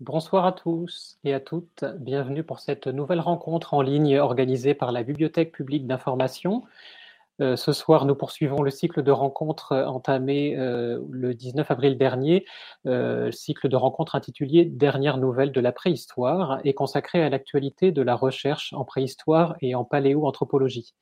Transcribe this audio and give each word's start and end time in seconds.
Bonsoir 0.00 0.44
à 0.44 0.52
tous 0.52 1.16
et 1.24 1.32
à 1.32 1.40
toutes. 1.40 1.82
Bienvenue 1.98 2.44
pour 2.44 2.60
cette 2.60 2.86
nouvelle 2.86 3.20
rencontre 3.20 3.72
en 3.72 3.80
ligne 3.80 4.18
organisée 4.18 4.74
par 4.74 4.92
la 4.92 5.02
Bibliothèque 5.02 5.52
publique 5.52 5.86
d'information. 5.86 6.64
Euh, 7.40 7.56
ce 7.56 7.72
soir, 7.72 8.04
nous 8.04 8.14
poursuivons 8.14 8.62
le 8.62 8.70
cycle 8.70 9.02
de 9.02 9.10
rencontres 9.10 9.74
entamé 9.74 10.54
euh, 10.58 11.00
le 11.10 11.32
19 11.32 11.70
avril 11.70 11.96
dernier, 11.96 12.44
euh, 12.84 13.30
cycle 13.32 13.70
de 13.70 13.76
rencontres 13.76 14.16
intitulé 14.16 14.66
Dernières 14.66 15.16
nouvelles 15.16 15.52
de 15.52 15.60
la 15.62 15.72
préhistoire 15.72 16.60
et 16.64 16.74
consacré 16.74 17.22
à 17.22 17.30
l'actualité 17.30 17.90
de 17.90 18.02
la 18.02 18.16
recherche 18.16 18.74
en 18.74 18.84
préhistoire 18.84 19.56
et 19.62 19.74
en 19.74 19.84
paléoanthropologie. 19.84 20.92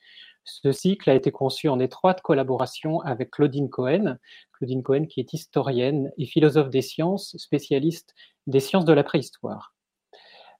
Ce 0.45 0.73
cycle 0.73 1.09
a 1.09 1.15
été 1.15 1.33
conçu 1.33 1.69
en 1.69 1.81
étroite 1.81 2.21
collaboration 2.21 3.01
avec 3.01 3.31
Claudine 3.31 3.71
Cohen, 3.71 4.19
Claudine 4.53 4.83
Cohen 4.83 5.07
qui 5.07 5.21
est 5.21 5.33
historienne 5.33 6.13
et 6.19 6.27
philosophe 6.27 6.69
des 6.69 6.83
sciences, 6.83 7.37
spécialiste 7.39 8.15
des 8.47 8.61
sciences 8.61 8.85
de 8.85 8.93
la 8.93 9.05
préhistoire. 9.05 9.75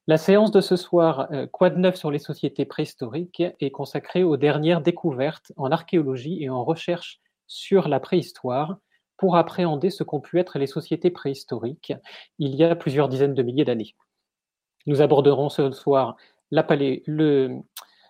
La 0.07 0.17
séance 0.17 0.51
de 0.51 0.61
ce 0.61 0.75
soir, 0.75 1.27
euh, 1.31 1.47
Quoi 1.47 1.69
de 1.69 1.77
neuf 1.77 1.95
sur 1.95 2.11
les 2.11 2.19
sociétés 2.19 2.65
préhistoriques, 2.65 3.43
est 3.59 3.71
consacrée 3.71 4.23
aux 4.23 4.37
dernières 4.37 4.81
découvertes 4.81 5.51
en 5.57 5.71
archéologie 5.71 6.43
et 6.43 6.49
en 6.49 6.63
recherche 6.63 7.19
sur 7.47 7.87
la 7.87 7.99
préhistoire 7.99 8.77
pour 9.17 9.35
appréhender 9.35 9.89
ce 9.89 10.03
qu'ont 10.03 10.19
pu 10.19 10.39
être 10.39 10.59
les 10.59 10.67
sociétés 10.67 11.09
préhistoriques 11.09 11.93
il 12.37 12.55
y 12.55 12.63
a 12.63 12.75
plusieurs 12.75 13.07
dizaines 13.07 13.33
de 13.33 13.43
milliers 13.43 13.65
d'années. 13.65 13.95
Nous 14.87 15.01
aborderons 15.01 15.49
ce 15.49 15.71
soir 15.71 16.15
le, 16.51 17.61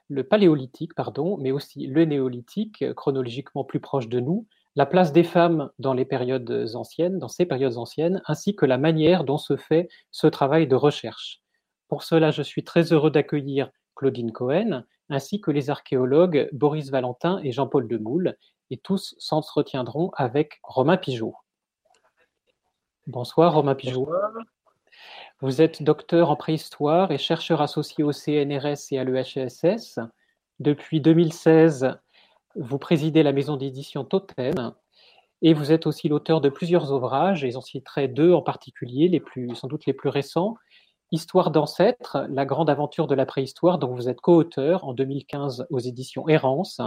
le 0.10 0.24
paléolithique, 0.24 0.94
pardon, 0.94 1.38
mais 1.38 1.52
aussi 1.52 1.88
le 1.88 2.06
néolithique, 2.06 2.94
chronologiquement 2.94 3.64
plus 3.64 3.80
proche 3.80 4.08
de 4.08 4.20
nous, 4.20 4.46
la 4.76 4.86
place 4.86 5.14
des 5.14 5.24
femmes 5.24 5.70
dans 5.80 5.94
les 5.94 6.06
périodes 6.06 6.70
anciennes, 6.76 7.18
dans 7.18 7.30
ces 7.30 7.46
périodes 7.46 7.78
anciennes, 7.78 8.22
ainsi 8.26 8.56
que 8.56 8.66
la 8.66 8.78
manière 8.78 9.24
dont 9.24 9.38
se 9.38 9.56
fait 9.56 9.88
ce 10.12 10.28
travail 10.28 10.68
de 10.68 10.76
recherche. 10.76 11.42
Pour 11.88 12.04
cela, 12.04 12.32
je 12.32 12.42
suis 12.42 12.64
très 12.64 12.92
heureux 12.92 13.12
d'accueillir 13.12 13.72
Claudine 13.96 14.32
Cohen, 14.32 14.84
ainsi 15.10 15.40
que 15.40 15.52
les 15.52 15.70
archéologues 15.70 16.50
Boris 16.52 16.90
Valentin 16.90 17.40
et 17.44 17.52
Jean-Paul 17.52 17.88
Demoule, 17.88 18.36
et 18.70 18.78
tous 18.78 19.16
s'entretiendront 19.20 20.12
avec 20.16 20.60
Romain 20.64 20.98
Pigeot. 20.98 21.36
Bonsoir 23.08 23.54
Romain 23.54 23.76
Pigeot. 23.76 24.10
Vous 25.42 25.62
êtes 25.62 25.84
docteur 25.84 26.30
en 26.30 26.38
préhistoire 26.38 27.12
et 27.12 27.18
chercheur 27.18 27.62
associé 27.62 28.06
au 28.06 28.14
CNRS 28.14 28.88
et 28.92 29.00
à 29.00 29.04
l'EHSS. 29.04 30.00
Depuis 30.60 31.02
2016, 31.02 32.00
vous 32.56 32.78
présidez 32.78 33.22
la 33.22 33.34
maison 33.34 33.58
d'édition 33.58 34.06
Totem 34.06 34.74
et 35.42 35.54
vous 35.54 35.74
êtes 35.74 35.88
aussi 35.88 36.08
l'auteur 36.08 36.40
de 36.40 36.48
plusieurs 36.48 36.94
ouvrages, 36.94 37.44
et 37.44 37.52
j'en 37.52 37.62
citerai 37.62 38.08
deux 38.08 38.32
en 38.32 38.42
particulier, 38.42 39.22
sans 39.56 39.68
doute 39.68 39.86
les 39.86 39.94
plus 39.94 40.08
récents. 40.08 40.56
Histoire 41.12 41.52
d'ancêtre, 41.52 42.26
la 42.30 42.46
grande 42.46 42.70
aventure 42.70 43.06
de 43.06 43.14
la 43.14 43.26
préhistoire, 43.26 43.78
dont 43.78 43.94
vous 43.94 44.08
êtes 44.08 44.22
co-auteur 44.22 44.86
en 44.86 44.94
2015 44.94 45.68
aux 45.70 45.80
éditions 45.80 46.30
Errance, 46.30 46.80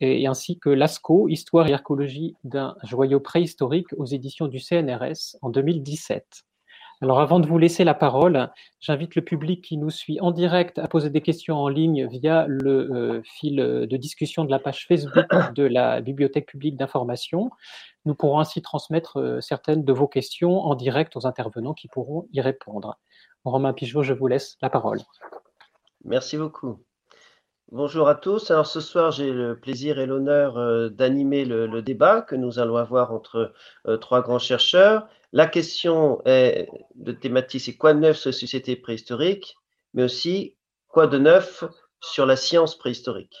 et 0.00 0.26
ainsi 0.26 0.58
que 0.58 0.70
Lascaux, 0.70 1.28
Histoire 1.28 1.68
et 1.68 1.72
archéologie 1.72 2.34
d'un 2.42 2.74
joyau 2.82 3.20
préhistorique 3.20 3.92
aux 3.96 4.06
éditions 4.06 4.48
du 4.48 4.58
CNRS 4.58 5.36
en 5.40 5.50
2017. 5.50 6.44
Alors 7.02 7.20
avant 7.20 7.40
de 7.40 7.46
vous 7.46 7.56
laisser 7.56 7.82
la 7.82 7.94
parole, 7.94 8.50
j'invite 8.78 9.14
le 9.14 9.22
public 9.22 9.64
qui 9.64 9.78
nous 9.78 9.88
suit 9.88 10.20
en 10.20 10.32
direct 10.32 10.78
à 10.78 10.86
poser 10.86 11.08
des 11.08 11.22
questions 11.22 11.56
en 11.56 11.68
ligne 11.68 12.06
via 12.06 12.44
le 12.46 12.92
euh, 12.92 13.22
fil 13.24 13.56
de 13.56 13.96
discussion 13.96 14.44
de 14.44 14.50
la 14.50 14.58
page 14.58 14.86
Facebook 14.86 15.24
de 15.54 15.62
la 15.62 16.02
Bibliothèque 16.02 16.46
publique 16.46 16.76
d'information. 16.76 17.50
Nous 18.04 18.14
pourrons 18.14 18.38
ainsi 18.38 18.60
transmettre 18.60 19.18
euh, 19.18 19.40
certaines 19.40 19.82
de 19.82 19.92
vos 19.94 20.08
questions 20.08 20.60
en 20.60 20.74
direct 20.74 21.16
aux 21.16 21.26
intervenants 21.26 21.74
qui 21.74 21.88
pourront 21.88 22.26
y 22.32 22.40
répondre. 22.42 22.98
Romain 23.44 23.72
Pigeot, 23.72 24.02
je 24.02 24.12
vous 24.12 24.26
laisse 24.26 24.58
la 24.60 24.68
parole. 24.68 25.00
Merci 26.04 26.36
beaucoup. 26.36 26.80
Bonjour 27.72 28.08
à 28.08 28.16
tous. 28.16 28.50
Alors 28.50 28.66
ce 28.66 28.80
soir, 28.80 29.12
j'ai 29.12 29.30
le 29.30 29.56
plaisir 29.56 30.00
et 30.00 30.06
l'honneur 30.06 30.58
euh, 30.58 30.88
d'animer 30.88 31.44
le, 31.44 31.82
débat 31.82 32.20
que 32.20 32.34
nous 32.34 32.58
allons 32.58 32.74
avoir 32.74 33.12
entre 33.12 33.52
trois 34.00 34.22
grands 34.22 34.40
chercheurs. 34.40 35.06
La 35.32 35.46
question 35.46 36.20
est, 36.24 36.68
de 36.96 37.12
thématique, 37.12 37.60
c'est 37.60 37.76
quoi 37.76 37.94
de 37.94 38.00
neuf 38.00 38.16
sur 38.16 38.30
la 38.30 38.36
société 38.36 38.74
préhistorique, 38.74 39.54
mais 39.94 40.02
aussi 40.02 40.56
quoi 40.88 41.06
de 41.06 41.16
neuf 41.16 41.62
sur 42.00 42.26
la 42.26 42.34
science 42.34 42.76
préhistorique. 42.76 43.36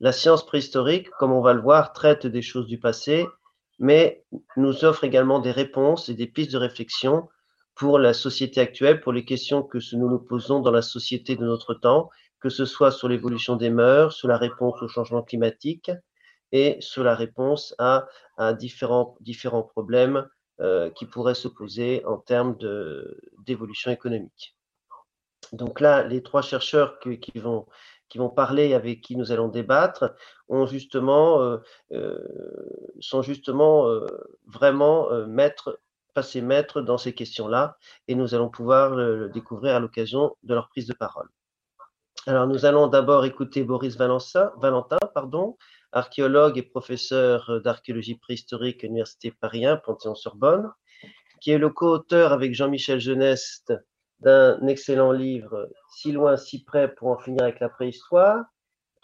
La 0.00 0.12
science 0.12 0.46
préhistorique, 0.46 1.10
comme 1.18 1.32
on 1.32 1.42
va 1.42 1.52
le 1.52 1.60
voir, 1.60 1.92
traite 1.92 2.26
des 2.26 2.42
choses 2.42 2.66
du 2.66 2.80
passé, 2.80 3.26
mais 3.78 4.24
nous 4.56 4.86
offre 4.86 5.04
également 5.04 5.38
des 5.38 5.52
réponses 5.52 6.08
et 6.08 6.14
des 6.14 6.26
pistes 6.26 6.52
de 6.52 6.58
réflexion 6.58 7.28
pour 7.74 7.98
la 7.98 8.14
société 8.14 8.58
actuelle, 8.62 9.02
pour 9.02 9.12
les 9.12 9.26
questions 9.26 9.62
que 9.62 9.76
nous 9.94 10.08
nous 10.08 10.18
posons 10.18 10.60
dans 10.60 10.70
la 10.70 10.80
société 10.80 11.36
de 11.36 11.44
notre 11.44 11.74
temps, 11.74 12.08
que 12.46 12.50
ce 12.50 12.64
soit 12.64 12.92
sur 12.92 13.08
l'évolution 13.08 13.56
des 13.56 13.70
mœurs, 13.70 14.14
sur 14.14 14.28
la 14.28 14.38
réponse 14.38 14.80
au 14.80 14.86
changement 14.86 15.24
climatique 15.24 15.90
et 16.52 16.76
sur 16.78 17.02
la 17.02 17.16
réponse 17.16 17.74
à, 17.78 18.06
différents, 18.52 19.16
problèmes 19.72 20.28
euh, 20.60 20.88
qui 20.90 21.06
pourraient 21.06 21.34
se 21.34 21.48
poser 21.48 22.04
en 22.04 22.18
termes 22.18 22.56
d'évolution 23.44 23.90
économique. 23.90 24.56
Donc 25.50 25.80
là, 25.80 26.04
les 26.04 26.22
trois 26.22 26.40
chercheurs 26.40 27.00
qui, 27.00 27.18
vont, 27.34 27.66
qui 28.08 28.18
vont 28.18 28.30
parler, 28.30 28.74
avec 28.74 29.00
qui 29.00 29.16
nous 29.16 29.32
allons 29.32 29.48
débattre, 29.48 30.14
euh, 30.48 31.58
euh, 31.90 32.18
sont 33.00 33.22
justement 33.22 33.88
vraiment 34.46 35.08
maîtres, 35.26 35.80
passés 36.14 36.42
maîtres 36.42 36.80
dans 36.80 36.96
ces 36.96 37.12
questions-là, 37.12 37.76
et 38.06 38.14
nous 38.14 38.36
allons 38.36 38.50
pouvoir 38.50 38.94
le, 38.94 39.30
découvrir 39.30 39.74
à 39.74 39.80
l'occasion 39.80 40.36
de 40.44 40.54
leur 40.54 40.68
prise 40.68 40.86
de 40.86 40.94
parole. 40.94 41.28
Alors, 42.26 42.46
nous 42.46 42.64
allons 42.64 42.88
d'abord 42.88 43.24
écouter 43.24 43.62
Boris 43.62 43.96
Valentin, 43.96 44.50
archéologue 45.92 46.58
et 46.58 46.62
professeur 46.62 47.60
d'archéologie 47.62 48.16
préhistorique 48.16 48.82
à 48.82 48.86
l'Université 48.86 49.30
Paris 49.30 49.64
1, 49.64 49.76
Panthéon-Sorbonne, 49.76 50.72
qui 51.40 51.52
est 51.52 51.58
le 51.58 51.70
co-auteur 51.70 52.32
avec 52.32 52.54
Jean-Michel 52.54 53.00
Geneste 53.00 53.72
d'un 54.20 54.66
excellent 54.66 55.12
livre 55.12 55.68
Si 55.90 56.12
loin, 56.12 56.36
si 56.36 56.64
près 56.64 56.92
pour 56.94 57.08
en 57.08 57.18
finir 57.18 57.42
avec 57.42 57.60
la 57.60 57.68
préhistoire, 57.68 58.44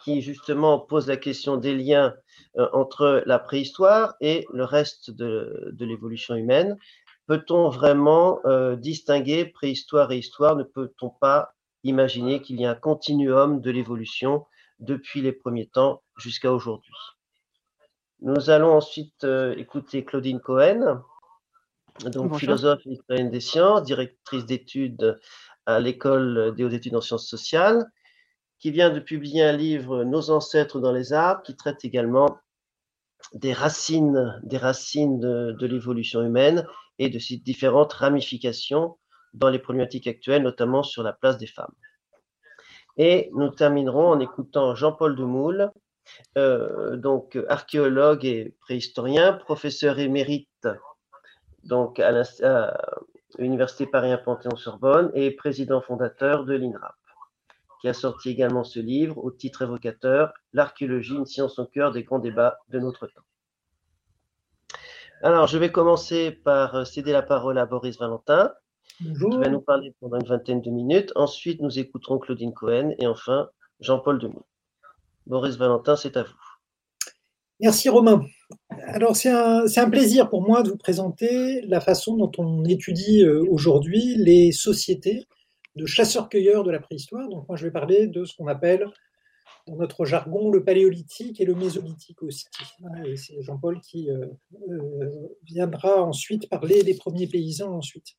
qui 0.03 0.21
justement 0.21 0.79
pose 0.79 1.07
la 1.07 1.17
question 1.17 1.57
des 1.57 1.75
liens 1.75 2.13
euh, 2.57 2.67
entre 2.73 3.23
la 3.25 3.39
préhistoire 3.39 4.15
et 4.21 4.45
le 4.51 4.65
reste 4.65 5.11
de, 5.11 5.73
l'évolution 5.79 6.35
humaine. 6.35 6.77
Peut-on 7.25 7.69
vraiment 7.69 8.41
euh, 8.45 8.75
distinguer 8.75 9.45
préhistoire 9.45 10.11
et 10.11 10.17
histoire? 10.17 10.55
Ne 10.57 10.63
peut-on 10.63 11.09
pas 11.09 11.53
imaginer 11.83 12.41
qu'il 12.41 12.59
y 12.59 12.65
a 12.65 12.71
un 12.71 12.75
continuum 12.75 13.61
de 13.61 13.71
l'évolution 13.71 14.45
depuis 14.79 15.21
les 15.21 15.31
premiers 15.31 15.67
temps 15.67 16.01
jusqu'à 16.17 16.51
aujourd'hui. 16.51 16.93
Nous 18.21 18.49
allons 18.49 18.73
ensuite 18.73 19.23
euh, 19.23 19.53
écouter 19.57 20.05
Claudine 20.05 20.39
Cohen, 20.39 21.01
donc 22.05 22.37
philosophe 22.37 22.81
et 22.85 22.91
historienne 22.91 23.29
des 23.29 23.41
sciences, 23.41 23.83
directrice 23.83 24.45
d'études 24.45 25.19
à 25.65 25.79
l'école 25.79 26.55
des 26.55 26.63
hautes 26.63 26.73
études 26.73 26.95
en 26.95 27.01
sciences 27.01 27.27
sociales, 27.27 27.85
qui 28.59 28.71
vient 28.71 28.89
de 28.89 28.99
publier 28.99 29.43
un 29.43 29.51
livre 29.51 30.03
Nos 30.03 30.29
ancêtres 30.29 30.79
dans 30.79 30.93
les 30.93 31.11
arbres, 31.11 31.43
qui 31.43 31.55
traite 31.55 31.83
également 31.83 32.37
des 33.33 33.53
racines, 33.53 34.39
des 34.43 34.57
racines 34.57 35.19
de 35.19 35.65
l'évolution 35.65 36.21
humaine 36.21 36.65
et 36.99 37.09
de 37.09 37.19
ses 37.19 37.37
différentes 37.37 37.93
ramifications 37.93 38.97
dans 39.33 39.49
les 39.49 39.59
problématiques 39.59 40.07
actuelles, 40.07 40.43
notamment 40.43 40.83
sur 40.83 41.03
la 41.03 41.13
place 41.13 41.37
des 41.37 41.47
femmes. 41.47 41.73
Et 42.97 43.29
nous 43.33 43.49
terminerons 43.49 44.09
en 44.09 44.19
écoutant 44.19 44.75
Jean-Paul 44.75 45.15
Demoule, 45.15 45.71
euh, 46.37 46.95
donc 46.95 47.39
archéologue 47.47 48.25
et 48.25 48.55
préhistorien, 48.61 49.33
professeur 49.33 49.99
émérite 49.99 50.67
donc 51.63 51.99
à 51.99 52.11
l'Université 53.37 53.87
Paris 53.87 54.13
Panthéon-Sorbonne 54.23 55.11
et 55.13 55.31
président 55.31 55.81
fondateur 55.81 56.43
de 56.43 56.53
l'INRAP, 56.53 56.95
qui 57.81 57.87
a 57.87 57.93
sorti 57.93 58.29
également 58.29 58.63
ce 58.63 58.79
livre 58.79 59.17
au 59.23 59.31
titre 59.31 59.63
évocateur 59.63 60.33
L'archéologie, 60.51 61.15
une 61.15 61.25
science 61.25 61.57
au 61.59 61.65
cœur 61.65 61.91
des 61.91 62.03
grands 62.03 62.19
débats 62.19 62.59
de 62.69 62.79
notre 62.79 63.07
temps. 63.07 63.23
Alors, 65.21 65.47
je 65.47 65.57
vais 65.57 65.71
commencer 65.71 66.31
par 66.31 66.85
céder 66.85 67.13
la 67.13 67.21
parole 67.21 67.57
à 67.57 67.65
Boris 67.65 67.97
Valentin, 67.97 68.53
Bonjour. 69.01 69.31
qui 69.31 69.37
va 69.37 69.49
nous 69.49 69.61
parler 69.61 69.93
pendant 69.99 70.19
une 70.19 70.27
vingtaine 70.27 70.61
de 70.61 70.69
minutes. 70.69 71.11
Ensuite, 71.15 71.61
nous 71.61 71.79
écouterons 71.79 72.19
Claudine 72.19 72.53
Cohen 72.53 72.93
et 72.99 73.07
enfin 73.07 73.49
Jean-Paul 73.79 74.19
Demou. 74.19 74.43
Boris 75.25 75.57
Valentin, 75.57 75.95
c'est 75.95 76.17
à 76.17 76.23
vous. 76.23 76.33
Merci 77.59 77.87
Romain. 77.89 78.25
Alors 78.87 79.15
c'est 79.15 79.29
un, 79.29 79.65
un, 79.65 79.89
plaisir 79.89 80.29
pour 80.29 80.41
moi 80.41 80.63
de 80.63 80.69
vous 80.69 80.77
présenter 80.77 81.61
la 81.61 81.79
façon 81.79 82.17
dont 82.17 82.31
on 82.37 82.65
étudie 82.65 83.23
euh, 83.23 83.43
aujourd'hui 83.49 84.15
les 84.17 84.51
sociétés 84.51 85.25
de 85.75 85.85
chasseurs-cueilleurs 85.85 86.63
de 86.63 86.71
la 86.71 86.79
préhistoire. 86.79 87.29
Donc 87.29 87.47
moi 87.47 87.55
je 87.57 87.65
vais 87.65 87.71
parler 87.71 88.07
de 88.07 88.25
ce 88.25 88.35
qu'on 88.35 88.47
appelle 88.47 88.85
dans 89.67 89.75
notre 89.75 90.05
jargon 90.05 90.49
le 90.49 90.63
paléolithique 90.63 91.39
et 91.39 91.45
le 91.45 91.55
mésolithique 91.55 92.21
aussi. 92.21 92.47
Et 93.05 93.15
c'est 93.15 93.41
Jean-Paul 93.41 93.79
qui 93.79 94.09
euh, 94.09 94.25
euh, 94.69 95.29
viendra 95.43 96.03
ensuite 96.03 96.49
parler 96.49 96.83
des 96.83 96.95
premiers 96.95 97.27
paysans 97.27 97.73
ensuite. 97.73 98.15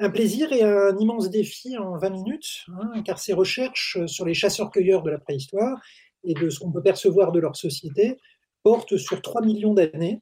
Un 0.00 0.10
plaisir 0.10 0.52
et 0.52 0.62
un 0.62 0.98
immense 0.98 1.30
défi 1.30 1.78
en 1.78 1.96
20 1.96 2.10
minutes, 2.10 2.64
hein, 2.68 3.02
car 3.04 3.20
ces 3.20 3.32
recherches 3.32 4.04
sur 4.06 4.24
les 4.24 4.34
chasseurs-cueilleurs 4.34 5.02
de 5.02 5.10
la 5.10 5.18
préhistoire 5.18 5.80
et 6.24 6.34
de 6.34 6.50
ce 6.50 6.58
qu'on 6.58 6.72
peut 6.72 6.82
percevoir 6.82 7.30
de 7.30 7.38
leur 7.38 7.54
société 7.54 8.16
portent 8.64 8.96
sur 8.96 9.22
3 9.22 9.42
millions 9.42 9.72
d'années 9.74 10.20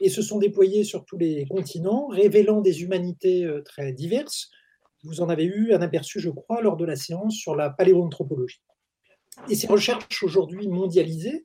et 0.00 0.08
se 0.08 0.22
sont 0.22 0.38
déployées 0.38 0.84
sur 0.84 1.04
tous 1.04 1.18
les 1.18 1.46
continents, 1.46 2.06
révélant 2.08 2.62
des 2.62 2.82
humanités 2.82 3.44
euh, 3.44 3.62
très 3.62 3.92
diverses. 3.92 4.50
Vous 5.04 5.20
en 5.20 5.28
avez 5.28 5.44
eu 5.44 5.74
un 5.74 5.82
aperçu, 5.82 6.18
je 6.18 6.30
crois, 6.30 6.62
lors 6.62 6.78
de 6.78 6.86
la 6.86 6.96
séance 6.96 7.34
sur 7.34 7.54
la 7.54 7.68
paléoanthropologie. 7.68 8.62
Et 9.50 9.54
ces 9.54 9.66
recherches 9.66 10.22
aujourd'hui 10.22 10.66
mondialisées 10.68 11.44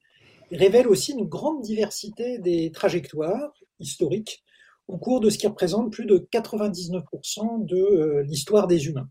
révèlent 0.52 0.88
aussi 0.88 1.12
une 1.12 1.26
grande 1.26 1.62
diversité 1.62 2.40
des 2.40 2.72
trajectoires 2.72 3.54
historiques 3.80 4.45
au 4.88 4.98
cours 4.98 5.20
de 5.20 5.30
ce 5.30 5.38
qui 5.38 5.48
représente 5.48 5.92
plus 5.92 6.06
de 6.06 6.18
99% 6.18 7.66
de 7.66 7.76
euh, 7.76 8.24
l'histoire 8.24 8.68
des 8.68 8.88
humains. 8.88 9.10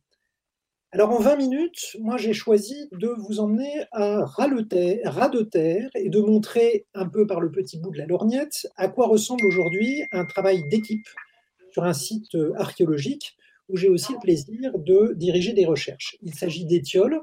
Alors 0.92 1.10
en 1.10 1.18
20 1.18 1.36
minutes, 1.36 1.96
moi 1.98 2.16
j'ai 2.16 2.32
choisi 2.32 2.88
de 2.92 3.08
vous 3.08 3.40
emmener 3.40 3.84
à 3.90 4.24
ras, 4.24 4.48
de 4.48 5.42
terre 5.42 5.90
et 5.96 6.08
de 6.08 6.20
montrer 6.20 6.86
un 6.94 7.08
peu 7.08 7.26
par 7.26 7.40
le 7.40 7.50
petit 7.50 7.80
bout 7.80 7.90
de 7.90 7.98
la 7.98 8.06
lorgnette 8.06 8.68
à 8.76 8.86
quoi 8.86 9.08
ressemble 9.08 9.44
aujourd'hui 9.44 10.04
un 10.12 10.24
travail 10.24 10.62
d'équipe 10.68 11.08
sur 11.72 11.82
un 11.82 11.94
site 11.94 12.36
euh, 12.36 12.52
archéologique 12.56 13.36
où 13.68 13.76
j'ai 13.76 13.88
aussi 13.88 14.12
le 14.12 14.20
plaisir 14.20 14.78
de 14.78 15.14
diriger 15.16 15.52
des 15.52 15.66
recherches. 15.66 16.16
Il 16.22 16.34
s'agit 16.34 16.64
d'Étiole, 16.64 17.20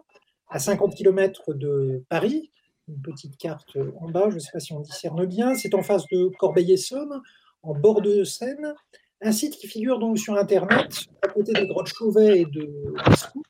à 0.49 0.59
50 0.59 0.95
km 0.95 1.53
de 1.53 2.03
Paris, 2.09 2.51
une 2.89 3.01
petite 3.01 3.37
carte 3.37 3.77
en 4.01 4.09
bas, 4.09 4.29
je 4.29 4.35
ne 4.35 4.39
sais 4.39 4.51
pas 4.51 4.59
si 4.59 4.73
on 4.73 4.81
discerne 4.81 5.25
bien, 5.25 5.55
c'est 5.55 5.75
en 5.75 5.83
face 5.83 6.03
de 6.11 6.29
Corbeil-Essonne, 6.39 7.21
en 7.63 7.73
bord 7.73 8.01
de 8.01 8.23
Seine, 8.23 8.73
un 9.21 9.31
site 9.31 9.57
qui 9.57 9.67
figure 9.67 9.99
donc 9.99 10.17
sur 10.17 10.35
Internet, 10.35 11.05
à 11.21 11.27
côté 11.27 11.53
des 11.53 11.67
grottes 11.67 11.87
Chauvet 11.87 12.41
et 12.41 12.45
de 12.45 12.93
Escou, 13.11 13.43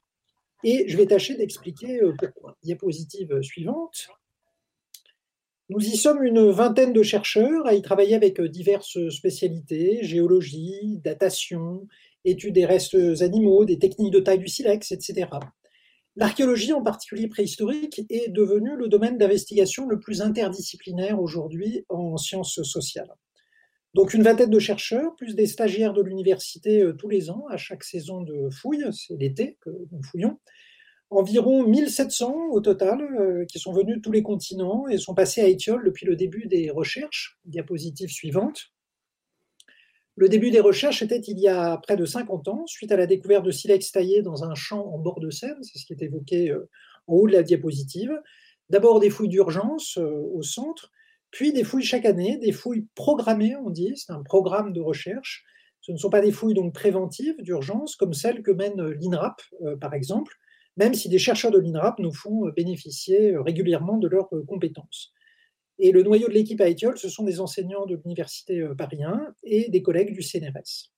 et 0.63 0.85
je 0.87 0.97
vais 0.97 1.07
tâcher 1.07 1.35
d'expliquer 1.35 2.01
euh, 2.01 2.13
pourquoi. 2.17 2.55
Diapositive 2.63 3.41
suivante. 3.41 4.07
Nous 5.69 5.79
y 5.79 5.95
sommes 5.95 6.23
une 6.23 6.51
vingtaine 6.51 6.93
de 6.93 7.01
chercheurs 7.01 7.65
à 7.65 7.73
y 7.73 7.81
travailler 7.81 8.15
avec 8.15 8.39
euh, 8.39 8.49
diverses 8.49 9.09
spécialités, 9.09 10.03
géologie, 10.03 10.99
datation, 11.03 11.87
études 12.25 12.53
des 12.53 12.65
restes 12.65 13.21
animaux, 13.21 13.65
des 13.65 13.79
techniques 13.79 14.13
de 14.13 14.19
taille 14.19 14.39
du 14.39 14.47
silex, 14.47 14.91
etc. 14.91 15.27
L'archéologie, 16.17 16.73
en 16.73 16.83
particulier 16.83 17.27
préhistorique, 17.27 18.01
est 18.09 18.29
devenue 18.29 18.75
le 18.75 18.89
domaine 18.89 19.17
d'investigation 19.17 19.87
le 19.87 19.99
plus 19.99 20.21
interdisciplinaire 20.21 21.21
aujourd'hui 21.21 21.85
en 21.87 22.17
sciences 22.17 22.61
sociales. 22.63 23.11
Donc 23.93 24.13
une 24.13 24.23
vingtaine 24.23 24.49
de 24.49 24.59
chercheurs, 24.59 25.15
plus 25.17 25.35
des 25.35 25.47
stagiaires 25.47 25.93
de 25.93 26.01
l'université 26.01 26.81
euh, 26.81 26.93
tous 26.93 27.09
les 27.09 27.29
ans, 27.29 27.45
à 27.49 27.57
chaque 27.57 27.83
saison 27.83 28.21
de 28.21 28.49
fouille, 28.49 28.85
c'est 28.93 29.17
l'été 29.17 29.57
que 29.61 29.69
nous 29.91 30.01
fouillons. 30.03 30.39
Environ 31.09 31.67
1700 31.67 32.51
au 32.51 32.61
total, 32.61 33.01
euh, 33.01 33.45
qui 33.45 33.59
sont 33.59 33.73
venus 33.73 33.97
de 33.97 34.01
tous 34.01 34.13
les 34.13 34.23
continents 34.23 34.87
et 34.87 34.97
sont 34.97 35.13
passés 35.13 35.41
à 35.41 35.47
Étiole 35.47 35.83
depuis 35.83 36.05
le 36.05 36.15
début 36.15 36.47
des 36.47 36.69
recherches. 36.69 37.37
Diapositive 37.43 38.09
suivante. 38.09 38.71
Le 40.15 40.29
début 40.29 40.51
des 40.51 40.61
recherches 40.61 41.01
était 41.01 41.19
il 41.19 41.39
y 41.39 41.49
a 41.49 41.77
près 41.77 41.97
de 41.97 42.05
50 42.05 42.47
ans, 42.47 42.65
suite 42.67 42.93
à 42.93 42.97
la 42.97 43.07
découverte 43.07 43.43
de 43.43 43.51
silex 43.51 43.91
taillé 43.91 44.21
dans 44.21 44.45
un 44.45 44.55
champ 44.55 44.85
en 44.85 44.99
bord 44.99 45.19
de 45.19 45.29
Seine, 45.29 45.61
c'est 45.63 45.79
ce 45.79 45.85
qui 45.85 45.91
est 45.91 46.01
évoqué 46.01 46.49
euh, 46.49 46.69
en 47.07 47.15
haut 47.15 47.27
de 47.27 47.33
la 47.33 47.43
diapositive. 47.43 48.13
D'abord 48.69 49.01
des 49.01 49.09
fouilles 49.09 49.27
d'urgence 49.27 49.97
au 49.97 50.41
centre, 50.43 50.91
puis 51.31 51.53
des 51.53 51.63
fouilles 51.63 51.83
chaque 51.83 52.05
année, 52.05 52.37
des 52.37 52.51
fouilles 52.51 52.85
programmées, 52.93 53.55
on 53.55 53.69
dit, 53.69 53.93
c'est 53.95 54.11
un 54.11 54.21
programme 54.21 54.73
de 54.73 54.81
recherche. 54.81 55.45
Ce 55.79 55.91
ne 55.91 55.97
sont 55.97 56.09
pas 56.09 56.21
des 56.21 56.31
fouilles 56.31 56.53
donc 56.53 56.73
préventives 56.73 57.41
d'urgence 57.41 57.95
comme 57.95 58.13
celles 58.13 58.43
que 58.43 58.51
mène 58.51 58.81
l'INRAP, 58.81 59.41
euh, 59.61 59.77
par 59.77 59.93
exemple, 59.93 60.35
même 60.77 60.93
si 60.93 61.09
des 61.09 61.17
chercheurs 61.17 61.51
de 61.51 61.57
l'INRAP 61.57 61.99
nous 61.99 62.13
font 62.13 62.47
euh, 62.47 62.51
bénéficier 62.51 63.31
euh, 63.31 63.41
régulièrement 63.41 63.97
de 63.97 64.07
leurs 64.07 64.29
compétences. 64.47 65.13
Et 65.79 65.91
le 65.91 66.03
noyau 66.03 66.27
de 66.27 66.33
l'équipe 66.33 66.61
à 66.61 66.67
Étiole, 66.67 66.97
ce 66.97 67.09
sont 67.09 67.23
des 67.23 67.39
enseignants 67.39 67.87
de 67.87 67.95
l'Université 67.95 68.63
Paris 68.77 69.03
1 69.03 69.33
et 69.43 69.69
des 69.69 69.81
collègues 69.81 70.13
du 70.13 70.21
CNRS. 70.21 70.91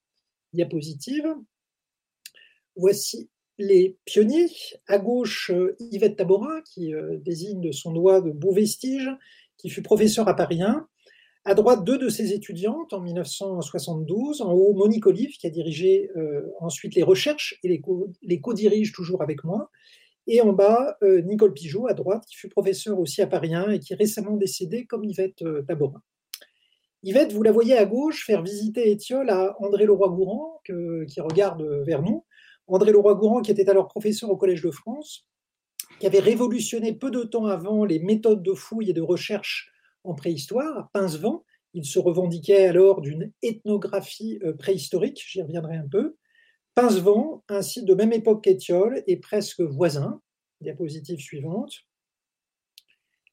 Diapositive. 0.52 1.34
Voici 2.76 3.30
les 3.58 3.98
pionniers. 4.04 4.50
À 4.88 4.98
gauche, 4.98 5.52
Yvette 5.80 6.18
Taborin, 6.18 6.62
qui 6.66 6.92
désigne 7.24 7.72
son 7.72 7.94
doigt 7.94 8.20
de 8.20 8.32
beaux 8.32 8.52
vestiges 8.52 9.10
qui 9.58 9.70
fut 9.70 9.82
professeur 9.82 10.28
à 10.28 10.36
Paris 10.36 10.62
1. 10.62 10.88
À 11.46 11.56
droite, 11.56 11.84
deux 11.84 11.98
de 11.98 12.08
ses 12.08 12.32
étudiantes 12.32 12.94
en 12.94 13.02
1972. 13.02 14.42
En 14.42 14.54
haut, 14.54 14.74
Monique 14.74 15.06
Olive, 15.08 15.32
qui 15.32 15.46
a 15.46 15.50
dirigé 15.50 16.10
euh, 16.16 16.42
ensuite 16.62 16.96
les 16.96 17.04
recherches 17.04 17.60
et 17.64 17.82
les, 18.22 18.40
co-dirige 18.40 18.94
toujours 18.94 19.22
avec 19.22 19.44
moi. 19.44 19.70
Et 20.26 20.40
en 20.40 20.54
bas, 20.54 20.96
euh, 21.04 21.22
Nicole 21.22 21.54
Pigeot, 21.54 21.88
à 21.88 21.94
droite, 21.94 22.24
qui 22.30 22.38
fut 22.38 22.48
professeur 22.48 22.98
aussi 22.98 23.22
à 23.22 23.28
Paris 23.28 23.54
1 23.54 23.72
et 23.72 23.80
qui 23.80 23.92
est 23.92 23.98
récemment 23.98 24.38
décédée 24.38 24.86
comme 24.86 25.04
Yvette 25.04 25.42
euh, 25.42 25.64
Taborin. 25.64 26.02
Yvette, 27.04 27.34
vous 27.34 27.44
la 27.44 27.52
voyez 27.52 27.78
à 27.78 27.84
gauche 27.84 28.26
faire 28.26 28.42
visiter 28.42 28.90
Étiole 28.90 29.30
à 29.30 29.58
André 29.60 29.86
Leroy-Gourand, 29.86 30.62
qui 30.64 31.20
regarde 31.20 31.62
vers 31.86 32.02
nous. 32.02 32.24
André 32.68 32.94
Leroy-Gourand, 32.94 33.42
qui 33.42 33.52
était 33.52 33.70
alors 33.70 33.90
professeur 33.90 34.30
au 34.30 34.38
Collège 34.38 34.62
de 34.62 34.72
France, 34.72 35.28
qui 36.00 36.08
avait 36.08 36.20
révolutionné 36.20 36.94
peu 36.94 37.12
de 37.12 37.24
temps 37.24 37.46
avant 37.46 37.86
les 37.86 38.00
méthodes 38.00 38.44
de 38.44 38.54
fouille 38.54 38.90
et 38.90 38.94
de 38.94 39.02
recherche 39.02 39.72
en 40.04 40.14
préhistoire, 40.14 40.90
Pincevent. 40.92 41.44
Il 41.74 41.86
se 41.86 41.98
revendiquait 41.98 42.66
alors 42.66 43.02
d'une 43.02 43.32
ethnographie 43.42 44.40
euh, 44.44 44.54
préhistorique, 44.54 45.24
j'y 45.28 45.42
reviendrai 45.42 45.76
un 45.76 45.88
peu. 45.88 46.16
Pincevent, 46.76 47.44
un 47.50 47.62
site 47.62 47.86
de 47.86 47.94
même 47.94 48.14
époque 48.14 48.44
qu'Étiole, 48.44 49.04
est 49.08 49.18
presque 49.18 49.62
voisin. 49.62 50.22
Diapositive 50.62 51.20
suivante. 51.20 51.74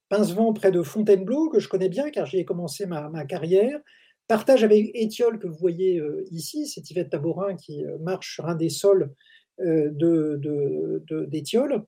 Pincevent, 0.08 0.52
près 0.52 0.72
de 0.72 0.82
Fontainebleau, 0.82 1.48
que 1.50 1.60
je 1.60 1.68
connais 1.68 1.88
bien 1.88 2.10
car 2.10 2.26
j'y 2.26 2.38
ai 2.38 2.44
commencé 2.44 2.86
ma, 2.86 3.24
carrière, 3.24 3.78
partage 4.26 4.64
avec 4.64 4.90
Étiole, 4.94 5.38
que 5.38 5.46
vous 5.46 5.58
voyez 5.58 5.98
euh, 5.98 6.24
ici, 6.30 6.66
c'est 6.66 6.88
Yvette 6.90 7.10
Taborin 7.10 7.56
qui 7.56 7.84
euh, 7.84 7.98
marche 7.98 8.34
sur 8.34 8.46
un 8.46 8.54
des 8.54 8.70
sols 8.70 9.12
d'Étiole. 11.28 11.84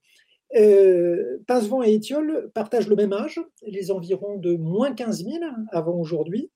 Euh, 0.57 1.39
Pincevent 1.47 1.83
et 1.83 1.95
Étiole 1.95 2.51
partagent 2.55 2.89
le 2.89 2.97
même 2.97 3.13
âge, 3.13 3.41
les 3.67 3.91
environs 3.91 4.37
de 4.37 4.55
moins 4.55 4.95
15 4.95 5.25
000 5.25 5.37
avant 5.71 5.95
aujourd'hui. 5.99 6.51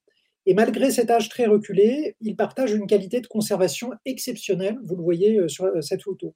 Et 0.45 0.55
malgré 0.55 0.91
cet 0.91 1.11
âge 1.11 1.29
très 1.29 1.47
reculé, 1.47 2.17
ils 2.21 2.37
partagent 2.37 2.73
une 2.73 2.87
qualité 2.87 3.21
de 3.21 3.27
conservation 3.27 3.91
exceptionnelle, 4.05 4.79
vous 4.85 4.97
le 4.97 5.03
voyez 5.03 5.39
euh, 5.39 5.49
sur 5.49 5.65
euh, 5.65 5.81
cette 5.81 6.03
photo. 6.03 6.35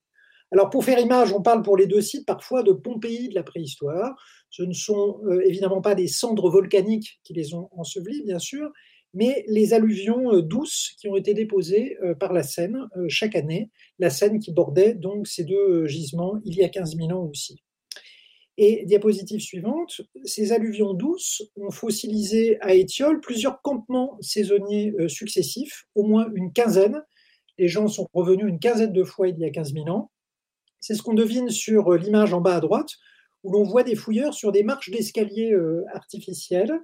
Alors 0.52 0.68
pour 0.68 0.84
faire 0.84 0.98
image, 0.98 1.32
on 1.32 1.42
parle 1.42 1.62
pour 1.62 1.76
les 1.76 1.86
deux 1.86 2.00
sites 2.00 2.26
parfois 2.26 2.64
de 2.64 2.72
Pompéi 2.72 3.28
de 3.28 3.36
la 3.36 3.44
préhistoire. 3.44 4.16
Ce 4.48 4.64
ne 4.64 4.72
sont 4.72 5.20
évidemment 5.44 5.80
pas 5.80 5.94
des 5.94 6.08
cendres 6.08 6.50
volcaniques 6.50 7.20
qui 7.22 7.34
les 7.34 7.54
ont 7.54 7.68
ensevelis, 7.70 8.24
bien 8.24 8.40
sûr, 8.40 8.72
mais 9.12 9.44
les 9.48 9.74
alluvions 9.74 10.32
euh, 10.32 10.42
douces 10.42 10.94
qui 10.98 11.08
ont 11.08 11.16
été 11.16 11.34
déposées 11.34 11.96
euh, 12.02 12.14
par 12.14 12.32
la 12.32 12.42
Seine 12.42 12.88
euh, 12.96 13.06
chaque 13.08 13.34
année, 13.34 13.70
la 13.98 14.10
Seine 14.10 14.38
qui 14.38 14.52
bordait 14.52 14.94
donc 14.94 15.26
ces 15.26 15.44
deux 15.44 15.86
gisements 15.86 16.38
il 16.44 16.56
y 16.56 16.64
a 16.64 16.68
15 16.68 16.96
000 16.96 17.10
ans 17.10 17.28
aussi. 17.28 17.62
Et 18.56 18.84
diapositive 18.84 19.40
suivante, 19.40 20.02
ces 20.24 20.52
alluvions 20.52 20.92
douces 20.92 21.42
ont 21.56 21.70
fossilisé 21.70 22.60
à 22.60 22.74
Étiole 22.74 23.20
plusieurs 23.20 23.62
campements 23.62 24.18
saisonniers 24.20 24.92
successifs, 25.08 25.84
au 25.94 26.02
moins 26.02 26.26
une 26.34 26.52
quinzaine. 26.52 27.02
Les 27.56 27.68
gens 27.68 27.88
sont 27.88 28.06
revenus 28.12 28.46
une 28.46 28.58
quinzaine 28.58 28.92
de 28.92 29.02
fois 29.02 29.28
il 29.28 29.38
y 29.38 29.46
a 29.46 29.50
15 29.50 29.72
000 29.72 29.88
ans. 29.88 30.10
C'est 30.78 30.94
ce 30.94 31.00
qu'on 31.00 31.14
devine 31.14 31.48
sur 31.48 31.92
l'image 31.92 32.34
en 32.34 32.42
bas 32.42 32.56
à 32.56 32.60
droite, 32.60 32.90
où 33.42 33.52
l'on 33.52 33.64
voit 33.64 33.82
des 33.82 33.96
fouilleurs 33.96 34.34
sur 34.34 34.52
des 34.52 34.62
marches 34.62 34.90
d'escalier 34.90 35.56
artificielles 35.92 36.78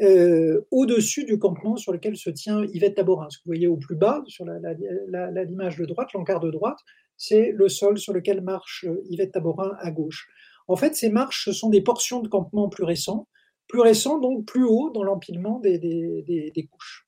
euh, 0.00 0.66
au-dessus 0.70 1.24
du 1.24 1.38
campement 1.38 1.76
sur 1.76 1.92
lequel 1.92 2.16
se 2.16 2.30
tient 2.30 2.64
Yvette 2.72 2.94
Taborin. 2.94 3.28
Ce 3.28 3.36
que 3.36 3.42
vous 3.44 3.50
voyez 3.50 3.66
au 3.66 3.76
plus 3.76 3.96
bas, 3.96 4.22
sur 4.28 4.46
l'image 4.46 5.76
de 5.76 5.84
droite, 5.84 6.12
l'encart 6.14 6.40
de 6.40 6.50
droite, 6.50 6.78
c'est 7.18 7.52
le 7.52 7.68
sol 7.68 7.98
sur 7.98 8.14
lequel 8.14 8.40
marche 8.40 8.86
euh, 8.88 9.02
Yvette 9.10 9.32
Taborin 9.32 9.76
à 9.78 9.90
gauche. 9.90 10.28
En 10.68 10.76
fait, 10.76 10.94
ces 10.94 11.10
marches, 11.10 11.44
ce 11.44 11.52
sont 11.52 11.68
des 11.68 11.82
portions 11.82 12.20
de 12.20 12.28
campement 12.28 12.70
plus 12.70 12.84
récents, 12.84 13.28
plus 13.66 13.80
récents 13.80 14.18
donc 14.18 14.46
plus 14.46 14.64
haut 14.64 14.90
dans 14.90 15.02
l'empilement 15.02 15.60
des, 15.60 16.68
couches. 16.70 17.06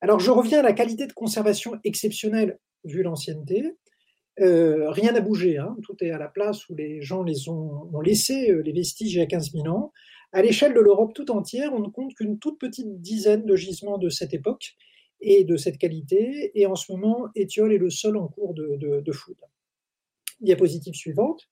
Alors 0.00 0.20
je 0.20 0.30
reviens 0.30 0.60
à 0.60 0.62
la 0.62 0.72
qualité 0.72 1.06
de 1.06 1.12
conservation 1.12 1.80
exceptionnelle 1.82 2.58
vu 2.84 3.02
l'ancienneté. 3.02 3.76
Euh, 4.40 4.90
rien 4.90 5.12
n'a 5.12 5.20
bougé, 5.20 5.58
hein. 5.58 5.76
tout 5.84 5.96
est 6.00 6.10
à 6.10 6.18
la 6.18 6.28
place 6.28 6.68
où 6.68 6.74
les 6.74 7.02
gens 7.02 7.22
les 7.22 7.48
ont, 7.48 7.88
ont 7.92 8.00
laissé, 8.00 8.52
les 8.64 8.72
vestiges 8.72 9.14
il 9.14 9.18
y 9.18 9.22
a 9.22 9.26
15 9.26 9.52
000 9.52 9.68
ans. 9.68 9.92
À 10.32 10.42
l'échelle 10.42 10.74
de 10.74 10.80
l'Europe 10.80 11.14
tout 11.14 11.30
entière, 11.30 11.72
on 11.72 11.78
ne 11.78 11.88
compte 11.88 12.12
qu'une 12.14 12.40
toute 12.40 12.58
petite 12.58 13.00
dizaine 13.00 13.46
de 13.46 13.54
gisements 13.54 13.98
de 13.98 14.08
cette 14.08 14.34
époque 14.34 14.74
et 15.20 15.44
de 15.44 15.56
cette 15.56 15.78
qualité. 15.78 16.50
Et 16.58 16.66
en 16.66 16.74
ce 16.74 16.90
moment, 16.90 17.28
Étiole 17.36 17.72
est 17.72 17.78
le 17.78 17.90
seul 17.90 18.16
en 18.16 18.26
cours 18.26 18.54
de, 18.54 18.76
de. 18.76 19.04
Diapositive 20.40 20.94
suivante. 20.94 21.48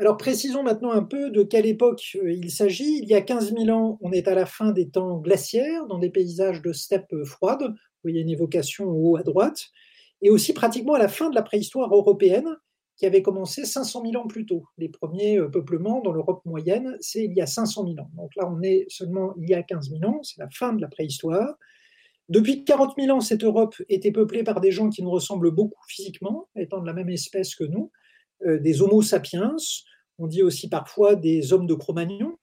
Alors 0.00 0.16
précisons 0.16 0.64
maintenant 0.64 0.90
un 0.90 1.04
peu 1.04 1.30
de 1.30 1.44
quelle 1.44 1.66
époque 1.66 2.16
euh, 2.22 2.32
il 2.32 2.50
s'agit. 2.50 2.98
Il 3.02 3.08
y 3.08 3.14
a 3.14 3.20
15 3.20 3.54
000 3.56 3.68
ans, 3.70 3.98
on 4.00 4.12
est 4.12 4.26
à 4.28 4.34
la 4.34 4.46
fin 4.46 4.72
des 4.72 4.88
temps 4.88 5.18
glaciaires, 5.18 5.86
dans 5.86 5.98
des 5.98 6.10
paysages 6.10 6.62
de 6.62 6.72
steppes 6.72 7.24
froides. 7.24 7.62
Vous 7.62 8.02
voyez 8.02 8.20
une 8.20 8.28
évocation 8.28 8.86
au 8.86 9.10
haut 9.10 9.16
à 9.16 9.22
droite. 9.22 9.70
Et 10.22 10.30
aussi 10.30 10.52
pratiquement 10.52 10.94
à 10.94 10.98
la 10.98 11.08
fin 11.08 11.30
de 11.30 11.34
la 11.34 11.42
préhistoire 11.42 11.94
européenne, 11.94 12.56
qui 12.96 13.06
avait 13.06 13.22
commencé 13.22 13.64
500 13.64 14.02
000 14.10 14.22
ans 14.22 14.26
plus 14.26 14.44
tôt. 14.44 14.64
Les 14.76 14.88
premiers 14.88 15.38
euh, 15.38 15.48
peuplements 15.48 16.00
dans 16.00 16.12
l'Europe 16.12 16.44
moyenne, 16.44 16.96
c'est 17.00 17.24
il 17.24 17.32
y 17.32 17.40
a 17.40 17.46
500 17.46 17.84
000 17.84 17.98
ans. 18.00 18.10
Donc 18.16 18.34
là, 18.34 18.50
on 18.50 18.60
est 18.62 18.86
seulement 18.88 19.34
il 19.40 19.48
y 19.48 19.54
a 19.54 19.62
15 19.62 19.90
000 19.90 20.04
ans, 20.04 20.22
c'est 20.24 20.40
la 20.40 20.50
fin 20.50 20.72
de 20.72 20.80
la 20.80 20.88
préhistoire. 20.88 21.54
Depuis 22.28 22.64
40 22.64 22.94
000 22.98 23.16
ans, 23.16 23.20
cette 23.20 23.44
Europe 23.44 23.76
était 23.88 24.10
peuplée 24.10 24.42
par 24.42 24.60
des 24.60 24.72
gens 24.72 24.90
qui 24.90 25.02
nous 25.02 25.10
ressemblent 25.10 25.52
beaucoup 25.52 25.82
physiquement, 25.86 26.48
étant 26.56 26.80
de 26.80 26.86
la 26.86 26.92
même 26.92 27.08
espèce 27.08 27.54
que 27.54 27.64
nous, 27.64 27.90
euh, 28.44 28.58
des 28.58 28.82
Homo 28.82 29.00
sapiens, 29.00 29.54
on 30.18 30.26
dit 30.26 30.42
aussi 30.42 30.68
parfois 30.68 31.14
des 31.14 31.52
hommes 31.52 31.66
de 31.66 31.74
Cro-Magnon, 31.74 32.36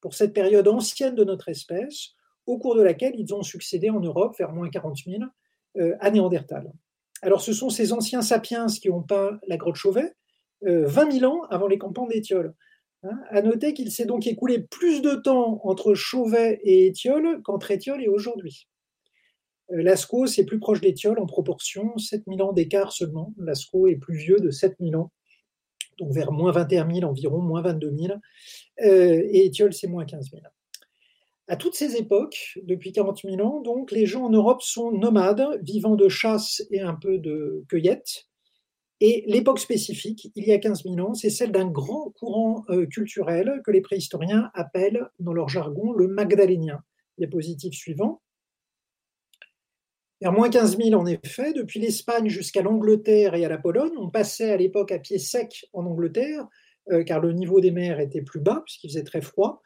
pour 0.00 0.14
cette 0.14 0.32
période 0.32 0.68
ancienne 0.68 1.14
de 1.14 1.24
notre 1.24 1.48
espèce, 1.48 2.14
au 2.46 2.58
cours 2.58 2.76
de 2.76 2.82
laquelle 2.82 3.14
ils 3.16 3.34
ont 3.34 3.42
succédé 3.42 3.90
en 3.90 4.00
Europe, 4.00 4.36
vers 4.38 4.52
moins 4.52 4.70
40 4.70 4.96
000, 5.06 5.22
euh, 5.76 5.96
à 6.00 6.10
Néandertal. 6.10 6.72
Alors 7.22 7.40
ce 7.40 7.52
sont 7.52 7.70
ces 7.70 7.92
anciens 7.92 8.22
sapiens 8.22 8.66
qui 8.66 8.90
ont 8.90 9.02
peint 9.02 9.38
la 9.46 9.56
grotte 9.56 9.76
Chauvet, 9.76 10.14
20 10.62 10.68
euh, 10.68 11.10
000 11.10 11.32
ans 11.32 11.42
avant 11.50 11.66
les 11.66 11.78
campements 11.78 12.06
d'Étiole. 12.06 12.54
Hein, 13.04 13.20
à 13.30 13.42
noter 13.42 13.74
qu'il 13.74 13.92
s'est 13.92 14.06
donc 14.06 14.26
écoulé 14.26 14.58
plus 14.58 15.02
de 15.02 15.14
temps 15.14 15.60
entre 15.62 15.94
Chauvet 15.94 16.60
et 16.64 16.86
Étiole 16.86 17.42
qu'entre 17.42 17.70
Étiole 17.70 18.02
et 18.02 18.08
aujourd'hui. 18.08 18.66
Euh, 19.70 19.82
Lascaux, 19.82 20.26
c'est 20.26 20.44
plus 20.44 20.58
proche 20.58 20.80
d'Étiole 20.80 21.20
en 21.20 21.26
proportion, 21.26 21.96
7000 21.96 22.42
ans 22.42 22.52
d'écart 22.52 22.92
seulement. 22.92 23.34
Lascaux 23.38 23.86
est 23.86 23.96
plus 23.96 24.16
vieux 24.16 24.40
de 24.40 24.50
7000 24.50 24.96
ans, 24.96 25.12
donc 25.98 26.12
vers 26.12 26.32
moins 26.32 26.50
21 26.50 26.92
000 26.92 27.08
environ, 27.08 27.40
moins 27.40 27.62
22 27.62 27.94
000. 27.96 28.18
Euh, 28.82 29.22
et 29.30 29.46
Étiole, 29.46 29.72
c'est 29.72 29.88
moins 29.88 30.04
15 30.04 30.30
000. 30.30 30.42
À 31.50 31.56
toutes 31.56 31.74
ces 31.74 31.96
époques, 31.96 32.58
depuis 32.62 32.92
40 32.92 33.22
000 33.24 33.40
ans, 33.40 33.62
donc, 33.62 33.90
les 33.90 34.04
gens 34.04 34.24
en 34.24 34.30
Europe 34.30 34.60
sont 34.60 34.92
nomades, 34.92 35.58
vivant 35.62 35.96
de 35.96 36.08
chasse 36.08 36.62
et 36.70 36.82
un 36.82 36.94
peu 36.94 37.16
de 37.16 37.64
cueillette. 37.70 38.26
Et 39.00 39.24
l'époque 39.26 39.58
spécifique, 39.58 40.30
il 40.34 40.46
y 40.46 40.52
a 40.52 40.58
15 40.58 40.82
000 40.82 40.98
ans, 40.98 41.14
c'est 41.14 41.30
celle 41.30 41.50
d'un 41.50 41.70
grand 41.70 42.10
courant 42.10 42.64
euh, 42.68 42.84
culturel 42.84 43.62
que 43.64 43.70
les 43.70 43.80
préhistoriens 43.80 44.50
appellent, 44.52 45.08
dans 45.20 45.32
leur 45.32 45.48
jargon, 45.48 45.92
le 45.92 46.06
magdalénien. 46.08 46.80
Diapositive 47.16 47.72
suivant. 47.72 48.20
Vers 50.20 50.32
moins 50.32 50.50
15 50.50 50.76
000, 50.76 51.00
en 51.00 51.06
effet, 51.06 51.54
depuis 51.54 51.80
l'Espagne 51.80 52.28
jusqu'à 52.28 52.60
l'Angleterre 52.60 53.34
et 53.34 53.44
à 53.44 53.48
la 53.48 53.58
Pologne, 53.58 53.96
on 53.96 54.10
passait 54.10 54.50
à 54.50 54.56
l'époque 54.58 54.92
à 54.92 54.98
pied 54.98 55.18
sec 55.18 55.64
en 55.72 55.86
Angleterre, 55.86 56.46
euh, 56.90 57.04
car 57.04 57.20
le 57.20 57.32
niveau 57.32 57.60
des 57.60 57.70
mers 57.70 58.00
était 58.00 58.22
plus 58.22 58.40
bas, 58.40 58.62
puisqu'il 58.64 58.88
faisait 58.88 59.04
très 59.04 59.20
froid. 59.20 59.62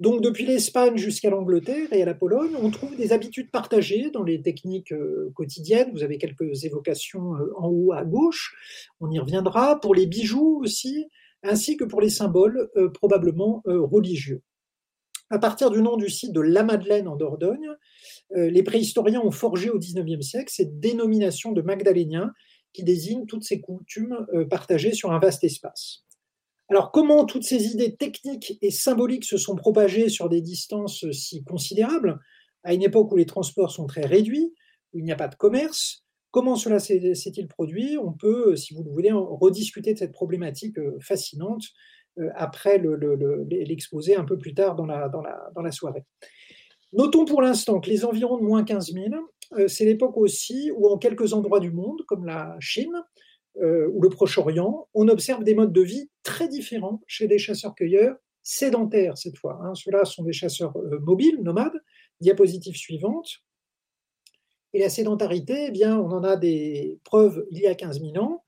Donc 0.00 0.20
depuis 0.22 0.44
l'Espagne 0.44 0.96
jusqu'à 0.96 1.30
l'Angleterre 1.30 1.92
et 1.92 2.02
à 2.02 2.04
la 2.04 2.14
Pologne, 2.14 2.54
on 2.60 2.70
trouve 2.70 2.94
des 2.96 3.12
habitudes 3.12 3.50
partagées 3.50 4.10
dans 4.10 4.22
les 4.22 4.42
techniques 4.42 4.92
euh, 4.92 5.30
quotidiennes. 5.34 5.90
Vous 5.92 6.02
avez 6.02 6.18
quelques 6.18 6.64
évocations 6.64 7.34
euh, 7.36 7.52
en 7.56 7.68
haut 7.68 7.92
à 7.92 8.04
gauche, 8.04 8.54
on 9.00 9.10
y 9.10 9.18
reviendra, 9.18 9.80
pour 9.80 9.94
les 9.94 10.06
bijoux 10.06 10.60
aussi, 10.62 11.06
ainsi 11.42 11.76
que 11.76 11.84
pour 11.84 12.00
les 12.00 12.10
symboles 12.10 12.68
probablement 12.94 13.62
religieux. 13.64 14.42
À 15.30 15.38
partir 15.38 15.70
du 15.70 15.80
nom 15.80 15.96
du 15.96 16.10
site 16.10 16.32
de 16.32 16.40
La 16.40 16.64
Madeleine 16.64 17.06
en 17.06 17.14
Dordogne, 17.14 17.68
les 18.34 18.64
préhistoriens 18.64 19.20
ont 19.20 19.30
forgé 19.30 19.70
au 19.70 19.78
XIXe 19.78 20.26
siècle 20.26 20.52
cette 20.52 20.80
dénomination 20.80 21.52
de 21.52 21.62
magdalénien 21.62 22.32
qui 22.72 22.82
désigne 22.82 23.24
toutes 23.26 23.44
ces 23.44 23.60
coutumes 23.60 24.26
partagées 24.50 24.94
sur 24.94 25.12
un 25.12 25.20
vaste 25.20 25.44
espace. 25.44 26.07
Alors 26.68 26.92
comment 26.92 27.24
toutes 27.24 27.44
ces 27.44 27.68
idées 27.68 27.96
techniques 27.96 28.58
et 28.60 28.70
symboliques 28.70 29.24
se 29.24 29.38
sont 29.38 29.56
propagées 29.56 30.08
sur 30.08 30.28
des 30.28 30.42
distances 30.42 31.10
si 31.12 31.42
considérables, 31.44 32.18
à 32.62 32.74
une 32.74 32.82
époque 32.82 33.10
où 33.12 33.16
les 33.16 33.26
transports 33.26 33.70
sont 33.70 33.86
très 33.86 34.04
réduits, 34.04 34.52
où 34.92 34.98
il 34.98 35.04
n'y 35.04 35.12
a 35.12 35.16
pas 35.16 35.28
de 35.28 35.34
commerce 35.34 36.04
Comment 36.30 36.56
cela 36.56 36.78
s'est-il 36.78 37.48
produit? 37.48 37.96
On 37.96 38.12
peut, 38.12 38.54
si 38.54 38.74
vous 38.74 38.84
le 38.84 38.90
voulez, 38.90 39.10
rediscuter 39.12 39.94
de 39.94 39.98
cette 39.98 40.12
problématique 40.12 40.78
euh, 40.78 40.98
fascinante 41.00 41.64
après 42.34 42.82
l'exposer 43.48 44.16
un 44.16 44.24
peu 44.24 44.36
plus 44.36 44.52
tard 44.52 44.74
dans 44.74 44.86
la, 44.86 45.08
dans 45.08 45.62
la 45.62 45.70
soirée. 45.70 46.04
Notons 46.92 47.26
pour 47.26 47.42
l'instant 47.42 47.80
que 47.80 47.90
les 47.90 48.04
environs 48.04 48.38
de 48.38 48.42
moins 48.42 48.64
15 48.64 48.92
000, 48.92 49.06
euh, 49.58 49.68
c'est 49.68 49.84
l'époque 49.84 50.16
aussi 50.16 50.70
où 50.74 50.88
en 50.88 50.96
quelques 50.96 51.32
endroits 51.34 51.60
du 51.60 51.70
monde, 51.70 52.02
comme 52.06 52.24
la 52.24 52.56
Chine 52.60 52.94
euh, 53.62 53.88
ou 53.92 54.02
le 54.02 54.08
Proche-Orient, 54.08 54.88
on 54.94 55.08
observe 55.08 55.44
des 55.44 55.54
modes 55.54 55.72
de 55.72 55.82
vie 55.82 56.10
très 56.22 56.48
différents 56.48 57.02
chez 57.06 57.26
des 57.26 57.38
chasseurs-cueilleurs 57.38 58.16
sédentaires 58.42 59.18
cette 59.18 59.36
fois. 59.36 59.60
Hein. 59.62 59.74
Ceux-là 59.74 60.04
sont 60.04 60.22
des 60.22 60.32
chasseurs 60.32 60.76
euh, 60.78 60.98
mobiles, 61.00 61.42
nomades. 61.42 61.80
Diapositive 62.20 62.74
suivante. 62.74 63.28
Et 64.72 64.80
la 64.80 64.88
sédentarité, 64.88 65.66
eh 65.68 65.70
bien, 65.70 65.96
on 65.96 66.10
en 66.10 66.24
a 66.24 66.36
des 66.36 66.98
preuves 67.04 67.46
il 67.52 67.60
y 67.60 67.66
a 67.66 67.74
15 67.74 68.00
000 68.00 68.16
ans. 68.18 68.42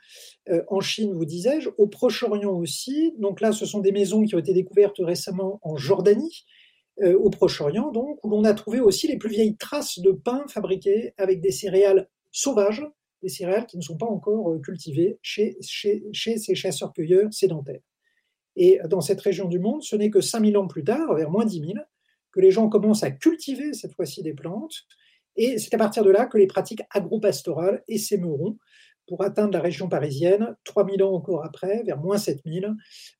en 0.69 0.81
Chine, 0.81 1.15
vous 1.15 1.25
disais-je, 1.25 1.71
au 1.79 1.87
Proche-Orient 1.87 2.51
aussi. 2.51 3.15
Donc 3.19 3.41
là, 3.41 3.53
ce 3.53 3.65
sont 3.65 3.79
des 3.79 3.93
maisons 3.93 4.25
qui 4.25 4.35
ont 4.35 4.39
été 4.39 4.53
découvertes 4.53 4.99
récemment 4.99 5.61
en 5.63 5.77
Jordanie, 5.77 6.45
euh, 7.03 7.17
au 7.19 7.31
Proche-Orient, 7.31 7.93
donc, 7.93 8.23
où 8.23 8.29
l'on 8.29 8.45
a 8.45 8.53
trouvé 8.53 8.81
aussi 8.81 9.09
les 9.09 9.17
plus 9.17 9.31
vieilles 9.31 9.57
traces 9.57 10.01
de 10.01 10.13
pain 10.13 10.45
fabriqués 10.49 11.15
avec 11.17 11.41
des 11.41 11.51
céréales 11.51 12.11
sauvages, 12.31 12.85
des 13.23 13.29
céréales 13.29 13.67
qui 13.67 13.77
ne 13.77 13.83
sont 13.83 13.97
pas 13.97 14.07
encore 14.07 14.51
euh, 14.51 14.59
cultivées 14.59 15.19
chez, 15.23 15.57
ces 15.63 16.55
chasseurs-cueilleurs 16.55 17.33
sédentaires. 17.33 17.83
Et 18.57 18.81
dans 18.89 19.01
cette 19.01 19.21
région 19.21 19.49
du 19.49 19.59
monde, 19.59 19.83
ce 19.83 19.97
n'est 19.97 20.11
que 20.11 20.21
5000 20.21 20.57
ans 20.59 20.67
plus 20.67 20.85
tard, 20.85 21.15
vers 21.15 21.31
moins 21.31 21.45
10 21.45 21.61
000, 21.61 21.73
que 22.33 22.41
les 22.41 22.51
gens 22.51 22.69
commencent 22.69 23.03
à 23.03 23.11
cultiver 23.11 23.73
cette 23.73 23.95
fois-ci 23.95 24.23
des 24.23 24.35
plantes. 24.35 24.75
Et 25.37 25.59
c'est 25.59 25.75
à 25.75 25.79
partir 25.79 26.05
de 26.05 26.11
là 26.11 26.27
que 26.27 26.37
les 26.37 26.47
pratiques 26.47 26.83
agro-pastorales 26.91 27.83
essaimeront 27.89 28.59
pour 29.07 29.25
atteindre 29.25 29.53
la 29.53 29.61
région 29.61 29.89
parisienne, 29.89 30.57
3000 30.65 31.03
ans 31.03 31.13
encore 31.13 31.45
après, 31.45 31.83
vers 31.83 31.99
moins 31.99 32.17
7000. 32.17 32.67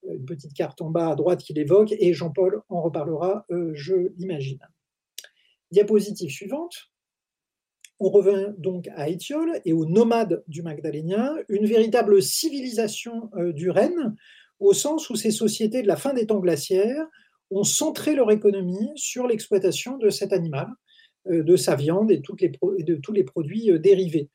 Euh, 0.05 0.15
une 0.15 0.25
petite 0.25 0.55
carte 0.55 0.81
en 0.83 0.91
bas 0.91 1.11
à 1.11 1.17
droite 1.17 1.43
qui 1.43 1.53
l'évoque, 1.53 1.93
et 1.99 2.15
Jean-Paul 2.15 2.63
en 2.69 2.81
reparlera, 2.81 3.45
euh, 3.51 3.73
je 3.75 4.13
l'imagine. 4.17 4.61
Diapositive 5.73 6.31
suivante. 6.31 6.90
On 8.01 8.09
revient 8.09 8.53
donc 8.59 8.89
à 8.97 9.09
Étiole 9.09 9.61
et 9.65 9.73
aux 9.73 9.87
nomades 9.87 10.43
du 10.49 10.63
Magdalénien, 10.63 11.37
une 11.49 11.67
véritable 11.67 12.23
civilisation 12.23 13.31
euh, 13.37 13.53
du 13.53 13.71
Rennes, 13.71 14.17
au 14.59 14.73
sens 14.73 15.09
où 15.11 15.17
ces 15.17 15.31
sociétés 15.31 15.83
de 15.83 15.87
la 15.87 15.97
fin 15.97 16.13
des 16.13 16.27
temps 16.27 16.41
glaciaires 16.41 17.07
ont 17.51 17.65
centré 17.65 18.15
leur 18.15 18.31
économie 18.31 18.91
sur 18.97 19.27
l'exploitation 19.27 19.97
de 19.99 20.11
cet 20.11 20.33
animal, 20.33 20.69
de 21.27 21.57
sa 21.57 21.75
viande 21.77 22.11
et, 22.11 22.19
de 22.19 22.95
tous 22.97 23.13
les 23.13 23.25
produits 23.25 23.71
dérivés. 23.81 24.31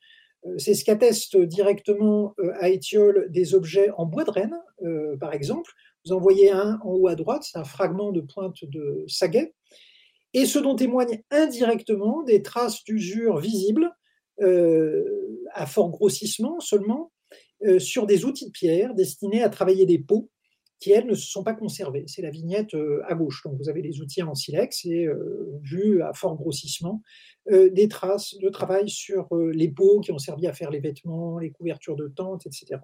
Euh, 0.46 0.58
c'est 0.58 0.74
ce 0.74 0.84
qu'atteste 0.84 1.36
directement 1.36 2.34
euh, 2.38 2.52
à 2.60 2.68
Étiole 2.68 3.26
des 3.30 3.54
objets 3.54 3.90
en 3.96 4.06
bois 4.06 4.24
de 4.24 4.30
renne, 4.30 4.56
euh, 4.82 5.16
par 5.16 5.32
exemple. 5.32 5.72
Vous 6.04 6.12
en 6.12 6.20
voyez 6.20 6.50
un 6.50 6.78
en 6.84 6.92
haut 6.92 7.08
à 7.08 7.14
droite, 7.14 7.42
c'est 7.44 7.58
un 7.58 7.64
fragment 7.64 8.12
de 8.12 8.20
pointe 8.20 8.64
de 8.64 9.04
saguet, 9.08 9.54
et 10.36 10.46
ce 10.46 10.58
dont 10.58 10.76
témoignent 10.76 11.22
indirectement 11.30 12.22
des 12.22 12.42
traces 12.42 12.84
d'usure 12.84 13.38
visibles 13.38 13.90
à 14.38 15.64
fort 15.64 15.90
grossissement 15.90 16.60
seulement 16.60 17.10
sur 17.78 18.06
des 18.06 18.26
outils 18.26 18.46
de 18.46 18.50
pierre 18.50 18.94
destinés 18.94 19.42
à 19.42 19.48
travailler 19.48 19.86
des 19.86 19.98
peaux 19.98 20.30
qui, 20.78 20.90
elles, 20.90 21.06
ne 21.06 21.14
se 21.14 21.26
sont 21.26 21.42
pas 21.42 21.54
conservées. 21.54 22.04
C'est 22.06 22.22
la 22.22 22.30
vignette 22.30 22.74
euh, 22.74 23.02
à 23.06 23.14
gauche. 23.14 23.42
Donc, 23.44 23.56
vous 23.58 23.68
avez 23.68 23.82
les 23.82 24.00
outils 24.00 24.22
en 24.22 24.34
silex 24.34 24.84
et, 24.84 25.06
euh, 25.06 25.58
vu 25.62 26.02
à 26.02 26.12
fort 26.12 26.36
grossissement, 26.36 27.02
euh, 27.50 27.70
des 27.70 27.88
traces 27.88 28.36
de 28.36 28.48
travail 28.48 28.88
sur 28.88 29.28
les 29.34 29.68
peaux 29.68 30.00
qui 30.00 30.12
ont 30.12 30.18
servi 30.18 30.46
à 30.46 30.52
faire 30.52 30.70
les 30.70 30.80
vêtements, 30.80 31.38
les 31.38 31.50
couvertures 31.50 31.96
de 31.96 32.08
tentes, 32.08 32.46
etc. 32.46 32.80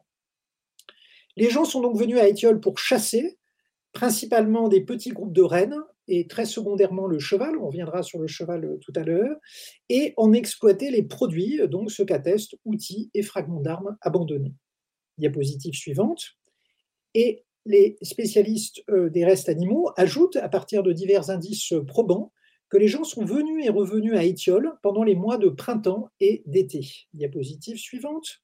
Les 1.36 1.50
gens 1.50 1.64
sont 1.64 1.80
donc 1.80 1.96
venus 1.96 2.18
à 2.18 2.28
Étiole 2.28 2.60
pour 2.60 2.78
chasser, 2.78 3.38
principalement 3.92 4.68
des 4.68 4.80
petits 4.80 5.10
groupes 5.10 5.32
de 5.32 5.42
rennes 5.42 5.80
et 6.08 6.26
très 6.26 6.44
secondairement 6.44 7.06
le 7.06 7.18
cheval, 7.18 7.56
on 7.56 7.66
reviendra 7.66 8.02
sur 8.02 8.18
le 8.18 8.26
cheval 8.26 8.78
tout 8.80 8.92
à 8.96 9.04
l'heure, 9.04 9.36
et 9.88 10.14
en 10.16 10.32
exploiter 10.32 10.90
les 10.90 11.02
produits, 11.02 11.60
donc 11.68 11.90
ce 11.90 12.02
qu'attestent 12.02 12.56
outils 12.64 13.10
et 13.14 13.22
fragments 13.22 13.60
d'armes 13.60 13.96
abandonnés. 14.00 14.54
Diapositive 15.18 15.74
suivante. 15.74 16.22
Et 17.14 17.44
les 17.64 17.96
spécialistes 18.02 18.82
euh, 18.90 19.10
des 19.10 19.24
restes 19.24 19.48
animaux 19.48 19.90
ajoutent, 19.96 20.36
à 20.36 20.48
partir 20.48 20.82
de 20.82 20.92
divers 20.92 21.30
indices 21.30 21.74
probants, 21.86 22.32
que 22.72 22.78
les 22.78 22.88
gens 22.88 23.04
sont 23.04 23.24
venus 23.24 23.66
et 23.66 23.68
revenus 23.68 24.16
à 24.16 24.24
Étiole 24.24 24.72
pendant 24.82 25.04
les 25.04 25.14
mois 25.14 25.36
de 25.36 25.50
printemps 25.50 26.08
et 26.20 26.42
d'été. 26.46 26.88
Diapositive 27.12 27.76
suivante. 27.76 28.40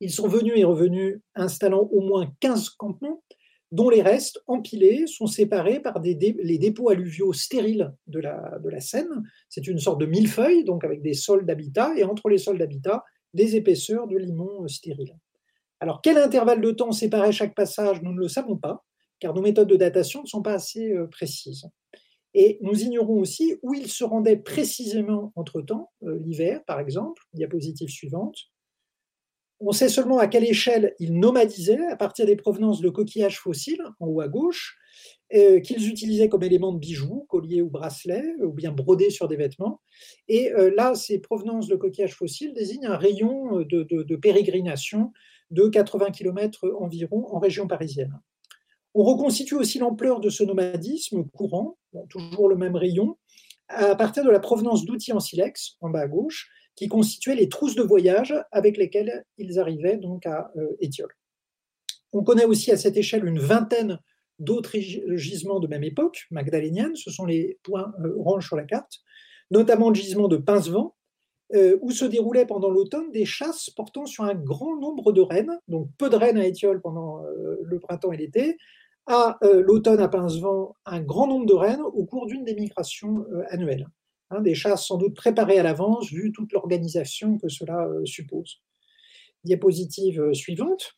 Ils 0.00 0.12
sont 0.12 0.28
venus 0.28 0.52
et 0.56 0.64
revenus 0.64 1.20
installant 1.34 1.88
au 1.92 2.00
moins 2.02 2.30
15 2.40 2.68
campements, 2.70 3.24
dont 3.72 3.88
les 3.88 4.02
restes 4.02 4.42
empilés 4.46 5.06
sont 5.06 5.26
séparés 5.26 5.80
par 5.80 6.00
les 6.00 6.14
dépôts 6.14 6.88
alluviaux 6.88 7.32
stériles 7.32 7.92
de 8.06 8.18
la, 8.18 8.80
Seine. 8.80 9.22
C'est 9.48 9.66
une 9.66 9.78
sorte 9.78 10.00
de 10.00 10.06
millefeuille, 10.06 10.64
donc 10.64 10.84
avec 10.84 11.02
des 11.02 11.14
sols 11.14 11.46
d'habitat, 11.46 11.92
et 11.96 12.04
entre 12.04 12.28
les 12.28 12.38
sols 12.38 12.58
d'habitat, 12.58 13.04
des 13.32 13.54
épaisseurs 13.56 14.08
de 14.08 14.16
limon 14.16 14.66
stériles. 14.66 15.16
Alors, 15.78 16.00
quel 16.02 16.18
intervalle 16.18 16.60
de 16.60 16.70
temps 16.72 16.92
séparait 16.92 17.32
chaque 17.32 17.54
passage? 17.54 18.02
Nous 18.02 18.12
ne 18.12 18.18
le 18.18 18.28
savons 18.28 18.56
pas, 18.56 18.84
car 19.20 19.34
nos 19.34 19.42
méthodes 19.42 19.68
de 19.68 19.76
datation 19.76 20.22
ne 20.22 20.26
sont 20.26 20.42
pas 20.42 20.54
assez 20.54 20.92
euh, 20.92 21.06
précises. 21.06 21.66
Et 22.34 22.58
nous 22.60 22.82
ignorons 22.82 23.18
aussi 23.18 23.56
où 23.62 23.74
il 23.74 23.88
se 23.88 24.04
rendait 24.04 24.36
précisément 24.36 25.32
entre-temps, 25.36 25.90
euh, 26.04 26.18
l'hiver 26.20 26.64
par 26.64 26.80
exemple, 26.80 27.22
diapositive 27.32 27.88
suivante. 27.88 28.36
On 29.60 29.72
sait 29.72 29.88
seulement 29.88 30.18
à 30.18 30.26
quelle 30.26 30.44
échelle 30.44 30.94
ils 30.98 31.18
nomadisait 31.18 31.86
à 31.86 31.96
partir 31.96 32.26
des 32.26 32.36
provenances 32.36 32.80
de 32.80 32.88
coquillages 32.88 33.38
fossiles, 33.38 33.82
en 34.00 34.06
haut 34.06 34.20
à 34.20 34.28
gauche, 34.28 34.78
euh, 35.34 35.60
qu'ils 35.60 35.88
utilisaient 35.88 36.28
comme 36.28 36.42
éléments 36.42 36.72
de 36.72 36.78
bijoux, 36.78 37.26
colliers 37.28 37.62
ou 37.62 37.68
bracelets, 37.68 38.34
ou 38.42 38.52
bien 38.52 38.72
brodés 38.72 39.10
sur 39.10 39.28
des 39.28 39.36
vêtements. 39.36 39.80
Et 40.28 40.52
euh, 40.52 40.72
là, 40.74 40.94
ces 40.94 41.18
provenances 41.18 41.68
de 41.68 41.76
coquillages 41.76 42.14
fossiles 42.14 42.54
désignent 42.54 42.86
un 42.86 42.96
rayon 42.96 43.60
de, 43.60 43.82
de 43.82 44.16
pérégrination 44.16 45.12
de 45.50 45.68
80 45.68 46.10
km 46.10 46.74
environ 46.78 47.26
en 47.34 47.38
région 47.38 47.66
parisienne. 47.66 48.18
On 48.94 49.04
reconstitue 49.04 49.54
aussi 49.54 49.78
l'ampleur 49.78 50.20
de 50.20 50.30
ce 50.30 50.42
nomadisme 50.42 51.24
courant, 51.24 51.78
toujours 52.08 52.48
le 52.48 52.56
même 52.56 52.76
rayon, 52.76 53.16
à 53.68 53.94
partir 53.94 54.24
de 54.24 54.30
la 54.30 54.40
provenance 54.40 54.84
d'outils 54.84 55.12
en 55.12 55.20
silex, 55.20 55.76
en 55.80 55.90
bas 55.90 56.00
à 56.00 56.08
gauche, 56.08 56.50
qui 56.76 56.88
constituaient 56.88 57.34
les 57.34 57.48
trousses 57.48 57.74
de 57.74 57.82
voyage 57.82 58.34
avec 58.52 58.76
lesquelles 58.76 59.24
ils 59.38 59.58
arrivaient 59.58 59.96
donc 59.96 60.26
à 60.26 60.50
euh, 60.56 60.76
Étiole. 60.80 61.14
On 62.12 62.22
connaît 62.22 62.44
aussi 62.44 62.72
à 62.72 62.76
cette 62.76 62.96
échelle 62.96 63.24
une 63.24 63.38
vingtaine 63.38 63.98
d'autres 64.38 64.78
gisements 64.78 65.60
de 65.60 65.66
même 65.66 65.84
époque, 65.84 66.26
magdaléniennes, 66.30 66.96
ce 66.96 67.10
sont 67.10 67.26
les 67.26 67.58
points 67.62 67.92
euh, 68.02 68.14
orange 68.18 68.46
sur 68.46 68.56
la 68.56 68.64
carte, 68.64 69.00
notamment 69.50 69.90
le 69.90 69.94
gisement 69.94 70.28
de 70.28 70.38
Pincevent, 70.38 70.96
euh, 71.54 71.76
où 71.82 71.90
se 71.90 72.04
déroulaient 72.04 72.46
pendant 72.46 72.70
l'automne 72.70 73.10
des 73.10 73.26
chasses 73.26 73.68
portant 73.70 74.06
sur 74.06 74.24
un 74.24 74.34
grand 74.34 74.76
nombre 74.76 75.12
de 75.12 75.20
rennes, 75.20 75.58
donc 75.68 75.88
peu 75.98 76.08
de 76.08 76.16
rennes 76.16 76.38
à 76.38 76.46
Étiole 76.46 76.80
pendant 76.80 77.22
le 77.62 77.78
printemps 77.80 78.12
et 78.12 78.16
l'été, 78.16 78.56
à 79.06 79.38
l'automne 79.42 80.00
à 80.00 80.08
Pincevent 80.08 80.76
un 80.86 81.00
grand 81.00 81.26
nombre 81.26 81.46
de 81.46 81.54
rennes 81.54 81.82
au 81.82 82.04
cours 82.04 82.26
d'une 82.26 82.44
des 82.44 82.54
migrations 82.54 83.26
annuelles. 83.48 83.86
Hein, 84.30 84.40
des 84.42 84.54
chasses 84.54 84.86
sans 84.86 84.96
doute 84.96 85.14
préparées 85.14 85.58
à 85.58 85.62
l'avance 85.62 86.10
vu 86.10 86.30
toute 86.32 86.52
l'organisation 86.52 87.36
que 87.38 87.48
cela 87.48 87.86
euh, 87.86 88.04
suppose. 88.04 88.62
Diapositive 89.44 90.32
suivante. 90.32 90.96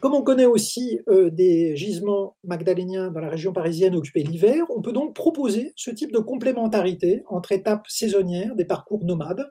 Comme 0.00 0.14
on 0.14 0.22
connaît 0.22 0.46
aussi 0.46 1.00
des 1.32 1.74
gisements 1.74 2.36
magdaléniens 2.44 3.10
dans 3.10 3.20
la 3.20 3.30
région 3.30 3.52
parisienne 3.52 3.96
occupés 3.96 4.22
l'hiver, 4.22 4.64
on 4.68 4.82
peut 4.82 4.92
donc 4.92 5.14
proposer 5.14 5.72
ce 5.74 5.90
type 5.90 6.12
de 6.12 6.18
complémentarité 6.18 7.22
entre 7.28 7.52
étapes 7.52 7.86
saisonnières 7.88 8.54
des 8.54 8.66
parcours 8.66 9.04
nomades 9.04 9.50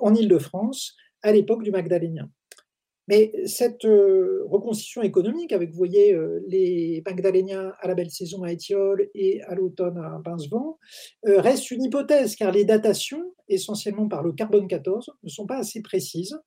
en 0.00 0.14
Île-de-France 0.14 0.96
à 1.22 1.32
l'époque 1.32 1.62
du 1.62 1.70
magdalénien. 1.70 2.30
Mais 3.08 3.32
cette 3.46 3.86
euh, 3.86 4.44
reconstitution 4.50 5.00
économique, 5.00 5.52
avec, 5.52 5.70
vous 5.70 5.76
voyez, 5.78 6.12
euh, 6.12 6.44
les 6.46 7.02
Magdaléniens 7.06 7.72
à 7.80 7.88
la 7.88 7.94
belle 7.94 8.10
saison 8.10 8.42
à 8.42 8.52
Étiole 8.52 9.08
et 9.14 9.40
à 9.44 9.54
l'automne 9.54 9.96
à 9.96 10.20
Pincevent, 10.22 10.78
euh, 11.26 11.40
reste 11.40 11.70
une 11.70 11.82
hypothèse, 11.82 12.36
car 12.36 12.52
les 12.52 12.66
datations, 12.66 13.34
essentiellement 13.48 14.08
par 14.08 14.22
le 14.22 14.32
carbone 14.32 14.68
14, 14.68 15.10
ne 15.22 15.28
sont 15.30 15.46
pas 15.46 15.56
assez 15.56 15.80
précises. 15.80 16.38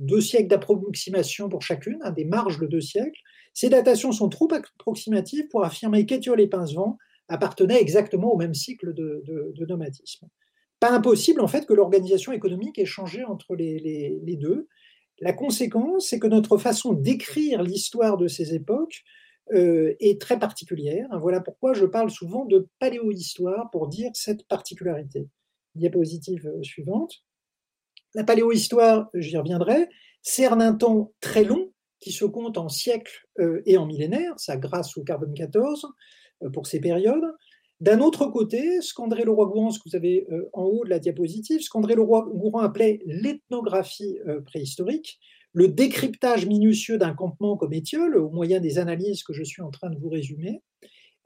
Deux 0.00 0.20
siècles 0.20 0.48
d'approximation 0.48 1.48
pour 1.48 1.62
chacune, 1.62 1.98
hein, 2.02 2.10
des 2.10 2.24
marges 2.24 2.58
de 2.58 2.66
deux 2.66 2.80
siècles. 2.80 3.20
Ces 3.54 3.68
datations 3.68 4.10
sont 4.10 4.28
trop 4.28 4.52
approximatives 4.52 5.46
pour 5.48 5.64
affirmer 5.64 6.06
qu'Étiole 6.06 6.40
et 6.40 6.48
Pincevent 6.48 6.98
appartenaient 7.28 7.80
exactement 7.80 8.32
au 8.32 8.36
même 8.36 8.54
cycle 8.54 8.92
de, 8.94 9.22
nomadisme. 9.68 10.26
Pas 10.80 10.90
impossible, 10.90 11.40
en 11.40 11.46
fait, 11.46 11.66
que 11.66 11.74
l'organisation 11.74 12.32
économique 12.32 12.80
ait 12.80 12.86
changé 12.86 13.22
entre 13.22 13.54
les 13.54 14.36
deux 14.40 14.66
la 15.20 15.32
conséquence, 15.34 16.08
c'est 16.08 16.18
que 16.18 16.26
notre 16.26 16.56
façon 16.56 16.94
d'écrire 16.94 17.62
l'histoire 17.62 18.16
de 18.16 18.26
ces 18.26 18.54
époques 18.54 19.04
euh, 19.52 19.94
est 20.00 20.20
très 20.20 20.38
particulière. 20.38 21.08
Voilà 21.20 21.40
pourquoi 21.40 21.74
je 21.74 21.84
parle 21.84 22.10
souvent 22.10 22.46
de 22.46 22.68
paléohistoire 22.78 23.70
pour 23.70 23.88
dire 23.88 24.10
cette 24.14 24.46
particularité. 24.46 25.28
Diapositive 25.74 26.46
euh, 26.46 26.62
suivante. 26.62 27.12
La 28.14 28.24
paléohistoire, 28.24 29.10
j'y 29.14 29.36
reviendrai, 29.36 29.88
cerne 30.22 30.62
un 30.62 30.74
temps 30.74 31.12
très 31.20 31.44
long 31.44 31.70
qui 32.00 32.12
se 32.12 32.24
compte 32.24 32.56
en 32.56 32.68
siècles 32.68 33.26
euh, 33.40 33.60
et 33.66 33.76
en 33.76 33.86
millénaires, 33.86 34.34
ça 34.38 34.56
grâce 34.56 34.96
au 34.96 35.04
carbone 35.04 35.34
14 35.34 35.86
pour 36.54 36.66
ces 36.66 36.80
périodes. 36.80 37.36
D'un 37.80 38.00
autre 38.00 38.26
côté, 38.26 38.82
ce 38.82 38.92
qu'André 38.92 39.24
Leroy-Gourand, 39.24 39.70
ce 39.70 39.78
que 39.78 39.88
vous 39.88 39.96
avez 39.96 40.26
euh, 40.30 40.50
en 40.52 40.64
haut 40.64 40.84
de 40.84 40.90
la 40.90 40.98
diapositive, 40.98 41.62
ce 41.62 41.70
qu'André 41.70 41.94
Leroy-Gourand 41.94 42.60
appelait 42.60 43.00
l'ethnographie 43.06 44.18
euh, 44.28 44.42
préhistorique, 44.42 45.18
le 45.52 45.68
décryptage 45.68 46.46
minutieux 46.46 46.98
d'un 46.98 47.14
campement 47.14 47.56
comme 47.56 47.72
Étiole, 47.72 48.16
au 48.16 48.28
moyen 48.28 48.60
des 48.60 48.78
analyses 48.78 49.22
que 49.22 49.32
je 49.32 49.42
suis 49.42 49.62
en 49.62 49.70
train 49.70 49.88
de 49.88 49.98
vous 49.98 50.10
résumer, 50.10 50.62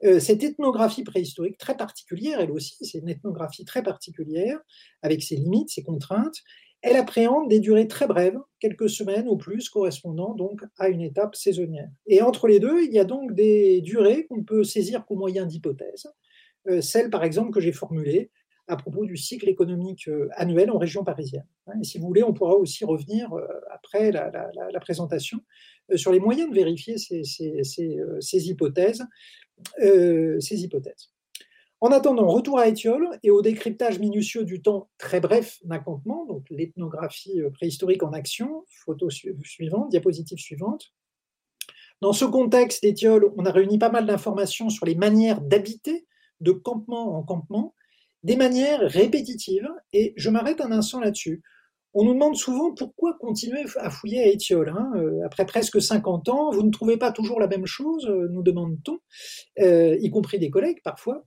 euh, 0.03 0.19
cette 0.19 0.43
ethnographie 0.43 1.03
préhistorique 1.03 1.57
très 1.57 1.75
particulière, 1.75 2.39
elle 2.39 2.51
aussi, 2.51 2.77
c'est 2.81 2.99
une 2.99 3.09
ethnographie 3.09 3.65
très 3.65 3.83
particulière, 3.83 4.59
avec 5.01 5.23
ses 5.23 5.35
limites, 5.35 5.69
ses 5.69 5.83
contraintes, 5.83 6.41
elle 6.81 6.97
appréhende 6.97 7.49
des 7.49 7.59
durées 7.59 7.87
très 7.87 8.05
brèves, 8.05 8.37
quelques 8.59 8.89
semaines 8.89 9.27
ou 9.27 9.37
plus, 9.37 9.69
correspondant 9.69 10.35
donc 10.35 10.61
à 10.77 10.89
une 10.89 11.01
étape 11.01 11.35
saisonnière. 11.35 11.89
Et 12.05 12.21
entre 12.21 12.47
les 12.47 12.59
deux, 12.59 12.83
il 12.83 12.93
y 12.93 12.99
a 12.99 13.05
donc 13.05 13.33
des 13.33 13.81
durées 13.81 14.27
qu'on 14.27 14.43
peut 14.43 14.63
saisir 14.63 15.05
qu'au 15.05 15.15
moyen 15.15 15.45
d'hypothèses. 15.45 16.07
Euh, 16.67 16.81
celle 16.81 17.09
par 17.09 17.23
exemple 17.23 17.51
que 17.51 17.59
j'ai 17.59 17.71
formulée 17.71 18.31
à 18.67 18.75
propos 18.77 19.05
du 19.05 19.15
cycle 19.15 19.47
économique 19.47 20.07
euh, 20.07 20.27
annuel 20.33 20.71
en 20.71 20.79
région 20.79 21.03
parisienne. 21.03 21.45
Hein, 21.67 21.73
et 21.79 21.83
si 21.83 21.99
vous 21.99 22.07
voulez, 22.07 22.23
on 22.23 22.33
pourra 22.33 22.55
aussi 22.55 22.83
revenir 22.83 23.31
euh, 23.33 23.45
après 23.71 24.11
la, 24.11 24.29
présentation 24.79 25.39
sur 25.95 26.11
les 26.11 26.19
moyens 26.19 26.49
de 26.49 26.55
vérifier 26.55 26.97
ces, 26.97 28.49
hypothèses, 28.49 29.05
ces 29.77 30.63
hypothèses. 30.63 31.11
En 31.81 31.91
attendant, 31.91 32.27
retour 32.27 32.57
à 32.57 32.67
Étiole 32.67 33.07
et 33.21 33.29
au 33.29 33.41
décryptage 33.41 33.99
minutieux 33.99 34.45
du 34.45 34.61
temps 34.61 34.89
très 34.97 35.19
bref 35.19 35.59
d'un 35.63 35.77
campement, 35.77 36.25
donc 36.25 36.45
l'ethnographie 36.49 37.41
préhistorique 37.53 38.01
en 38.01 38.13
action, 38.13 38.65
photo 38.67 39.09
suivante, 39.09 39.89
diapositive 39.89 40.39
suivante. 40.39 40.91
Dans 42.01 42.13
ce 42.13 42.25
contexte 42.25 42.81
d'Étiole, 42.81 43.31
on 43.37 43.45
a 43.45 43.51
réuni 43.51 43.77
pas 43.77 43.91
mal 43.91 44.05
d'informations 44.05 44.69
sur 44.69 44.85
les 44.85 44.95
manières 44.95 45.41
d'habiter 45.41 46.05
de 46.41 46.51
campement 46.51 47.17
en 47.17 47.23
campement, 47.23 47.73
des 48.23 48.35
manières 48.35 48.81
répétitives, 48.81 49.69
et 49.93 50.13
je 50.17 50.29
m'arrête 50.29 50.61
un 50.61 50.71
instant 50.71 50.99
là-dessus. 50.99 51.43
On 51.97 52.03
nous 52.03 52.13
demande 52.13 52.35
souvent 52.35 52.73
pourquoi 52.73 53.13
continuer 53.13 53.63
à 53.77 53.89
fouiller 53.89 54.21
à 54.21 54.27
Étiole. 54.27 54.67
Hein, 54.67 54.91
euh, 54.97 55.21
après 55.25 55.45
presque 55.45 55.81
50 55.81 56.27
ans, 56.27 56.51
vous 56.51 56.61
ne 56.61 56.69
trouvez 56.69 56.97
pas 56.97 57.13
toujours 57.13 57.39
la 57.39 57.47
même 57.47 57.65
chose, 57.65 58.05
euh, 58.09 58.27
nous 58.33 58.43
demande-t-on, 58.43 58.99
euh, 59.63 59.97
y 60.01 60.09
compris 60.09 60.37
des 60.37 60.49
collègues 60.49 60.81
parfois. 60.83 61.25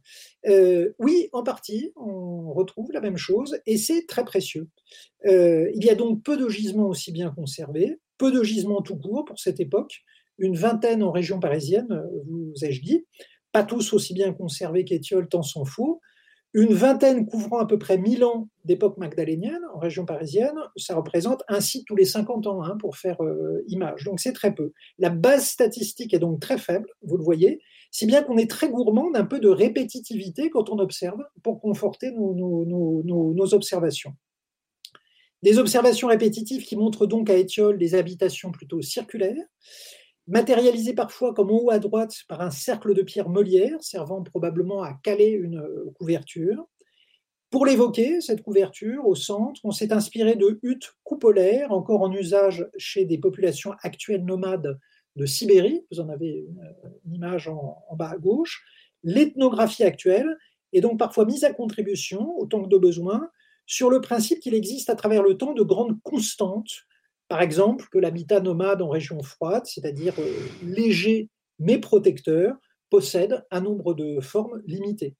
oui, 0.99 1.31
en 1.33 1.43
partie, 1.43 1.93
on 1.97 2.53
retrouve 2.53 2.93
la 2.93 3.01
même 3.01 3.17
chose 3.17 3.59
et 3.65 3.79
c'est 3.79 4.05
très 4.07 4.25
précieux. 4.25 4.69
il 5.25 5.85
y 5.85 5.89
a 5.89 5.95
donc 5.95 6.23
peu 6.23 6.37
de 6.37 6.49
gisements 6.49 6.89
aussi 6.89 7.13
bien 7.13 7.31
conservés, 7.31 7.99
peu 8.19 8.31
de 8.31 8.43
gisements 8.43 8.83
tout 8.83 8.97
court 8.97 9.25
pour 9.25 9.39
cette 9.39 9.61
époque, 9.61 10.03
une 10.37 10.57
vingtaine 10.57 11.03
en 11.03 11.13
région 11.13 11.41
parisienne, 11.41 12.03
vous 12.27 12.53
ai-je 12.63 12.83
dit, 12.83 13.07
pas 13.53 13.65
tous 13.65 13.93
aussi 13.93 14.15
bien 14.15 14.33
conservés 14.33 14.85
qu'Étiole, 14.85 15.29
tant 15.29 15.43
s'en 15.43 15.65
faut. 15.65 16.01
Une 16.55 16.73
vingtaine 16.73 17.27
couvrant 17.27 17.59
à 17.59 17.67
peu 17.67 17.79
près 17.79 17.99
1000 17.99 18.25
ans 18.25 18.49
d'époque 18.65 18.97
magdalénienne 18.97 19.61
en 19.75 19.79
région 19.79 20.07
parisienne, 20.07 20.57
ça 20.77 20.95
représente 20.95 21.43
un 21.47 21.61
site 21.61 21.87
tous 21.87 21.95
les 21.95 22.07
50 22.07 22.47
ans 22.47 22.63
hein, 22.63 22.77
pour 22.79 22.97
faire 22.97 23.23
euh, 23.23 23.63
image. 23.69 24.05
Donc 24.05 24.19
c'est 24.19 24.33
très 24.33 24.55
peu. 24.55 24.73
La 24.99 25.11
base 25.11 25.47
statistique 25.47 26.15
est 26.15 26.19
donc 26.19 26.41
très 26.41 26.57
faible, 26.57 26.89
vous 27.03 27.19
le 27.19 27.23
voyez, 27.23 27.61
si 27.91 28.07
bien 28.07 28.23
qu'on 28.23 28.39
est 28.39 28.51
très 28.51 28.71
gourmand 28.71 29.11
d'un 29.11 29.27
peu 29.27 29.41
de 29.41 29.49
répétitivité 29.49 30.49
quand 30.49 30.71
on 30.71 30.79
observe 30.79 31.23
pour 31.43 31.61
conforter 31.61 32.13
nos, 32.13 32.35
nos 32.35 33.55
observations. 33.55 34.15
Des 35.43 35.59
observations 35.59 36.09
répétitives 36.09 36.65
qui 36.65 36.77
montrent 36.77 37.07
donc 37.07 37.31
à 37.31 37.37
Étiole 37.37 37.79
des 37.79 37.95
habitations 37.95 38.51
plutôt 38.51 38.83
circulaires, 38.83 39.45
matérialisé 40.29 40.95
parfois 40.95 41.35
comme 41.35 41.51
en 41.51 41.63
haut 41.63 41.71
à 41.71 41.79
droite 41.79 42.15
par 42.29 42.41
un 42.41 42.51
cercle 42.51 42.95
de 42.95 43.03
pierre 43.03 43.31
meulière 43.31 43.83
servant 43.83 44.23
probablement 44.23 44.83
à 44.83 44.95
caler 45.03 45.31
une 45.31 45.59
euh, 45.59 45.91
couverture. 45.99 46.69
Pour 47.51 47.65
l'évoquer, 47.65 48.21
cette 48.21 48.43
couverture, 48.43 49.07
au 49.07 49.15
centre, 49.15 49.63
on 49.65 49.71
s'est 49.71 49.93
inspiré 49.93 50.37
de 50.37 50.61
huttes 50.63 50.93
coupolaires, 51.03 51.73
encore 51.73 52.03
en 52.03 52.13
usage 52.13 52.69
chez 52.77 53.07
des 53.07 53.17
populations 53.17 53.73
actuelles 53.83 54.25
nomades 54.25 54.79
de 55.17 55.25
Sibérie. 55.25 55.87
Vous 55.91 56.01
en 56.01 56.11
avez 56.11 56.45
une, 56.47 56.61
euh, 56.61 57.15
image 57.15 57.49
en, 57.49 57.83
en 57.89 57.97
bas 57.97 58.11
à 58.11 58.19
gauche. 58.19 58.63
L'ethnographie 59.03 59.85
actuelle 59.85 60.37
est 60.75 60.83
donc 60.83 60.99
parfois 60.99 61.25
mise 61.25 61.45
à 61.45 61.55
contribution, 61.55 62.37
autant 62.39 62.63
que 62.63 62.69
de 62.69 62.77
besoin, 62.77 63.31
sur 63.65 63.89
le 63.89 64.03
principe 64.03 64.41
qu'il 64.41 64.55
existe 64.55 64.91
à 64.91 64.95
travers 64.95 65.23
le 65.23 65.39
temps 65.39 65.55
de 65.55 65.63
grandes 65.63 66.01
constantes 66.03 66.85
par 67.29 67.43
exemple, 67.43 67.87
que 67.93 67.99
l'habitat 67.99 68.41
nomade 68.41 68.83
en 68.83 68.89
région 68.89 69.23
froide, 69.23 69.67
c'est-à-dire 69.67 70.15
euh, 70.19 70.47
léger 70.63 71.29
mais 71.59 71.79
protecteur, 71.79 72.57
possède 72.91 73.45
un 73.51 73.61
nombre 73.61 73.95
de 73.95 74.21
formes 74.21 74.63
limitées. 74.67 75.15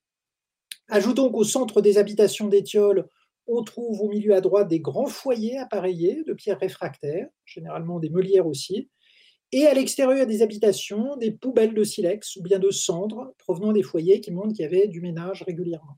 Ajoutons 0.87 1.31
qu'au 1.31 1.43
centre 1.43 1.81
des 1.81 1.97
habitations 1.97 2.47
d'Étiole, 2.47 3.07
on 3.45 3.63
trouve 3.63 4.01
au 4.01 4.09
milieu 4.09 4.33
à 4.33 4.41
droite 4.41 4.67
des 4.67 4.79
grands 4.79 5.07
foyers 5.07 5.57
appareillés 5.57 6.23
de 6.23 6.33
pierres 6.33 6.59
réfractaires, 6.59 7.27
généralement 7.45 7.99
des 7.99 8.09
meulières 8.09 8.47
aussi, 8.47 8.89
Et 9.51 9.65
à 9.65 9.73
l'extérieur 9.73 10.27
des 10.27 10.43
habitations, 10.43 11.17
des 11.17 11.31
poubelles 11.31 11.73
de 11.73 11.83
silex 11.83 12.35
ou 12.35 12.43
bien 12.43 12.59
de 12.59 12.69
cendres 12.69 13.33
provenant 13.39 13.73
des 13.73 13.81
foyers 13.81 14.21
qui 14.21 14.31
montrent 14.31 14.53
qu'il 14.53 14.61
y 14.61 14.65
avait 14.65 14.87
du 14.87 15.01
ménage 15.01 15.41
régulièrement. 15.41 15.97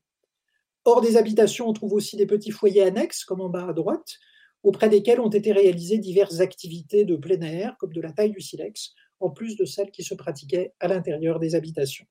Hors 0.86 1.02
des 1.02 1.18
habitations, 1.18 1.68
on 1.68 1.74
trouve 1.74 1.94
aussi 1.94 2.16
des 2.16 2.26
petits 2.26 2.52
foyers 2.52 2.84
annexes, 2.84 3.26
comme 3.26 3.42
en 3.42 3.50
bas 3.50 3.68
à 3.68 3.74
droite, 3.74 4.18
auprès 4.64 4.90
desquels 4.90 5.20
ont 5.20 5.30
été 5.30 5.52
réalisées 5.52 5.98
diverses 5.98 6.40
activités 6.40 7.06
de 7.06 7.16
plein 7.16 7.42
air, 7.42 7.76
comme 7.80 7.94
de 7.94 8.02
la 8.02 8.12
taille 8.12 8.32
du 8.32 8.42
silex, 8.42 8.94
en 9.20 9.30
plus 9.30 9.56
de 9.56 9.66
celles 9.66 9.92
qui 9.92 10.04
se 10.04 10.14
pratiquaient 10.14 10.74
à 10.80 10.88
l'intérieur 10.88 11.40
des 11.40 11.56
habitations. 11.56 12.06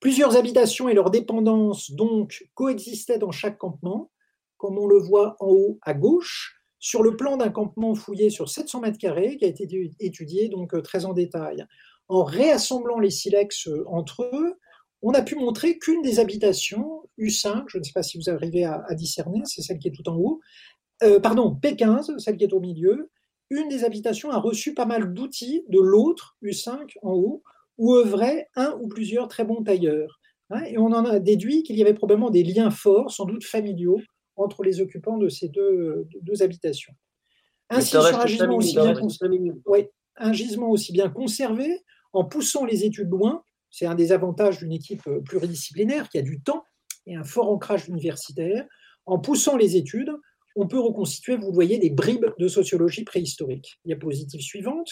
Plusieurs 0.00 0.36
habitations 0.36 0.88
et 0.88 0.94
leurs 0.94 1.10
dépendances, 1.10 1.90
donc, 1.90 2.48
coexistaient 2.54 3.18
dans 3.18 3.30
chaque 3.30 3.58
campement, 3.58 4.10
comme 4.56 4.78
on 4.78 4.86
le 4.86 4.98
voit 4.98 5.36
en 5.40 5.48
haut 5.48 5.78
à 5.82 5.94
gauche, 5.94 6.56
sur 6.78 7.02
le 7.02 7.16
plan 7.16 7.36
d'un 7.36 7.50
campement 7.50 7.94
fouillé 7.94 8.30
sur 8.30 8.48
700 8.48 8.80
mètres 8.80 8.98
carrés, 8.98 9.36
qui 9.36 9.44
a 9.44 9.48
été 9.48 9.66
étudié 9.98 10.48
donc 10.48 10.74
euh, 10.74 10.82
très 10.82 11.04
en 11.04 11.14
détail. 11.14 11.64
En 12.08 12.22
réassemblant 12.22 12.98
les 12.98 13.10
silex 13.10 13.66
euh, 13.66 13.84
entre 13.88 14.24
eux, 14.32 14.58
on 15.02 15.12
a 15.12 15.22
pu 15.22 15.34
montrer 15.34 15.78
qu'une 15.78 16.02
des 16.02 16.20
habitations, 16.20 17.02
U5, 17.18 17.64
je 17.68 17.78
ne 17.78 17.82
sais 17.82 17.92
pas 17.92 18.02
si 18.02 18.18
vous 18.18 18.30
arrivez 18.30 18.64
à, 18.64 18.82
discerner, 18.92 19.42
c'est 19.44 19.62
celle 19.62 19.78
qui 19.78 19.88
est 19.88 19.92
tout 19.92 20.08
en 20.08 20.16
haut, 20.16 20.40
euh, 21.02 21.20
pardon, 21.20 21.58
P15, 21.62 22.18
celle 22.18 22.36
qui 22.36 22.44
est 22.44 22.52
au 22.52 22.60
milieu, 22.60 23.10
une 23.50 23.68
des 23.68 23.84
habitations 23.84 24.30
a 24.30 24.38
reçu 24.38 24.74
pas 24.74 24.86
mal 24.86 25.12
d'outils 25.12 25.64
de 25.68 25.78
l'autre, 25.78 26.36
U5 26.42 26.94
en 27.02 27.12
haut, 27.12 27.42
où 27.78 27.94
œuvraient 27.94 28.48
un 28.56 28.76
ou 28.80 28.88
plusieurs 28.88 29.28
très 29.28 29.44
bons 29.44 29.62
tailleurs. 29.62 30.20
Hein, 30.50 30.62
et 30.64 30.78
on 30.78 30.86
en 30.86 31.04
a 31.04 31.18
déduit 31.18 31.62
qu'il 31.62 31.76
y 31.76 31.82
avait 31.82 31.94
probablement 31.94 32.30
des 32.30 32.42
liens 32.42 32.70
forts, 32.70 33.10
sans 33.10 33.24
doute 33.24 33.44
familiaux, 33.44 34.00
entre 34.36 34.62
les 34.62 34.80
occupants 34.80 35.18
de 35.18 35.28
ces 35.28 35.48
deux, 35.48 36.06
deux 36.22 36.42
habitations. 36.42 36.94
Ainsi, 37.68 37.90
sur 37.90 38.04
un 38.04 38.26
gisement, 38.26 38.56
aussi 38.56 38.74
bien 38.74 38.94
un 40.18 40.32
gisement 40.32 40.70
aussi 40.70 40.92
bien 40.92 41.10
conservé, 41.10 41.82
en 42.12 42.24
poussant 42.24 42.64
les 42.64 42.84
études 42.84 43.10
loin, 43.10 43.42
c'est 43.70 43.86
un 43.86 43.94
des 43.94 44.12
avantages 44.12 44.58
d'une 44.58 44.72
équipe 44.72 45.02
pluridisciplinaire 45.24 46.08
qui 46.08 46.18
a 46.18 46.22
du 46.22 46.40
temps 46.40 46.64
et 47.06 47.16
un 47.16 47.24
fort 47.24 47.50
ancrage 47.50 47.88
universitaire, 47.88 48.66
en 49.04 49.18
poussant 49.18 49.56
les 49.56 49.76
études, 49.76 50.12
on 50.56 50.66
peut 50.66 50.80
reconstituer, 50.80 51.36
vous 51.36 51.52
voyez, 51.52 51.78
des 51.78 51.90
bribes 51.90 52.26
de 52.38 52.48
sociologie 52.48 53.04
préhistorique. 53.04 53.78
Diapositive 53.84 54.40
suivante. 54.40 54.90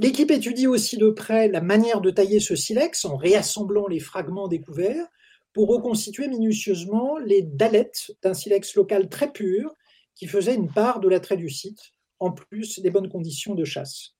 L'équipe 0.00 0.30
étudie 0.30 0.68
aussi 0.68 0.96
de 0.96 1.10
près 1.10 1.48
la 1.48 1.60
manière 1.60 2.00
de 2.00 2.10
tailler 2.10 2.38
ce 2.38 2.54
silex 2.54 3.04
en 3.04 3.16
réassemblant 3.16 3.88
les 3.88 3.98
fragments 3.98 4.46
découverts 4.46 5.06
pour 5.52 5.68
reconstituer 5.68 6.28
minutieusement 6.28 7.18
les 7.18 7.42
dalettes 7.42 8.12
d'un 8.22 8.34
silex 8.34 8.76
local 8.76 9.08
très 9.08 9.32
pur 9.32 9.74
qui 10.14 10.26
faisait 10.26 10.54
une 10.54 10.70
part 10.70 11.00
de 11.00 11.08
l'attrait 11.08 11.36
du 11.36 11.48
site, 11.48 11.80
en 12.20 12.30
plus 12.30 12.80
des 12.80 12.90
bonnes 12.90 13.08
conditions 13.08 13.54
de 13.54 13.64
chasse. 13.64 14.10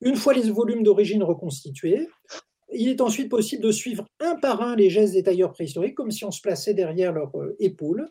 Une 0.00 0.16
fois 0.16 0.34
les 0.34 0.50
volumes 0.50 0.82
d'origine 0.82 1.22
reconstitués, 1.22 2.08
il 2.74 2.88
est 2.88 3.00
ensuite 3.00 3.30
possible 3.30 3.62
de 3.62 3.70
suivre 3.70 4.06
un 4.20 4.36
par 4.36 4.62
un 4.62 4.76
les 4.76 4.90
gestes 4.90 5.14
des 5.14 5.22
tailleurs 5.22 5.52
préhistoriques, 5.52 5.94
comme 5.94 6.10
si 6.10 6.24
on 6.24 6.30
se 6.30 6.40
plaçait 6.40 6.74
derrière 6.74 7.12
leur 7.12 7.34
euh, 7.38 7.56
épaule. 7.58 8.08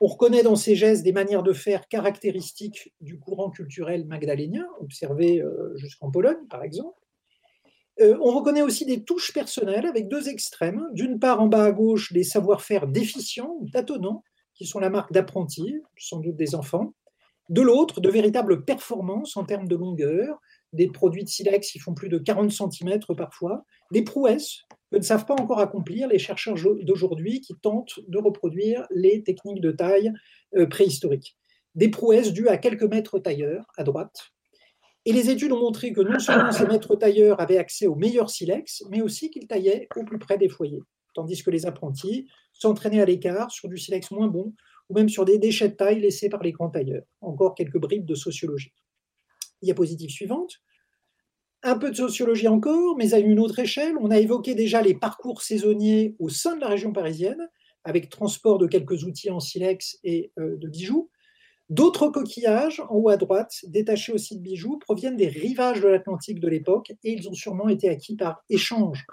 On 0.00 0.06
reconnaît 0.06 0.42
dans 0.42 0.56
ces 0.56 0.76
gestes 0.76 1.02
des 1.02 1.12
manières 1.12 1.42
de 1.42 1.52
faire 1.52 1.88
caractéristiques 1.88 2.92
du 3.00 3.18
courant 3.18 3.50
culturel 3.50 4.06
magdalénien, 4.06 4.66
observé 4.80 5.40
euh, 5.42 5.76
jusqu'en 5.76 6.10
Pologne, 6.10 6.46
par 6.48 6.62
exemple. 6.62 6.98
Euh, 8.00 8.16
on 8.22 8.30
reconnaît 8.36 8.62
aussi 8.62 8.86
des 8.86 9.02
touches 9.02 9.32
personnelles 9.32 9.86
avec 9.86 10.08
deux 10.08 10.28
extrêmes. 10.28 10.86
D'une 10.92 11.18
part, 11.18 11.40
en 11.40 11.48
bas 11.48 11.64
à 11.64 11.72
gauche, 11.72 12.12
des 12.12 12.22
savoir-faire 12.22 12.86
déficients 12.86 13.56
ou 13.60 13.68
tâtonnants, 13.68 14.22
qui 14.54 14.66
sont 14.66 14.78
la 14.78 14.90
marque 14.90 15.12
d'apprentis, 15.12 15.80
sans 15.96 16.20
doute 16.20 16.36
des 16.36 16.54
enfants. 16.54 16.94
De 17.48 17.62
l'autre, 17.62 18.00
de 18.00 18.08
véritables 18.08 18.64
performances 18.64 19.36
en 19.36 19.44
termes 19.44 19.66
de 19.66 19.74
longueur, 19.74 20.38
des 20.72 20.88
produits 20.88 21.24
de 21.24 21.28
silex 21.28 21.72
qui 21.72 21.78
font 21.78 21.94
plus 21.94 22.08
de 22.08 22.18
40 22.18 22.52
cm 22.52 23.00
parfois, 23.16 23.64
des 23.90 24.02
prouesses 24.02 24.64
que 24.90 24.96
ne 24.96 25.02
savent 25.02 25.26
pas 25.26 25.34
encore 25.34 25.60
accomplir 25.60 26.08
les 26.08 26.18
chercheurs 26.18 26.56
d'aujourd'hui 26.82 27.40
qui 27.40 27.54
tentent 27.54 28.00
de 28.06 28.18
reproduire 28.18 28.86
les 28.90 29.22
techniques 29.22 29.60
de 29.60 29.72
taille 29.72 30.12
euh, 30.56 30.66
préhistoriques. 30.66 31.36
Des 31.74 31.88
prouesses 31.88 32.32
dues 32.32 32.48
à 32.48 32.56
quelques 32.56 32.84
maîtres 32.84 33.18
tailleurs 33.18 33.66
à 33.76 33.84
droite, 33.84 34.32
et 35.08 35.12
les 35.12 35.30
études 35.30 35.52
ont 35.52 35.60
montré 35.60 35.94
que 35.94 36.02
non 36.02 36.18
seulement 36.18 36.52
ces 36.52 36.66
maîtres 36.66 36.94
tailleurs 36.94 37.40
avaient 37.40 37.56
accès 37.56 37.86
au 37.86 37.94
meilleur 37.94 38.28
silex, 38.28 38.84
mais 38.90 39.00
aussi 39.00 39.30
qu'ils 39.30 39.46
taillaient 39.46 39.88
au 39.96 40.04
plus 40.04 40.18
près 40.18 40.36
des 40.36 40.50
foyers, 40.50 40.82
tandis 41.14 41.42
que 41.42 41.50
les 41.50 41.64
apprentis 41.64 42.28
s'entraînaient 42.52 43.00
à 43.00 43.06
l'écart 43.06 43.50
sur 43.50 43.70
du 43.70 43.78
silex 43.78 44.10
moins 44.10 44.28
bon 44.28 44.52
ou 44.90 44.94
même 44.94 45.08
sur 45.08 45.24
des 45.24 45.38
déchets 45.38 45.70
de 45.70 45.74
taille 45.74 46.00
laissés 46.00 46.28
par 46.28 46.42
les 46.42 46.52
grands 46.52 46.68
tailleurs. 46.68 47.04
Encore 47.22 47.54
quelques 47.54 47.78
bribes 47.78 48.04
de 48.04 48.14
sociologie. 48.14 48.74
Diapositive 49.62 50.10
suivante. 50.10 50.56
Un 51.64 51.76
peu 51.76 51.90
de 51.90 51.96
sociologie 51.96 52.48
encore, 52.48 52.96
mais 52.96 53.14
à 53.14 53.18
une 53.18 53.40
autre 53.40 53.58
échelle. 53.58 53.96
On 54.00 54.10
a 54.10 54.18
évoqué 54.18 54.54
déjà 54.54 54.80
les 54.80 54.94
parcours 54.94 55.42
saisonniers 55.42 56.14
au 56.18 56.28
sein 56.28 56.54
de 56.54 56.60
la 56.60 56.68
région 56.68 56.92
parisienne, 56.92 57.48
avec 57.84 58.10
transport 58.10 58.58
de 58.58 58.66
quelques 58.66 59.04
outils 59.04 59.30
en 59.30 59.40
silex 59.40 59.98
et 60.04 60.30
euh, 60.38 60.56
de 60.56 60.68
bijoux. 60.68 61.10
D'autres 61.68 62.08
coquillages, 62.08 62.80
en 62.88 62.94
haut 62.94 63.08
à 63.08 63.16
droite, 63.16 63.52
détachés 63.66 64.12
aussi 64.12 64.36
de 64.36 64.40
bijoux, 64.40 64.78
proviennent 64.78 65.16
des 65.16 65.28
rivages 65.28 65.80
de 65.80 65.88
l'Atlantique 65.88 66.40
de 66.40 66.48
l'époque 66.48 66.92
et 67.02 67.12
ils 67.12 67.28
ont 67.28 67.34
sûrement 67.34 67.68
été 67.68 67.88
acquis 67.88 68.16
par 68.16 68.42
échange. 68.48 69.04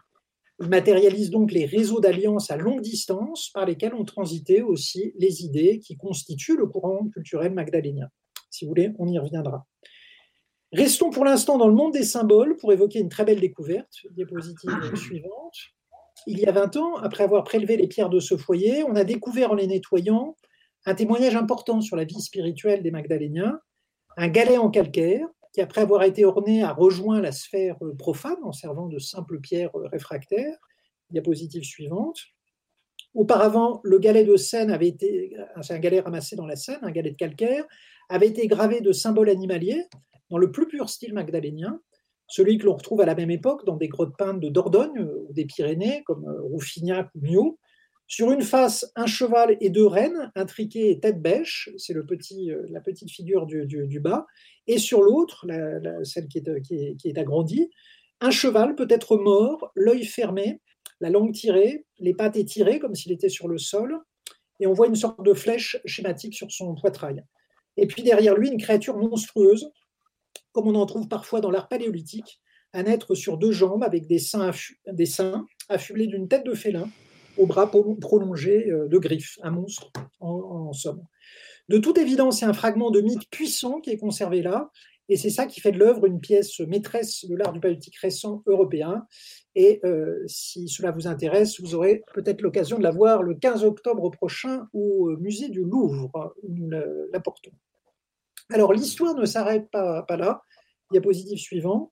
Ils 0.61 0.69
matérialisent 0.69 1.31
donc 1.31 1.51
les 1.51 1.65
réseaux 1.65 1.99
d'alliances 1.99 2.51
à 2.51 2.57
longue 2.57 2.81
distance 2.81 3.49
par 3.53 3.65
lesquels 3.65 3.93
ont 3.93 4.05
transité 4.05 4.61
aussi 4.61 5.13
les 5.17 5.43
idées 5.43 5.79
qui 5.79 5.97
constituent 5.97 6.55
le 6.55 6.67
courant 6.67 7.09
culturel 7.09 7.53
magdalénien. 7.53 8.07
Si 8.49 8.63
vous 8.63 8.69
voulez, 8.69 8.91
on 8.99 9.07
y 9.07 9.19
reviendra. 9.19 9.65
Restons 10.75 11.09
pour 11.09 11.23
l'instant 11.23 11.57
dans 11.57 11.69
le 11.69 11.73
monde 11.73 11.93
des 11.93 12.03
symboles 12.03 12.57
pour 12.57 12.73
évoquer 12.73 12.99
une 12.99 13.07
très 13.07 13.23
belle 13.23 13.39
découverte. 13.39 13.93
Diapositive 14.11 14.93
suivante. 14.95 15.55
Il 16.27 16.37
y 16.37 16.45
a 16.47 16.51
20 16.51 16.75
ans, 16.75 16.95
après 16.97 17.23
avoir 17.23 17.45
prélevé 17.45 17.77
les 17.77 17.87
pierres 17.87 18.09
de 18.09 18.19
ce 18.19 18.35
foyer, 18.35 18.83
on 18.83 18.93
a 18.97 19.05
découvert 19.05 19.51
en 19.51 19.55
les 19.55 19.67
nettoyant 19.67 20.35
un 20.85 20.93
témoignage 20.93 21.37
important 21.37 21.79
sur 21.79 21.95
la 21.95 22.03
vie 22.03 22.19
spirituelle 22.19 22.83
des 22.83 22.91
Magdaléniens, 22.91 23.57
un 24.17 24.27
galet 24.27 24.57
en 24.57 24.69
calcaire 24.69 25.25
qui, 25.53 25.61
après 25.61 25.79
avoir 25.79 26.03
été 26.03 26.25
orné, 26.25 26.61
a 26.61 26.73
rejoint 26.73 27.21
la 27.21 27.31
sphère 27.31 27.77
euh, 27.81 27.95
profane 27.95 28.43
en 28.43 28.51
servant 28.51 28.87
de 28.87 28.99
simples 28.99 29.39
pierres 29.39 29.73
euh, 29.75 29.87
réfractaires. 29.87 30.57
Diapositive 31.09 31.63
suivante. 31.63 32.19
Auparavant, 33.13 33.79
le 33.85 33.97
galet 33.97 34.25
de 34.25 34.35
Seine 34.35 34.71
avait 34.71 34.89
été, 34.89 35.37
euh, 35.39 35.61
c'est 35.61 35.73
un 35.73 35.79
galet 35.79 36.01
ramassé 36.01 36.35
dans 36.35 36.45
la 36.45 36.57
Seine, 36.57 36.79
un 36.81 36.91
galet 36.91 37.11
de 37.11 37.15
calcaire, 37.15 37.63
avait 38.09 38.27
été 38.27 38.45
gravé 38.47 38.81
de 38.81 38.91
symboles 38.91 39.29
animaliers 39.29 39.87
dans 40.29 40.37
le 40.37 40.51
plus 40.51 40.67
pur 40.67 40.89
style 40.89 41.13
magdalénien, 41.13 41.79
celui 42.27 42.57
que 42.57 42.65
l'on 42.65 42.75
retrouve 42.75 43.01
à 43.01 43.05
la 43.05 43.15
même 43.15 43.31
époque 43.31 43.65
dans 43.65 43.75
des 43.75 43.87
grottes 43.87 44.17
peintes 44.17 44.39
de 44.39 44.49
Dordogne 44.49 44.99
ou 44.99 45.31
des 45.31 45.45
Pyrénées, 45.45 46.03
comme 46.05 46.25
Rouffignac 46.41 47.09
ou 47.15 47.21
Mio, 47.21 47.59
sur 48.07 48.31
une 48.31 48.43
face, 48.43 48.91
un 48.95 49.07
cheval 49.07 49.57
et 49.61 49.69
deux 49.69 49.87
rennes, 49.87 50.31
intriqués 50.35 50.91
et 50.91 50.99
tête 50.99 51.21
bêche, 51.21 51.69
c'est 51.77 51.95
euh, 51.95 52.65
la 52.69 52.81
petite 52.81 53.09
figure 53.09 53.47
du, 53.47 53.99
bas, 53.99 54.27
et 54.67 54.77
sur 54.77 55.01
l'autre, 55.01 55.47
celle 56.03 56.27
qui 56.27 56.39
est, 56.39 56.61
qui, 56.61 57.07
est, 57.07 57.17
agrandie, 57.17 57.69
un 58.21 58.31
cheval 58.31 58.75
peut 58.75 58.87
être 58.89 59.17
mort, 59.17 59.71
l'œil 59.75 60.05
fermé, 60.05 60.61
la 60.99 61.09
langue 61.09 61.33
tirée, 61.33 61.85
les 61.99 62.13
pattes 62.13 62.37
étirées 62.37 62.79
comme 62.79 62.95
s'il 62.95 63.11
était 63.11 63.29
sur 63.29 63.47
le 63.47 63.57
sol, 63.57 63.99
et 64.59 64.67
on 64.67 64.73
voit 64.73 64.87
une 64.87 64.95
sorte 64.95 65.23
de 65.23 65.33
flèche 65.33 65.77
schématique 65.85 66.35
sur 66.35 66.51
son 66.51 66.75
poitrail. 66.75 67.23
Et 67.75 67.87
puis 67.87 68.03
derrière 68.03 68.35
lui, 68.35 68.49
une 68.49 68.61
créature 68.61 68.95
monstrueuse, 68.97 69.69
comme 70.55 70.69
on 70.69 70.75
en 70.75 70.85
trouve 70.85 71.09
parfois 71.09 71.41
dans 71.41 71.51
l'art 71.51 71.67
paléolithique, 71.67 72.39
un 72.71 72.85
être 72.85 73.13
sur 73.13 73.37
deux 73.37 73.51
jambes 73.51 73.83
avec 73.83 74.07
des 74.07 74.19
seins, 74.19 74.51
affublés 75.67 76.07
d'une 76.07 76.29
tête 76.29 76.45
de 76.45 76.53
félin, 76.53 76.87
au 77.37 77.45
bras 77.45 77.69
prolongé 77.69 78.71
euh, 78.71 78.87
de 78.87 78.97
griffes, 78.97 79.37
un 79.43 79.51
monstre 79.51 79.91
en, 80.21 80.71
somme. 80.71 81.03
De 81.67 81.77
toute 81.77 81.97
évidence, 81.97 82.39
c'est 82.39 82.45
un 82.45 82.53
fragment 82.53 82.89
de 82.89 83.01
mythe 83.01 83.29
puissant 83.29 83.81
qui 83.81 83.89
est 83.89 83.97
conservé 83.97 84.41
là, 84.41 84.71
et 85.09 85.17
c'est 85.17 85.29
ça 85.29 85.45
qui 85.45 85.59
fait 85.59 85.73
de 85.73 85.77
l'œuvre 85.77 86.05
une 86.05 86.21
pièce 86.21 86.61
maîtresse 86.61 87.25
de 87.25 87.35
l'art 87.35 87.51
du 87.51 87.59
paléolithique 87.59 87.97
récent 87.97 88.41
européen. 88.47 89.05
Et 89.55 89.81
euh, 89.83 90.23
si 90.25 90.69
cela 90.69 90.91
vous 90.91 91.05
intéresse, 91.05 91.59
vous 91.59 91.75
aurez 91.75 92.01
peut-être 92.13 92.41
l'occasion 92.41 92.77
de 92.77 92.83
la 92.83 92.91
voir 92.91 93.23
le 93.23 93.35
15 93.35 93.65
octobre 93.65 94.09
prochain 94.09 94.67
au 94.71 95.17
musée 95.17 95.49
du 95.49 95.65
Louvre. 95.65 96.33
Nous 96.47 96.69
l'apportons. 97.11 97.51
Alors 98.53 98.73
l'histoire 98.73 99.15
ne 99.15 99.25
s'arrête 99.25 99.69
pas, 99.71 100.05
là. 100.09 100.41
Diapositive 100.91 101.39
suivant. 101.39 101.91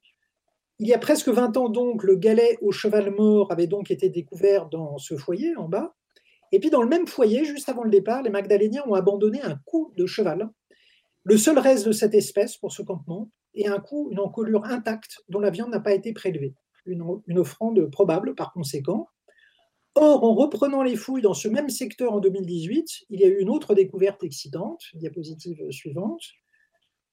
Il 0.80 0.88
y 0.88 0.94
a 0.94 1.00
presque 1.00 1.30
20 1.30 1.58
ans 1.58 1.70
donc, 1.70 2.04
le 2.04 2.16
galet 2.16 2.58
au 2.62 2.72
cheval 2.72 3.12
mort 3.12 3.52
avait 3.52 3.68
donc 3.68 3.92
été 3.92 4.10
découvert 4.10 4.68
dans 4.70 4.98
ce 4.98 5.18
foyer 5.18 5.56
en 5.56 5.68
bas. 5.68 5.96
Et 6.52 6.60
puis 6.60 6.70
dans 6.70 6.82
le 6.82 6.90
même 6.90 7.08
foyer, 7.08 7.46
juste 7.46 7.70
avant 7.70 7.84
le 7.84 7.90
départ, 7.90 8.22
les 8.22 8.30
Magdaléniens 8.30 8.84
ont 8.88 8.94
abandonné 8.94 9.42
un 9.42 9.60
cou 9.66 9.92
de 9.98 10.06
cheval, 10.06 10.50
le 11.24 11.38
seul 11.38 11.58
reste 11.58 11.88
de 11.88 11.94
cette 11.94 12.14
espèce 12.14 12.58
pour 12.58 12.74
ce 12.74 12.82
campement, 12.82 13.32
et 13.54 13.68
un 13.68 13.80
cou, 13.80 14.10
une 14.12 14.20
encolure 14.20 14.66
intacte 14.66 15.24
dont 15.30 15.40
la 15.40 15.52
viande 15.52 15.72
n'a 15.72 15.80
pas 15.80 15.94
été 15.94 16.12
prélevée. 16.12 16.54
Une 16.86 17.40
offrande 17.40 17.90
probable 17.90 18.36
par 18.36 18.52
conséquent. 18.52 19.08
Or, 19.96 20.24
en 20.24 20.34
reprenant 20.36 20.84
les 20.84 20.98
fouilles 20.98 21.22
dans 21.22 21.34
ce 21.34 21.48
même 21.48 21.70
secteur 21.70 22.14
en 22.14 22.20
2018, 22.20 23.06
il 23.10 23.22
y 23.22 23.24
a 23.24 23.28
eu 23.28 23.40
une 23.40 23.50
autre 23.50 23.74
découverte 23.74 24.24
excitante, 24.24 24.84
diapositive 24.96 25.72
suivante. 25.72 26.24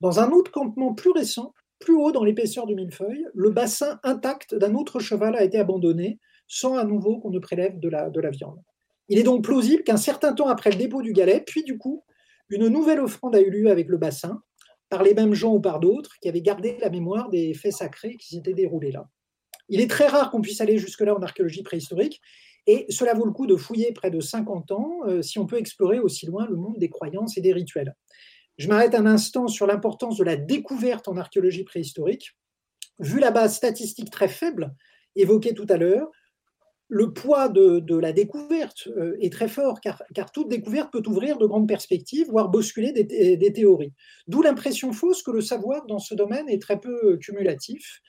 Dans 0.01 0.21
un 0.21 0.31
autre 0.31 0.51
campement 0.51 0.95
plus 0.95 1.11
récent, 1.11 1.55
plus 1.79 1.95
haut 1.95 2.13
dans 2.13 2.25
l'épaisseur 2.25 2.67
du 2.67 2.75
millefeuille, 2.75 3.27
le 3.35 3.51
bassin 3.51 3.99
intact 4.03 4.55
d'un 4.55 4.75
autre 4.75 5.01
cheval 5.01 5.37
a 5.37 5.45
été 5.45 5.59
abandonné, 5.59 6.19
sans 6.47 6.77
à 6.77 6.85
nouveau 6.85 7.19
qu'on 7.19 7.31
ne 7.31 7.39
prélève 7.39 7.79
de 7.79 7.89
la, 7.89 8.11
de 8.11 8.21
la 8.21 8.31
viande. 8.31 8.61
Il 9.09 9.19
est 9.19 9.25
donc 9.25 9.45
plausible 9.45 9.83
qu'un 9.83 9.97
certain 9.97 10.33
temps 10.33 10.49
après 10.49 10.71
le 10.71 10.77
dépôt 10.77 11.03
du 11.03 11.13
galet, 11.13 11.43
puis 11.47 11.65
du 11.65 11.79
coup, 11.79 12.05
une 12.49 12.69
nouvelle 12.69 13.01
offrande 13.01 13.35
a 13.35 13.41
eu 13.41 13.51
lieu 13.51 13.71
avec 13.71 13.89
le 13.89 13.97
bassin, 13.97 14.43
par 14.89 15.03
les 15.03 15.15
mêmes 15.15 15.35
gens 15.35 15.55
ou 15.55 15.61
par 15.61 15.81
d'autres, 15.81 16.13
qui 16.21 16.29
avaient 16.29 16.43
gardé 16.43 16.77
la 16.81 16.91
mémoire 16.91 17.29
des 17.29 17.55
faits 17.55 17.73
sacrés 17.73 18.17
qui 18.17 18.37
s'étaient 18.37 18.55
déroulés 18.55 18.91
là. 18.91 19.09
Il 19.69 19.81
est 19.81 19.91
très 19.91 20.09
rare 20.09 20.31
qu'on 20.31 20.41
puisse 20.41 20.61
aller 20.61 20.79
jusque-là 20.79 21.15
en 21.15 21.23
archéologie 21.23 21.63
préhistorique, 21.63 22.21
et 22.67 22.87
cela 22.89 23.15
vaut 23.15 23.25
le 23.25 23.33
coup 23.33 23.47
de 23.47 23.57
fouiller 23.57 23.93
près 23.93 24.11
de 24.11 24.21
50 24.21 24.73
ans 24.73 24.99
euh, 25.07 25.23
si 25.23 25.39
on 25.39 25.47
peut 25.47 25.59
explorer 25.59 25.99
aussi 25.99 26.27
loin 26.27 26.47
le 26.47 26.57
monde 26.57 26.79
des 26.79 26.91
croyances 26.91 27.37
et 27.37 27.41
des 27.41 27.53
rituels. 27.53 27.95
Je 28.59 28.69
m'arrête 28.69 28.95
un 28.95 29.07
instant 29.07 29.49
sur 29.49 29.67
l'importance 29.67 30.19
de 30.19 30.25
la 30.25 30.37
découverte 30.37 31.09
en 31.09 31.17
archéologie 31.17 31.65
préhistorique. 31.65 32.37
Vu 32.99 33.19
la 33.19 33.31
base 33.31 33.57
statistique 33.57 34.11
très 34.11 34.29
faible 34.29 34.75
évoquée 35.17 35.55
tout 35.55 35.67
à 35.69 35.77
l'heure, 35.77 36.11
le 36.91 37.13
poids 37.13 37.49
de, 37.49 37.97
la 37.97 38.13
découverte 38.13 38.89
euh, 38.89 39.17
est 39.21 39.33
très 39.33 39.47
fort, 39.47 39.81
car, 39.81 40.03
toute 40.35 40.49
découverte 40.49 40.93
peut 40.93 41.03
ouvrir 41.07 41.39
de 41.39 41.47
grandes 41.47 41.69
perspectives, 41.69 42.29
voire 42.29 42.49
bousculer 42.49 42.93
des, 42.93 43.53
théories. 43.53 43.93
D'où 44.27 44.43
l'impression 44.43 44.93
fausse 44.93 45.23
que 45.23 45.31
le 45.31 45.41
savoir 45.41 45.87
dans 45.87 46.01
ce 46.01 46.15
domaine 46.15 46.49
est 46.49 46.61
très 46.61 46.81
peu 46.81 47.17
cumulatif, 47.19 48.01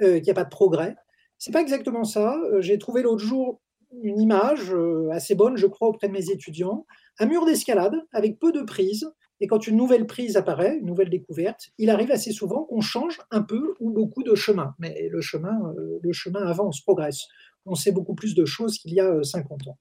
euh, 0.00 0.14
qu'il 0.14 0.24
n'y 0.24 0.30
a 0.30 0.34
pas 0.34 0.44
de 0.44 0.48
progrès. 0.48 0.96
C'est 1.36 1.52
pas 1.52 1.60
exactement 1.60 2.04
ça. 2.04 2.38
Euh, 2.52 2.62
j'ai 2.62 2.78
trouvé 2.78 3.02
l'autre 3.02 3.22
jour 3.22 3.60
une 4.02 4.18
image 4.18 4.74
assez 5.10 5.34
bonne, 5.34 5.58
je 5.58 5.66
crois, 5.66 5.88
auprès 5.88 6.08
de 6.08 6.14
mes 6.14 6.30
étudiants, 6.30 6.86
un 7.18 7.26
mur 7.26 7.44
d'escalade 7.44 7.94
avec 8.12 8.38
peu 8.38 8.50
de 8.50 8.62
prises. 8.62 9.12
Et 9.42 9.46
quand 9.46 9.66
une 9.66 9.76
nouvelle 9.76 10.06
prise 10.06 10.38
apparaît, 10.38 10.78
une 10.78 10.86
nouvelle 10.86 11.10
découverte, 11.10 11.68
il 11.76 11.90
arrive 11.90 12.10
assez 12.10 12.32
souvent 12.32 12.64
qu'on 12.64 12.80
change 12.80 13.18
un 13.30 13.42
peu 13.42 13.74
ou 13.80 13.90
beaucoup 13.90 14.22
de 14.22 14.34
chemin. 14.34 14.74
Mais 14.78 15.08
le 15.10 15.20
chemin, 15.20 15.58
le 16.00 16.12
chemin 16.12 16.46
avance, 16.46 16.80
progresse 16.80 17.26
on 17.66 17.74
sait 17.74 17.92
beaucoup 17.92 18.14
plus 18.14 18.34
de 18.34 18.44
choses 18.44 18.78
qu'il 18.78 18.92
y 18.94 19.00
a 19.00 19.22
50 19.22 19.66
euh, 19.66 19.70
ans. 19.70 19.78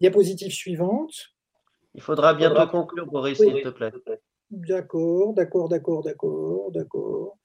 Diapositive 0.00 0.52
suivante. 0.52 1.12
Il 1.94 2.02
faudra 2.02 2.34
bientôt 2.34 2.66
conclure, 2.68 3.06
Boris, 3.06 3.38
s'il 3.38 3.62
te 3.62 3.68
plaît. 3.68 3.92
D'accord, 4.50 5.34
d'accord, 5.34 5.68
d'accord, 5.68 6.02
d'accord, 6.02 6.70
d'accord. 6.72 7.38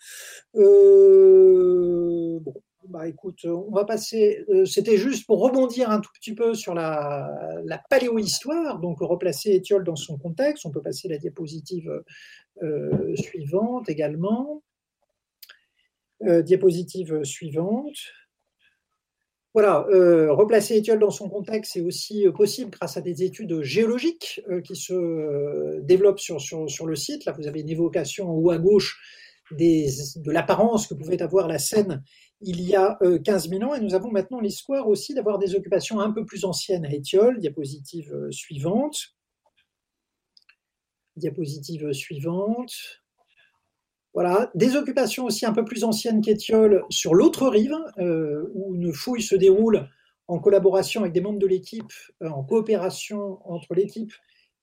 Euh, 0.55 2.39
bon, 2.41 2.53
bah 2.87 3.07
écoute, 3.07 3.45
on 3.45 3.71
va 3.71 3.85
passer. 3.85 4.43
Euh, 4.49 4.65
c'était 4.65 4.97
juste 4.97 5.25
pour 5.27 5.39
rebondir 5.39 5.89
un 5.91 5.99
tout 5.99 6.09
petit 6.19 6.33
peu 6.33 6.53
sur 6.53 6.73
la, 6.73 7.29
paléohistoire, 7.89 8.79
donc 8.79 8.99
replacer 9.01 9.51
Étiole 9.51 9.83
dans 9.83 9.95
son 9.95 10.17
contexte. 10.17 10.65
On 10.65 10.71
peut 10.71 10.81
passer 10.81 11.07
la 11.07 11.17
diapositive 11.17 12.03
suivante 13.15 13.89
également. 13.89 14.63
diapositive 16.21 17.23
suivante. 17.23 17.97
Voilà, 19.53 19.85
euh, 19.89 20.31
replacer 20.31 20.77
Étiole 20.77 20.99
dans 20.99 21.09
son 21.09 21.27
contexte, 21.27 21.73
c'est 21.73 21.81
aussi 21.81 22.25
euh, 22.25 22.31
possible 22.31 22.71
grâce 22.71 22.95
à 22.95 23.01
des 23.01 23.23
études 23.23 23.61
géologiques 23.61 24.41
euh, 24.49 24.61
qui 24.61 24.77
se 24.77 25.81
développent 25.81 26.21
sur, 26.21 26.39
sur, 26.39 26.85
le 26.85 26.95
site. 26.95 27.25
Là, 27.25 27.33
vous 27.33 27.47
avez 27.47 27.59
une 27.59 27.69
évocation 27.69 28.29
en 28.29 28.33
haut 28.33 28.51
à 28.51 28.57
gauche 28.57 28.97
de 29.51 30.31
l'apparence 30.31 30.87
que 30.87 30.93
pouvait 30.93 31.21
avoir 31.21 31.49
la 31.49 31.59
Seine 31.59 32.01
il 32.41 32.61
y 32.61 32.75
a 32.75 32.97
15 33.23 33.49
000 33.49 33.63
ans. 33.63 33.75
Et 33.75 33.81
nous 33.81 33.95
avons 33.95 34.11
maintenant 34.11 34.39
l'histoire 34.39 34.87
aussi 34.87 35.13
d'avoir 35.13 35.39
des 35.39 35.55
occupations 35.55 35.99
un 35.99 36.11
peu 36.11 36.25
plus 36.25 36.45
anciennes 36.45 36.85
à 36.85 36.93
Étiole. 36.93 37.39
Diapositive 37.39 38.27
suivante. 38.31 39.15
Diapositive 41.15 41.93
suivante. 41.93 43.01
Voilà, 44.13 44.51
des 44.55 44.75
occupations 44.75 45.23
aussi 45.23 45.45
un 45.45 45.53
peu 45.53 45.63
plus 45.63 45.85
anciennes 45.85 46.21
qu'Étiole 46.21 46.83
sur 46.89 47.13
l'autre 47.13 47.47
rive, 47.47 47.75
euh, 47.97 48.51
où 48.53 48.75
une 48.75 48.91
fouille 48.91 49.21
se 49.21 49.35
déroule 49.35 49.87
en 50.27 50.39
collaboration 50.39 51.01
avec 51.01 51.13
des 51.13 51.21
membres 51.21 51.39
de 51.39 51.47
l'équipe, 51.47 51.93
euh, 52.21 52.29
en 52.29 52.43
coopération 52.43 53.39
entre 53.49 53.73
l'équipe 53.73 54.11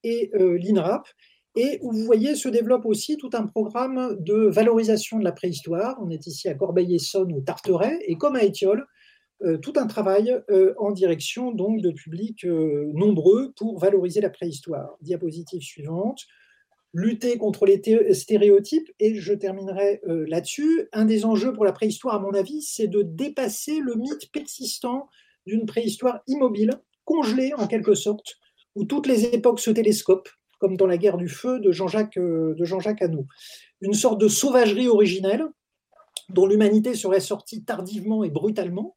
et 0.03 0.29
euh, 0.35 0.57
l'INRAP, 0.59 1.07
et 1.55 1.79
où 1.81 1.91
vous 1.91 2.05
voyez 2.05 2.35
se 2.35 2.49
développe 2.49 2.85
aussi 2.85 3.17
tout 3.17 3.29
un 3.33 3.47
programme 3.47 4.17
de 4.19 4.47
valorisation 4.47 5.19
de 5.19 5.23
la 5.23 5.31
préhistoire. 5.31 5.97
On 6.01 6.09
est 6.09 6.27
ici 6.27 6.47
à 6.47 6.53
Corbeil-Essonne 6.53 7.31
ou 7.33 7.41
Tarteret, 7.41 7.99
et 8.05 8.15
comme 8.15 8.35
à 8.35 8.43
Étiole, 8.43 8.85
tout 9.61 9.73
un 9.77 9.87
travail 9.87 10.37
en 10.77 10.91
direction 10.91 11.51
donc 11.51 11.81
de 11.81 11.91
publics 11.91 12.45
nombreux 12.45 13.51
pour 13.55 13.79
valoriser 13.79 14.21
la 14.21 14.29
préhistoire. 14.29 14.95
Diapositive 15.01 15.61
suivante 15.61 16.27
lutter 16.93 17.37
contre 17.37 17.65
les 17.65 17.81
stéréotypes. 18.13 18.89
Et 18.99 19.15
je 19.15 19.33
terminerai 19.33 20.01
euh, 20.07 20.25
là-dessus. 20.27 20.87
Un 20.91 21.05
des 21.05 21.25
enjeux 21.25 21.53
pour 21.53 21.65
la 21.65 21.71
préhistoire, 21.71 22.15
à 22.15 22.19
mon 22.19 22.31
avis, 22.31 22.61
c'est 22.61 22.87
de 22.87 23.01
dépasser 23.01 23.79
le 23.79 23.95
mythe 23.95 24.31
persistant 24.31 25.07
d'une 25.45 25.65
préhistoire 25.65 26.21
immobile, 26.27 26.71
congelée 27.05 27.53
en 27.55 27.67
quelque 27.67 27.95
sorte, 27.95 28.37
où 28.75 28.83
toutes 28.83 29.07
les 29.07 29.25
époques 29.25 29.59
se 29.59 29.71
télescopent, 29.71 30.29
comme 30.59 30.77
dans 30.77 30.85
la 30.85 30.97
guerre 30.97 31.17
du 31.17 31.27
feu 31.27 31.59
de 31.59 31.71
Jean-Jacques 31.71 32.17
euh, 32.17 32.55
Jean-Jacques 32.59 33.03
Une 33.81 33.93
sorte 33.93 34.19
de 34.19 34.27
sauvagerie 34.27 34.87
originelle 34.87 35.45
dont 36.29 36.45
l'humanité 36.45 36.93
serait 36.93 37.19
sortie 37.19 37.63
tardivement 37.63 38.23
et 38.23 38.29
brutalement, 38.29 38.95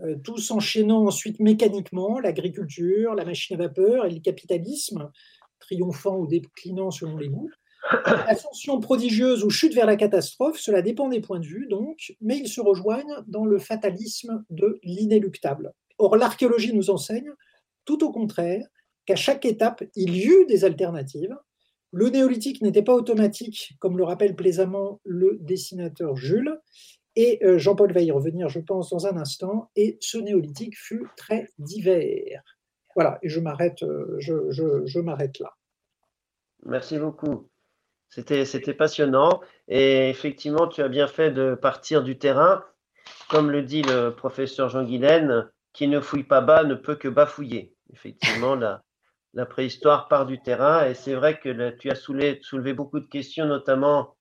euh, 0.00 0.16
tout 0.22 0.38
s'enchaînant 0.38 1.06
ensuite 1.06 1.40
mécaniquement, 1.40 2.20
l'agriculture, 2.20 3.14
la 3.14 3.24
machine 3.24 3.56
à 3.56 3.64
vapeur 3.64 4.06
et 4.06 4.10
le 4.10 4.20
capitalisme, 4.20 5.10
triomphant 5.58 6.16
ou 6.18 6.26
déclinant 6.26 6.90
selon 6.90 7.16
les 7.16 7.28
goûts. 7.28 7.50
Ascension 8.04 8.80
prodigieuse 8.80 9.44
ou 9.44 9.50
chute 9.50 9.74
vers 9.74 9.86
la 9.86 9.96
catastrophe, 9.96 10.58
cela 10.58 10.82
dépend 10.82 11.08
des 11.08 11.20
points 11.20 11.40
de 11.40 11.46
vue 11.46 11.66
donc, 11.68 12.14
mais 12.20 12.38
ils 12.38 12.48
se 12.48 12.60
rejoignent 12.60 13.24
dans 13.26 13.44
le 13.44 13.58
fatalisme 13.58 14.44
de 14.50 14.78
l'inéluctable. 14.84 15.72
Or, 15.98 16.16
l'archéologie 16.16 16.72
nous 16.72 16.90
enseigne, 16.90 17.32
tout 17.84 18.04
au 18.04 18.12
contraire, 18.12 18.64
qu'à 19.08 19.16
chaque 19.16 19.46
étape, 19.46 19.82
il 19.96 20.14
y 20.14 20.26
eut 20.26 20.44
des 20.44 20.66
alternatives. 20.66 21.34
Le 21.92 22.10
néolithique 22.10 22.60
n'était 22.60 22.82
pas 22.82 22.92
automatique, 22.92 23.72
comme 23.78 23.96
le 23.96 24.04
rappelle 24.04 24.36
plaisamment 24.36 25.00
le 25.02 25.38
dessinateur 25.40 26.14
Jules, 26.14 26.60
et 27.16 27.42
euh, 27.42 27.56
Jean-Paul 27.58 27.90
va 27.90 28.02
y 28.02 28.10
revenir, 28.10 28.50
je 28.50 28.60
pense, 28.60 28.90
dans 28.90 29.06
un 29.06 29.16
instant, 29.16 29.70
et 29.76 29.96
ce 30.02 30.18
néolithique 30.18 30.76
fut 30.76 31.06
très 31.16 31.48
divers. 31.56 32.42
Voilà, 32.94 33.18
et 33.22 33.30
je 33.30 33.40
m'arrête, 33.40 33.82
euh, 33.82 34.18
je, 34.18 35.00
m'arrête 35.00 35.38
là. 35.38 35.56
Merci 36.66 36.98
beaucoup. 36.98 37.48
C'était, 38.10 38.44
c'était 38.44 38.74
passionnant. 38.74 39.40
Et 39.68 40.10
effectivement, 40.10 40.68
tu 40.68 40.82
as 40.82 40.88
bien 40.88 41.06
fait 41.06 41.30
de 41.30 41.54
partir 41.54 42.02
du 42.02 42.18
terrain. 42.18 42.62
Comme 43.30 43.50
le 43.50 43.62
dit 43.62 43.80
le 43.80 44.10
professeur 44.10 44.68
Jean 44.68 44.84
Guilaine, 44.84 45.50
qui 45.72 45.88
ne 45.88 45.98
fouille 45.98 46.24
pas 46.24 46.42
bas 46.42 46.64
ne 46.64 46.74
peut 46.74 46.96
que 46.96 47.08
bafouiller. 47.08 47.74
Effectivement, 47.90 48.54
la, 48.54 48.82
la 49.34 49.46
préhistoire 49.46 50.08
part 50.08 50.26
du 50.26 50.40
terrain. 50.40 50.86
Et 50.86 50.94
c'est 50.94 51.14
vrai 51.14 51.38
que 51.38 51.70
tu 51.70 51.90
as 51.90 51.94
soulevé, 51.94 52.72
beaucoup 52.72 53.00
de 53.00 53.06
questions, 53.06 53.46
notamment 53.46 54.16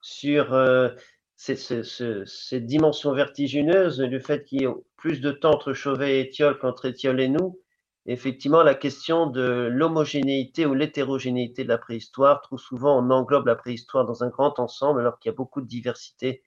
sur 0.00 0.54
euh, 0.54 0.90
cette, 1.36 2.66
dimension 2.66 3.12
vertigineuse, 3.12 4.00
le 4.00 4.20
fait 4.20 4.44
qu'il 4.44 4.62
y 4.62 4.64
ait 4.64 4.74
plus 4.96 5.20
de 5.20 5.32
temps 5.32 5.52
entre 5.52 5.72
Chauvet 5.72 6.18
et 6.18 6.20
Étiole 6.20 6.58
qu'entre 6.58 6.86
Étiole 6.86 7.20
et 7.20 7.28
nous 7.28 7.58
effectivement 8.06 8.62
la 8.62 8.74
question 8.74 9.26
de 9.26 9.68
l'homogénéité 9.70 10.66
ou 10.66 10.74
l'hétérogénéité 10.74 11.64
de 11.64 11.68
la 11.68 11.78
préhistoire. 11.78 12.40
Trop 12.42 12.58
souvent, 12.58 12.98
on 12.98 13.10
englobe 13.10 13.46
la 13.46 13.56
préhistoire 13.56 14.04
dans 14.06 14.24
un 14.24 14.28
grand 14.28 14.58
ensemble 14.58 15.00
alors 15.00 15.18
qu'il 15.18 15.30
y 15.30 15.34
a 15.34 15.36
beaucoup 15.36 15.60
de 15.60 15.66
diversité, 15.66 16.42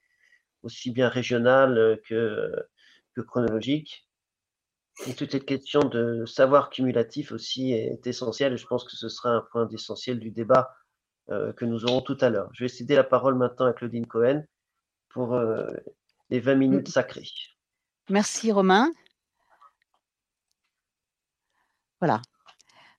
aussi 0.63 0.91
bien 0.91 1.09
régionale 1.09 1.99
que, 2.07 2.51
que 3.15 3.21
chronologique. 3.21 4.07
Et 5.07 5.13
toute 5.13 5.31
cette 5.31 5.45
question 5.45 5.81
de 5.81 6.25
savoir 6.25 6.69
cumulatif 6.69 7.31
aussi 7.31 7.73
est 7.73 8.07
essentielle 8.07 8.53
et 8.53 8.57
je 8.57 8.65
pense 8.65 8.85
que 8.85 8.95
ce 8.95 9.09
sera 9.09 9.29
un 9.29 9.41
point 9.41 9.67
essentiel 9.69 10.19
du 10.19 10.31
débat 10.31 10.73
euh, 11.29 11.51
que 11.53 11.65
nous 11.65 11.85
aurons 11.85 12.01
tout 12.01 12.17
à 12.21 12.29
l'heure. 12.29 12.49
Je 12.53 12.63
vais 12.63 12.69
céder 12.69 12.95
la 12.95 13.03
parole 13.03 13.35
maintenant 13.35 13.65
à 13.65 13.73
Claudine 13.73 14.07
Cohen 14.07 14.43
pour 15.09 15.33
euh, 15.33 15.69
les 16.29 16.39
20 16.39 16.55
minutes 16.55 16.87
sacrées. 16.87 17.27
Merci 18.09 18.51
Romain. 18.51 18.91
Voilà. 21.99 22.21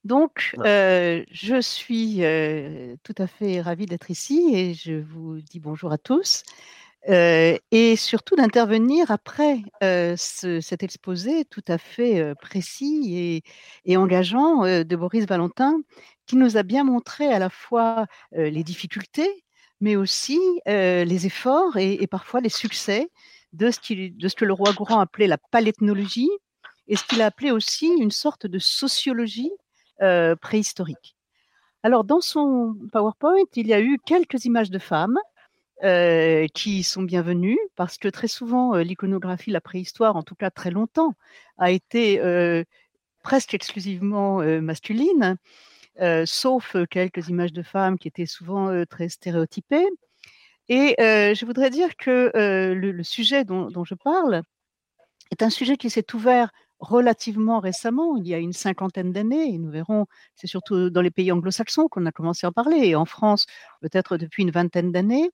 Donc, 0.05 0.55
euh, 0.59 1.25
je 1.31 1.61
suis 1.61 2.17
tout 3.03 3.15
à 3.19 3.27
fait 3.27 3.61
ravie 3.61 3.87
d'être 3.87 4.11
ici 4.11 4.51
et 4.55 4.75
je 4.75 4.95
vous 4.95 5.41
dis 5.41 5.61
bonjour 5.61 5.93
à 5.93 5.99
tous. 5.99 6.43
Et 7.09 7.95
surtout 7.97 8.35
d'intervenir 8.37 9.11
après 9.11 9.63
cet 10.17 10.83
exposé 10.83 11.45
tout 11.45 11.65
à 11.69 11.79
fait 11.79 12.35
précis 12.41 13.43
et, 13.85 13.97
engageant 13.97 14.63
de 14.63 14.97
Boris 14.97 15.27
Valentin, 15.27 15.79
qui 16.27 16.37
nous 16.37 16.57
a 16.57 16.63
bien 16.63 16.85
montré 16.85 17.27
à 17.33 17.39
la 17.39 17.51
fois 17.51 18.07
les 18.33 18.65
difficultés, 18.65 19.45
mais 19.81 19.95
aussi 19.95 20.41
les 20.67 21.27
efforts 21.27 21.77
et, 21.77 22.07
parfois 22.07 22.41
les 22.41 22.49
succès 22.49 23.09
de 23.53 23.71
ce, 23.71 24.35
que 24.35 24.45
le 24.45 24.53
roi 24.53 24.73
Grand 24.73 25.01
appelait 25.01 25.29
la 25.29 25.39
paléthnologie, 25.39 26.31
et 26.89 26.97
ce 26.97 27.05
qu'il 27.05 27.23
a 27.23 27.27
appelé 27.27 27.53
aussi 27.53 27.87
une 27.87 28.11
sorte 28.11 28.47
de 28.47 28.59
sociologie 28.59 29.53
préhistorique. 30.41 31.17
Alors, 31.85 32.03
dans 32.03 32.21
son 32.21 32.75
PowerPoint, 32.91 33.37
il 33.55 33.69
y 33.69 33.75
a 33.75 33.81
eu 33.81 33.99
quelques 34.05 34.45
images 34.45 34.71
de 34.71 34.81
femmes 34.81 35.19
qui 35.83 36.83
sont 36.83 37.03
bienvenus 37.03 37.59
parce 37.77 37.99
que 37.99 38.09
très 38.09 38.29
souvent 38.29 38.75
l'iconographie, 38.77 39.51
la 39.51 39.61
préhistoire, 39.61 40.17
en 40.17 40.23
tout 40.23 40.35
cas 40.35 40.51
très 40.51 40.71
longtemps, 40.71 41.15
a 41.59 41.71
été 41.71 42.21
presque 43.23 43.55
exclusivement 43.55 44.39
masculine, 44.61 45.37
sauf 46.25 46.77
quelques 46.91 47.29
images 47.29 47.53
de 47.53 47.63
femmes 47.63 47.99
qui 47.99 48.09
étaient 48.09 48.27
souvent 48.27 48.85
très 48.87 49.09
stéréotypées. 49.09 49.87
Et 50.69 50.95
je 50.99 51.45
voudrais 51.45 51.71
dire 51.71 51.97
que 51.97 52.31
le, 52.35 53.03
sujet 53.03 53.45
dont, 53.45 53.85
je 53.85 53.95
parle 53.95 54.43
est 55.31 55.43
un 55.43 55.51
sujet 55.51 55.77
qui 55.77 55.91
s'est 55.91 56.15
ouvert 56.15 56.51
relativement 56.79 57.61
récemment, 57.61 58.17
il 58.17 58.27
y 58.27 58.35
a 58.35 58.39
une 58.39 58.53
cinquantaine 58.53 59.13
d'années, 59.13 59.55
et 59.55 59.59
nous 59.59 59.71
verrons, 59.71 60.07
c'est 60.35 60.47
surtout 60.47 60.91
dans 60.91 61.03
les 61.03 61.11
pays 61.11 61.33
anglo-saxons 61.33 61.89
qu'on 61.89 62.07
a 62.07 62.13
commencé 62.13 62.47
à 62.47 62.51
en 62.51 62.53
parler, 62.53 62.89
et 62.89 62.97
en 62.97 63.07
France 63.07 63.47
peut-être 63.81 64.17
depuis 64.17 64.43
une 64.43 64.51
vingtaine 64.51 64.93
d'années. 64.93 65.31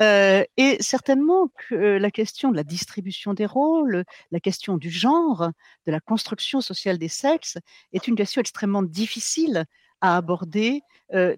et 0.00 0.76
certainement 0.80 1.48
que 1.68 1.74
la 1.74 2.10
question 2.10 2.50
de 2.50 2.56
la 2.56 2.64
distribution 2.64 3.34
des 3.34 3.46
rôles, 3.46 4.04
la 4.30 4.40
question 4.40 4.76
du 4.76 4.90
genre, 4.90 5.50
de 5.86 5.92
la 5.92 6.00
construction 6.00 6.60
sociale 6.60 6.98
des 6.98 7.08
sexes 7.08 7.58
est 7.92 8.06
une 8.06 8.14
question 8.14 8.40
extrêmement 8.40 8.82
difficile 8.82 9.64
à 10.02 10.16
aborder 10.16 10.82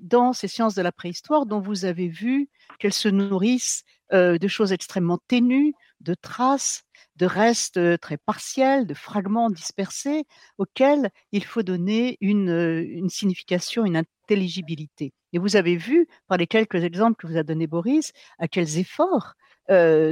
dans 0.00 0.32
ces 0.32 0.48
sciences 0.48 0.74
de 0.74 0.82
la 0.82 0.92
préhistoire 0.92 1.46
dont 1.46 1.60
vous 1.60 1.84
avez 1.84 2.08
vu 2.08 2.48
qu'elles 2.78 2.92
se 2.92 3.08
nourrissent 3.08 3.84
de 4.12 4.48
choses 4.48 4.72
extrêmement 4.72 5.18
ténues, 5.28 5.74
de 6.00 6.14
traces, 6.14 6.84
de 7.16 7.26
restes 7.26 8.00
très 8.00 8.16
partiels, 8.16 8.86
de 8.86 8.94
fragments 8.94 9.50
dispersés 9.50 10.24
auxquels 10.58 11.10
il 11.32 11.44
faut 11.44 11.62
donner 11.62 12.16
une, 12.20 13.08
signification, 13.08 13.84
une 13.84 13.96
intelligibilité. 13.96 15.12
Et 15.32 15.38
vous 15.38 15.56
avez 15.56 15.76
vu, 15.76 16.06
par 16.26 16.38
les 16.38 16.46
quelques 16.46 16.82
exemples 16.84 17.16
que 17.16 17.26
vous 17.26 17.36
a 17.36 17.42
donnés 17.42 17.66
Boris, 17.66 18.12
à 18.38 18.48
quels 18.48 18.78
efforts 18.78 19.34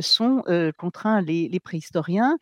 sont 0.00 0.42
contraints 0.78 1.22
les, 1.22 1.60
préhistoriens 1.60 2.38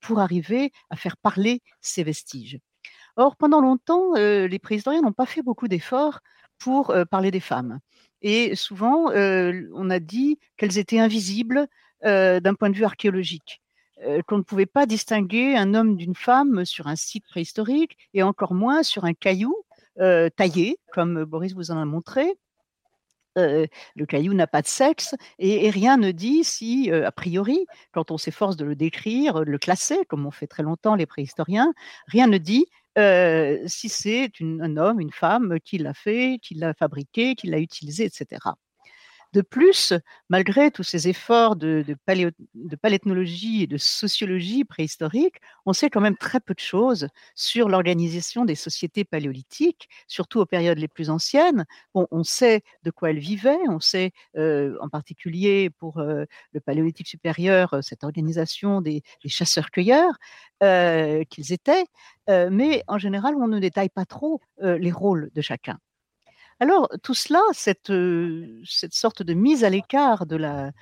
pour 0.00 0.20
arriver 0.20 0.72
à 0.90 0.96
faire 0.96 1.16
parler 1.16 1.62
ces 1.80 2.02
vestiges. 2.02 2.58
Or, 3.16 3.36
pendant 3.36 3.60
longtemps, 3.60 4.14
les 4.14 4.58
préhistoriens 4.58 5.02
n'ont 5.02 5.12
pas 5.12 5.26
fait 5.26 5.42
beaucoup 5.42 5.68
d'efforts 5.68 6.20
pour 6.58 6.94
parler 7.10 7.30
des 7.30 7.40
femmes. 7.40 7.80
Et 8.22 8.54
souvent, 8.56 9.10
on 9.12 9.90
a 9.90 9.98
dit 9.98 10.38
qu'elles 10.56 10.78
étaient 10.78 10.98
invisibles 10.98 11.68
d'un 12.02 12.54
point 12.58 12.70
de 12.70 12.76
vue 12.76 12.84
archéologique. 12.84 13.60
Qu'on 14.26 14.38
ne 14.38 14.42
pouvait 14.42 14.66
pas 14.66 14.84
distinguer 14.86 15.56
un 15.56 15.74
homme 15.74 15.96
d'une 15.96 16.14
femme 16.14 16.64
sur 16.64 16.86
un 16.86 16.96
site 16.96 17.24
préhistorique 17.26 17.96
et 18.12 18.22
encore 18.22 18.52
moins 18.52 18.82
sur 18.82 19.04
un 19.04 19.14
caillou 19.14 19.54
taillé, 20.36 20.78
comme 20.92 21.24
Boris 21.24 21.54
vous 21.54 21.70
en 21.70 21.78
a 21.78 21.84
montré. 21.84 22.36
Le 23.36 24.04
caillou 24.06 24.32
n'a 24.32 24.46
pas 24.46 24.62
de 24.62 24.66
sexe 24.66 25.14
et, 25.38 25.68
rien 25.70 25.96
ne 25.96 26.10
dit 26.10 26.42
si, 26.42 26.90
a 26.90 27.12
priori, 27.12 27.66
quand 27.92 28.10
on 28.10 28.18
s'efforce 28.18 28.56
de 28.56 28.64
le 28.64 28.74
décrire, 28.74 29.40
de 29.44 29.50
le 29.50 29.58
classer, 29.58 29.98
comme 30.08 30.26
on 30.26 30.30
fait 30.30 30.46
très 30.46 30.62
longtemps 30.62 30.94
les 30.94 31.06
préhistoriens, 31.06 31.74
rien 32.06 32.26
ne 32.26 32.38
dit 32.38 32.66
si 33.66 33.88
c'est 33.88 34.30
un 34.40 34.76
homme, 34.76 35.00
une 35.00 35.12
femme 35.12 35.58
qui 35.64 35.78
l'a 35.78 35.94
fait, 35.94 36.38
qui 36.42 36.54
l'a 36.54 36.74
fabriqué, 36.74 37.34
qui 37.34 37.46
l'a 37.48 37.58
utilisé, 37.58 38.04
etc. 38.06 38.56
De 39.36 39.42
plus, 39.42 39.92
malgré 40.30 40.70
tous 40.70 40.82
ces 40.82 41.08
efforts 41.08 41.56
de, 41.56 41.84
de, 41.86 42.76
paléthnologie 42.80 43.64
et 43.64 43.66
de 43.66 43.76
sociologie 43.76 44.64
préhistorique, 44.64 45.42
on 45.66 45.74
sait 45.74 45.90
quand 45.90 46.00
même 46.00 46.16
très 46.16 46.40
peu 46.40 46.54
de 46.54 46.58
choses 46.58 47.08
sur 47.34 47.68
l'organisation 47.68 48.46
des 48.46 48.54
sociétés 48.54 49.04
paléolithiques, 49.04 49.90
surtout 50.08 50.40
aux 50.40 50.46
périodes 50.46 50.78
les 50.78 50.88
plus 50.88 51.10
anciennes. 51.10 51.66
on 51.92 52.24
sait 52.24 52.62
de 52.82 52.90
quoi 52.90 53.10
elles 53.10 53.18
vivaient, 53.18 53.58
on 53.68 53.78
sait 53.78 54.12
euh, 54.38 54.78
en 54.80 54.88
particulier 54.88 55.68
pour 55.68 55.98
euh, 55.98 56.24
le 56.52 56.60
paléolithique 56.60 57.08
supérieur 57.08 57.74
euh, 57.74 57.82
cette 57.82 58.04
organisation 58.04 58.80
des, 58.80 59.02
chasseurs-cueilleurs 59.26 60.14
qu'ils 61.28 61.52
étaient, 61.52 61.84
mais 62.28 62.82
en 62.86 62.96
général, 62.96 63.34
on 63.34 63.48
ne 63.48 63.58
détaille 63.58 63.90
pas 63.90 64.06
trop 64.06 64.40
les 64.62 64.92
rôles 64.92 65.30
de 65.34 65.42
chacun. 65.42 65.78
Alors, 66.58 66.88
tout 67.02 67.14
cela, 67.14 67.40
cette, 67.52 67.92
sorte 68.94 69.22
de 69.22 69.34
mise 69.34 69.62
à 69.64 69.70
l'écart 69.70 70.24
de, 70.26 70.72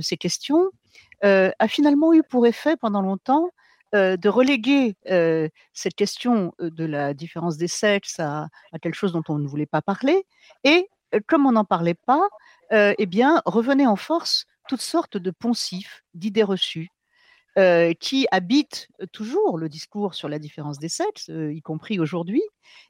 ces 0.00 0.16
questions, 0.16 0.70
a 1.22 1.68
finalement 1.68 2.12
eu 2.12 2.22
pour 2.22 2.46
effet 2.46 2.76
pendant 2.76 3.02
longtemps 3.02 3.50
de 3.92 4.28
reléguer 4.28 4.96
cette 5.72 5.94
question 5.94 6.52
de 6.60 6.84
la 6.84 7.12
différence 7.14 7.56
des 7.56 7.68
sexes 7.68 8.20
à, 8.20 8.48
à, 8.72 8.78
quelque 8.78 8.94
chose 8.94 9.12
dont 9.12 9.24
on 9.28 9.38
ne 9.38 9.48
voulait 9.48 9.66
pas 9.66 9.82
parler. 9.82 10.26
Et 10.62 10.88
comme 11.26 11.46
on 11.46 11.52
n'en 11.52 11.64
parlait 11.64 11.94
pas, 11.94 12.28
eh 12.70 13.06
bien, 13.06 13.42
revenait 13.46 13.86
en 13.86 13.96
force 13.96 14.46
toutes 14.68 14.82
sortes 14.82 15.16
de 15.16 15.30
poncifs, 15.32 16.04
d'idées 16.14 16.44
reçues, 16.44 16.90
euh, 17.58 17.92
qui 17.92 18.28
habite 18.30 18.86
toujours 19.10 19.58
le 19.58 19.68
discours 19.68 20.14
sur 20.14 20.28
la 20.28 20.38
différence 20.38 20.78
des 20.78 20.88
sexes, 20.88 21.28
euh, 21.28 21.52
y 21.52 21.60
compris 21.60 21.98
aujourd'hui, 21.98 22.42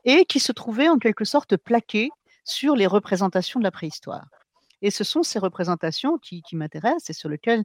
et 0.04 0.26
qui 0.26 0.40
se 0.40 0.52
trouvait 0.52 0.90
en 0.90 0.98
quelque 0.98 1.24
sorte 1.24 1.57
plaqué 1.57 2.11
sur 2.44 2.76
les 2.76 2.87
représentations 2.87 3.61
de 3.61 3.64
la 3.64 3.70
préhistoire. 3.70 4.26
Et 4.83 4.90
ce 4.90 5.04
sont 5.04 5.22
ces 5.22 5.38
représentations 5.38 6.18
qui, 6.18 6.42
m'intéressent 6.52 7.09
et 7.09 7.12
sur, 7.14 7.31
lesquelles 7.31 7.64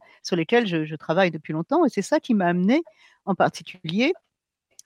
je, 0.66 0.96
travaille 0.96 1.30
depuis 1.30 1.52
longtemps. 1.52 1.86
Et 1.86 1.89
c'est 1.89 2.02
ça 2.02 2.22
qui 2.22 2.34
m'a 2.34 2.48
amené 2.48 2.84
en 3.26 3.36
particulier 3.36 4.13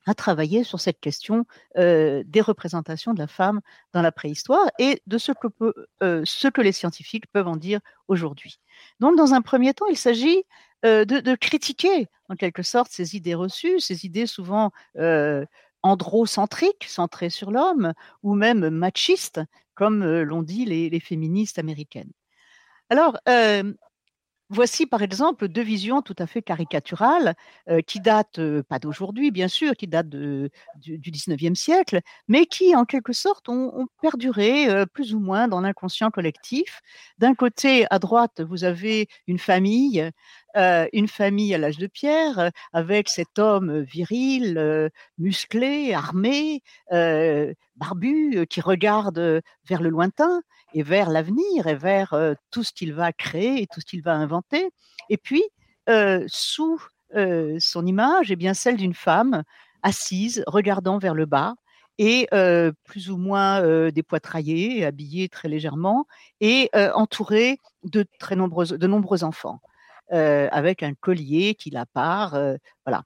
à 0.08 0.15
travailler 0.15 0.63
sur 0.63 0.80
cette 0.80 0.99
question 0.99 1.45
euh, 1.77 2.23
des 2.25 2.41
représentations 2.41 3.13
de 3.13 3.19
la 3.19 3.27
femme 3.27 3.62
dans 3.93 4.01
la 4.01 4.12
préhistoire 4.12 4.65
et 4.80 5.03
de 5.06 5.19
ce 5.19 6.47
que 6.47 6.62
les 6.62 6.71
scientifiques 6.71 7.27
peuvent 7.27 7.47
en 7.47 7.58
dire 7.58 7.80
aujourd'hui. 8.08 8.60
Donc, 8.99 9.17
dans 9.17 9.36
un 9.36 9.41
premier 9.43 9.75
temps, 9.75 9.88
il 9.88 9.97
s'agit 9.97 10.43
euh, 10.85 11.05
de, 11.05 11.35
critiquer 11.35 12.07
en 12.29 12.35
quelque 12.35 12.61
sorte 12.61 12.91
ces 12.91 13.15
idées 13.15 13.33
reçues, 13.33 13.79
ces 13.79 14.05
idées 14.05 14.27
souvent 14.27 14.71
euh, 14.97 15.43
androcentriques, 15.81 16.85
centrées 16.87 17.31
sur 17.31 17.49
l'homme, 17.49 17.93
ou 18.21 18.35
même 18.35 18.69
machistes, 18.69 19.41
comme 19.73 20.03
euh, 20.03 20.23
l'ont 20.23 20.43
dit 20.43 20.65
les, 20.65 20.99
féministes 20.99 21.57
américaines. 21.57 22.11
Alors, 22.89 23.17
Voici 24.49 24.85
par 24.85 25.01
exemple 25.01 25.49
deux 25.49 25.61
visions 25.61 26.01
tout 26.01 26.15
à 26.19 26.25
fait 26.25 26.41
caricaturales 26.41 27.35
qui 27.85 27.99
datent 27.99 28.39
pas 28.69 28.79
d'aujourd'hui 28.79 29.29
bien 29.29 29.49
sûr, 29.49 29.73
qui 29.73 29.87
datent 29.87 30.07
du, 30.07 30.49
du, 30.77 31.11
19e 31.11 31.53
siècle, 31.53 31.99
mais 32.29 32.45
qui 32.45 32.73
en 32.73 32.85
quelque 32.85 33.11
sorte 33.11 33.49
ont, 33.49 33.87
perduré 34.01 34.85
plus 34.93 35.13
ou 35.13 35.19
moins 35.19 35.49
dans 35.49 35.59
l'inconscient 35.59 36.11
collectif. 36.11 36.81
D'un 37.17 37.35
côté, 37.35 37.87
à 37.89 37.99
droite, 37.99 38.39
vous 38.39 38.63
avez 38.63 39.09
une 39.27 39.37
famille, 39.37 40.09
une 40.93 41.07
famille 41.07 41.53
à 41.53 41.57
l'âge 41.57 41.77
de 41.77 41.87
pierre, 41.87 42.51
avec 42.73 43.09
cet 43.09 43.37
homme 43.37 43.81
viril, 43.81 44.89
musclé, 45.17 45.93
armé, 45.93 46.63
barbu, 47.75 48.47
qui 48.49 48.61
regarde 48.61 49.41
vers 49.69 49.81
le 49.81 49.89
lointain 49.89 50.41
et 50.73 50.83
vers 50.83 51.09
l'avenir 51.09 51.67
et 51.67 51.75
vers 51.75 52.15
tout 52.51 52.63
ce 52.63 52.73
qu'il 52.73 52.93
va 52.93 53.13
créer 53.13 53.61
et 53.61 53.67
tout 53.67 53.81
ce 53.81 53.85
qu'il 53.85 54.01
va 54.01 54.13
inventer. 54.13 54.69
Et 55.09 55.17
puis, 55.17 55.43
sous 56.27 56.81
son 57.13 57.85
image, 57.85 58.31
eh 58.31 58.35
bien 58.35 58.53
celle 58.53 58.77
d'une 58.77 58.93
femme 58.93 59.43
assise, 59.83 60.43
regardant 60.47 60.97
vers 60.97 61.13
le 61.13 61.25
bas, 61.25 61.55
et 61.99 62.27
plus 62.83 63.09
ou 63.09 63.17
moins 63.17 63.89
dépoitraillée, 63.91 64.85
habillée 64.85 65.29
très 65.29 65.47
légèrement, 65.47 66.05
et 66.41 66.69
entourée 66.93 67.59
de 67.83 68.05
très 68.19 68.35
de 68.35 68.87
nombreux 68.87 69.23
enfants, 69.23 69.61
avec 70.09 70.83
un 70.83 70.93
collier 70.93 71.55
qui 71.55 71.69
la 71.69 71.85
part. 71.85 72.39
voilà. 72.85 73.03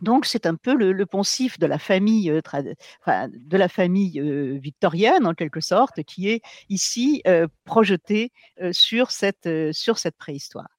Donc 0.00 0.26
c'est 0.26 0.46
un 0.46 0.54
peu 0.54 0.74
le, 0.74 1.06
poncif 1.06 1.58
de 1.58 1.66
la 1.66 1.78
famille, 1.78 2.30
de 2.30 3.56
la 3.56 3.68
famille 3.68 4.20
victorienne 4.60 5.26
en 5.26 5.34
quelque 5.34 5.60
sorte, 5.60 6.02
qui 6.04 6.28
est 6.28 6.40
ici 6.68 7.22
projeté 7.64 8.32
sur 8.72 9.10
cette, 9.10 9.48
sur 9.72 9.98
cette 9.98 10.16
préhistoire. 10.16 10.77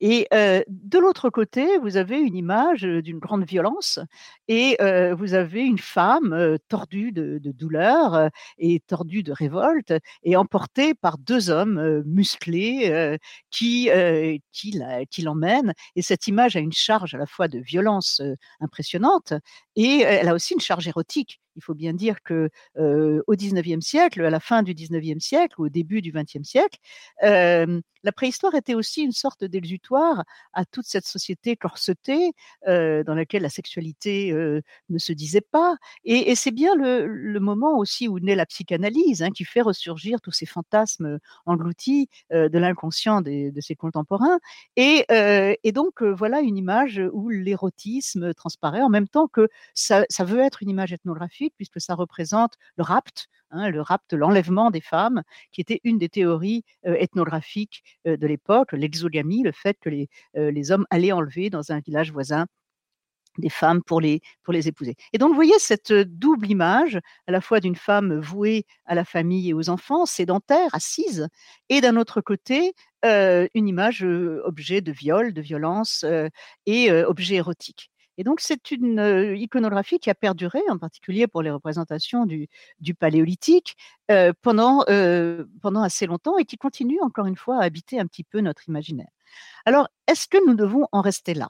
Et 0.00 0.26
de 0.32 0.98
l'autre 0.98 1.30
côté, 1.30 1.78
vous 1.78 1.96
avez 1.96 2.18
une 2.18 2.34
image 2.34 2.82
d'une 2.82 3.18
grande 3.18 3.44
violence 3.44 3.98
et 4.48 4.76
vous 5.16 5.34
avez 5.34 5.62
une 5.62 5.78
femme 5.78 6.56
tordue 6.68 7.12
de, 7.12 7.38
douleur 7.52 8.30
et 8.58 8.80
tordue 8.86 9.22
de 9.22 9.32
révolte 9.32 9.92
et 10.22 10.36
emportée 10.36 10.94
par 10.94 11.18
deux 11.18 11.50
hommes 11.50 12.02
musclés 12.06 13.18
qui, 13.50 13.90
qui 14.52 15.22
l'emmènent. 15.22 15.74
Et 15.96 16.02
cette 16.02 16.26
image 16.26 16.56
a 16.56 16.60
une 16.60 16.72
charge 16.72 17.14
à 17.14 17.18
la 17.18 17.26
fois 17.26 17.48
de 17.48 17.58
violence 17.58 18.22
impressionnante 18.60 19.34
et 19.82 20.00
elle 20.00 20.28
a 20.28 20.34
aussi 20.34 20.52
une 20.52 20.60
charge 20.60 20.86
érotique. 20.88 21.40
Il 21.56 21.62
faut 21.62 21.74
bien 21.74 21.94
dire 21.94 22.22
que 22.22 22.50
au 22.76 23.34
XIXe 23.34 23.84
siècle, 23.84 24.24
à 24.24 24.30
la 24.30 24.40
fin 24.40 24.62
du 24.62 24.74
XIXe 24.74 25.24
siècle 25.24 25.60
ou 25.60 25.66
au 25.66 25.68
début 25.68 26.02
du 26.02 26.12
XXe 26.12 26.46
siècle, 26.46 26.78
la 27.22 28.12
préhistoire 28.12 28.54
était 28.54 28.74
aussi 28.74 29.02
une 29.02 29.12
sorte 29.12 29.44
d'exutoire 29.44 30.24
à 30.52 30.64
toute 30.64 30.86
cette 30.86 31.06
société 31.06 31.56
corsetée 31.56 32.32
dans 32.66 33.14
laquelle 33.14 33.42
la 33.42 33.48
sexualité 33.48 34.32
ne 34.32 34.98
se 34.98 35.12
disait 35.12 35.40
pas. 35.40 35.76
Et, 36.04 36.34
c'est 36.34 36.50
bien 36.50 36.74
le, 36.74 37.38
moment 37.40 37.78
aussi 37.78 38.06
où 38.06 38.20
naît 38.20 38.36
la 38.36 38.46
psychanalyse, 38.46 39.22
hein, 39.22 39.30
qui 39.30 39.44
fait 39.44 39.62
ressurgir 39.62 40.20
tous 40.20 40.32
ces 40.32 40.46
fantasmes 40.46 41.18
engloutis 41.46 42.08
de 42.30 42.58
l'inconscient 42.58 43.22
de 43.22 43.60
ses 43.60 43.76
contemporains. 43.76 44.38
Et, 44.76 45.04
donc 45.72 46.02
voilà 46.02 46.40
une 46.40 46.56
image 46.56 47.00
où 47.12 47.28
l'érotisme 47.28 48.34
transparaît 48.34 48.82
en 48.82 48.88
même 48.88 49.08
temps 49.08 49.28
que 49.28 49.48
ça 49.74 50.24
veut 50.24 50.40
être 50.40 50.62
une 50.62 50.70
image 50.70 50.92
ethnographique 50.92 51.54
puisque 51.56 51.80
ça 51.80 51.94
représente 51.94 52.54
le 52.76 52.84
rapt, 52.84 53.28
hein, 53.50 53.70
le 53.70 53.80
rapt, 53.80 54.12
l'enlèvement 54.12 54.70
des 54.70 54.80
femmes, 54.80 55.22
qui 55.52 55.60
était 55.60 55.80
une 55.84 55.98
des 55.98 56.08
théories 56.08 56.64
euh, 56.86 56.94
ethnographiques 56.94 57.82
euh, 58.06 58.16
de 58.16 58.26
l'époque, 58.26 58.72
l'exogamie, 58.72 59.42
le 59.42 59.52
fait 59.52 59.76
que 59.80 59.88
les, 59.88 60.08
euh, 60.36 60.50
les 60.50 60.72
hommes 60.72 60.86
allaient 60.90 61.12
enlever 61.12 61.50
dans 61.50 61.72
un 61.72 61.80
village 61.80 62.12
voisin 62.12 62.46
des 63.38 63.48
femmes 63.48 63.82
pour 63.82 64.00
les, 64.00 64.20
pour 64.42 64.52
les 64.52 64.66
épouser. 64.66 64.96
Et 65.12 65.18
donc, 65.18 65.30
vous 65.30 65.36
voyez 65.36 65.58
cette 65.58 65.92
double 65.92 66.50
image, 66.50 66.98
à 67.28 67.32
la 67.32 67.40
fois 67.40 67.60
d'une 67.60 67.76
femme 67.76 68.18
vouée 68.18 68.66
à 68.86 68.94
la 68.94 69.04
famille 69.04 69.50
et 69.50 69.54
aux 69.54 69.70
enfants, 69.70 70.04
sédentaire, 70.04 70.74
assise, 70.74 71.28
et 71.68 71.80
d'un 71.80 71.96
autre 71.96 72.20
côté, 72.20 72.74
une 73.04 73.68
image 73.68 74.02
objet 74.02 74.80
de 74.80 74.90
viol, 74.92 75.32
de 75.32 75.40
violence 75.40 76.04
et 76.66 76.92
objet 76.92 77.36
érotique. 77.36 77.90
Et 78.20 78.22
donc, 78.22 78.42
c'est 78.42 78.70
une 78.70 79.34
iconographie 79.34 79.98
qui 79.98 80.10
a 80.10 80.14
perduré, 80.14 80.60
en 80.68 80.76
particulier 80.76 81.26
pour 81.26 81.40
les 81.40 81.50
représentations 81.50 82.26
du, 82.26 82.94
paléolithique, 82.94 83.78
pendant, 84.42 84.82
assez 85.82 86.04
longtemps 86.04 86.36
et 86.36 86.44
qui 86.44 86.58
continue, 86.58 87.00
encore 87.00 87.24
une 87.24 87.36
fois, 87.36 87.60
à 87.60 87.64
habiter 87.64 87.98
un 87.98 88.06
petit 88.06 88.22
peu 88.22 88.42
notre 88.42 88.68
imaginaire. 88.68 89.08
Alors, 89.64 89.88
est-ce 90.06 90.28
que 90.28 90.36
nous 90.46 90.52
devons 90.52 90.86
en 90.92 91.00
rester 91.00 91.32
là? 91.32 91.48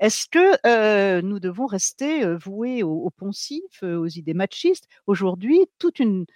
Est-ce 0.00 0.26
que 0.28 1.20
nous 1.20 1.38
devons 1.38 1.66
rester 1.66 2.24
voués 2.34 2.82
aux, 2.82 3.10
poncifs, 3.16 3.84
aux 3.84 4.08
idées 4.08 4.34
machistes? 4.34 4.88
Aujourd'hui, 5.06 5.66
toute 5.78 6.00
une, 6.00 6.26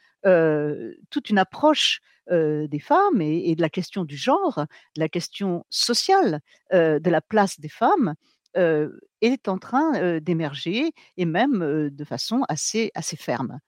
toute 1.10 1.28
une 1.28 1.38
approche 1.38 2.02
des 2.30 2.80
femmes 2.80 3.20
et, 3.20 3.50
et, 3.50 3.56
de 3.56 3.62
la 3.62 3.68
question 3.68 4.04
du 4.04 4.16
genre, 4.16 4.64
de 4.94 5.00
la 5.00 5.08
question 5.08 5.66
sociale 5.70 6.40
de 6.72 7.10
la 7.10 7.20
place 7.20 7.58
des 7.58 7.68
femmes, 7.68 8.14
est 8.54 9.48
en 9.48 9.58
train 9.58 10.20
d'émerger 10.20 10.92
et 11.16 11.24
même 11.24 11.90
de 11.90 12.04
façon 12.04 12.42
assez, 12.48 12.90
assez 12.94 13.16
ferme. 13.16 13.58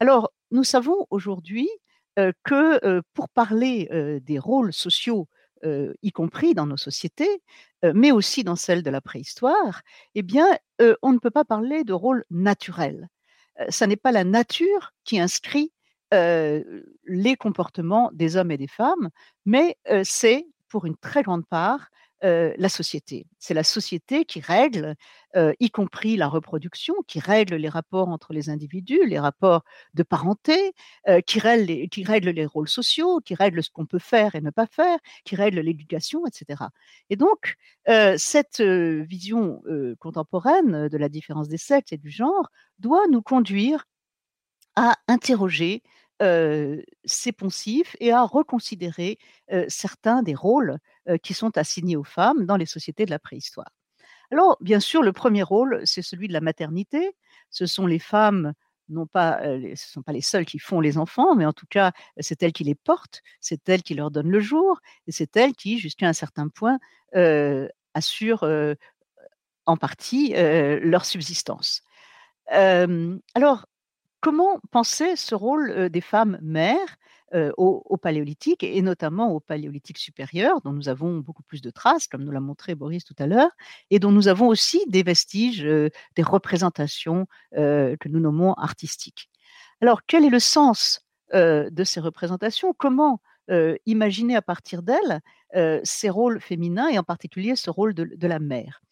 Alors, 0.00 0.32
nous 0.50 0.64
savons 0.64 1.06
aujourd'hui 1.10 1.68
que 2.44 3.00
pour 3.14 3.28
parler 3.28 4.20
des 4.22 4.38
rôles 4.38 4.72
sociaux, 4.72 5.28
y 5.64 6.12
compris 6.12 6.54
dans 6.54 6.66
nos 6.66 6.76
sociétés, 6.78 7.42
mais 7.82 8.12
aussi 8.12 8.44
dans 8.44 8.56
celles 8.56 8.82
de 8.82 8.90
la 8.90 9.00
préhistoire, 9.00 9.82
eh 10.14 10.22
bien, 10.22 10.46
on 11.02 11.12
ne 11.12 11.18
peut 11.18 11.30
pas 11.30 11.44
parler 11.44 11.84
de 11.84 11.92
rôle 11.92 12.24
naturel. 12.30 13.08
Ce 13.68 13.84
n'est 13.84 13.96
pas 13.96 14.12
la 14.12 14.24
nature 14.24 14.92
qui 15.04 15.20
inscrit 15.20 15.72
les 16.12 17.36
comportements 17.38 18.10
des 18.12 18.36
hommes 18.36 18.50
et 18.50 18.56
des 18.56 18.68
femmes, 18.68 19.10
mais 19.44 19.76
c'est 20.02 20.46
pour 20.68 20.86
une 20.86 20.96
très 20.96 21.22
grande 21.22 21.46
part 21.46 21.88
la 22.22 22.68
société. 22.68 23.26
C'est 23.38 23.54
la 23.54 23.64
société 23.64 24.24
qui 24.24 24.40
règle, 24.40 24.94
y 25.34 25.70
compris 25.70 26.16
la 26.16 26.28
reproduction, 26.28 26.94
qui 27.06 27.20
règle 27.20 27.56
les 27.56 27.68
rapports 27.68 28.08
entre 28.08 28.32
les 28.32 28.50
individus, 28.50 29.06
les 29.06 29.18
rapports 29.18 29.64
de 29.94 30.02
parenté, 30.02 30.72
qui, 31.26 31.38
règle 31.38 31.64
les, 31.64 31.88
qui 31.88 32.04
règle 32.04 32.30
les 32.30 32.46
rôles 32.46 32.68
sociaux, 32.68 33.20
qui 33.20 33.34
règle 33.34 33.62
ce 33.62 33.70
qu'on 33.70 33.86
peut 33.86 33.98
faire 33.98 34.34
et 34.34 34.40
ne 34.40 34.50
pas 34.50 34.66
faire, 34.66 34.98
qui 35.24 35.36
règle 35.36 35.60
l'éducation, 35.60 36.26
etc. 36.26 36.64
Et 37.08 37.16
donc, 37.16 37.56
cette 38.16 38.60
vision 38.60 39.62
contemporaine 39.98 40.88
de 40.88 40.98
la 40.98 41.08
différence 41.08 41.48
des 41.48 41.58
sexes 41.58 41.92
et 41.92 41.98
du 41.98 42.10
genre 42.10 42.50
doit 42.78 43.06
nous 43.08 43.22
conduire 43.22 43.86
à 44.76 44.96
interroger 45.08 45.82
ces 46.20 47.32
poncifs 47.32 47.96
et 47.98 48.12
à 48.12 48.24
reconsidérer 48.24 49.18
certains 49.68 50.22
des 50.22 50.34
rôles 50.34 50.78
qui 51.18 51.34
sont 51.34 51.56
assignés 51.56 51.96
aux 51.96 52.04
femmes 52.04 52.46
dans 52.46 52.56
les 52.56 52.66
sociétés 52.66 53.04
de 53.04 53.10
la 53.10 53.18
préhistoire. 53.18 53.70
Alors, 54.30 54.56
bien 54.60 54.80
sûr, 54.80 55.02
le 55.02 55.12
premier 55.12 55.42
rôle, 55.42 55.80
c'est 55.84 56.02
celui 56.02 56.28
de 56.28 56.32
la 56.32 56.40
maternité. 56.40 57.16
Ce 57.50 57.66
sont 57.66 57.86
les 57.86 57.98
femmes 57.98 58.52
non 58.90 59.06
pas, 59.06 59.40
ce 59.42 59.70
ne 59.70 59.74
sont 59.76 60.02
pas 60.02 60.12
les 60.12 60.20
seules 60.20 60.44
qui 60.44 60.58
font 60.58 60.80
les 60.80 60.98
enfants, 60.98 61.36
mais 61.36 61.46
en 61.46 61.52
tout 61.52 61.66
cas, 61.70 61.92
c'est 62.18 62.42
elles 62.42 62.52
qui 62.52 62.64
les 62.64 62.74
portent, 62.74 63.22
c'est 63.40 63.68
elles 63.68 63.82
qui 63.82 63.94
leur 63.94 64.10
donnent 64.10 64.30
le 64.30 64.40
jour, 64.40 64.80
et 65.06 65.12
c'est 65.12 65.36
elles 65.36 65.54
qui, 65.54 65.78
jusqu'à 65.78 66.08
un 66.08 66.12
certain 66.12 66.48
point, 66.48 66.78
assurent 67.94 68.44
en 69.66 69.76
partie 69.76 70.32
leur 70.34 71.04
subsistance. 71.04 71.82
alors, 72.48 73.66
comment 74.20 74.60
penser 74.70 75.16
ce 75.16 75.34
rôle 75.34 75.88
des 75.88 76.00
femmes 76.00 76.38
mères 76.42 76.96
au, 77.56 77.96
paléolithique 77.96 78.62
et 78.62 78.82
notamment 78.82 79.32
au 79.32 79.40
paléolithique 79.40 79.98
supérieur, 79.98 80.60
dont 80.62 80.72
nous 80.72 80.88
avons 80.88 81.18
beaucoup 81.18 81.42
plus 81.42 81.62
de 81.62 81.70
traces, 81.70 82.06
comme 82.06 82.24
nous 82.24 82.32
l'a 82.32 82.40
montré 82.40 82.74
Boris 82.74 83.04
tout 83.04 83.14
à 83.18 83.26
l'heure, 83.26 83.50
et 83.90 83.98
dont 83.98 84.10
nous 84.12 84.28
avons 84.28 84.48
aussi 84.48 84.82
des 84.88 85.02
vestiges, 85.02 85.62
des 85.62 86.22
représentations 86.22 87.26
que 87.52 88.08
nous 88.08 88.20
nommons 88.20 88.54
artistiques. 88.54 89.30
Alors, 89.80 90.00
quel 90.06 90.24
est 90.24 90.30
le 90.30 90.40
sens 90.40 91.06
de 91.32 91.84
ces 91.84 92.00
représentations? 92.00 92.74
Comment 92.76 93.20
imaginer 93.86 94.36
à 94.36 94.42
partir 94.42 94.82
d'elles 94.82 95.20
ces 95.84 96.10
rôles 96.10 96.40
féminins 96.40 96.88
et 96.88 96.98
en 96.98 97.04
particulier 97.04 97.54
ce 97.56 97.70
rôle 97.70 97.94
de 97.94 98.26
la 98.26 98.38
mère? 98.38 98.82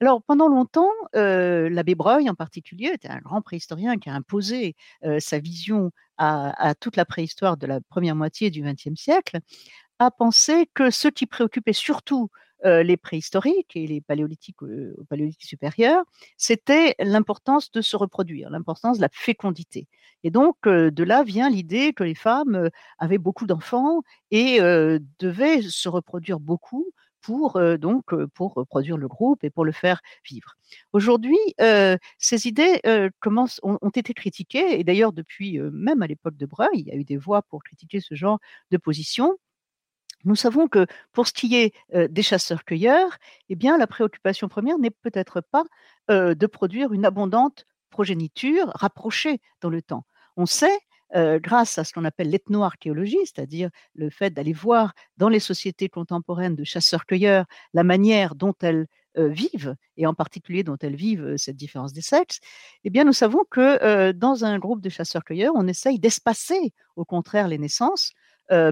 Alors, 0.00 0.22
pendant 0.22 0.48
longtemps, 0.48 0.92
l'abbé 1.14 1.94
Breuil 1.94 2.28
en 2.28 2.34
particulier 2.34 2.90
était 2.92 3.08
un 3.08 3.20
grand 3.20 3.40
préhistorien 3.40 3.96
qui 3.96 4.10
a 4.10 4.14
imposé 4.14 4.76
sa 5.18 5.38
vision 5.38 5.90
à, 6.18 6.74
toute 6.80 6.96
la 6.96 7.04
préhistoire 7.04 7.56
de 7.56 7.66
la 7.66 7.80
première 7.80 8.16
moitié 8.16 8.50
du 8.50 8.62
XXe 8.62 8.94
siècle, 8.94 9.38
a 9.98 10.10
pensé 10.10 10.68
que 10.74 10.90
ce 10.90 11.08
qui 11.08 11.26
préoccupait 11.26 11.72
surtout 11.72 12.30
les 12.64 12.96
préhistoriques 12.96 13.76
et 13.76 13.86
les 13.86 14.00
paléolithiques 14.00 14.60
au 14.62 15.04
paléolithique 15.08 15.54
c'était 16.36 16.96
l'importance 16.98 17.70
de 17.70 17.80
se 17.80 17.96
reproduire, 17.96 18.50
l'importance 18.50 18.96
de 18.96 19.02
la 19.02 19.10
fécondité. 19.12 19.86
Et 20.24 20.30
donc, 20.30 20.56
de 20.64 21.04
là 21.04 21.22
vient 21.22 21.48
l'idée 21.48 21.92
que 21.92 22.02
les 22.02 22.14
femmes 22.16 22.70
avaient 22.98 23.18
beaucoup 23.18 23.46
d'enfants 23.46 24.02
et 24.30 24.58
devaient 25.18 25.62
se 25.62 25.88
reproduire 25.88 26.40
beaucoup 26.40 26.86
pour 27.20 27.60
donc 27.78 28.14
pour 28.34 28.64
produire 28.68 28.96
le 28.96 29.08
groupe 29.08 29.42
et 29.44 29.50
pour 29.50 29.64
le 29.64 29.72
faire 29.72 30.00
vivre. 30.28 30.54
Aujourd'hui, 30.92 31.38
ces 32.18 32.46
idées 32.46 32.80
ont, 33.62 33.90
été 33.94 34.14
critiquées 34.14 34.78
et 34.78 34.84
d'ailleurs 34.84 35.12
depuis 35.12 35.58
même 35.58 36.02
à 36.02 36.06
l'époque 36.06 36.36
de 36.36 36.46
Breuil, 36.46 36.68
il 36.74 36.86
y 36.86 36.92
a 36.92 36.94
eu 36.94 37.04
des 37.04 37.16
voix 37.16 37.42
pour 37.42 37.62
critiquer 37.62 38.00
ce 38.00 38.14
genre 38.14 38.38
de 38.70 38.76
position. 38.76 39.36
Nous 40.24 40.36
savons 40.36 40.68
que 40.68 40.86
pour 41.12 41.26
ce 41.26 41.32
qui 41.32 41.56
est 41.56 41.72
des 41.92 42.22
chasseurs-cueilleurs, 42.22 43.16
eh 43.48 43.56
bien 43.56 43.78
la 43.78 43.86
préoccupation 43.86 44.48
première 44.48 44.78
n'est 44.78 44.90
peut-être 44.90 45.40
pas 45.40 45.64
de 46.08 46.46
produire 46.46 46.92
une 46.92 47.04
abondante 47.04 47.66
progéniture 47.90 48.70
rapprochée 48.74 49.40
dans 49.60 49.70
le 49.70 49.82
temps. 49.82 50.04
On 50.36 50.46
sait 50.46 50.78
grâce 51.14 51.78
à 51.78 51.84
ce 51.84 51.92
qu'on 51.92 52.04
appelle 52.04 52.30
l'ethnoarchéologie, 52.30 53.18
c'est-à-dire 53.24 53.70
le 53.94 54.10
fait 54.10 54.30
d'aller 54.30 54.52
voir 54.52 54.92
dans 55.16 55.28
les 55.28 55.40
sociétés 55.40 55.88
contemporaines 55.88 56.56
de 56.56 56.64
chasseurs-cueilleurs 56.64 57.46
la 57.74 57.84
manière 57.84 58.34
dont 58.34 58.54
elles 58.60 58.86
vivent, 59.16 59.74
et 59.96 60.06
en 60.06 60.12
particulier 60.12 60.62
dont 60.62 60.76
elles 60.80 60.96
vivent 60.96 61.36
cette 61.38 61.56
différence 61.56 61.92
des 61.94 62.02
sexes, 62.02 62.40
eh 62.84 62.90
bien, 62.90 63.04
nous 63.04 63.14
savons 63.14 63.44
que 63.50 64.12
dans 64.12 64.44
un 64.44 64.58
groupe 64.58 64.82
de 64.82 64.90
chasseurs-cueilleurs, 64.90 65.54
on 65.56 65.66
essaye 65.66 65.98
d'espacer, 65.98 66.74
au 66.96 67.04
contraire, 67.04 67.48
les 67.48 67.58
naissances 67.58 68.12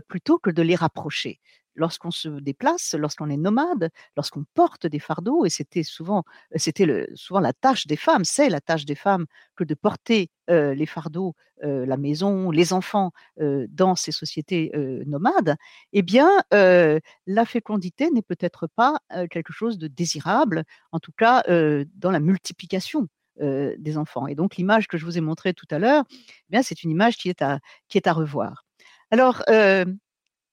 plutôt 0.09 0.39
que 0.39 0.51
de 0.51 0.63
les 0.63 0.75
rapprocher 0.75 1.41
lorsqu'on 1.75 2.11
se 2.11 2.29
déplace, 2.29 2.95
lorsqu'on 2.99 3.31
est 3.31 3.37
nomade, 3.37 3.91
lorsqu'on 4.17 4.45
porte 4.55 4.87
des 4.87 4.99
fardeaux, 4.99 5.45
et 5.45 5.51
c'était 5.51 5.83
souvent, 5.83 6.25
c'était 6.57 7.07
souvent 7.15 7.41
la 7.41 7.53
tâche 7.53 7.87
des 7.87 7.97
femmes, 7.97 8.25
c'est 8.25 8.49
la 8.49 8.61
tâche 8.61 8.85
des 8.85 8.95
femmes 8.95 9.27
que 9.57 9.65
de 9.65 9.75
porter 9.75 10.31
les 10.49 10.87
fardeaux, 10.87 11.35
la 11.63 11.97
maison, 11.97 12.51
les 12.51 12.73
enfants 12.73 13.13
dans 13.39 13.95
ces 13.95 14.13
sociétés 14.13 14.71
nomades, 15.07 15.57
eh 15.93 16.03
bien, 16.03 16.31
la 16.51 17.45
fécondité 17.47 18.11
n'est 18.11 18.23
peut-être 18.23 18.67
pas 18.67 18.99
quelque 19.31 19.53
chose 19.53 19.79
de 19.79 19.89
désirable, 19.89 20.65
en 20.93 21.01
tout 21.01 21.13
cas 21.17 21.43
dans 21.49 22.11
la 22.11 22.21
multiplication 22.21 23.09
des 23.41 23.97
enfants. 23.97 24.27
Et 24.29 24.35
donc 24.35 24.57
l'image 24.57 24.87
que 24.87 24.97
je 24.97 25.05
vous 25.05 25.19
ai 25.19 25.21
montrée 25.21 25.55
tout 25.55 25.67
à 25.71 25.79
l'heure, 25.79 26.05
eh 26.11 26.51
bien 26.51 26.63
c'est 26.63 26.85
une 26.85 26.91
image 26.91 27.17
qui 27.17 27.29
est 27.29 27.43
à, 27.43 27.59
qui 27.89 27.99
est 27.99 28.07
à 28.07 28.13
revoir. 28.13 28.65
Alors, 29.11 29.43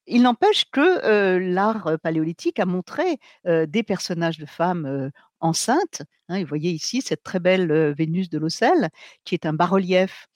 il 0.07 0.21
n'empêche 0.23 0.65
que 0.71 1.37
l'art 1.37 1.97
paléolithique 2.01 2.59
a 2.59 2.65
montré 2.65 3.17
des 3.45 3.83
personnages 3.83 4.37
de 4.37 4.45
femmes 4.45 5.11
enceintes. 5.39 6.03
Hein, 6.29 6.41
vous 6.41 6.47
voyez 6.47 6.71
ici 6.71 7.01
cette 7.01 7.23
très 7.23 7.39
belle 7.39 7.93
Vénus 7.97 8.29
de 8.29 8.37
l'Ocelle, 8.37 8.89
qui 9.23 9.35
est 9.35 9.45
un 9.45 9.53
bas-relief 9.53 10.27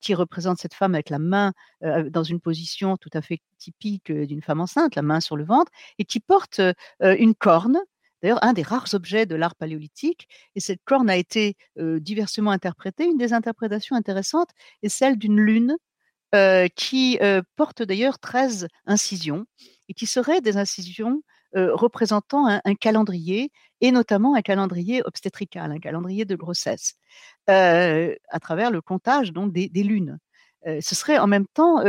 qui 0.00 0.14
représente 0.14 0.58
cette 0.58 0.74
femme 0.74 0.94
avec 0.94 1.10
la 1.10 1.18
main 1.18 1.52
dans 1.80 2.22
une 2.22 2.40
position 2.40 2.96
tout 2.96 3.10
à 3.12 3.22
fait 3.22 3.40
typique 3.58 4.12
d'une 4.12 4.42
femme 4.42 4.60
enceinte, 4.60 4.94
la 4.94 5.02
main 5.02 5.20
sur 5.20 5.36
le 5.36 5.44
ventre, 5.44 5.72
et 5.98 6.04
qui 6.04 6.20
porte 6.20 6.60
une 7.00 7.34
corne. 7.34 7.78
D'ailleurs, 8.22 8.42
un 8.44 8.52
des 8.52 8.62
rares 8.62 8.94
objets 8.94 9.26
de 9.26 9.34
l'art 9.34 9.56
paléolithique, 9.56 10.28
et 10.54 10.60
cette 10.60 10.80
corne 10.84 11.10
a 11.10 11.16
été 11.16 11.56
diversement 11.76 12.52
interprétée. 12.52 13.04
Une 13.06 13.18
des 13.18 13.32
interprétations 13.32 13.96
intéressantes 13.96 14.50
est 14.84 14.88
celle 14.88 15.18
d'une 15.18 15.40
lune 15.40 15.76
qui 16.76 17.18
porte 17.56 17.82
d'ailleurs 17.82 18.18
13 18.18 18.68
incisions, 18.86 19.46
et 19.88 19.94
qui 19.94 20.06
seraient 20.06 20.40
des 20.40 20.56
incisions 20.56 21.22
représentant 21.54 22.46
un, 22.46 22.74
calendrier, 22.74 23.50
et 23.80 23.92
notamment 23.92 24.34
un 24.34 24.42
calendrier 24.42 25.02
obstétrical, 25.04 25.70
un 25.70 25.78
calendrier 25.78 26.24
de 26.24 26.34
grossesse, 26.36 26.94
à 27.46 28.40
travers 28.40 28.70
le 28.70 28.80
comptage 28.80 29.32
donc 29.32 29.52
des, 29.52 29.68
lunes. 29.82 30.18
ce 30.64 30.94
serait 30.94 31.18
en 31.18 31.26
même 31.26 31.46
temps 31.46 31.82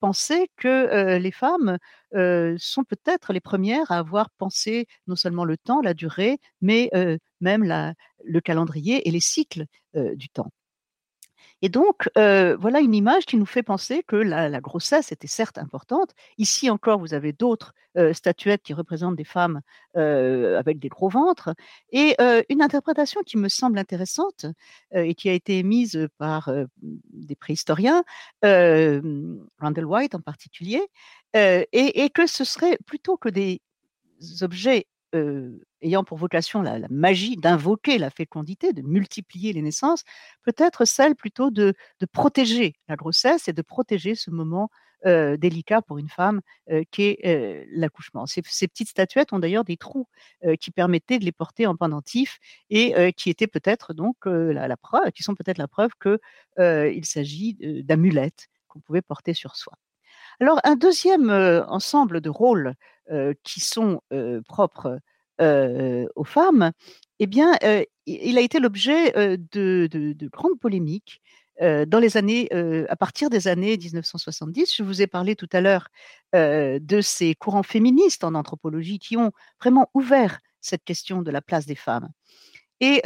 penser 0.00 0.50
que 0.56 1.16
les 1.18 1.32
femmes 1.32 1.78
sont 2.58 2.84
peut-être 2.84 3.32
les 3.32 3.40
premières 3.40 3.90
à 3.92 3.98
avoir 3.98 4.30
pensé 4.30 4.86
non 5.06 5.16
seulement 5.16 5.44
le 5.44 5.56
temps, 5.56 5.80
la 5.82 5.94
durée, 5.94 6.38
mais 6.60 6.90
même 7.40 7.94
le 8.24 8.40
calendrier 8.40 9.06
et 9.06 9.12
les 9.12 9.20
cycles 9.20 9.66
du 9.94 10.28
temps. 10.30 10.50
Et 11.62 11.68
donc, 11.68 12.08
voilà 12.14 12.80
une 12.80 12.94
image 12.94 13.26
qui 13.26 13.36
nous 13.36 13.46
fait 13.46 13.62
penser 13.62 14.02
que 14.06 14.16
la, 14.16 14.60
grossesse 14.60 15.12
était 15.12 15.26
certes 15.26 15.58
importante. 15.58 16.14
Ici 16.38 16.70
encore, 16.70 16.98
vous 16.98 17.14
avez 17.14 17.32
d'autres 17.32 17.72
statuettes 18.12 18.62
qui 18.62 18.74
représentent 18.74 19.16
des 19.16 19.24
femmes 19.24 19.60
avec 19.94 20.78
des 20.78 20.88
gros 20.88 21.08
ventres. 21.08 21.54
Et 21.90 22.16
une 22.48 22.62
interprétation 22.62 23.22
qui 23.22 23.38
me 23.38 23.48
semble 23.48 23.78
intéressante 23.78 24.46
et 24.92 25.14
qui 25.14 25.28
a 25.28 25.32
été 25.32 25.58
émise 25.58 26.08
par 26.18 26.50
des 26.82 27.36
préhistoriens, 27.36 28.04
Randall 28.42 29.84
White 29.84 30.14
en 30.14 30.20
particulier, 30.20 30.82
et, 31.34 32.10
que 32.14 32.26
ce 32.26 32.44
serait 32.44 32.78
plutôt 32.86 33.16
que 33.16 33.28
des 33.28 33.60
objets 34.42 34.86
ayant 35.82 36.04
pour 36.04 36.18
vocation 36.18 36.62
la, 36.62 36.80
magie 36.90 37.36
d'invoquer 37.36 37.98
la 37.98 38.10
fécondité, 38.10 38.72
de 38.72 38.82
multiplier 38.82 39.52
les 39.52 39.62
naissances, 39.62 40.02
peut-être 40.42 40.84
celle 40.84 41.14
plutôt 41.14 41.50
de, 41.50 41.74
protéger 42.12 42.74
la 42.88 42.96
grossesse 42.96 43.48
et 43.48 43.52
de 43.52 43.62
protéger 43.62 44.14
ce 44.14 44.30
moment 44.30 44.70
délicat 45.04 45.82
pour 45.82 45.98
une 45.98 46.08
femme 46.08 46.40
qui 46.90 47.02
est 47.02 47.66
l'accouchement. 47.70 48.26
Ces, 48.26 48.42
petites 48.42 48.88
statuettes 48.88 49.32
ont 49.32 49.38
d'ailleurs 49.38 49.62
des 49.62 49.76
trous 49.76 50.08
qui 50.60 50.72
permettaient 50.72 51.20
de 51.20 51.24
les 51.24 51.32
porter 51.32 51.66
en 51.66 51.76
pendentif 51.76 52.38
et 52.70 53.12
qui 53.12 53.30
étaient 53.30 53.46
peut-être 53.46 53.94
donc 53.94 54.16
la, 54.24 54.76
preuve, 54.76 55.12
qui 55.12 55.22
sont 55.22 55.36
peut-être 55.36 55.58
la 55.58 55.68
preuve 55.68 55.90
qu'il 56.02 57.04
s'agit 57.04 57.56
d'amulettes 57.84 58.48
qu'on 58.66 58.80
pouvait 58.80 59.02
porter 59.02 59.32
sur 59.32 59.54
soi. 59.54 59.74
Alors, 60.40 60.60
un 60.64 60.76
deuxième 60.76 61.30
ensemble 61.68 62.20
de 62.20 62.28
rôles 62.28 62.74
qui 63.42 63.60
sont 63.60 64.00
propres 64.48 64.98
aux 65.40 66.24
femmes, 66.24 66.72
eh 67.18 67.26
bien, 67.26 67.52
il 68.06 68.38
a 68.38 68.40
été 68.40 68.58
l'objet 68.60 69.12
de, 69.12 70.28
grandes 70.32 70.58
polémiques 70.60 71.22
dans 71.60 71.98
les 72.00 72.16
années, 72.16 72.48
à 72.88 72.96
partir 72.96 73.30
des 73.30 73.48
années 73.48 73.76
1970. 73.76 74.74
Je 74.76 74.82
vous 74.82 75.02
ai 75.02 75.06
parlé 75.06 75.36
tout 75.36 75.48
à 75.52 75.60
l'heure 75.60 75.88
de 76.32 77.00
ces 77.00 77.34
courants 77.34 77.62
féministes 77.62 78.24
en 78.24 78.34
anthropologie 78.34 78.98
qui 78.98 79.16
ont 79.16 79.32
vraiment 79.60 79.90
ouvert 79.94 80.40
cette 80.60 80.84
question 80.84 81.22
de 81.22 81.30
la 81.30 81.40
place 81.40 81.66
des 81.66 81.74
femmes. 81.76 82.08
Et 82.80 83.02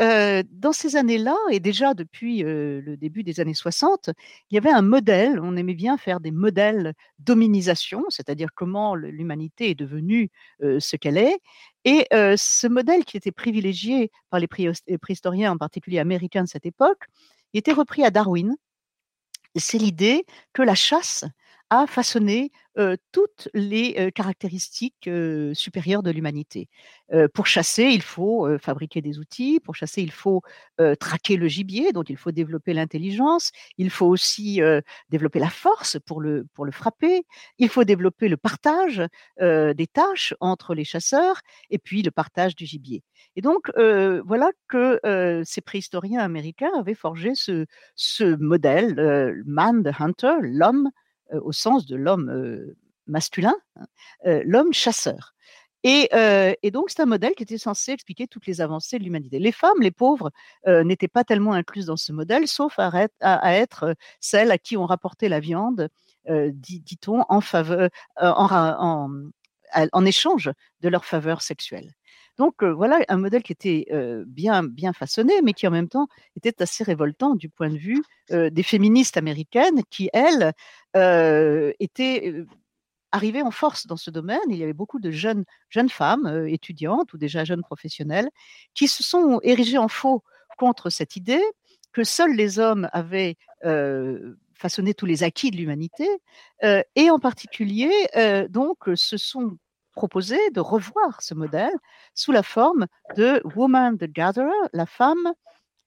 dans 0.51 0.73
ces 0.73 0.97
années-là, 0.97 1.37
et 1.51 1.61
déjà 1.61 1.95
depuis 1.95 2.43
le 2.43 2.97
début 2.97 3.23
des 3.23 3.39
années 3.41 3.55
60, 3.55 4.11
il 4.51 4.55
y 4.55 4.59
avait 4.59 4.71
un 4.71 4.83
modèle, 4.83 5.39
on 5.41 5.57
aimait 5.57 5.75
bien 5.75 5.97
faire 5.97 6.18
des 6.21 6.33
modèles 6.33 6.95
d'hominisation, 7.21 8.05
c'est-à-dire 8.09 8.49
comment 8.55 8.97
l'humanité 8.97 9.71
est 9.71 9.75
devenue 9.77 10.31
ce 10.61 10.97
qu'elle 10.97 11.18
est. 11.18 11.39
Et 11.85 12.07
ce 12.11 12.66
modèle 12.66 13.05
qui 13.05 13.16
était 13.16 13.33
privilégié 13.33 14.11
par 14.31 14.41
les 14.41 14.49
préhistoriens, 14.99 15.53
en 15.53 15.57
particulier 15.57 16.01
américains 16.01 16.43
de 16.45 16.49
cette 16.49 16.66
époque, 16.66 17.05
était 17.55 17.73
repris 17.73 18.05
à 18.05 18.11
Darwin. 18.11 18.57
C'est 19.57 19.79
l'idée 19.79 20.27
que 20.53 20.62
la 20.62 20.75
chasse 20.75 21.25
a 21.71 21.87
façonné 21.87 22.51
toutes 23.12 23.49
les 23.53 24.11
caractéristiques 24.12 25.11
supérieures 25.55 26.03
de 26.03 26.11
l'humanité. 26.11 26.68
pour 27.35 27.47
chasser, 27.47 27.85
il 27.85 28.03
faut 28.03 28.49
fabriquer 28.59 29.03
des 29.03 29.18
outils. 29.18 29.61
Pour 29.61 29.75
chasser, 29.75 30.03
il 30.03 30.12
faut 30.12 30.43
traquer 30.99 31.37
le 31.37 31.49
gibier, 31.49 31.93
donc 31.93 32.11
il 32.11 32.16
faut 32.16 32.31
développer 32.31 32.73
l'intelligence. 32.73 33.51
Il 33.77 33.91
faut 33.91 34.07
aussi 34.07 34.61
développer 35.11 35.41
la 35.41 35.51
force 35.51 35.99
pour 36.07 36.21
le, 36.21 36.47
frapper. 36.71 37.25
Il 37.59 37.68
faut 37.68 37.85
développer 37.85 38.29
le 38.29 38.37
partage 38.37 39.03
des 39.41 39.87
tâches 39.93 40.35
entre 40.41 40.75
les 40.75 40.85
chasseurs 40.85 41.41
et 41.71 41.79
puis 41.79 42.03
le 42.03 42.11
partage 42.11 42.55
du 42.55 42.66
gibier. 42.66 43.03
Et 43.37 43.43
donc, 43.43 43.71
voilà 43.77 44.51
que 44.68 45.43
ces 45.45 45.61
préhistoriens 45.61 46.21
américains 46.21 46.73
avaient 46.79 46.95
forgé 46.95 47.35
ce, 47.35 47.66
ce 47.95 48.37
modèle, 48.37 49.35
man 49.45 49.83
the 49.83 49.93
hunter, 50.01 50.37
l'homme 50.41 50.91
au 51.33 51.53
sens 51.53 51.87
de 51.87 51.97
l'homme 51.97 52.74
masculin, 53.07 53.55
hein, 53.76 53.87
l'homme 54.45 54.72
chasseur. 54.72 55.35
Et, 55.83 56.09
donc, 56.72 56.91
c'est 56.91 57.01
un 57.01 57.07
modèle 57.07 57.35
qui 57.35 57.43
était 57.43 57.59
censé 57.59 57.93
expliquer 57.93 58.26
toutes 58.26 58.47
les 58.47 58.61
avancées 58.61 58.99
de 58.99 59.05
l'humanité. 59.05 59.39
Les 59.39 59.53
femmes, 59.53 59.81
les 59.81 59.91
pauvres, 59.91 60.31
n'étaient 60.66 61.09
pas 61.09 61.24
tellement 61.24 61.53
incluses 61.53 61.87
dans 61.87 61.97
ce 61.97 62.12
modèle, 62.12 62.47
sauf 62.47 62.78
à, 62.78 63.55
être 63.55 63.95
celles 64.20 64.51
à 64.51 64.59
qui 64.59 64.76
on 64.76 64.87
rapportait 64.87 65.28
la 65.28 65.41
viande, 65.41 65.89
dit-on, 66.28 67.24
en, 67.28 67.41
faveur, 67.41 67.89
en, 68.16 69.09
échange 70.07 70.51
de 70.81 70.89
leur 70.89 71.05
faveur 71.05 71.43
sexuelle. 71.43 71.93
Donc 72.39 72.62
voilà 72.62 73.01
un 73.09 73.18
modèle 73.18 73.43
qui 73.43 73.53
était 73.53 73.87
bien, 74.27 74.62
bien 74.62 74.93
façonné, 74.93 75.43
mais 75.43 75.53
qui 75.53 75.66
en 75.66 75.71
même 75.71 75.89
temps 75.89 76.09
était 76.37 76.62
assez 76.62 76.85
révoltant 76.85 77.35
du 77.35 77.49
point 77.49 77.68
de 77.68 77.77
vue 77.77 78.03
des 78.31 78.62
féministes 78.62 79.16
américaines 79.16 79.83
qui, 79.91 80.09
elles, 80.12 80.53
étaient 81.79 82.35
arrivées 83.12 83.43
en 83.43 83.51
force 83.51 83.87
dans 83.87 83.97
ce 83.97 84.11
domaine. 84.11 84.41
Il 84.49 84.57
y 84.57 84.62
avait 84.62 84.73
beaucoup 84.73 85.01
de 85.01 85.11
jeunes, 85.11 85.45
jeunes 85.68 85.91
femmes 85.91 86.47
étudiantes 86.49 87.12
ou 87.12 87.18
déjà 87.18 87.45
jeunes 87.45 87.62
professionnelles 87.62 88.31
qui 88.75 88.89
se 88.89 89.03
sont 89.03 89.41
érigées 89.43 89.79
en 89.79 89.89
faux 89.89 90.23
contre 90.57 90.89
cette 90.89 91.16
idée 91.16 91.43
que 91.93 92.05
seuls 92.05 92.35
les 92.35 92.59
hommes 92.59 92.89
avaient 92.93 93.37
façonné 94.61 94.95
tous 94.95 95.07
les 95.07 95.23
acquis 95.23 95.51
de 95.51 95.57
l'humanité, 95.57 96.07
et 96.63 97.11
en 97.11 97.19
particulier, 97.19 97.91
donc, 98.51 98.79
se 98.95 99.17
sont 99.17 99.57
proposé 99.93 100.39
de 100.51 100.61
revoir 100.61 101.21
ce 101.23 101.35
modèle 101.35 101.73
sous 102.15 102.33
la 102.33 102.43
forme 102.43 102.87
de 103.17 103.43
Woman 103.57 103.99
the 103.99 104.05
Gatherer, 104.05 104.51
la 104.73 104.87
femme, 104.87 105.33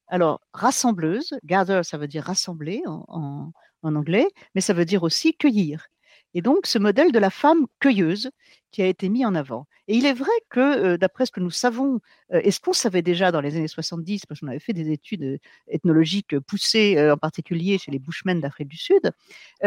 alors 0.08 0.42
rassembleuse, 0.54 1.34
gather 1.44 1.82
ça 1.84 1.98
veut 1.98 2.08
dire 2.08 2.24
rassembler 2.24 2.84
en, 2.86 3.52
anglais, 3.84 4.28
mais 4.56 4.62
ça 4.62 4.74
veut 4.74 4.86
dire 4.86 5.04
aussi 5.04 5.36
cueillir. 5.36 5.88
Et 6.34 6.42
donc 6.42 6.66
ce 6.66 6.80
modèle 6.80 7.12
de 7.12 7.20
la 7.20 7.30
femme 7.30 7.66
cueilleuse 7.80 8.32
qui 8.72 8.82
a 8.82 8.88
été 8.88 9.08
mis 9.08 9.26
en 9.26 9.36
avant. 9.36 9.68
Et 9.88 9.96
il 9.96 10.06
est 10.06 10.14
vrai 10.14 10.32
que, 10.50 10.60
euh, 10.60 10.98
d'après 10.98 11.26
ce 11.26 11.32
que 11.32 11.40
nous 11.40 11.52
savons, 11.52 12.00
euh, 12.34 12.42
et 12.44 12.52
ce 12.52 12.60
qu'on 12.60 12.74
savait 12.74 13.02
déjà 13.02 13.32
dans 13.32 13.42
les 13.42 13.56
années 13.56 13.68
70, 13.68 14.26
parce 14.26 14.40
qu'on 14.40 14.48
avait 14.48 14.60
fait 14.60 14.74
des 14.74 14.92
études 14.92 15.24
euh, 15.24 15.38
ethnologiques 15.68 16.38
poussées, 16.40 17.12
en 17.12 17.18
particulier 17.18 17.78
chez 17.78 17.92
les 17.92 18.00
Bushmen 18.00 18.40
d'Afrique 18.40 18.70
du 18.70 18.78
Sud, 18.78 19.12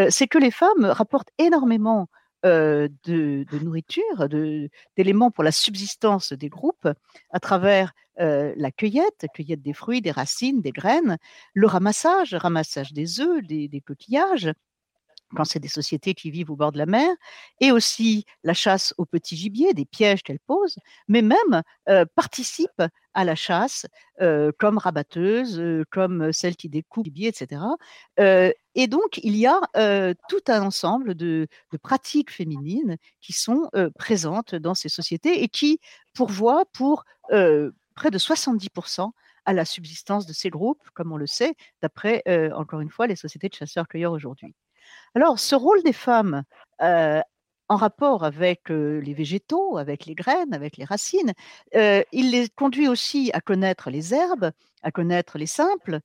c'est 0.09 0.27
que 0.27 0.39
les 0.39 0.51
femmes 0.51 0.85
rapportent 0.85 1.31
énormément 1.39 2.09
de, 2.43 3.45
nourriture, 3.63 4.29
d'éléments 4.97 5.31
pour 5.31 5.45
la 5.45 5.53
subsistance 5.53 6.33
des 6.33 6.49
groupes 6.49 6.89
à 7.31 7.41
travers 7.41 7.93
la 8.19 8.71
cueillette, 8.71 9.27
cueillette 9.35 9.63
des 9.63 9.73
fruits, 9.73 10.01
des 10.01 10.11
racines, 10.11 10.61
des 10.61 10.73
graines, 10.73 11.19
le 11.55 11.67
ramassage, 11.67 12.35
ramassage 12.35 12.93
des 12.93 13.21
œufs, 13.21 13.43
des 13.47 13.83
coquillages, 13.85 14.53
quand 15.35 15.45
c'est 15.45 15.59
des 15.61 15.69
sociétés 15.69 16.15
qui 16.15 16.31
vivent 16.31 16.51
au 16.51 16.57
bord 16.57 16.73
de 16.73 16.79
la 16.79 16.87
mer, 16.87 17.11
et 17.61 17.73
aussi 17.73 18.25
la 18.45 18.55
chasse 18.55 18.95
au 18.99 19.05
petit 19.05 19.37
gibier, 19.37 19.75
des 19.75 19.85
pièges 19.85 20.23
qu'elles 20.23 20.41
posent, 20.41 20.77
mais 21.09 21.23
même 21.23 21.63
euh, 21.89 22.05
participent 22.15 22.83
à 23.15 23.25
la 23.25 23.35
chasse 23.35 23.87
euh, 24.21 24.53
comme 24.59 24.79
rabatteuses, 24.79 25.59
euh, 25.59 25.85
comme 25.91 26.33
celles 26.33 26.57
qui 26.57 26.69
découpent 26.69 27.07
le 27.07 27.11
gibier, 27.11 27.29
etc. 27.29 27.63
et 28.75 28.87
donc, 28.87 29.19
il 29.23 29.37
y 29.37 29.47
a 29.47 29.61
tout 30.29 30.43
un 30.49 30.63
ensemble 30.63 31.15
de, 31.15 31.49
pratiques 31.83 32.31
féminines 32.31 32.97
qui 33.21 33.33
sont 33.33 33.71
présentes 33.99 34.55
dans 34.55 34.75
ces 34.75 34.89
sociétés 34.89 35.43
et 35.43 35.49
qui 35.49 35.81
pourvoient 36.15 36.65
pour 36.73 37.05
près 37.29 38.11
de 38.11 38.19
70% 38.19 39.11
à 39.45 39.53
la 39.53 39.65
subsistance 39.65 40.27
de 40.27 40.33
ces 40.33 40.51
groupes, 40.51 40.83
comme 40.95 41.13
on 41.13 41.17
le 41.17 41.27
sait, 41.27 41.55
d'après, 41.83 42.23
encore 42.55 42.81
une 42.81 42.91
fois, 42.91 43.07
les 43.07 43.17
sociétés 43.17 43.49
de 43.49 43.55
chasseurs-cueilleurs 43.55 44.13
aujourd'hui. 44.13 44.55
Alors, 45.15 45.39
ce 45.39 45.55
rôle 45.55 45.83
des 45.83 45.93
femmes 45.93 46.43
en 47.69 47.77
rapport 47.77 48.25
avec 48.25 48.69
les 48.69 49.15
végétaux, 49.15 49.77
avec 49.77 50.07
les 50.07 50.15
graines, 50.15 50.55
avec 50.55 50.77
les 50.77 50.85
racines. 50.85 51.33
il 51.75 52.31
les 52.31 52.49
conduit 52.49 52.89
aussi 52.89 53.31
à 53.33 53.41
connaître 53.41 53.91
les 53.91 54.15
herbes, 54.15 54.53
à 54.83 54.93
connaître 54.93 55.37
les 55.37 55.47
simples 55.47 56.01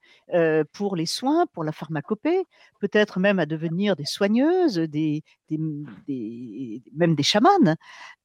pour 0.73 0.95
les 0.95 1.05
soins, 1.05 1.45
pour 1.53 1.63
la 1.63 1.71
pharmacopée, 1.71 2.45
peut-être 2.79 3.19
même 3.19 3.39
à 3.39 3.45
devenir 3.45 3.95
des 3.95 4.05
soigneuses, 4.05 4.75
des, 4.75 5.23
même 5.49 7.15
des 7.15 7.23
chamanes. 7.23 7.75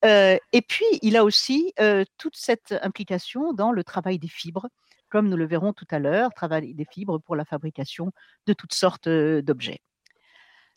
et 0.03 0.63
puis, 0.67 0.87
il 1.03 1.17
a 1.17 1.25
aussi 1.25 1.75
toute 2.17 2.37
cette 2.37 2.75
implication 2.83 3.53
dans 3.53 3.73
le 3.73 3.85
travail 3.85 4.19
des 4.19 4.29
fibres, 4.29 4.69
comme 5.11 5.29
nous 5.29 5.37
le 5.37 5.47
verrons 5.47 5.73
tout 5.73 5.87
à 5.91 5.99
l'heure, 5.99 6.33
travail 6.35 6.75
des 6.75 6.87
fibres 6.91 7.19
pour 7.19 7.37
la 7.37 7.45
fabrication 7.45 8.13
de 8.47 8.55
toutes 8.55 8.75
sortes 8.75 9.09
d'objets. 9.09 9.81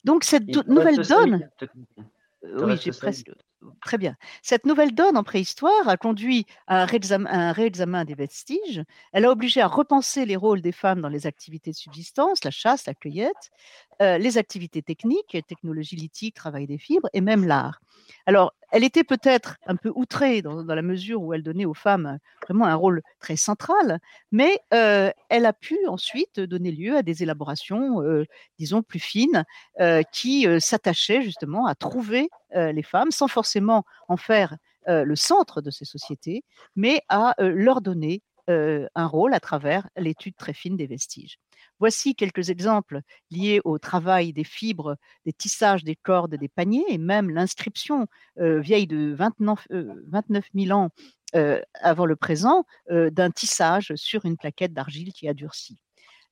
Donc 0.03 0.23
cette 0.23 0.67
nouvelle 0.67 0.99
donne, 0.99 1.49
oui, 2.43 2.77
j'ai 2.81 2.91
presque. 2.91 3.31
Très 3.81 3.97
bien. 3.97 4.15
Cette 4.41 4.65
nouvelle 4.65 4.95
donne 4.95 5.17
en 5.17 5.23
préhistoire 5.23 5.89
a 5.89 5.97
conduit 5.97 6.45
à 6.67 6.83
un, 6.83 6.85
réexamen, 6.85 8.05
des 8.05 8.15
vestiges. 8.15 8.83
Elle 9.11 9.25
a 9.25 9.31
obligé 9.31 9.59
à 9.59 9.67
repenser 9.67 10.25
les 10.25 10.37
rôles 10.37 10.61
des 10.61 10.71
femmes 10.71 11.01
dans 11.01 11.09
les 11.09 11.27
activités 11.27 11.71
de 11.71 11.75
subsistance, 11.75 12.43
la 12.45 12.51
chasse, 12.51 12.85
la 12.85 12.93
cueillette, 12.93 13.51
euh, 14.01 14.17
les 14.17 14.37
activités 14.37 14.81
techniques, 14.81 15.37
technologie 15.45 15.97
lithique, 15.97 16.35
travail 16.35 16.67
des 16.67 16.77
fibres 16.77 17.09
et 17.11 17.19
même 17.19 17.45
l'art. 17.45 17.81
Alors, 18.25 18.53
elle 18.71 18.85
était 18.85 19.03
peut-être 19.03 19.57
un 19.65 19.75
peu 19.75 19.91
outrée 19.93 20.41
dans, 20.41 20.63
la 20.63 20.81
mesure 20.81 21.21
où 21.21 21.33
elle 21.33 21.43
donnait 21.43 21.65
aux 21.65 21.73
femmes 21.73 22.17
vraiment 22.43 22.65
un 22.65 22.75
rôle 22.75 23.01
très 23.19 23.35
central, 23.35 23.99
mais 24.31 24.61
euh, 24.73 25.11
elle 25.27 25.45
a 25.45 25.51
pu 25.51 25.77
ensuite 25.87 26.39
donner 26.39 26.71
lieu 26.71 26.95
à 26.95 27.03
des 27.03 27.23
élaborations, 27.23 28.01
euh, 28.01 28.23
disons, 28.57 28.83
plus 28.83 28.99
fines, 28.99 29.43
qui 30.13 30.47
s'attachaient 30.59 31.21
justement 31.21 31.65
à 31.65 31.75
trouver 31.75 32.29
les 32.53 32.83
femmes 32.83 33.11
sans 33.11 33.27
forcément 33.27 33.83
en 34.07 34.17
faire 34.17 34.55
le 34.87 35.15
centre 35.15 35.61
de 35.61 35.71
ces 35.71 35.85
sociétés, 35.85 36.43
mais 36.75 37.01
à 37.09 37.35
leur 37.39 37.81
donner 37.81 38.21
un 38.47 39.07
rôle 39.07 39.33
à 39.33 39.39
travers 39.39 39.87
l'étude 39.97 40.35
très 40.35 40.53
fine 40.53 40.77
des 40.77 40.87
vestiges. 40.87 41.37
Voici 41.79 42.15
quelques 42.15 42.49
exemples 42.49 43.01
liés 43.31 43.61
au 43.63 43.79
travail 43.79 44.33
des 44.33 44.43
fibres, 44.43 44.97
des 45.25 45.33
tissages, 45.33 45.83
des 45.83 45.95
cordes, 45.95 46.35
des 46.35 46.49
paniers, 46.49 46.85
et 46.89 46.97
même 46.97 47.29
l'inscription 47.29 48.07
vieille 48.37 48.87
de 48.87 49.15
29, 49.17 49.67
000 50.53 50.77
ans 50.77 50.89
avant 51.81 52.05
le 52.05 52.15
présent 52.15 52.65
d'un 52.89 53.31
tissage 53.31 53.93
sur 53.95 54.25
une 54.25 54.37
plaquette 54.37 54.73
d'argile 54.73 55.13
qui 55.13 55.27
a 55.27 55.33
durci. 55.33 55.77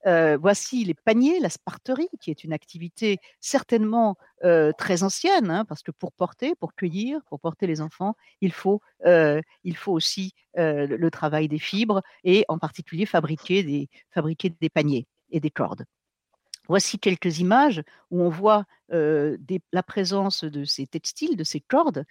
Euh, 0.06 0.38
voici 0.40 0.86
les 0.86 0.94
paniers, 0.94 1.40
la 1.40 1.50
sparterie, 1.50 2.10
qui 2.22 2.30
est 2.32 2.44
une 2.44 2.54
activité 2.54 3.18
certainement 3.40 4.16
euh, 4.44 4.72
très 4.78 5.04
ancienne, 5.04 5.50
hein, 5.50 5.66
parce 5.66 5.82
que 5.82 5.92
pour 5.92 6.12
porter, 6.14 6.56
pour 6.56 6.76
cueillir, 6.76 7.20
pour 7.30 7.40
porter 7.40 7.68
les 7.68 7.82
enfants, 7.82 8.16
il 8.42 8.54
faut, 8.54 8.82
euh, 9.06 9.42
aussi 9.88 10.34
le 10.56 11.10
travail 11.10 11.48
des 11.48 11.60
fibres 11.60 12.02
et 12.24 12.46
en 12.48 12.58
particulier 12.58 13.06
fabriquer 13.06 13.64
des 13.64 14.70
paniers 14.70 15.06
et 15.32 15.40
des 15.40 15.52
cordes. 15.52 15.86
Voici 16.68 17.00
quelques 17.00 17.40
images 17.40 17.82
où 18.12 18.22
on 18.22 18.30
voit 18.30 18.66
la 18.90 19.84
présence 19.84 20.44
de 20.44 20.64
ces 20.64 20.88
textiles, 20.88 21.36
de 21.36 21.44
ces 21.44 21.60
cordes, 21.60 22.06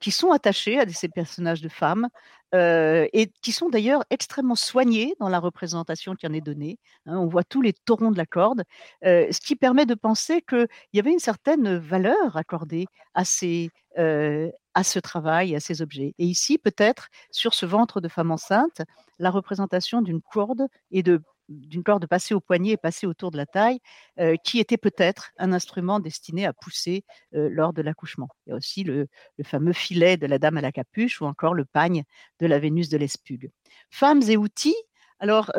qui 0.00 0.10
sont 0.10 0.30
attachées 0.30 0.78
à 0.78 0.88
ces 0.88 1.08
personnages 1.08 1.60
de 1.60 1.68
femmes 1.68 2.08
et 2.52 3.32
qui 3.42 3.52
sont 3.52 3.68
d'ailleurs 3.68 4.04
extrêmement 4.10 4.54
soignés 4.54 5.14
dans 5.20 5.28
la 5.28 5.40
représentation 5.40 6.14
qui 6.14 6.26
en 6.26 6.32
est 6.32 6.40
donnée. 6.40 6.78
Hein. 7.06 7.18
on 7.18 7.26
voit 7.26 7.44
tous 7.44 7.62
les 7.62 7.72
taurons 7.72 8.10
de 8.10 8.16
la 8.16 8.26
corde, 8.26 8.62
ce 9.02 9.40
qui 9.40 9.56
permet 9.56 9.86
de 9.86 9.94
penser 9.94 10.42
qu'il 10.42 10.68
y 10.92 11.00
avait 11.00 11.12
une 11.12 11.18
certaine 11.18 11.76
valeur 11.76 12.36
accordée 12.36 12.86
à, 13.14 13.24
ces, 13.24 13.70
à 13.96 14.84
ce 14.84 14.98
travail, 14.98 15.54
à 15.54 15.60
ces 15.60 15.82
objets. 15.82 16.14
Et 16.18 16.26
ici, 16.26 16.58
peut-être, 16.58 17.08
sur 17.30 17.54
ce 17.54 17.66
ventre 17.66 18.00
de 18.00 18.08
femme 18.08 18.30
enceinte, 18.30 18.82
la 19.18 19.30
représentation 19.30 20.02
d'une 20.02 20.22
corde 20.22 20.66
et 20.90 21.02
de 21.02 21.22
d'une 21.48 21.82
corde 21.82 22.06
passée 22.06 22.34
au 22.34 22.40
poignet 22.40 22.72
et 22.72 22.76
passée 22.76 23.06
autour 23.06 23.30
de 23.30 23.36
la 23.36 23.46
taille, 23.46 23.78
qui 24.44 24.58
était 24.58 24.76
peut-être 24.76 25.30
un 25.38 25.52
instrument 25.52 26.00
destiné 26.00 26.46
à 26.46 26.52
pousser 26.52 27.04
lors 27.32 27.72
de 27.72 27.82
l'accouchement. 27.82 28.28
Il 28.46 28.50
y 28.50 28.52
a 28.52 28.56
aussi 28.56 28.84
le, 28.84 29.08
fameux 29.44 29.72
filet 29.72 30.16
de 30.16 30.26
la 30.26 30.38
dame 30.38 30.56
à 30.56 30.60
la 30.60 30.72
capuche 30.72 31.20
ou 31.20 31.26
encore 31.26 31.54
le 31.54 31.64
pagne 31.64 32.04
de 32.40 32.46
la 32.46 32.58
Vénus 32.58 32.88
de 32.88 32.96
l'Espugue. 32.96 33.50
Femmes 33.90 34.22
et 34.28 34.36
outils. 34.36 34.76
Alors, 35.18 35.50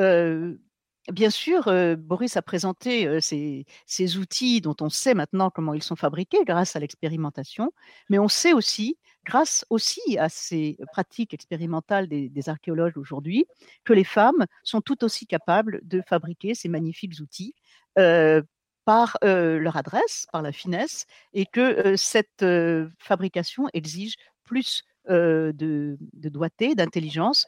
Bien 1.12 1.30
sûr, 1.30 1.72
Boris 1.98 2.36
a 2.36 2.42
présenté 2.42 3.22
ces, 3.22 4.18
outils 4.18 4.60
dont 4.60 4.76
on 4.82 4.90
sait 4.90 5.14
maintenant 5.14 5.50
comment 5.50 5.74
ils 5.74 5.84
sont 5.84 5.96
fabriqués 5.96 6.44
grâce 6.44 6.76
à 6.76 6.80
l'expérimentation, 6.80 7.72
mais 8.10 8.20
on 8.20 8.28
sait 8.28 8.52
aussi 8.52 8.98
grâce 9.24 9.66
aussi 9.70 10.18
à 10.18 10.28
ces 10.28 10.78
pratiques 10.92 11.34
expérimentales 11.34 12.10
des, 12.10 12.50
archéologues 12.50 12.98
aujourd'hui, 12.98 13.46
que 13.86 13.94
les 13.94 14.04
femmes 14.04 14.46
sont 14.64 14.82
tout 14.82 15.06
aussi 15.06 15.28
capables 15.28 15.80
de 15.84 16.02
fabriquer 16.02 16.56
ces 16.56 16.68
magnifiques 16.68 17.20
outils 17.22 17.56
par 18.84 19.18
leur 19.22 19.78
adresse, 19.78 20.28
par 20.34 20.42
la 20.42 20.52
finesse, 20.52 21.06
et 21.32 21.46
que 21.46 21.96
cette 21.96 22.46
fabrication 23.00 23.70
exige 23.74 24.16
plus 24.44 24.84
de, 25.08 25.98
doigté, 26.14 26.76
d'intelligence 26.76 27.46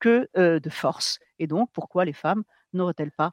que 0.00 0.26
de 0.34 0.70
force. 0.70 1.18
Et 1.38 1.46
donc, 1.46 1.68
pourquoi 1.74 2.06
les 2.06 2.14
femmes 2.14 2.44
n'auraient-elles 2.74 3.12
pas 3.12 3.32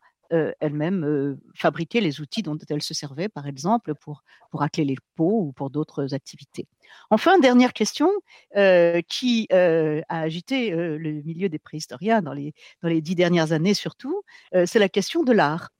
elle-même 0.62 1.38
fabriquer 1.56 2.00
les 2.00 2.22
outils 2.22 2.42
dont 2.42 2.58
elle 2.70 2.82
se 2.82 2.94
servait, 2.94 3.28
par 3.28 3.48
exemple, 3.48 3.94
pour, 3.96 4.24
pour 4.50 4.62
racler 4.62 4.86
les 4.86 4.96
pots 5.16 5.42
ou 5.42 5.52
pour 5.52 5.70
d'autres 5.70 6.14
activités? 6.14 6.68
Enfin, 7.10 7.38
dernière 7.38 7.74
question 7.74 8.10
qui 8.56 9.48
a 9.52 10.02
agité 10.08 10.70
le 10.72 11.22
milieu 11.24 11.50
des 11.50 11.60
préhistoriens 11.60 12.22
dans 12.22 12.32
les, 12.32 12.54
dans 12.82 12.88
les 12.88 13.02
dix 13.02 13.16
dernières 13.16 13.52
années 13.52 13.74
surtout, 13.74 14.24
c'est 14.54 14.80
la 14.80 14.88
question 14.88 15.24
de 15.24 15.34
l'art. 15.34 15.72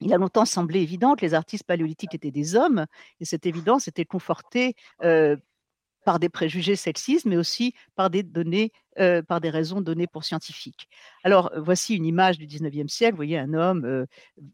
Il 0.00 0.14
a 0.14 0.16
longtemps 0.16 0.46
semblé 0.46 0.80
évident 0.80 1.14
que 1.14 1.24
les 1.24 1.34
artistes 1.34 1.64
paléolithiques 1.64 2.14
étaient 2.14 2.30
des 2.30 2.56
hommes, 2.56 2.86
et 3.20 3.26
cette 3.26 3.44
évidence 3.44 3.86
était 3.86 4.06
confortée 4.06 4.76
par 6.04 6.18
des 6.18 6.28
préjugés 6.28 6.76
sexistes, 6.76 7.24
mais 7.24 7.36
aussi 7.36 7.74
par 7.96 8.10
des 8.10 8.22
données, 8.22 8.72
euh, 8.98 9.22
par 9.22 9.40
des 9.40 9.50
raisons 9.50 9.80
données 9.80 10.06
pour 10.06 10.24
scientifiques. 10.24 10.88
Alors, 11.24 11.50
voici 11.56 11.96
une 11.96 12.04
image 12.04 12.38
du 12.38 12.46
19e 12.46 12.88
siècle. 12.88 13.12
Vous 13.12 13.18
voyez 13.18 13.38
un 13.38 13.54
homme 13.54 13.84
euh, 13.84 14.06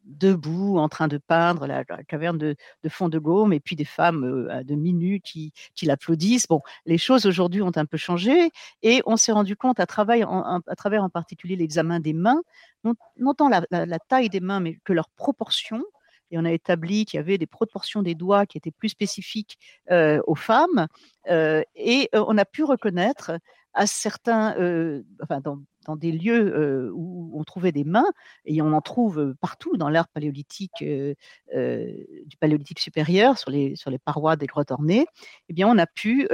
debout, 0.04 0.78
en 0.78 0.88
train 0.88 1.08
de 1.08 1.18
peindre 1.18 1.66
la, 1.66 1.84
caverne 1.84 2.38
de, 2.38 2.56
fond 2.88 3.08
de 3.08 3.18
Gaume, 3.18 3.52
et 3.52 3.60
puis 3.60 3.76
des 3.76 3.84
femmes 3.84 4.24
euh, 4.24 4.52
à 4.52 4.64
demi 4.64 4.94
nues 4.94 5.20
qui, 5.20 5.52
qui 5.74 5.86
l'applaudissent. 5.86 6.46
Bon, 6.46 6.62
les 6.86 6.98
choses 6.98 7.26
aujourd'hui 7.26 7.62
ont 7.62 7.72
un 7.76 7.86
peu 7.86 7.98
changé, 7.98 8.50
et 8.82 9.02
on 9.06 9.16
s'est 9.16 9.32
rendu 9.32 9.56
compte 9.56 9.80
à, 9.80 9.86
en, 10.26 10.60
à 10.66 10.76
travers 10.76 11.02
en 11.02 11.10
particulier 11.10 11.56
l'examen 11.56 12.00
des 12.00 12.12
mains, 12.12 12.40
non, 12.84 13.34
tant 13.34 13.48
la, 13.48 13.62
la, 13.70 13.98
taille 13.98 14.30
des 14.30 14.40
mains, 14.40 14.60
mais 14.60 14.78
que 14.84 14.92
leur 14.92 15.08
proportion 15.10 15.82
et 16.30 16.38
on 16.38 16.44
a 16.44 16.52
établi 16.52 17.04
qu'il 17.04 17.18
y 17.18 17.20
avait 17.20 17.38
des 17.38 17.46
proportions 17.46 18.02
des 18.02 18.14
doigts 18.14 18.46
qui 18.46 18.58
étaient 18.58 18.70
plus 18.70 18.90
spécifiques 18.90 19.58
aux 19.90 20.34
femmes, 20.34 20.86
et 21.28 22.08
on 22.12 22.38
a 22.38 22.44
pu 22.44 22.64
reconnaître 22.64 23.32
à 23.74 23.86
certains, 23.86 24.54
enfin 25.22 25.40
dans, 25.40 25.96
des 25.96 26.12
lieux 26.12 26.92
où 26.94 27.32
on 27.38 27.44
trouvait 27.44 27.72
des 27.72 27.84
mains, 27.84 28.10
et 28.44 28.62
on 28.62 28.72
en 28.72 28.80
trouve 28.80 29.34
partout 29.40 29.76
dans 29.76 29.88
l'art 29.88 30.08
paléolithique 30.08 30.84
du 30.84 32.36
paléolithique 32.38 32.80
supérieur, 32.80 33.38
sur 33.38 33.50
les, 33.50 33.76
sur 33.76 33.90
les 33.90 33.98
parois 33.98 34.36
des 34.36 34.46
grottes 34.46 34.70
ornées, 34.70 35.06
eh 35.48 35.52
bien 35.52 35.68
on 35.68 35.78
a 35.78 35.86
pu 35.86 36.28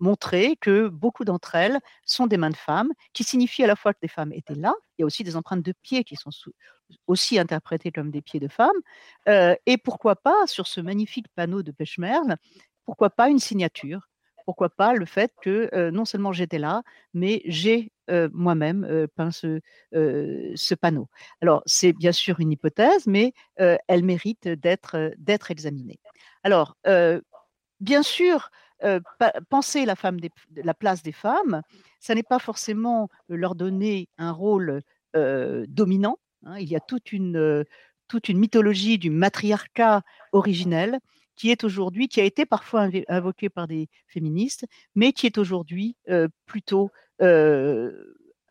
montrer 0.00 0.56
que 0.60 0.88
beaucoup 0.88 1.24
d'entre 1.24 1.54
elles 1.54 1.78
sont 2.04 2.26
des 2.26 2.36
mains 2.36 2.50
de 2.50 2.56
femmes, 2.56 2.92
qui 3.12 3.24
signifie 3.24 3.64
à 3.64 3.66
la 3.66 3.76
fois 3.76 3.94
que 3.94 4.00
des 4.02 4.08
femmes 4.08 4.32
étaient 4.32 4.54
là, 4.54 4.74
il 4.98 5.02
y 5.02 5.04
a 5.04 5.06
aussi 5.06 5.24
des 5.24 5.36
empreintes 5.36 5.62
de 5.62 5.72
pieds 5.82 6.04
qui 6.04 6.16
sont 6.16 6.30
aussi 7.06 7.38
interprétées 7.38 7.92
comme 7.92 8.10
des 8.10 8.22
pieds 8.22 8.40
de 8.40 8.48
femmes, 8.48 8.70
euh, 9.28 9.54
et 9.66 9.78
pourquoi 9.78 10.16
pas, 10.16 10.46
sur 10.46 10.66
ce 10.66 10.80
magnifique 10.80 11.26
panneau 11.34 11.62
de 11.62 11.72
Pêche-Merle, 11.72 12.36
pourquoi 12.84 13.10
pas 13.10 13.28
une 13.28 13.38
signature 13.38 14.08
pourquoi 14.46 14.68
pas 14.68 14.92
le 14.92 15.06
fait 15.06 15.32
que 15.40 15.70
euh, 15.72 15.90
non 15.90 16.04
seulement 16.04 16.30
j'étais 16.30 16.58
là, 16.58 16.82
mais 17.14 17.40
j'ai 17.46 17.92
euh, 18.10 18.28
moi-même 18.34 19.06
peint 19.16 19.30
ce, 19.30 19.60
ce, 19.90 20.74
panneau. 20.74 21.08
Alors, 21.40 21.62
c'est 21.64 21.94
bien 21.94 22.12
sûr 22.12 22.38
une 22.40 22.52
hypothèse, 22.52 23.06
mais 23.06 23.32
elle 23.56 24.04
mérite 24.04 24.46
d'être 24.46 25.50
examinée. 25.50 25.98
Alors, 26.42 26.76
bien 27.80 28.02
sûr, 28.02 28.50
penser 29.48 29.84
la, 29.84 30.74
place 30.74 31.02
des 31.02 31.12
femmes, 31.12 31.62
ça 32.00 32.14
n'est 32.14 32.22
pas 32.22 32.38
forcément 32.38 33.08
leur 33.28 33.54
donner 33.54 34.08
un 34.18 34.32
rôle 34.32 34.82
dominant. 35.14 36.18
Hein. 36.44 36.58
Il 36.58 36.68
y 36.68 36.76
a 36.76 36.80
toute 36.80 37.12
une, 37.12 37.64
mythologie 38.28 38.98
du 38.98 39.10
matriarcat 39.10 40.02
originel 40.32 40.98
qui 41.36 41.50
est 41.50 41.64
aujourd'hui, 41.64 42.08
qui 42.08 42.20
a 42.20 42.24
été 42.24 42.46
parfois 42.46 42.88
invoquée 43.08 43.48
par 43.48 43.66
des 43.66 43.88
féministes, 44.06 44.66
mais 44.94 45.12
qui 45.12 45.26
est 45.26 45.38
aujourd'hui 45.38 45.96
plutôt 46.46 46.90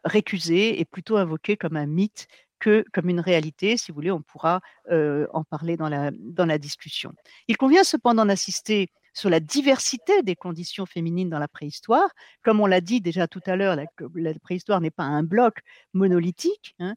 récusée 0.04 0.80
et 0.80 0.86
plutôt 0.86 1.18
invoquée 1.18 1.58
comme 1.58 1.78
un 1.78 1.86
mythe 1.86 2.28
que 2.60 2.86
comme 2.94 3.10
une 3.10 3.20
réalité. 3.20 3.78
Si 3.78 3.92
vous 3.92 3.96
voulez, 3.96 4.12
on 4.12 4.22
pourra 4.22 4.62
en 4.90 5.44
parler 5.44 5.78
dans 5.78 5.90
la, 5.90 6.12
dans 6.12 6.46
la 6.46 6.58
discussion. 6.58 7.14
Il 7.48 7.58
convient 7.58 7.84
cependant 7.84 8.26
d'assister 8.26 8.90
sur 9.14 9.30
la 9.30 9.40
diversité 9.40 10.24
des 10.24 10.36
conditions 10.36 10.86
féminines 10.86 11.30
dans 11.30 11.40
la 11.40 11.48
préhistoire. 11.48 12.10
Comme 12.44 12.60
on 12.60 12.66
l'a 12.66 12.82
dit 12.82 13.02
déjà 13.02 13.28
tout 13.28 13.42
à 13.46 13.56
l'heure, 13.56 13.76
la, 13.76 14.34
préhistoire 14.40 14.82
n'est 14.82 14.92
pas 14.92 15.04
un 15.04 15.24
bloc 15.24 15.60
monolithique, 15.94 16.76
hein. 16.80 16.96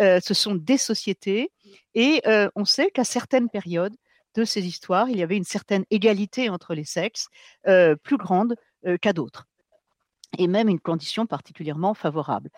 euh, 0.00 0.20
ce 0.22 0.34
sont 0.34 0.54
des 0.54 0.78
sociétés 0.78 1.50
et 1.94 2.20
euh, 2.26 2.48
on 2.56 2.64
sait 2.64 2.90
qu'à 2.90 3.04
certaines 3.04 3.48
périodes 3.48 3.94
de 4.34 4.44
ces 4.44 4.66
histoires, 4.66 5.08
il 5.08 5.18
y 5.18 5.22
avait 5.22 5.36
une 5.36 5.44
certaine 5.44 5.84
égalité 5.90 6.50
entre 6.50 6.74
les 6.74 6.84
sexes, 6.84 7.28
euh, 7.66 7.96
plus 7.96 8.18
grande 8.18 8.54
qu'à 9.00 9.12
d'autres 9.12 9.46
et 10.38 10.46
même 10.46 10.68
une 10.68 10.78
condition 10.78 11.26
particulièrement 11.26 11.94
favorable 11.94 12.50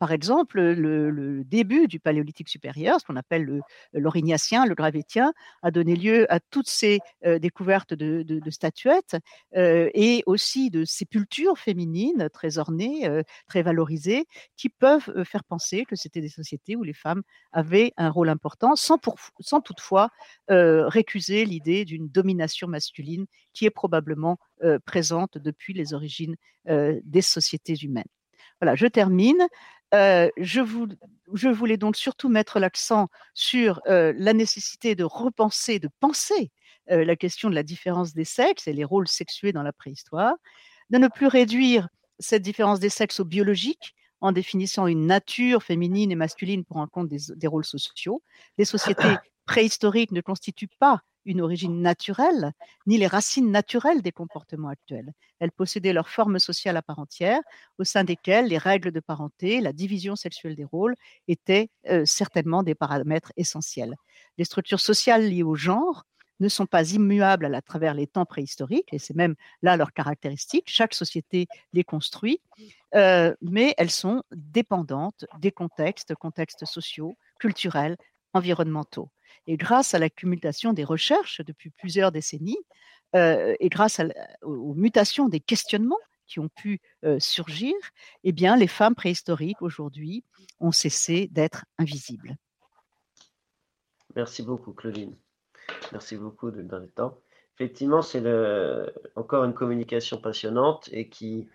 par 0.00 0.12
exemple, 0.12 0.58
le, 0.58 1.44
début 1.44 1.86
du 1.86 2.00
paléolithique 2.00 2.48
supérieur, 2.48 2.98
ce 2.98 3.04
qu'on 3.04 3.16
appelle 3.16 3.60
l'orignacien, 3.92 4.64
le, 4.64 4.74
gravétien, 4.74 5.34
a 5.62 5.70
donné 5.70 5.94
lieu 5.94 6.26
à 6.32 6.40
toutes 6.40 6.70
ces 6.70 7.00
découvertes 7.22 7.92
de, 7.92 8.50
statuettes 8.50 9.18
et 9.54 10.22
aussi 10.24 10.70
de 10.70 10.86
sépultures 10.86 11.58
féminines 11.58 12.30
très 12.32 12.56
ornées, 12.56 13.22
très 13.46 13.60
valorisées, 13.60 14.24
qui 14.56 14.70
peuvent 14.70 15.22
faire 15.24 15.44
penser 15.44 15.84
que 15.84 15.96
c'était 15.96 16.22
des 16.22 16.30
sociétés 16.30 16.76
où 16.76 16.82
les 16.82 16.94
femmes 16.94 17.22
avaient 17.52 17.92
un 17.98 18.08
rôle 18.08 18.30
important, 18.30 18.76
sans 18.76 19.60
toutefois 19.62 20.08
récuser 20.48 21.44
l'idée 21.44 21.84
d'une 21.84 22.08
domination 22.08 22.68
masculine 22.68 23.26
qui 23.52 23.66
est 23.66 23.70
probablement 23.70 24.38
présente 24.86 25.36
depuis 25.36 25.74
les 25.74 25.92
origines 25.92 26.36
des 26.66 27.22
sociétés 27.22 27.76
humaines. 27.82 28.04
Voilà, 28.60 28.74
je 28.76 28.86
termine. 28.86 29.46
Euh, 29.94 30.28
je, 30.36 30.60
voulais 31.48 31.76
donc 31.76 31.96
surtout 31.96 32.28
mettre 32.28 32.60
l'accent 32.60 33.08
sur 33.34 33.80
euh, 33.88 34.12
la 34.16 34.32
nécessité 34.32 34.94
de 34.94 35.04
repenser, 35.04 35.78
de 35.78 35.88
penser 35.98 36.52
euh, 36.90 37.04
la 37.04 37.16
question 37.16 37.50
de 37.50 37.54
la 37.54 37.62
différence 37.62 38.14
des 38.14 38.24
sexes 38.24 38.68
et 38.68 38.72
les 38.72 38.84
rôles 38.84 39.08
sexués 39.08 39.52
dans 39.52 39.62
la 39.62 39.72
préhistoire, 39.72 40.34
de 40.90 40.98
ne 40.98 41.08
plus 41.08 41.26
réduire 41.26 41.88
cette 42.18 42.42
différence 42.42 42.78
des 42.80 42.88
sexes 42.88 43.20
au 43.20 43.24
biologique 43.24 43.94
en 44.20 44.32
définissant 44.32 44.86
une 44.86 45.06
nature 45.06 45.62
féminine 45.62 46.12
et 46.12 46.16
masculine 46.16 46.64
pour 46.64 46.76
en 46.76 46.86
compte 46.86 47.08
des 47.08 47.46
rôles 47.46 47.64
sociaux. 47.64 48.22
Les 48.58 48.64
sociétés 48.64 49.16
préhistoriques 49.46 50.12
ne 50.12 50.20
constituent 50.20 50.68
pas 50.78 51.00
une 51.24 51.40
origine 51.40 51.80
naturelle, 51.82 52.52
ni 52.86 52.98
les 52.98 53.06
racines 53.06 53.50
naturelles 53.50 54.02
des 54.02 54.12
comportements 54.12 54.68
actuels. 54.68 55.12
Elles 55.38 55.52
possédaient 55.52 55.92
leur 55.92 56.08
forme 56.08 56.38
sociale 56.38 56.76
à 56.76 56.82
part 56.82 56.98
entière, 56.98 57.40
au 57.78 57.84
sein 57.84 58.04
desquelles 58.04 58.46
les 58.46 58.58
règles 58.58 58.92
de 58.92 59.00
parenté, 59.00 59.60
la 59.60 59.72
division 59.72 60.16
sexuelle 60.16 60.54
des 60.54 60.64
rôles 60.64 60.94
étaient 61.28 61.70
euh, 61.88 62.04
certainement 62.04 62.62
des 62.62 62.74
paramètres 62.74 63.32
essentiels. 63.36 63.96
Les 64.38 64.44
structures 64.44 64.80
sociales 64.80 65.28
liées 65.28 65.42
au 65.42 65.54
genre 65.54 66.04
ne 66.40 66.48
sont 66.48 66.66
pas 66.66 66.90
immuables 66.92 67.54
à, 67.54 67.62
travers 67.62 67.94
les 67.94 68.06
temps 68.06 68.24
préhistoriques, 68.24 68.92
et 68.92 68.98
c'est 68.98 69.14
même 69.14 69.34
là 69.62 69.76
leur 69.76 69.92
caractéristique. 69.92 70.64
Chaque 70.68 70.94
société 70.94 71.46
les 71.72 71.84
construit, 71.84 72.40
euh, 72.94 73.34
mais 73.42 73.74
elles 73.76 73.90
sont 73.90 74.22
dépendantes 74.32 75.26
des 75.38 75.52
contextes, 75.52 76.14
contextes 76.14 76.64
sociaux, 76.64 77.16
culturels, 77.38 77.96
environnementaux. 78.32 79.10
Et 79.46 79.56
grâce 79.56 79.94
à 79.94 79.98
l'accumulation 79.98 80.72
des 80.72 80.84
recherches 80.84 81.40
depuis 81.40 81.70
plusieurs 81.70 82.12
décennies, 82.12 82.58
euh, 83.16 83.54
et 83.58 83.68
grâce 83.68 84.00
aux 84.42 84.74
mutations 84.74 85.28
des 85.28 85.40
questionnements 85.40 85.98
qui 86.26 86.38
ont 86.38 86.48
pu 86.48 86.80
euh, 87.04 87.18
surgir, 87.18 87.74
eh 88.22 88.32
bien, 88.32 88.56
les 88.56 88.68
femmes 88.68 88.94
préhistoriques 88.94 89.62
aujourd'hui 89.62 90.24
ont 90.60 90.70
cessé 90.70 91.28
d'être 91.32 91.64
invisibles. 91.78 92.36
Merci 94.14 94.42
beaucoup, 94.42 94.72
Claudine. 94.72 95.16
Merci 95.92 96.16
beaucoup 96.16 96.50
de 96.50 96.62
donner 96.62 96.86
le 96.86 96.92
temps. 96.92 97.18
Effectivement, 97.56 98.00
c'est 98.00 98.22
encore 99.16 99.44
une 99.44 99.54
communication 99.54 100.18
passionnante 100.18 100.88
et 100.92 101.08
qui, 101.08 101.48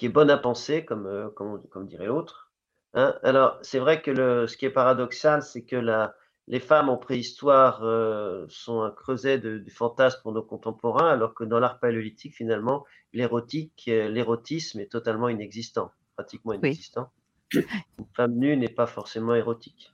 est 0.00 0.08
bonne 0.08 0.30
à 0.30 0.36
penser, 0.36 0.84
comme, 0.84 1.06
euh, 1.06 1.82
dirait 1.84 2.06
l'autre. 2.06 2.52
Hein. 2.94 3.16
Alors, 3.22 3.58
c'est 3.62 3.78
vrai 3.78 4.02
que 4.02 4.46
ce 4.46 4.56
qui 4.56 4.66
est 4.66 4.70
paradoxal, 4.70 5.42
c'est 5.42 5.62
que 5.62 5.76
la, 5.76 6.14
les 6.48 6.60
femmes 6.60 6.88
en 6.88 6.96
préhistoire 6.96 7.84
euh, 7.84 8.46
sont 8.48 8.80
un 8.80 8.90
creuset 8.90 9.38
de, 9.38 9.58
du 9.58 9.70
fantasme 9.70 10.20
pour 10.22 10.32
nos 10.32 10.42
contemporains, 10.42 11.10
alors 11.10 11.34
que 11.34 11.44
dans 11.44 11.60
l'art 11.60 11.78
paléolithique, 11.78 12.34
finalement, 12.34 12.86
l'érotique, 13.12 13.84
euh, 13.88 14.08
l'érotisme 14.08 14.80
est 14.80 14.90
totalement 14.90 15.28
inexistant, 15.28 15.90
pratiquement 16.16 16.54
inexistant. 16.54 17.10
Une 17.52 18.06
femme 18.16 18.34
nue 18.34 18.56
n'est 18.56 18.68
pas 18.68 18.86
forcément 18.86 19.34
érotique. 19.34 19.92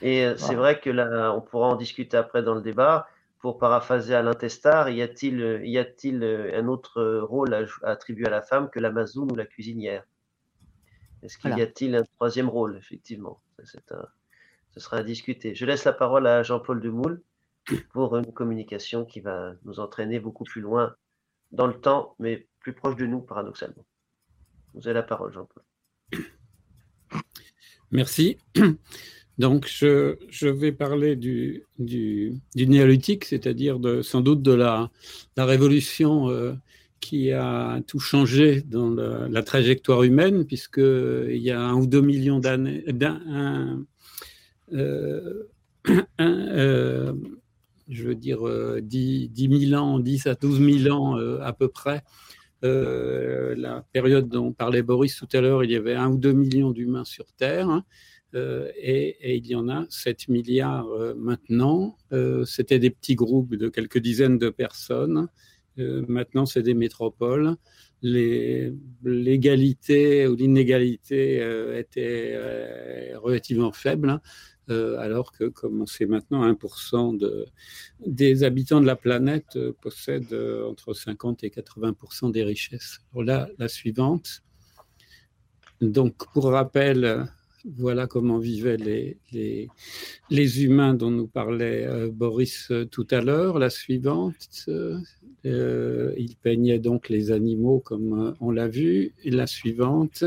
Et 0.00 0.24
euh, 0.24 0.36
c'est 0.36 0.54
vrai 0.54 0.78
que 0.78 0.90
là, 0.90 1.34
on 1.34 1.40
pourra 1.40 1.66
en 1.66 1.76
discuter 1.76 2.16
après 2.16 2.44
dans 2.44 2.54
le 2.54 2.62
débat. 2.62 3.08
Pour 3.40 3.58
paraphraser 3.58 4.14
Alain 4.14 4.34
Testard, 4.34 4.90
y 4.90 5.02
a-t-il, 5.02 5.62
y 5.64 5.78
a-t-il 5.78 6.24
un 6.24 6.66
autre 6.66 7.20
rôle 7.20 7.54
à, 7.54 7.64
attribuer 7.84 8.26
à 8.26 8.30
la 8.30 8.42
femme 8.42 8.68
que 8.68 8.80
la 8.80 8.90
mazoune 8.90 9.30
ou 9.30 9.36
la 9.36 9.46
cuisinière? 9.46 10.04
Est-ce 11.22 11.38
qu'il 11.38 11.56
y 11.56 11.62
a-t-il 11.62 11.94
un 11.94 12.02
troisième 12.16 12.48
rôle, 12.48 12.76
effectivement? 12.76 13.40
C'est 13.64 13.92
un, 13.92 14.08
ce 14.72 14.80
sera 14.80 14.98
à 14.98 15.02
discuter. 15.02 15.54
Je 15.54 15.66
laisse 15.66 15.84
la 15.84 15.92
parole 15.92 16.26
à 16.26 16.42
Jean-Paul 16.42 16.80
Demoule 16.80 17.22
pour 17.92 18.16
une 18.16 18.32
communication 18.32 19.04
qui 19.04 19.20
va 19.20 19.52
nous 19.64 19.80
entraîner 19.80 20.20
beaucoup 20.20 20.44
plus 20.44 20.60
loin 20.60 20.94
dans 21.52 21.66
le 21.66 21.74
temps, 21.74 22.14
mais 22.18 22.46
plus 22.60 22.72
proche 22.72 22.96
de 22.96 23.06
nous, 23.06 23.20
paradoxalement. 23.20 23.84
Vous 24.74 24.86
avez 24.86 24.94
la 24.94 25.02
parole, 25.02 25.32
Jean-Paul. 25.32 25.62
Merci. 27.90 28.38
Donc, 29.38 29.68
je, 29.68 30.48
vais 30.48 30.72
parler 30.72 31.14
du, 31.14 31.64
néolithique, 32.56 33.24
c'est-à-dire 33.24 33.78
sans 34.02 34.20
doute 34.20 34.42
de 34.42 34.52
la, 34.52 34.90
la 35.36 35.44
révolution 35.44 36.28
euh, 36.28 36.54
qui 37.00 37.30
a 37.32 37.80
tout 37.86 38.00
changé 38.00 38.62
dans 38.62 38.90
la, 38.90 39.42
trajectoire 39.42 40.02
humaine, 40.02 40.44
puisqu'il 40.44 41.38
y 41.38 41.50
a 41.50 41.60
un 41.60 41.74
ou 41.74 41.86
deux 41.86 42.00
millions 42.00 42.40
d'années, 42.40 42.84
euh, 44.72 45.44
euh, 46.20 47.12
je 47.88 48.04
veux 48.04 48.14
dire, 48.14 48.40
10, 48.82 49.30
10, 49.30 49.68
000 49.70 49.82
ans, 49.82 49.98
10 49.98 50.26
à 50.26 50.34
12 50.34 50.82
000 50.84 50.94
ans 50.94 51.18
euh, 51.18 51.40
à 51.40 51.52
peu 51.52 51.68
près. 51.68 52.02
la 52.62 53.84
période 53.92 54.28
dont 54.28 54.52
parlait 54.52 54.82
Boris 54.82 55.16
tout 55.16 55.28
à 55.32 55.40
l'heure, 55.40 55.64
il 55.64 55.70
y 55.70 55.76
avait 55.76 55.94
un 55.94 56.10
ou 56.10 56.18
deux 56.18 56.32
millions 56.32 56.72
d'humains 56.72 57.04
sur 57.04 57.32
Terre. 57.32 57.70
Hein, 57.70 57.84
et, 58.34 59.36
il 59.36 59.46
y 59.46 59.54
en 59.54 59.70
a 59.70 59.86
7 59.88 60.28
milliards 60.28 60.88
maintenant. 61.16 61.96
C'était 62.44 62.78
des 62.78 62.90
petits 62.90 63.14
groupes 63.14 63.54
de 63.54 63.68
quelques 63.68 63.98
dizaines 63.98 64.38
de 64.38 64.50
personnes. 64.50 65.28
maintenant, 65.76 66.44
c'est 66.44 66.62
des 66.62 66.74
métropoles. 66.74 67.56
L'égalité 68.02 70.26
ou 70.26 70.34
l'inégalité 70.34 71.36
était 71.74 73.14
relativement 73.16 73.72
faible. 73.72 74.10
Hein. 74.10 74.20
Euh, 74.70 74.98
alors 74.98 75.32
que, 75.32 75.44
comme 75.44 75.86
sait 75.86 76.04
maintenant, 76.04 76.46
1% 76.46 77.16
de, 77.16 77.46
des 78.06 78.44
habitants 78.44 78.80
de 78.80 78.86
la 78.86 78.96
planète 78.96 79.56
euh, 79.56 79.72
possèdent 79.80 80.32
euh, 80.32 80.68
entre 80.68 80.92
50 80.92 81.42
et 81.44 81.48
80% 81.48 82.30
des 82.32 82.44
richesses. 82.44 83.00
Voilà 83.12 83.48
la 83.58 83.68
suivante. 83.68 84.42
Donc, 85.80 86.16
pour 86.34 86.50
rappel, 86.50 87.26
voilà 87.78 88.06
comment 88.06 88.38
vivaient 88.38 88.76
les, 89.30 90.62
humains 90.62 90.92
dont 90.92 91.10
nous 91.10 91.28
parlait 91.28 92.08
Boris 92.10 92.70
tout 92.90 93.06
à 93.10 93.20
l'heure. 93.20 93.58
La 93.58 93.70
suivante, 93.70 94.68
ils 95.44 96.36
peignaient 96.42 96.80
donc 96.80 97.08
les 97.08 97.30
animaux 97.30 97.78
comme 97.78 98.34
on 98.40 98.50
l'a 98.50 98.66
vu. 98.66 99.14
Et 99.22 99.30
la 99.30 99.46
suivante, 99.46 100.24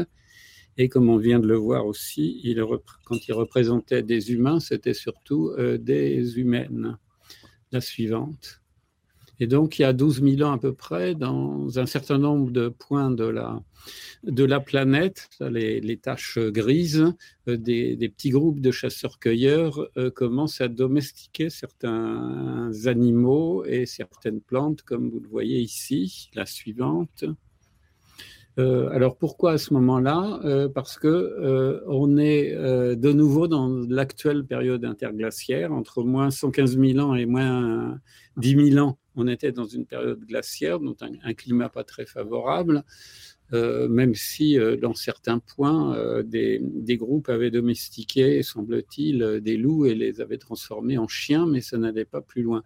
et 0.77 0.89
comme 0.89 1.09
on 1.09 1.17
vient 1.17 1.39
de 1.39 1.47
le 1.47 1.57
voir 1.57 1.85
aussi, 1.85 2.55
quand 3.03 3.27
il 3.27 3.33
représentait 3.33 4.03
des 4.03 4.31
humains, 4.31 4.59
c'était 4.59 4.93
surtout 4.93 5.51
euh, 5.57 5.77
des 5.77 6.39
humaines. 6.39 6.97
La 7.71 7.79
suivante. 7.79 8.61
Et 9.39 9.47
donc, 9.47 9.79
il 9.79 9.81
y 9.81 9.85
a 9.85 9.93
12 9.93 10.21
000 10.21 10.41
ans 10.47 10.53
à 10.53 10.59
peu 10.59 10.73
près, 10.73 11.15
dans 11.15 11.79
un 11.79 11.85
certain 11.85 12.19
nombre 12.19 12.51
de 12.51 12.69
points 12.69 13.09
de 13.09 13.23
la, 13.23 13.63
de 14.23 14.43
la 14.43 14.59
planète, 14.59 15.29
les, 15.39 15.81
les 15.81 15.97
taches 15.97 16.37
grises, 16.37 17.11
euh, 17.47 17.57
des, 17.57 17.95
des, 17.95 18.09
petits 18.09 18.29
groupes 18.29 18.59
de 18.59 18.69
chasseurs-cueilleurs 18.69 19.87
euh, 19.97 20.11
commencent 20.11 20.61
à 20.61 20.67
domestiquer 20.67 21.49
certains 21.49 22.71
animaux 22.85 23.65
et 23.65 23.85
certaines 23.87 24.41
plantes, 24.41 24.83
comme 24.83 25.09
vous 25.09 25.19
le 25.19 25.29
voyez 25.29 25.59
ici. 25.59 26.29
La 26.35 26.45
suivante. 26.45 27.25
Euh, 28.59 28.89
alors 28.89 29.17
pourquoi 29.17 29.53
à 29.53 29.57
ce 29.57 29.73
moment-là? 29.73 30.39
Euh, 30.43 30.67
Parce 30.67 30.97
que 30.97 31.07
euh, 31.07 31.81
on 31.87 32.17
est 32.17 32.55
de 32.55 33.11
nouveau 33.11 33.47
dans 33.47 33.69
l'actuelle 33.89 34.45
période 34.45 34.85
interglaciaire, 34.85 35.71
entre 35.71 36.03
moins 36.03 36.31
115 36.31 36.77
000 36.77 36.99
ans 36.99 37.15
et 37.15 37.25
moins 37.25 37.99
10 38.37 38.71
000 38.73 38.85
ans. 38.85 38.97
On 39.15 39.27
était 39.27 39.51
dans 39.51 39.65
une 39.65 39.85
période 39.85 40.19
glaciaire, 40.25 40.79
donc 40.79 40.97
un, 41.01 41.33
climat 41.33 41.69
pas 41.69 41.83
très 41.83 42.05
favorable, 42.05 42.83
même 43.51 44.15
si 44.15 44.57
dans 44.81 44.93
certains 44.93 45.39
points, 45.39 46.23
des, 46.23 46.61
des, 46.63 46.95
groupes 46.95 47.27
avaient 47.27 47.51
domestiqué, 47.51 48.41
semble-t-il, 48.41 49.41
des 49.41 49.57
loups 49.57 49.85
et 49.85 49.95
les 49.95 50.21
avaient 50.21 50.37
transformés 50.37 50.97
en 50.97 51.09
chiens, 51.09 51.45
mais 51.45 51.59
ça 51.59 51.77
n'allait 51.77 52.05
pas 52.05 52.21
plus 52.21 52.41
loin. 52.41 52.63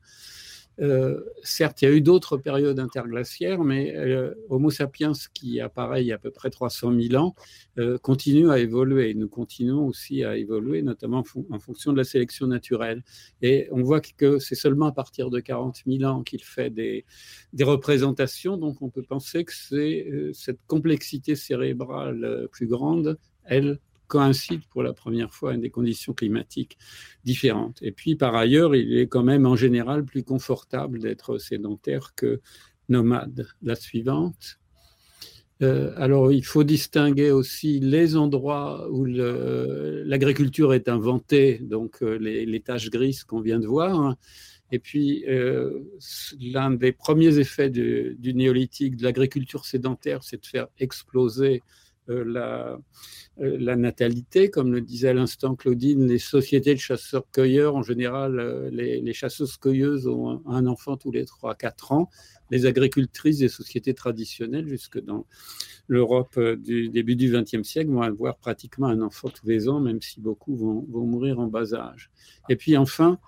Euh, 0.81 1.21
certes, 1.43 1.81
il 1.81 1.85
y 1.85 1.87
a 1.87 1.91
eu 1.91 2.01
d'autres 2.01 2.37
périodes 2.37 2.79
interglaciaires, 2.79 3.63
mais 3.63 3.95
euh, 3.95 4.33
Homo 4.49 4.69
sapiens, 4.69 5.13
qui 5.33 5.59
apparaît 5.59 6.03
il 6.03 6.07
y 6.07 6.11
a 6.11 6.15
à 6.15 6.17
peu 6.17 6.31
près 6.31 6.49
300 6.49 6.93
000 6.93 7.15
ans, 7.15 7.35
euh, 7.77 7.97
continue 7.97 8.49
à 8.51 8.59
évoluer. 8.59 9.13
Nous 9.13 9.29
continuons 9.29 9.87
aussi 9.87 10.23
à 10.23 10.37
évoluer, 10.37 10.81
notamment 10.81 11.23
en, 11.49 11.59
fonction 11.59 11.93
de 11.93 11.97
la 11.97 12.03
sélection 12.03 12.47
naturelle. 12.47 13.03
Et 13.41 13.67
on 13.71 13.81
voit 13.83 14.01
que 14.01 14.39
c'est 14.39 14.55
seulement 14.55 14.87
à 14.87 14.91
partir 14.91 15.29
de 15.29 15.39
40 15.39 15.83
000 15.87 16.03
ans 16.03 16.23
qu'il 16.23 16.43
fait 16.43 16.69
des, 16.69 17.05
des, 17.53 17.63
représentations. 17.63 18.57
Donc, 18.57 18.81
on 18.81 18.89
peut 18.89 19.03
penser 19.03 19.45
que 19.45 19.53
c'est 19.53 20.07
cette 20.33 20.59
complexité 20.67 21.35
cérébrale 21.35 22.47
plus 22.51 22.67
grande, 22.67 23.17
elle, 23.45 23.79
coïncide 24.07 24.61
pour 24.69 24.83
la 24.83 24.93
première 24.93 25.33
fois 25.33 25.53
à 25.53 25.57
des 25.57 25.69
conditions 25.69 26.13
climatiques 26.13 26.77
différentes. 27.23 27.81
Et 27.81 27.91
puis, 27.91 28.15
par 28.15 28.35
ailleurs, 28.35 28.75
il 28.75 28.97
est 28.97 29.07
quand 29.07 29.23
même 29.23 29.45
en 29.45 29.55
général 29.55 30.05
plus 30.05 30.23
confortable 30.23 30.99
d'être 30.99 31.37
sédentaire 31.37 32.13
que 32.15 32.41
nomade. 32.89 33.47
La 33.61 33.75
suivante. 33.75 34.59
Euh, 35.61 35.93
alors, 35.95 36.31
il 36.31 36.43
faut 36.43 36.63
distinguer 36.63 37.31
aussi 37.31 37.79
les 37.79 38.17
endroits 38.17 38.89
où 38.91 39.05
l'agriculture 39.05 40.73
est 40.73 40.89
inventée, 40.89 41.59
donc 41.59 42.03
euh, 42.03 42.17
les, 42.17 42.59
taches 42.59 42.89
grises 42.89 43.23
qu'on 43.23 43.39
vient 43.39 43.59
de 43.59 43.67
voir. 43.67 44.15
Et 44.71 44.79
puis, 44.79 45.23
euh, 45.27 45.79
l'un 46.41 46.71
des 46.71 46.91
premiers 46.91 47.37
effets 47.37 47.69
du, 47.69 48.17
néolithique, 48.33 48.97
de 48.97 49.03
l'agriculture 49.03 49.65
sédentaire, 49.65 50.23
c'est 50.23 50.41
de 50.41 50.45
faire 50.45 50.67
exploser 50.79 51.61
la, 52.07 52.77
euh, 53.41 53.57
la, 53.59 53.75
natalité, 53.75 54.49
comme 54.49 54.71
le 54.71 54.79
disait 54.79 55.09
à 55.09 55.13
l'instant 55.13 55.55
Claudine, 55.55 56.07
les 56.07 56.19
sociétés 56.19 56.73
de 56.73 56.79
chasseurs-cueilleurs, 56.79 57.75
en 57.75 57.83
général, 57.83 58.39
euh, 58.39 58.69
les, 58.71 59.13
chasseuses-cueilleuses 59.13 60.07
ont 60.07 60.41
un, 60.47 60.65
enfant 60.67 60.95
tous 60.95 61.11
les 61.11 61.25
3-4 61.25 61.93
ans. 61.93 62.09
Les 62.49 62.65
agricultrices 62.65 63.39
des 63.39 63.49
sociétés 63.49 63.93
traditionnelles, 63.93 64.69
jusque 64.69 65.03
dans 65.03 65.25
l'Europe 65.87 66.39
du 66.39 66.89
début 66.89 67.15
du 67.15 67.31
XXe 67.31 67.67
siècle, 67.67 67.91
vont 67.91 68.01
avoir 68.01 68.37
pratiquement 68.37 68.87
un 68.87 69.01
enfant 69.01 69.27
tous 69.27 69.47
les 69.47 69.67
ans, 69.67 69.81
même 69.81 70.01
si 70.01 70.21
beaucoup 70.21 70.55
vont, 70.55 70.85
mourir 71.05 71.39
en 71.39 71.47
bas 71.47 71.73
âge. 71.73 72.09
Et 72.47 72.55
puis 72.55 72.77
enfin, 72.77 73.19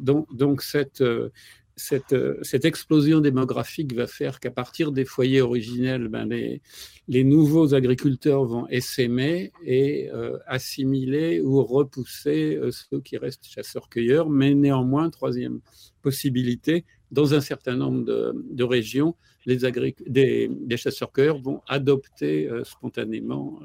donc, 0.00 0.62
cette, 0.62 1.00
euh, 1.00 1.30
cette, 1.76 2.64
explosion 2.64 3.20
démographique 3.20 3.94
va 3.94 4.06
faire 4.06 4.40
qu'à 4.40 4.50
partir 4.50 4.92
des 4.92 5.04
foyers 5.04 5.40
originels, 5.40 6.08
ben 6.08 6.28
les, 6.28 7.24
nouveaux 7.24 7.74
agriculteurs 7.74 8.44
vont 8.44 8.68
essaimer 8.68 9.52
et 9.64 10.10
euh, 10.12 10.38
assimiler 10.46 11.40
ou 11.40 11.62
repousser 11.62 12.56
euh, 12.56 12.70
ceux 12.70 13.00
qui 13.00 13.16
restent 13.16 13.46
chasseurs-cueilleurs. 13.46 14.30
Mais 14.30 14.54
néanmoins, 14.54 15.10
troisième 15.10 15.60
possibilité, 16.02 16.84
dans 17.10 17.34
un 17.34 17.40
certain 17.40 17.76
nombre 17.76 18.04
de, 18.04 18.64
régions, 18.64 19.14
les 19.46 20.76
chasseurs-cueilleurs 20.76 21.38
vont 21.38 21.60
adopter 21.68 22.48
spontanément 22.64 23.60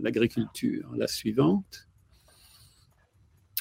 l'agriculture. 0.00 0.90
la 0.96 1.06
suivante. 1.06 1.86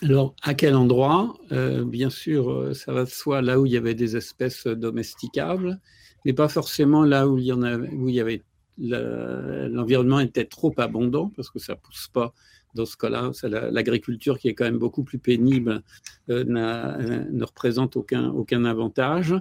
Alors, 0.03 0.35
à 0.41 0.55
quel 0.55 0.75
endroit? 0.75 1.37
Euh, 1.51 1.85
Bien 1.85 2.09
sûr, 2.09 2.51
euh, 2.51 2.73
ça 2.73 2.91
va 2.91 3.03
de 3.03 3.09
soi 3.09 3.41
là 3.41 3.59
où 3.59 3.67
il 3.67 3.71
y 3.71 3.77
avait 3.77 3.93
des 3.93 4.17
espèces 4.17 4.65
domesticables, 4.65 5.79
mais 6.25 6.33
pas 6.33 6.47
forcément 6.47 7.03
là 7.05 7.27
où 7.27 7.37
il 7.37 7.45
y 7.45 7.53
en 7.53 7.61
où 7.61 8.09
il 8.09 8.15
y 8.15 8.19
avait 8.19 8.41
l'environnement 8.77 10.19
était 10.19 10.45
trop 10.45 10.73
abondant 10.77 11.31
parce 11.35 11.51
que 11.51 11.59
ça 11.59 11.75
pousse 11.75 12.07
pas. 12.11 12.33
Dans 12.73 12.85
ce 12.85 12.95
cas-là, 12.97 13.31
l'agriculture 13.69 14.39
qui 14.39 14.47
est 14.47 14.55
quand 14.55 14.63
même 14.63 14.79
beaucoup 14.79 15.03
plus 15.03 15.19
pénible 15.19 15.83
euh, 16.29 16.45
ne 16.45 17.43
représente 17.43 17.97
aucun, 17.97 18.29
aucun 18.29 18.63
avantage. 18.65 19.35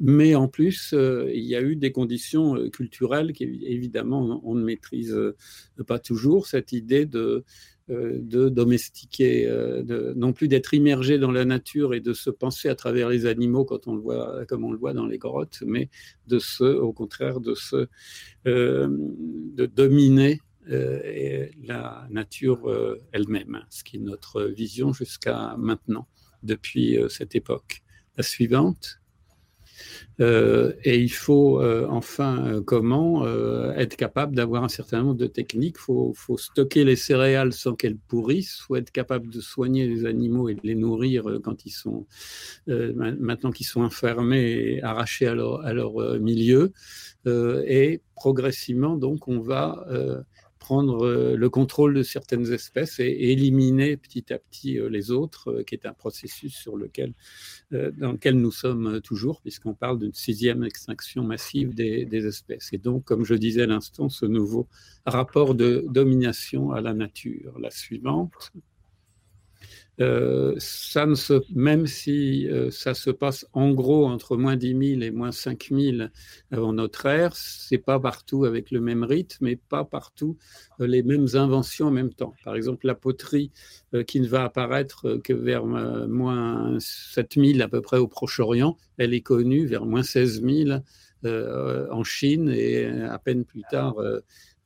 Mais 0.00 0.34
en 0.34 0.48
plus, 0.48 0.94
il 0.94 1.44
y 1.44 1.54
a 1.54 1.60
eu 1.60 1.76
des 1.76 1.92
conditions 1.92 2.70
culturelles 2.70 3.34
qui, 3.34 3.44
évidemment, 3.66 4.40
on 4.44 4.54
ne 4.54 4.64
maîtrise 4.64 5.14
pas 5.86 5.98
toujours. 5.98 6.46
Cette 6.46 6.72
idée 6.72 7.04
de, 7.04 7.44
de 7.90 8.48
domestiquer, 8.48 9.46
euh, 9.48 10.14
non 10.14 10.32
plus 10.32 10.48
d'être 10.48 10.74
immergé 10.74 11.18
dans 11.18 11.32
la 11.32 11.44
nature 11.44 11.92
et 11.94 12.00
de 12.00 12.12
se 12.12 12.30
penser 12.30 12.68
à 12.68 12.74
travers 12.74 13.08
les 13.08 13.26
animaux 13.26 13.64
quand 13.64 13.88
on 13.88 13.94
le 13.94 14.00
voit, 14.00 14.46
comme 14.46 14.64
on 14.64 14.72
le 14.72 14.78
voit 14.78 14.92
dans 14.92 15.06
les 15.06 15.18
grottes, 15.18 15.62
mais 15.66 15.90
de 16.26 16.38
se, 16.38 16.64
au 16.64 16.92
contraire, 16.92 17.40
de 17.40 17.54
se, 17.54 17.88
euh, 18.46 18.88
de 18.90 19.66
dominer 19.66 20.40
la 21.64 22.06
nature 22.10 22.70
elle-même, 23.10 23.64
ce 23.70 23.82
qui 23.82 23.96
est 23.96 24.00
notre 24.00 24.42
vision 24.42 24.92
jusqu'à 24.92 25.56
maintenant, 25.58 26.06
depuis 26.44 26.96
cette 27.08 27.34
époque. 27.34 27.82
La 28.16 28.22
suivante. 28.22 28.99
Euh, 30.20 30.72
et 30.84 30.98
il 30.98 31.12
faut 31.12 31.60
euh, 31.60 31.86
enfin 31.88 32.44
euh, 32.46 32.60
comment 32.60 33.26
être 33.76 33.96
capable 33.96 34.36
d'avoir 34.36 34.64
un 34.64 34.68
certain 34.68 35.02
nombre 35.02 35.16
de 35.16 35.26
techniques. 35.26 35.76
Il 35.78 35.82
faut, 35.82 36.12
faut, 36.14 36.36
stocker 36.36 36.84
les 36.84 36.96
céréales 36.96 37.52
sans 37.52 37.74
qu'elles 37.74 37.96
pourrissent, 37.96 38.58
il 38.60 38.62
faut 38.62 38.76
être 38.76 38.90
capable 38.90 39.30
de 39.30 39.40
soigner 39.40 39.86
les 39.86 40.04
animaux 40.04 40.48
et 40.48 40.54
de 40.54 40.60
les 40.62 40.74
nourrir 40.74 41.24
quand 41.42 41.64
ils 41.64 41.70
sont 41.70 42.06
maintenant 42.66 43.50
qu'ils 43.50 43.66
sont 43.66 43.82
enfermés 43.82 44.74
et 44.74 44.82
arrachés 44.82 45.26
à 45.26 45.34
leur, 45.34 45.64
à 45.64 45.72
leur 45.72 46.18
milieu. 46.20 46.72
et 47.26 48.00
progressivement, 48.14 48.96
donc, 48.96 49.28
on 49.28 49.40
va 49.40 49.86
prendre 50.70 51.04
euh, 51.04 51.34
le 51.36 51.50
contrôle 51.50 51.94
de 51.94 52.04
certaines 52.04 52.52
espèces 52.52 53.00
et, 53.00 53.32
éliminer 53.32 53.96
petit 53.96 54.32
à 54.32 54.38
petit 54.38 54.78
euh, 54.78 54.88
les 54.88 55.10
autres, 55.10 55.50
euh, 55.50 55.62
qui 55.64 55.74
est 55.74 55.84
un 55.84 55.92
processus 55.92 56.54
sur 56.54 56.76
lequel, 56.76 57.12
dans 57.72 58.12
lequel 58.12 58.36
nous 58.36 58.52
sommes 58.52 59.00
toujours, 59.00 59.40
puisqu'on 59.40 59.74
parle 59.74 59.98
d'une 59.98 60.14
sixième 60.14 60.62
extinction 60.62 61.24
massive 61.24 61.74
des, 61.74 62.04
des, 62.04 62.24
espèces. 62.24 62.68
Et 62.72 62.78
donc, 62.78 63.04
comme 63.04 63.24
je 63.24 63.34
disais 63.34 63.62
à 63.62 63.66
l'instant, 63.66 64.08
ce 64.08 64.26
nouveau 64.26 64.68
rapport 65.06 65.56
de 65.56 65.84
domination 65.88 66.70
à 66.70 66.80
la 66.80 66.94
nature. 66.94 67.58
La 67.58 67.72
suivante. 67.72 68.52
Euh, 70.00 70.54
ça 70.58 71.04
ne 71.04 71.14
se, 71.14 71.42
même 71.54 71.86
si 71.86 72.48
euh, 72.48 72.70
ça 72.70 72.94
se 72.94 73.10
passe 73.10 73.46
en 73.52 73.72
gros 73.72 74.06
entre 74.06 74.36
moins 74.36 74.56
10 74.56 74.68
000 74.96 75.02
et 75.02 75.10
moins 75.10 75.30
5 75.30 75.68
000 75.70 76.08
avant 76.50 76.72
notre 76.72 77.04
ère, 77.04 77.36
c'est 77.36 77.78
pas 77.78 78.00
partout 78.00 78.46
avec 78.46 78.70
le 78.70 78.80
même 78.80 79.04
rythme 79.04 79.46
et 79.46 79.56
pas 79.56 79.84
partout 79.84 80.38
euh, 80.80 80.86
les 80.86 81.02
mêmes 81.02 81.26
inventions 81.34 81.88
en 81.88 81.90
même 81.90 82.14
temps. 82.14 82.34
Par 82.44 82.56
exemple, 82.56 82.86
la 82.86 82.94
poterie 82.94 83.52
qui 84.06 84.20
ne 84.20 84.28
va 84.28 84.44
apparaître 84.44 85.20
que 85.22 85.32
vers 85.32 85.66
moins 85.66 86.76
7 86.78 87.34
000 87.34 87.60
à 87.60 87.68
peu 87.68 87.80
près 87.80 87.98
au 87.98 88.06
Proche-Orient, 88.06 88.76
elle 88.98 89.12
est 89.12 89.20
connue 89.20 89.66
vers 89.66 89.84
moins 89.84 90.02
16 90.02 90.42
000 90.42 90.80
en 91.24 92.04
Chine 92.04 92.48
et 92.48 92.86
à 92.86 93.18
peine 93.18 93.44
plus 93.44 93.62
tard 93.70 93.96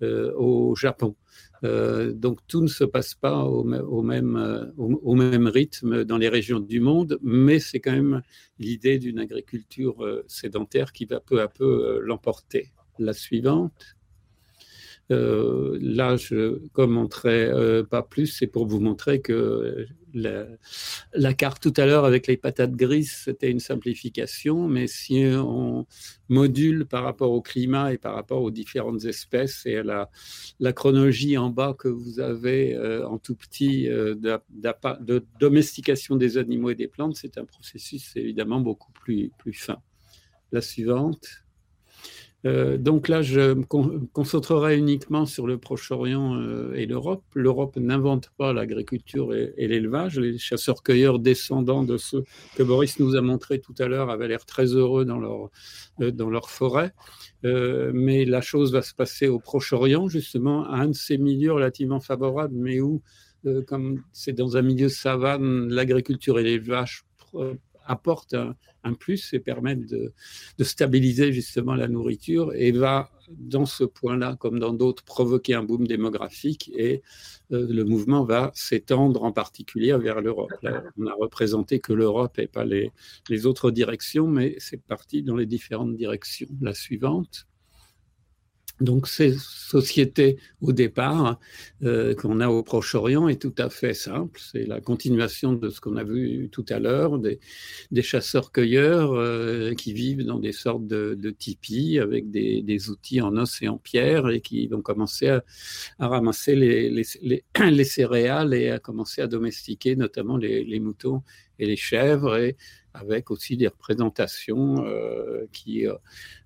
au 0.02 0.74
Japon. 0.76 1.16
Euh, 1.64 2.12
donc 2.12 2.40
tout 2.46 2.60
ne 2.60 2.68
se 2.68 2.84
passe 2.84 3.14
pas 3.14 3.44
au, 3.44 3.64
même, 3.64 4.36
euh, 4.36 4.66
au, 4.76 5.14
même, 5.14 5.46
rythme 5.46 6.04
dans 6.04 6.18
les 6.18 6.28
régions 6.28 6.60
du 6.60 6.80
monde, 6.80 7.18
mais 7.22 7.58
c'est 7.58 7.80
quand 7.80 7.92
même 7.92 8.22
l'idée 8.58 8.98
d'une 8.98 9.18
agriculture 9.18 10.04
euh, 10.04 10.24
sédentaire 10.28 10.92
qui 10.92 11.06
va 11.06 11.20
peu 11.20 11.40
à 11.40 11.48
peu 11.48 12.00
l'emporter. 12.00 12.72
La 12.98 13.12
suivante. 13.12 13.93
Euh, 15.10 15.78
là, 15.80 16.16
je 16.16 16.66
commenterai 16.68 17.44
euh, 17.44 17.84
pas 17.84 18.02
plus, 18.02 18.26
c'est 18.26 18.46
pour 18.46 18.66
vous 18.66 18.80
montrer 18.80 19.20
que 19.20 19.86
la, 20.14 21.34
carte 21.34 21.62
tout 21.62 21.74
à 21.76 21.84
l'heure 21.84 22.04
avec 22.04 22.26
les 22.26 22.36
patates 22.38 22.72
grises, 22.72 23.12
c'était 23.24 23.50
une 23.50 23.60
simplification, 23.60 24.66
mais 24.66 24.86
si 24.86 25.24
on 25.36 25.86
module 26.28 26.86
par 26.86 27.02
rapport 27.02 27.32
au 27.32 27.42
climat 27.42 27.92
et 27.92 27.98
par 27.98 28.14
rapport 28.14 28.42
aux 28.42 28.50
différentes 28.50 29.04
espèces 29.04 29.66
et 29.66 29.76
à 29.76 30.08
la, 30.58 30.72
chronologie 30.72 31.36
en 31.36 31.50
bas 31.50 31.74
que 31.78 31.88
vous 31.88 32.20
avez 32.20 32.74
euh, 32.74 33.06
en 33.06 33.18
tout 33.18 33.34
petit 33.34 33.86
de, 33.86 34.16
de, 35.00 35.26
domestication 35.38 36.16
des 36.16 36.38
animaux 36.38 36.70
et 36.70 36.76
des 36.76 36.88
plantes, 36.88 37.16
c'est 37.16 37.36
un 37.36 37.44
processus 37.44 38.16
évidemment 38.16 38.60
beaucoup 38.60 38.92
plus, 38.92 39.32
plus 39.38 39.52
fin. 39.52 39.78
La 40.52 40.62
suivante. 40.62 41.43
Euh, 42.46 42.76
donc 42.76 43.08
là, 43.08 43.22
je 43.22 43.54
me 43.54 43.64
concentrerai 44.12 44.76
uniquement 44.76 45.24
sur 45.24 45.46
le 45.46 45.56
Proche-Orient 45.56 46.36
euh, 46.36 46.74
et 46.74 46.84
l'Europe. 46.84 47.24
L'Europe 47.34 47.76
n'invente 47.76 48.30
pas 48.36 48.52
l'agriculture 48.52 49.34
et, 49.34 49.66
l'élevage. 49.66 50.18
Les 50.18 50.36
chasseurs-cueilleurs 50.36 51.18
descendants 51.18 51.84
de 51.84 51.96
ceux 51.96 52.24
que 52.56 52.62
Boris 52.62 52.98
nous 53.00 53.16
a 53.16 53.22
montrés 53.22 53.60
tout 53.60 53.74
à 53.78 53.88
l'heure 53.88 54.10
avaient 54.10 54.28
l'air 54.28 54.44
très 54.44 54.66
heureux 54.66 55.04
dans 55.04 55.18
leur, 55.18 55.50
euh, 56.00 56.10
dans 56.10 56.28
leur 56.28 56.50
forêt. 56.50 56.92
mais 57.42 58.24
la 58.24 58.40
chose 58.40 58.72
va 58.72 58.82
se 58.82 58.94
passer 58.94 59.28
au 59.28 59.38
Proche-Orient, 59.38 60.08
justement, 60.08 60.64
à 60.64 60.78
un 60.78 60.88
de 60.88 60.94
ces 60.94 61.18
milieux 61.18 61.52
relativement 61.52 62.00
favorables, 62.00 62.54
mais 62.56 62.80
où, 62.80 63.02
comme 63.66 64.02
c'est 64.12 64.32
dans 64.32 64.56
un 64.56 64.62
milieu 64.62 64.88
savane, 64.88 65.68
l'agriculture 65.68 66.38
et 66.38 66.42
l'élevage 66.42 67.04
apportent 67.86 68.32
un 68.32 68.54
plus 68.92 69.32
et 69.32 69.40
permettre 69.40 69.86
de, 69.86 70.12
stabiliser 70.60 71.32
justement 71.32 71.74
la 71.74 71.88
nourriture 71.88 72.52
et 72.54 72.72
va 72.72 73.10
dans 73.30 73.64
ce 73.64 73.84
point-là, 73.84 74.36
comme 74.38 74.58
dans 74.58 74.74
d'autres, 74.74 75.02
provoquer 75.02 75.54
un 75.54 75.62
boom 75.62 75.86
démographique 75.86 76.70
et 76.74 77.02
euh, 77.52 77.66
le 77.70 77.84
mouvement 77.84 78.24
va 78.24 78.50
s'étendre 78.54 79.24
en 79.24 79.32
particulier 79.32 79.96
vers 79.96 80.20
l'Europe. 80.20 80.52
on 80.98 81.06
a 81.06 81.14
représenté 81.14 81.80
que 81.80 81.94
l'Europe 81.94 82.38
et 82.38 82.46
pas 82.46 82.64
les, 82.64 82.92
les 83.30 83.46
autres 83.46 83.70
directions, 83.70 84.28
mais 84.28 84.56
c'est 84.58 84.82
parti 84.82 85.22
dans 85.22 85.36
les 85.36 85.46
différentes 85.46 85.96
directions. 85.96 86.48
La 86.60 86.74
suivante. 86.74 87.46
Donc 88.80 89.06
ces 89.06 89.36
sociétés 89.38 90.36
au 90.60 90.72
départ 90.72 91.38
euh, 91.84 92.14
qu'on 92.14 92.40
a 92.40 92.48
au 92.48 92.64
Proche-Orient 92.64 93.28
est 93.28 93.40
tout 93.40 93.54
à 93.56 93.70
fait 93.70 93.94
simple. 93.94 94.40
C'est 94.40 94.66
la 94.66 94.80
continuation 94.80 95.52
de 95.52 95.70
ce 95.70 95.80
qu'on 95.80 95.96
a 95.96 96.02
vu 96.02 96.48
tout 96.50 96.66
à 96.68 96.80
l'heure, 96.80 97.18
des, 97.18 97.38
chasseurs-cueilleurs 98.02 99.12
euh, 99.12 99.74
qui 99.74 99.92
vivent 99.92 100.24
dans 100.24 100.40
des 100.40 100.52
sortes 100.52 100.86
de, 100.88 101.30
tipis 101.30 102.00
avec 102.00 102.30
des, 102.30 102.90
outils 102.90 103.20
en 103.20 103.36
os 103.36 103.62
et 103.62 103.68
en 103.68 103.78
pierre 103.78 104.28
et 104.28 104.40
qui 104.40 104.66
vont 104.66 104.82
commencer 104.82 105.28
à, 105.28 105.42
ramasser 105.98 106.56
les, 106.56 107.84
céréales 107.84 108.54
et 108.54 108.70
à 108.70 108.80
commencer 108.80 109.22
à 109.22 109.28
domestiquer 109.28 109.94
notamment 109.94 110.36
les, 110.36 110.80
moutons 110.80 111.22
et 111.60 111.66
les 111.66 111.76
chèvres 111.76 112.36
et 112.36 112.56
avec 112.94 113.30
aussi 113.30 113.56
des 113.56 113.66
représentations 113.66 114.86
euh, 114.86 115.46
qui 115.52 115.86
euh, 115.86 115.94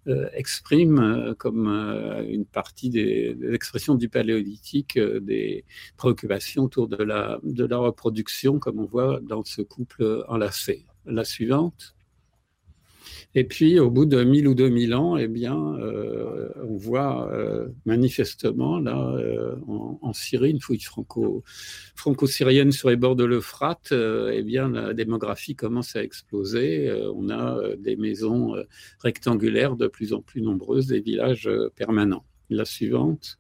euh, 0.08 0.28
expriment 0.32 1.34
comme 1.36 1.68
une 2.28 2.46
partie 2.46 2.88
des, 2.88 3.36
expressions 3.52 3.94
du 3.94 4.08
paléolithique 4.08 4.98
des 4.98 5.64
préoccupations 5.96 6.64
autour 6.64 6.88
de 6.88 7.02
la, 7.02 7.38
de 7.42 7.64
la 7.64 7.76
reproduction, 7.76 8.58
comme 8.58 8.80
on 8.80 8.86
voit 8.86 9.20
dans 9.22 9.44
ce 9.44 9.62
couple 9.62 10.24
enlacé. 10.28 10.86
La 11.04 11.24
suivante. 11.24 11.94
Et 13.34 13.44
puis, 13.44 13.78
au 13.78 13.90
bout 13.90 14.06
de 14.06 14.24
1000 14.24 14.48
ou 14.48 14.54
2000 14.54 14.94
ans, 14.94 15.16
eh 15.18 15.28
bien, 15.28 15.54
euh, 15.78 16.48
on 16.64 16.76
voit 16.76 17.30
euh, 17.30 17.68
manifestement, 17.84 18.80
là, 18.80 19.14
euh, 19.16 19.54
en, 19.66 20.12
Syrie, 20.14 20.50
une 20.50 20.60
fouille 20.60 20.80
franco, 20.80 21.44
franco-syrienne 21.94 22.72
sur 22.72 22.88
les 22.88 22.96
bords 22.96 23.16
de 23.16 23.24
l'Euphrate, 23.24 23.92
eh 23.92 24.42
bien, 24.42 24.70
la 24.70 24.94
démographie 24.94 25.54
commence 25.54 25.94
à 25.94 26.02
exploser. 26.02 26.90
on 27.14 27.28
a 27.28 27.76
des 27.76 27.96
maisons 27.96 28.54
rectangulaires 29.00 29.76
de 29.76 29.86
plus 29.86 30.14
en 30.14 30.22
plus 30.22 30.40
nombreuses, 30.40 30.86
des 30.86 31.00
villages 31.00 31.50
permanents. 31.76 32.24
La 32.50 32.64
suivante. 32.64 33.37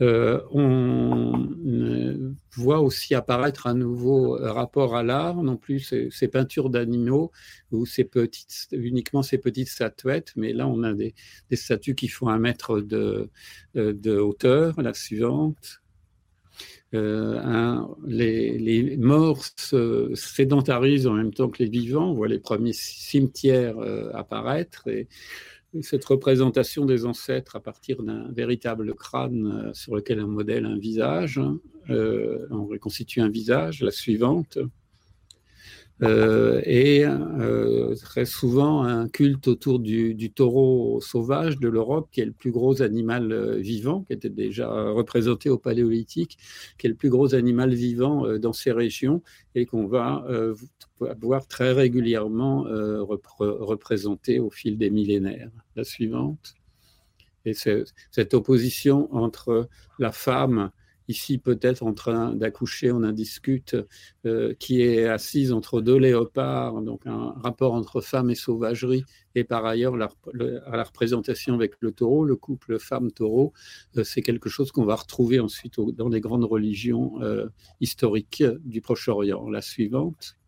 Euh, 0.00 0.40
on 0.50 1.48
euh, 1.66 2.32
voit 2.54 2.80
aussi 2.80 3.14
apparaître 3.14 3.66
un 3.66 3.74
nouveau 3.74 4.38
rapport 4.40 4.96
à 4.96 5.02
l'art, 5.02 5.42
non 5.42 5.58
plus 5.58 5.94
ces, 6.10 6.28
peintures 6.28 6.70
d'animaux 6.70 7.30
ou 7.70 7.84
ces 7.84 8.04
petites, 8.04 8.68
uniquement 8.72 9.22
ces 9.22 9.36
petites 9.38 9.68
statuettes, 9.68 10.32
mais 10.36 10.54
là 10.54 10.66
on 10.66 10.82
a 10.82 10.94
des, 10.94 11.14
statues 11.52 11.94
qui 11.94 12.08
font 12.08 12.28
un 12.28 12.38
mètre 12.38 12.80
de, 12.80 13.28
euh, 13.76 14.20
hauteur. 14.20 14.80
La 14.80 14.94
suivante. 14.94 15.82
les, 16.92 18.96
morts 18.98 19.44
se 19.56 20.12
sédentarisent 20.14 21.06
en 21.06 21.12
même 21.12 21.34
temps 21.34 21.50
que 21.50 21.62
les 21.62 21.68
vivants. 21.68 22.10
On 22.10 22.14
voit 22.14 22.28
les 22.28 22.38
premiers 22.38 22.72
cimetières 22.72 23.76
apparaître 24.14 24.88
cette 25.82 26.04
représentation 26.04 26.84
des 26.84 27.04
ancêtres 27.06 27.56
à 27.56 27.60
partir 27.60 28.02
d'un 28.02 28.30
véritable 28.32 28.94
crâne 28.94 29.46
euh, 29.46 29.74
sur 29.74 29.94
lequel 29.94 30.20
on 30.20 30.28
modèle 30.28 30.66
un 30.66 30.78
visage, 30.78 31.40
euh, 31.90 32.46
on 32.50 32.66
reconstitue 32.66 33.20
un 33.20 33.28
visage, 33.28 33.82
la 33.82 33.90
suivante, 33.90 34.58
euh, 36.02 36.60
et 36.64 37.04
très 38.00 38.24
souvent 38.24 38.82
un 38.82 39.08
culte 39.08 39.48
autour 39.48 39.78
du, 39.78 40.32
taureau 40.32 41.00
sauvage 41.00 41.58
de 41.58 41.68
l'Europe, 41.68 42.08
qui 42.12 42.20
est 42.20 42.26
le 42.26 42.32
plus 42.32 42.52
gros 42.52 42.82
animal 42.82 43.58
vivant, 43.58 44.02
qui 44.02 44.12
était 44.12 44.30
déjà 44.30 44.68
représenté 44.90 45.50
au 45.50 45.58
Paléolithique, 45.58 46.38
qui 46.78 46.86
est 46.86 46.90
le 46.90 46.96
plus 46.96 47.10
gros 47.10 47.34
animal 47.34 47.74
vivant 47.74 48.38
dans 48.38 48.52
ces 48.52 48.72
régions, 48.72 49.22
et 49.54 49.66
qu'on 49.66 49.86
va 49.86 50.24
voir 51.20 51.46
très 51.46 51.72
régulièrement 51.72 52.66
euh, 52.66 53.02
représenté 53.02 54.38
au 54.38 54.50
fil 54.50 54.78
des 54.78 54.90
millénaires. 54.90 55.50
La 55.76 55.84
suivante. 55.84 56.54
Et 57.46 57.54
cette 57.54 58.34
opposition 58.34 59.14
entre 59.14 59.68
la 59.98 60.12
femme, 60.12 60.70
ici 61.10 61.38
peut-être 61.38 61.82
en 61.82 61.92
train 61.92 62.34
d'accoucher, 62.34 62.90
on 62.92 63.02
en 63.02 63.12
discute, 63.12 63.76
euh, 64.26 64.54
qui 64.58 64.82
est 64.82 65.06
assise 65.06 65.52
entre 65.52 65.80
deux 65.80 65.96
léopards, 65.96 66.80
donc 66.82 67.06
un 67.06 67.34
rapport 67.36 67.74
entre 67.74 68.00
femme 68.00 68.30
et 68.30 68.34
sauvagerie, 68.34 69.04
et 69.34 69.44
par 69.44 69.66
ailleurs 69.66 69.96
la, 69.96 70.08
à 70.66 70.76
la 70.76 70.84
représentation 70.84 71.54
avec 71.54 71.74
le 71.80 71.92
taureau, 71.92 72.24
le 72.24 72.36
couple 72.36 72.78
femme-taureau, 72.78 73.52
euh, 73.96 74.04
c'est 74.04 74.22
quelque 74.22 74.48
chose 74.48 74.72
qu'on 74.72 74.84
va 74.84 74.94
retrouver 74.94 75.40
ensuite 75.40 75.78
dans 75.78 76.08
les 76.08 76.20
grandes 76.20 76.44
religions 76.44 77.18
historiques 77.80 78.44
du 78.64 78.80
Proche-Orient. 78.80 79.48
La 79.50 79.62
suivante. 79.62 80.39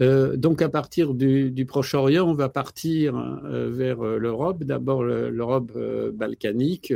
Euh, 0.00 0.36
donc, 0.36 0.62
à 0.62 0.68
partir 0.68 1.14
du, 1.14 1.66
Proche-Orient, 1.66 2.26
on 2.26 2.32
va 2.32 2.48
partir 2.48 3.16
euh, 3.16 3.70
vers 3.70 4.00
euh, 4.00 4.18
l'Europe, 4.18 4.64
d'abord 4.64 5.04
l'Europe 5.04 5.72
balkanique, 6.14 6.92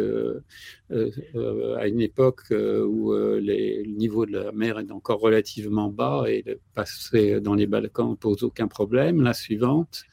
à 0.90 1.88
une 1.88 2.00
époque 2.00 2.42
où 2.50 3.12
le 3.12 3.86
niveau 3.86 4.26
de 4.26 4.32
la 4.32 4.52
mer 4.52 4.78
est 4.78 4.90
encore 4.90 5.20
relativement 5.20 5.88
bas 5.88 6.24
et 6.28 6.44
passer 6.74 7.40
dans 7.40 7.54
les 7.54 7.66
Balkans 7.66 8.16
pose 8.16 8.42
aucun 8.42 8.68
problème. 8.68 9.22
La 9.22 9.34
suivante. 9.34 10.04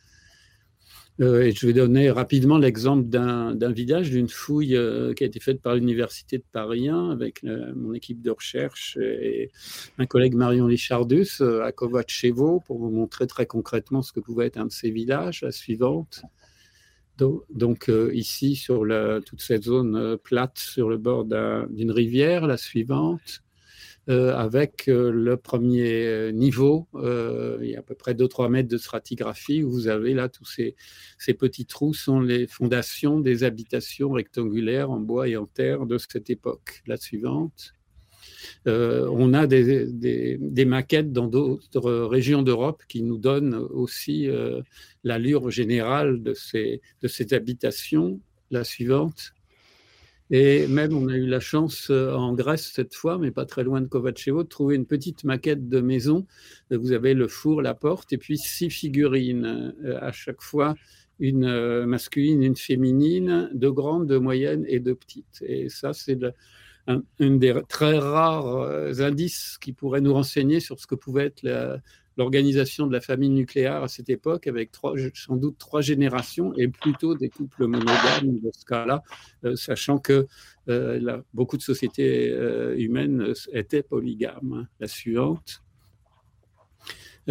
Euh, 1.19 1.51
je 1.53 1.67
vais 1.67 1.73
donner 1.73 2.09
rapidement 2.09 2.57
l'exemple 2.57 3.07
d'un 3.07 3.71
village, 3.71 4.09
d'une 4.09 4.29
fouille 4.29 4.75
euh, 4.75 5.13
qui 5.13 5.23
a 5.23 5.27
été 5.27 5.39
faite 5.39 5.61
par 5.61 5.75
l'Université 5.75 6.37
de 6.37 6.43
Paris 6.51 6.87
1 6.87 7.11
avec 7.11 7.43
euh, 7.43 7.73
mon 7.75 7.93
équipe 7.93 8.21
de 8.21 8.31
recherche 8.31 8.97
et 8.97 9.51
un 9.97 10.05
collègue 10.05 10.35
Marion 10.35 10.67
Lichardus 10.67 11.41
à 11.63 11.71
Kovacevo 11.71 12.61
pour 12.61 12.79
vous 12.79 12.89
montrer 12.89 13.27
très 13.27 13.45
concrètement 13.45 14.01
ce 14.01 14.13
que 14.13 14.19
pouvait 14.19 14.47
être 14.47 14.57
un 14.57 14.65
de 14.65 14.71
ces 14.71 14.89
villages. 14.89 15.41
La 15.41 15.51
suivante. 15.51 16.23
Donc, 17.51 17.91
ici, 18.13 18.55
sur 18.55 18.83
toute 19.23 19.41
cette 19.41 19.65
zone 19.65 20.17
plate 20.17 20.57
sur 20.57 20.89
le 20.89 20.97
bord 20.97 21.25
d'une 21.25 21.91
rivière, 21.91 22.47
la 22.47 22.57
suivante. 22.57 23.43
Euh, 24.11 24.35
avec 24.35 24.89
euh, 24.89 25.09
le 25.09 25.37
premier 25.37 26.05
euh, 26.05 26.31
niveau, 26.31 26.87
il 26.93 27.69
y 27.69 27.75
a 27.75 27.79
à 27.79 27.81
peu 27.81 27.95
près 27.95 28.13
2-3 28.13 28.49
mètres 28.49 28.67
de 28.67 28.77
stratigraphie, 28.77 29.63
où 29.63 29.71
vous 29.71 29.87
avez 29.87 30.13
là 30.13 30.27
tous 30.27 30.45
ces, 30.45 30.75
petits 31.33 31.65
trous 31.65 31.93
sont 31.93 32.19
les 32.19 32.45
fondations 32.45 33.21
des 33.21 33.45
habitations 33.45 34.11
rectangulaires 34.11 34.91
en 34.91 34.99
bois 34.99 35.29
et 35.29 35.37
en 35.37 35.45
terre 35.45 35.85
de 35.85 35.97
cette 35.97 36.29
époque. 36.29 36.81
La 36.87 36.97
suivante. 36.97 37.73
on 38.65 39.33
a 39.33 39.47
des, 39.47 39.87
des, 39.87 40.65
maquettes 40.65 41.13
dans 41.13 41.27
d'autres 41.27 41.91
régions 41.91 42.41
d'Europe 42.41 42.83
qui 42.89 43.03
nous 43.03 43.17
donnent 43.17 43.55
aussi 43.55 44.27
l'allure 45.03 45.49
générale 45.51 46.21
de 46.21 46.33
ces, 46.33 46.81
de 47.01 47.07
ces 47.07 47.33
habitations. 47.33 48.19
La 48.49 48.65
suivante. 48.65 49.33
Et 50.33 50.65
même, 50.67 50.95
on 50.95 51.09
a 51.09 51.17
eu 51.17 51.27
la 51.27 51.41
chance 51.41 51.89
euh, 51.89 52.13
en 52.13 52.33
Grèce 52.33 52.71
cette 52.73 52.95
fois, 52.95 53.17
mais 53.17 53.31
pas 53.31 53.45
très 53.45 53.65
loin 53.65 53.81
de 53.81 53.87
Kovacevo, 53.87 54.43
de 54.43 54.47
trouver 54.47 54.75
une 54.77 54.85
petite 54.85 55.25
maquette 55.25 55.67
de 55.67 55.81
maison. 55.81 56.25
Euh, 56.71 56.77
vous 56.77 56.93
avez 56.93 57.13
le 57.13 57.27
four, 57.27 57.61
la 57.61 57.73
porte, 57.73 58.13
et 58.13 58.17
puis 58.17 58.37
six 58.37 58.69
figurines, 58.69 59.75
euh, 59.83 59.99
à 60.01 60.13
chaque 60.13 60.41
fois 60.41 60.75
une 61.19 61.85
masculine, 61.85 62.41
une 62.41 62.55
féminine, 62.55 63.51
de 63.53 63.69
grandes, 63.69 64.07
de 64.07 64.17
moyennes 64.17 64.65
et 64.67 64.79
de 64.79 64.93
petites. 64.93 65.43
Et 65.45 65.69
ça, 65.69 65.93
c'est 65.93 66.17
un, 66.87 67.03
des 67.19 67.61
très 67.69 67.99
rares 67.99 68.67
indices 68.99 69.59
qui 69.61 69.71
pourraient 69.71 70.01
nous 70.01 70.15
renseigner 70.15 70.59
sur 70.59 70.79
ce 70.79 70.87
que 70.87 70.95
pouvait 70.95 71.27
être 71.27 71.43
la, 71.43 71.79
l'organisation 72.17 72.87
de 72.87 72.93
la 72.93 73.01
famille 73.01 73.29
nucléaire 73.29 73.83
à 73.83 73.87
cette 73.87 74.09
époque, 74.09 74.47
avec 74.47 74.71
sans 75.13 75.35
doute 75.35 75.57
trois 75.57 75.81
générations 75.81 76.53
et 76.55 76.67
plutôt 76.67 77.15
des 77.15 77.29
couples 77.29 77.67
monogames 77.67 78.39
dans 78.43 78.51
ce 78.53 78.65
cas-là, 78.65 79.03
euh, 79.45 79.55
sachant 79.55 79.97
que 79.97 80.27
euh, 80.69 81.21
beaucoup 81.33 81.57
de 81.57 81.61
sociétés 81.61 82.29
euh, 82.31 82.75
humaines 82.77 83.33
étaient 83.53 83.83
polygames. 83.83 84.67
La 84.79 84.87
suivante. 84.87 85.60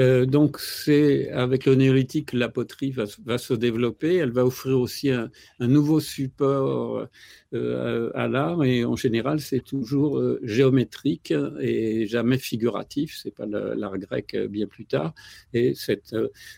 Euh, 0.00 0.24
donc, 0.24 0.58
c'est 0.58 1.30
avec 1.30 1.66
le 1.66 1.74
néolithique, 1.74 2.32
la 2.32 2.48
poterie 2.48 2.90
va, 2.90 3.38
se 3.38 3.54
développer. 3.54 4.16
Elle 4.16 4.30
va 4.32 4.46
offrir 4.46 4.80
aussi 4.80 5.10
un, 5.10 5.30
nouveau 5.60 6.00
support 6.00 7.06
euh, 7.52 8.10
à 8.14 8.26
l'art 8.26 8.64
et 8.64 8.84
en 8.84 8.96
général, 8.96 9.40
c'est 9.40 9.60
toujours 9.60 10.18
euh, 10.18 10.40
géométrique 10.42 11.34
et 11.60 12.06
jamais 12.06 12.38
figuratif. 12.38 13.18
C'est 13.22 13.34
pas 13.34 13.46
l'art 13.46 13.98
grec 13.98 14.36
bien 14.48 14.66
plus 14.66 14.86
tard. 14.86 15.14
Et 15.52 15.74
cette, 15.74 16.14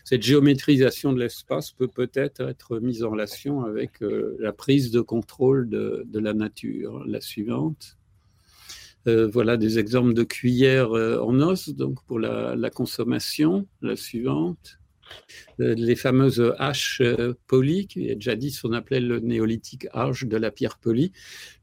géométrisation 0.09 1.11
de 1.11 1.19
l'espace 1.19 1.71
peut 1.71 1.89
peut-être 1.89 2.41
être 2.41 2.79
mise 2.79 3.03
en 3.03 3.09
relation 3.09 3.63
avec 3.63 3.91
la 4.39 4.53
prise 4.53 4.91
de 4.91 5.01
contrôle 5.01 5.69
de 5.69 6.19
la 6.19 6.33
nature. 6.33 7.03
La 7.05 7.19
suivante. 7.19 7.97
Euh, 9.07 9.27
voilà 9.27 9.57
des 9.57 9.79
exemples 9.79 10.13
de 10.13 10.23
cuillères 10.23 10.95
euh, 10.95 11.19
en 11.19 11.39
os, 11.41 11.69
donc 11.69 12.03
pour 12.05 12.19
la, 12.19 12.69
consommation. 12.69 13.67
La 13.81 13.95
suivante. 13.95 14.79
les 15.59 15.95
fameuses 15.95 16.53
haches 16.57 17.01
polies, 17.47 17.87
qui 17.87 18.15
jadis 18.19 18.63
on 18.63 18.71
appelait 18.71 19.01
le 19.01 19.19
néolithique 19.19 19.87
hache 19.93 20.25
de 20.25 20.37
la 20.37 20.49
pierre 20.49 20.77
polie, 20.77 21.11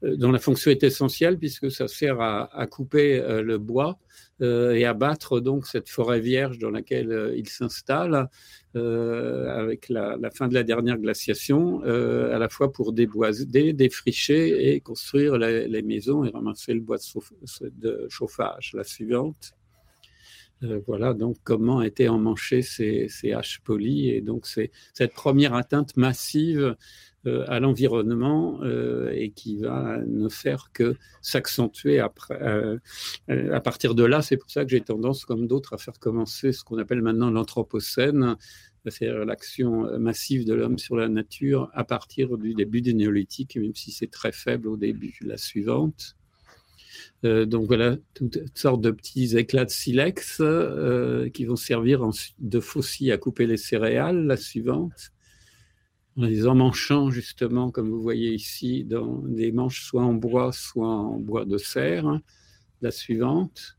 dont 0.02 0.30
la 0.30 0.38
fonction 0.38 0.70
est 0.70 0.84
essentielle 0.84 1.38
puisque 1.38 1.70
ça 1.70 1.88
sert 1.88 2.20
à, 2.20 2.66
couper 2.68 3.20
le 3.42 3.58
bois 3.58 3.98
et 4.40 4.84
à 4.84 4.94
battre 4.94 5.40
donc 5.40 5.66
cette 5.66 5.88
forêt 5.88 6.20
vierge 6.20 6.58
dans 6.58 6.70
laquelle 6.70 7.34
il 7.36 7.48
s'installe 7.48 8.28
avec 8.74 9.88
la, 9.88 10.16
fin 10.32 10.48
de 10.48 10.54
la 10.54 10.62
dernière 10.62 10.98
glaciation, 10.98 11.82
à 11.82 12.38
la 12.38 12.48
fois 12.48 12.72
pour 12.72 12.92
déboiser, 12.92 13.72
défricher 13.72 14.74
et 14.74 14.80
construire 14.80 15.36
les, 15.38 15.82
maisons 15.82 16.24
et 16.24 16.30
ramasser 16.30 16.74
le 16.74 16.80
bois 16.80 16.98
de 17.60 18.06
chauffage. 18.08 18.72
La 18.74 18.84
suivante. 18.84 19.54
Euh, 20.62 20.80
voilà 20.86 21.14
donc 21.14 21.36
comment 21.42 21.80
étaient 21.80 22.08
emmanchées 22.08 22.62
ces, 22.62 23.08
haches 23.32 23.60
polies. 23.64 24.10
Et 24.10 24.20
donc, 24.20 24.46
cette 24.46 25.14
première 25.14 25.54
atteinte 25.54 25.96
massive 25.96 26.60
euh, 26.60 26.74
à 27.26 27.60
l'environnement 27.60 28.60
euh, 28.62 29.10
et 29.12 29.30
qui 29.30 29.58
va 29.58 29.98
ne 30.06 30.28
faire 30.28 30.70
que 30.72 30.96
s'accentuer 31.20 32.00
après. 32.00 32.40
à 33.28 33.60
partir 33.60 33.94
de 33.94 34.04
là, 34.04 34.22
c'est 34.22 34.36
pour 34.36 34.50
ça 34.50 34.64
que 34.64 34.70
j'ai 34.70 34.80
tendance, 34.80 35.24
comme 35.24 35.46
d'autres, 35.46 35.74
à 35.74 35.78
faire 35.78 35.98
commencer 35.98 36.52
ce 36.52 36.64
qu'on 36.64 36.78
appelle 36.78 37.02
maintenant 37.02 37.30
l'anthropocène, 37.30 38.36
c'est-à-dire 38.86 39.24
l'action 39.24 39.98
massive 39.98 40.46
de 40.46 40.54
l'homme 40.54 40.78
sur 40.78 40.96
la 40.96 41.08
nature 41.08 41.70
à 41.74 41.84
partir 41.84 42.38
du 42.38 42.54
début 42.54 42.80
des 42.80 42.94
néolithiques, 42.94 43.56
même 43.56 43.74
si 43.74 43.90
c'est 43.90 44.10
très 44.10 44.32
faible 44.32 44.68
au 44.68 44.76
début. 44.76 45.18
La 45.22 45.36
suivante. 45.36 46.16
Euh, 47.24 47.44
donc 47.44 47.66
voilà, 47.66 47.96
toutes 48.14 48.38
sortes 48.54 48.80
de 48.80 48.90
petits 48.90 49.36
éclats 49.36 49.64
de 49.64 49.70
silex 49.70 50.38
euh, 50.40 51.28
qui 51.28 51.44
vont 51.44 51.56
servir 51.56 52.08
de 52.38 52.60
faucille 52.60 53.12
à 53.12 53.18
couper 53.18 53.46
les 53.46 53.56
céréales. 53.56 54.24
La 54.26 54.36
suivante, 54.36 55.12
en 56.20 56.26
les 56.26 56.46
emmanchant 56.46 57.10
justement, 57.10 57.70
comme 57.70 57.88
vous 57.90 58.02
voyez 58.02 58.34
ici, 58.34 58.84
dans 58.84 59.22
des 59.22 59.52
manches 59.52 59.84
soit 59.84 60.02
en 60.02 60.12
bois, 60.12 60.52
soit 60.52 60.86
en 60.86 61.18
bois 61.18 61.46
de 61.46 61.56
serre. 61.56 62.20
La 62.82 62.90
suivante, 62.90 63.78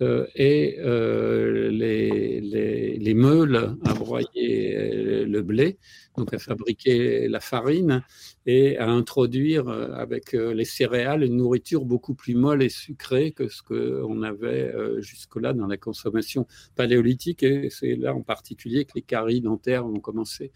et 0.00 0.76
euh, 0.78 1.70
les, 1.70 2.40
les, 2.40 2.96
les, 2.98 3.14
meules 3.14 3.76
à 3.84 3.94
broyer 3.94 4.76
euh, 4.76 5.26
le 5.26 5.42
blé, 5.42 5.76
donc 6.16 6.32
à 6.32 6.38
fabriquer 6.38 7.26
la 7.26 7.40
farine 7.40 8.04
et 8.46 8.78
à 8.78 8.88
introduire 8.88 9.68
avec 9.68 10.32
les 10.32 10.64
céréales 10.64 11.24
une 11.24 11.36
nourriture 11.36 11.84
beaucoup 11.84 12.14
plus 12.14 12.34
molle 12.34 12.62
et 12.62 12.68
sucrée 12.68 13.32
que 13.32 13.48
ce 13.48 13.62
qu'on 13.62 14.22
avait 14.22 14.72
jusque-là 14.98 15.52
dans 15.52 15.66
la 15.66 15.76
consommation 15.76 16.46
paléolithique. 16.74 17.42
Et 17.42 17.68
c'est 17.70 17.96
là 17.96 18.14
en 18.14 18.22
particulier 18.22 18.84
que 18.84 18.92
les 18.94 19.02
caries 19.02 19.40
dentaires 19.40 19.86
vont 19.86 20.00
commencer 20.00 20.50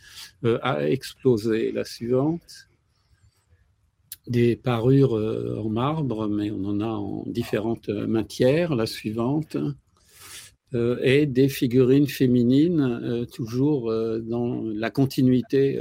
à 0.63 0.89
exploser. 0.89 1.71
La 1.73 1.85
suivante 1.85 2.69
des 4.27 4.57
parures 4.57 5.17
euh, 5.17 5.59
en 5.59 5.69
marbre, 5.69 6.29
mais 6.29 6.51
on 6.51 6.65
en 6.65 6.81
a 6.81 6.87
en 6.87 7.25
différentes 7.27 7.89
euh, 7.89 8.07
matières. 8.07 8.75
La 8.75 8.87
suivante. 8.87 9.57
Euh, 10.75 10.99
et 11.03 11.27
des 11.27 11.51
figurines 11.51 12.07
féminines, 12.07 13.27
toujours 13.31 13.93
dans 14.23 14.63
la 14.65 14.91
continuité 14.91 15.79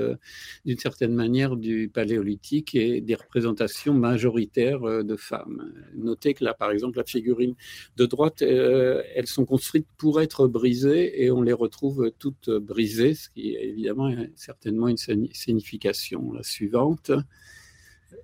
d'une 0.66 0.78
certaine 0.78 1.14
manière 1.14 1.56
du 1.56 1.88
paléolithique 1.88 2.76
et 2.76 3.00
des 3.00 3.16
représentations 3.16 3.94
majoritaires 3.94 4.82
de 4.82 5.16
femmes. 5.16 5.72
Notez 5.96 6.34
que 6.34 6.44
là, 6.44 6.54
par 6.54 6.72
exemple, 6.72 6.98
la 6.98 7.06
figurine 7.06 7.56
de 7.96 8.06
droite, 8.06 8.42
elles 8.42 9.28
sont 9.28 9.46
construites 9.46 9.88
pour 9.98 10.20
être 10.20 10.50
brisées 10.50 11.24
et 11.24 11.32
on 11.32 11.42
les 11.42 11.54
retrouve 11.54 12.12
toutes 12.20 12.50
brisées, 12.50 13.14
ce 13.14 13.30
qui 13.30 13.56
est 13.56 13.70
évidemment 13.70 14.14
certainement 14.36 14.90
une 14.90 14.98
signification. 15.32 16.34
La 16.34 16.44
suivante. 16.44 17.14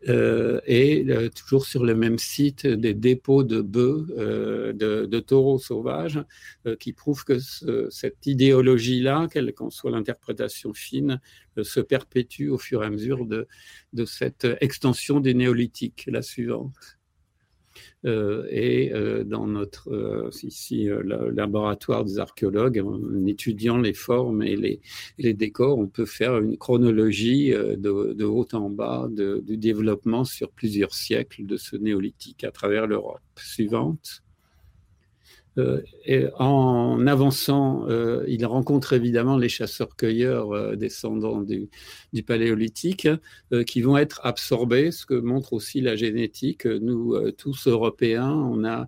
Euh, 0.10 0.62
et 0.66 1.06
euh, 1.10 1.30
toujours 1.30 1.66
sur 1.66 1.84
le 1.84 1.96
même 1.96 2.18
site 2.18 2.66
des 2.68 2.94
dépôts 2.94 3.44
de 3.44 3.62
bœufs, 3.62 4.08
euh, 4.18 4.74
de, 4.74 5.20
taureaux 5.20 5.60
sauvages, 5.60 6.24
qui 6.80 6.94
prouvent 6.94 7.24
que 7.24 7.40
cette 7.90 8.26
idéologie-là, 8.26 9.28
quelle 9.32 9.54
qu'en 9.54 9.70
soit 9.70 9.92
l'interprétation 9.92 10.74
fine, 10.74 11.20
se 11.62 11.80
perpétue 11.80 12.50
au 12.50 12.58
fur 12.58 12.84
et 12.84 12.86
à 12.86 12.90
mesure 12.90 13.26
de, 13.26 13.48
de 13.94 14.06
cette 14.06 14.48
extension 14.62 15.20
des 15.20 15.34
néolithiques. 15.34 16.08
La 16.12 16.22
suivante. 16.22 16.97
Euh, 18.06 18.45
et 18.52 18.93
euh, 18.93 19.24
dans 19.24 19.48
notre 19.48 19.91
euh, 19.91 20.30
ici 20.43 20.88
laboratoire 21.34 22.06
des 22.06 22.20
archéologues, 22.20 22.80
en 22.86 23.26
étudiant 23.26 23.78
les 23.78 23.93
formes 23.93 24.43
et 24.43 24.56
les, 24.56 24.82
les 25.18 25.34
décors, 25.34 25.80
on 25.80 25.88
peut 25.88 26.06
faire 26.06 26.38
une 26.38 26.58
chronologie 26.58 27.50
de, 27.50 28.24
haut 28.24 28.48
en 28.54 28.70
bas 28.70 29.08
du 29.10 29.58
développement 29.58 30.26
sur 30.26 30.52
plusieurs 30.52 30.93
siècles 30.93 31.45
de 31.45 31.58
ce 31.58 31.76
néolithique 31.76 32.43
à 32.43 32.52
travers 32.52 32.88
l'Europe. 32.88 33.22
Suivante. 33.36 34.24
Euh, 35.58 35.82
en 36.38 37.08
avançant, 37.08 37.88
euh, 37.89 38.24
il 38.28 38.45
rencontre 38.45 38.93
évidemment 38.93 39.38
les 39.38 39.49
chasseurs-cueilleurs 39.49 40.51
euh, 40.51 40.76
descendants 40.76 41.41
du, 41.41 41.70
paléolithique 42.26 43.08
qui 43.68 43.82
vont 43.82 43.95
être 43.95 44.22
absorbés, 44.24 44.91
ce 44.91 45.05
que 45.05 45.14
montre 45.14 45.53
aussi 45.53 45.82
la 45.82 45.95
génétique. 45.95 46.66
Nous, 46.66 47.16
tous 47.34 47.68
Européens, 47.68 48.32
on 48.32 48.66
a 48.66 48.88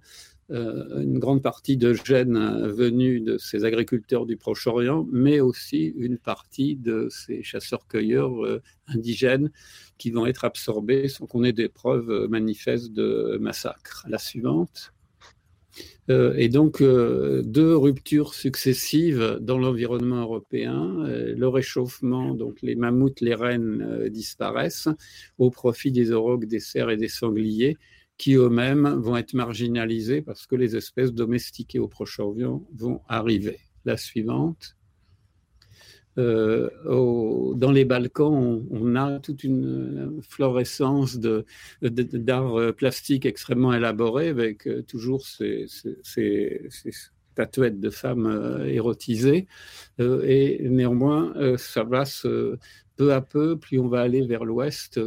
une 0.49 1.19
grande 1.19 1.43
partie 1.43 1.77
de 1.77 1.93
gènes 1.93 2.67
venus 2.67 3.23
de 3.23 3.37
ces 3.37 3.65
agriculteurs 3.65 4.25
du 4.25 4.35
Proche-Orient, 4.35 5.07
mais 5.11 5.39
aussi 5.41 5.93
une 5.95 6.17
partie 6.17 6.75
de 6.75 7.07
ces 7.11 7.43
chasseurs-cueilleurs 7.43 8.59
indigènes 8.87 9.51
qui 9.99 10.09
vont 10.09 10.25
être 10.25 10.43
absorbés 10.43 11.07
sans 11.07 11.27
qu'on 11.27 11.43
ait 11.43 11.53
des 11.53 11.69
preuves 11.69 12.27
manifestes 12.29 12.91
de 12.91 13.37
massacre. 13.39 14.05
La 14.09 14.17
suivante. 14.17 14.91
Euh, 16.09 16.33
et 16.37 16.49
donc, 16.49 16.81
euh, 16.81 17.41
deux 17.43 17.75
ruptures 17.75 18.33
successives 18.33 19.37
dans 19.41 19.59
l'environnement 19.59 20.21
européen. 20.21 21.05
Euh, 21.05 21.35
le 21.37 21.47
réchauffement, 21.47 22.33
donc 22.33 22.61
les 22.61 22.75
mammouths, 22.75 23.21
les 23.21 23.35
rennes 23.35 24.07
disparaissent 24.09 24.89
au 25.37 25.51
profit 25.51 25.91
des 25.91 26.11
aurochs, 26.11 26.45
des 26.45 26.59
cerfs 26.59 26.89
et 26.89 26.97
des 26.97 27.09
sangliers, 27.09 27.77
qui 28.17 28.35
eux-mêmes 28.35 28.87
vont 28.99 29.17
être 29.17 29.33
marginalisés 29.33 30.21
parce 30.21 30.45
que 30.47 30.55
les 30.55 30.75
espèces 30.75 31.13
domestiquées 31.13 31.79
au 31.79 31.87
Proche-Orient 31.87 32.63
vont 32.73 33.01
arriver. 33.07 33.59
La 33.85 33.95
suivante. 33.95 34.75
Euh, 36.19 37.53
dans 37.55 37.71
les 37.71 37.85
Balkans, 37.85 38.65
on, 38.69 38.95
a 38.95 39.19
toute 39.19 39.43
une 39.43 40.21
florescence 40.27 41.17
d'art 41.17 41.43
de, 41.81 42.59
euh, 42.59 42.73
plastique 42.73 43.25
extrêmement 43.25 43.73
élaboré 43.73 44.27
avec 44.27 44.67
euh, 44.67 44.81
toujours 44.83 45.25
ces, 45.25 45.67
statuettes 47.31 47.79
de 47.79 47.89
femmes 47.89 48.65
érotisées. 48.67 49.47
et 49.97 50.67
néanmoins, 50.69 51.33
ça 51.57 51.85
va 51.85 52.03
se, 52.03 52.57
peu 52.97 53.13
à 53.13 53.21
peu, 53.21 53.57
plus 53.57 53.79
on 53.79 53.87
va 53.87 54.01
aller 54.01 54.27
vers 54.27 54.43
l'ouest, 54.43 54.99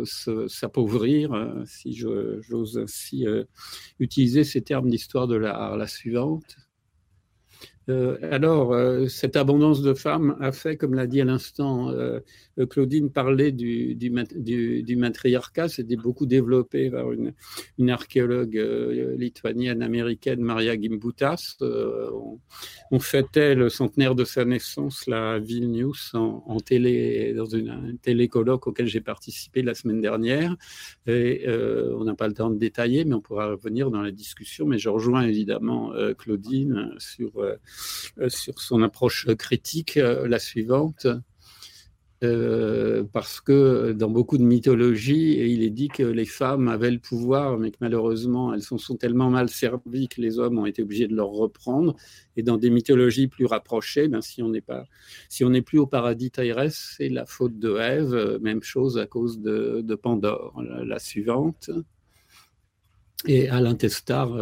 s'appauvrir, 0.48 1.62
si 1.66 1.92
j'ose 1.92 2.78
ainsi 2.78 3.26
utiliser 3.98 4.44
ces 4.44 4.62
termes 4.62 4.88
d'histoire 4.88 5.26
de 5.26 5.36
l'art. 5.36 5.76
La 5.76 5.86
suivante. 5.86 6.56
Euh, 7.88 8.16
alors, 8.30 8.72
euh, 8.72 9.08
cette 9.08 9.36
abondance 9.36 9.82
de 9.82 9.94
femmes 9.94 10.36
a 10.40 10.52
fait, 10.52 10.76
comme 10.76 10.94
l'a 10.94 11.06
dit 11.06 11.20
à 11.20 11.24
l'instant 11.24 11.90
euh, 11.90 12.20
Claudine, 12.68 13.10
parler 13.10 13.52
du, 13.52 13.94
du, 13.94 14.82
du, 14.82 14.96
matriarcat. 14.96 15.68
C'était 15.68 15.96
beaucoup 15.96 16.26
développé 16.26 16.90
par 16.90 17.12
une, 17.12 17.32
archéologue 17.90 18.54
lituanienne 19.18 19.82
américaine, 19.82 20.40
Maria 20.40 20.80
Gimbutas. 20.80 21.56
On, 21.60 22.38
on, 22.90 22.98
fêtait 23.00 23.54
le 23.54 23.68
centenaire 23.68 24.14
de 24.14 24.24
sa 24.24 24.44
naissance 24.44 25.06
là, 25.06 25.32
à 25.34 25.38
Vilnius 25.38 26.12
en, 26.14 26.60
télé, 26.60 27.34
dans 27.34 27.46
une, 27.46 27.70
un 27.70 27.96
télécolloque 27.96 28.66
auquel 28.66 28.86
j'ai 28.86 29.00
participé 29.00 29.62
la 29.62 29.74
semaine 29.74 30.00
dernière. 30.00 30.56
Et 31.06 31.44
on 31.48 32.04
n'a 32.04 32.14
pas 32.14 32.28
le 32.28 32.34
temps 32.34 32.50
de 32.50 32.58
détailler, 32.58 33.04
mais 33.04 33.14
on 33.14 33.20
pourra 33.20 33.48
revenir 33.48 33.90
dans 33.90 34.02
la 34.02 34.10
discussion. 34.10 34.66
Mais 34.66 34.78
je 34.78 34.88
rejoins 34.88 35.22
évidemment 35.22 35.92
Claudine 36.18 36.94
sur 36.98 37.32
euh, 38.20 38.28
sur 38.28 38.60
son 38.60 38.82
approche 38.82 39.26
critique 39.36 39.96
euh, 39.96 40.28
la 40.28 40.38
suivante. 40.38 41.06
Euh, 42.22 43.02
parce 43.12 43.40
que 43.40 43.92
dans 43.92 44.08
beaucoup 44.08 44.38
de 44.38 44.44
mythologies, 44.44 45.38
il 45.38 45.62
est 45.62 45.70
dit 45.70 45.88
que 45.88 46.04
les 46.04 46.24
femmes 46.24 46.68
avaient 46.68 46.92
le 46.92 47.00
pouvoir, 47.00 47.58
mais 47.58 47.72
que 47.72 47.78
malheureusement, 47.80 48.54
elles 48.54 48.62
sont, 48.62 48.78
sont 48.78 48.96
tellement 48.96 49.28
mal 49.28 49.48
servies 49.48 50.06
que 50.08 50.20
les 50.20 50.38
hommes 50.38 50.58
ont 50.58 50.66
été 50.66 50.82
obligés 50.82 51.08
de 51.08 51.16
leur 51.16 51.30
reprendre. 51.30 51.96
Et 52.36 52.44
dans 52.44 52.58
des 52.58 52.70
mythologies 52.70 53.26
plus 53.26 53.46
rapprochées, 53.46 54.06
ben, 54.06 54.20
si 54.20 54.40
on 54.40 54.50
n'est 54.50 54.60
pas, 54.60 54.86
si 55.28 55.44
on 55.44 55.50
n'est 55.50 55.62
plus 55.62 55.78
au 55.78 55.86
paradis 55.86 56.30
terrestre, 56.30 56.94
c'est 56.96 57.08
la 57.08 57.26
faute 57.26 57.58
de 57.58 57.76
Ève. 57.76 58.38
Même 58.40 58.62
chose 58.62 58.98
à 58.98 59.06
cause 59.06 59.40
de, 59.40 59.82
Pandore. 60.00 60.62
La, 60.84 60.98
suivante. 60.98 61.70
Et 63.26 63.48
Alain 63.48 63.74
Testard 63.74 64.32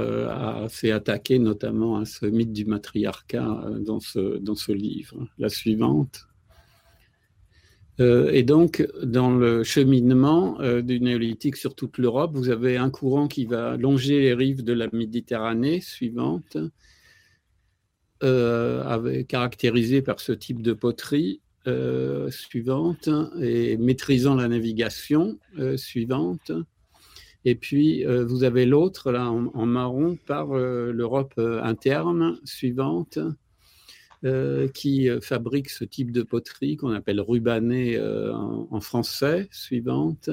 s'est 0.70 0.92
attaqué 0.92 1.38
notamment 1.38 1.98
à 1.98 2.04
ce 2.04 2.26
mythe 2.26 2.52
du 2.52 2.64
matriarcat 2.64 3.64
dans 3.80 4.00
ce, 4.00 4.38
dans 4.38 4.54
ce 4.54 4.72
livre. 4.72 5.26
La 5.38 5.48
suivante. 5.48 6.29
Et 8.00 8.42
donc, 8.42 8.86
dans 9.02 9.30
le 9.30 9.62
cheminement 9.62 10.58
du 10.80 11.00
néolithique 11.00 11.56
sur 11.56 11.74
toute 11.74 11.98
l'Europe, 11.98 12.30
vous 12.34 12.48
avez 12.48 12.78
un 12.78 12.90
courant 12.90 13.28
qui 13.28 13.44
va 13.44 13.76
longer 13.76 14.20
les 14.20 14.34
rives 14.34 14.64
de 14.64 14.72
la 14.72 14.88
Méditerranée 14.92 15.80
suivante, 15.80 16.56
euh, 18.22 19.22
caractérisé 19.22 20.02
par 20.02 20.20
ce 20.20 20.32
type 20.32 20.60
de 20.60 20.74
poterie 20.74 21.40
euh, 21.66 22.30
suivante 22.30 23.08
et 23.40 23.78
maîtrisant 23.78 24.34
la 24.34 24.46
navigation 24.46 25.38
euh, 25.58 25.78
suivante. 25.78 26.52
Et 27.46 27.54
puis, 27.54 28.04
vous 28.04 28.44
avez 28.44 28.66
l'autre, 28.66 29.10
là, 29.10 29.30
en, 29.30 29.64
marron, 29.64 30.18
par 30.26 30.48
l'Europe 30.48 31.32
interne 31.38 32.38
suivante, 32.44 33.18
qui 34.74 35.08
fabrique 35.22 35.70
ce 35.70 35.84
type 35.84 36.12
de 36.12 36.22
poterie 36.22 36.76
qu'on 36.76 36.92
appelle 36.92 37.20
rubané 37.20 37.98
en, 37.98 38.80
français, 38.80 39.48
suivante, 39.50 40.30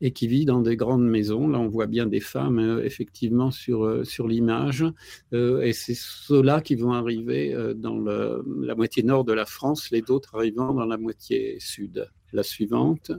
et 0.00 0.12
qui 0.12 0.26
vit 0.26 0.44
dans 0.44 0.60
des 0.60 0.76
grandes 0.76 1.06
maisons. 1.06 1.48
Là, 1.48 1.58
on 1.58 1.68
voit 1.68 1.86
bien 1.86 2.06
des 2.06 2.20
femmes, 2.20 2.58
euh, 2.58 2.84
effectivement, 2.84 3.50
sur, 3.50 3.84
euh, 3.84 4.04
sur 4.04 4.28
l'image. 4.28 4.84
Euh, 5.32 5.62
et 5.62 5.72
c'est 5.72 5.94
ceux-là 5.94 6.60
qui 6.60 6.74
vont 6.74 6.92
arriver 6.92 7.54
dans 7.76 7.98
la 7.98 8.74
moitié 8.74 9.02
nord 9.02 9.24
de 9.24 9.32
la 9.32 9.46
France, 9.46 9.90
les 9.90 10.10
autres 10.10 10.34
arrivant 10.34 10.72
dans 10.74 10.86
la 10.86 10.96
moitié 10.96 11.58
sud. 11.60 12.08
La 12.32 12.42
suivante. 12.42 13.12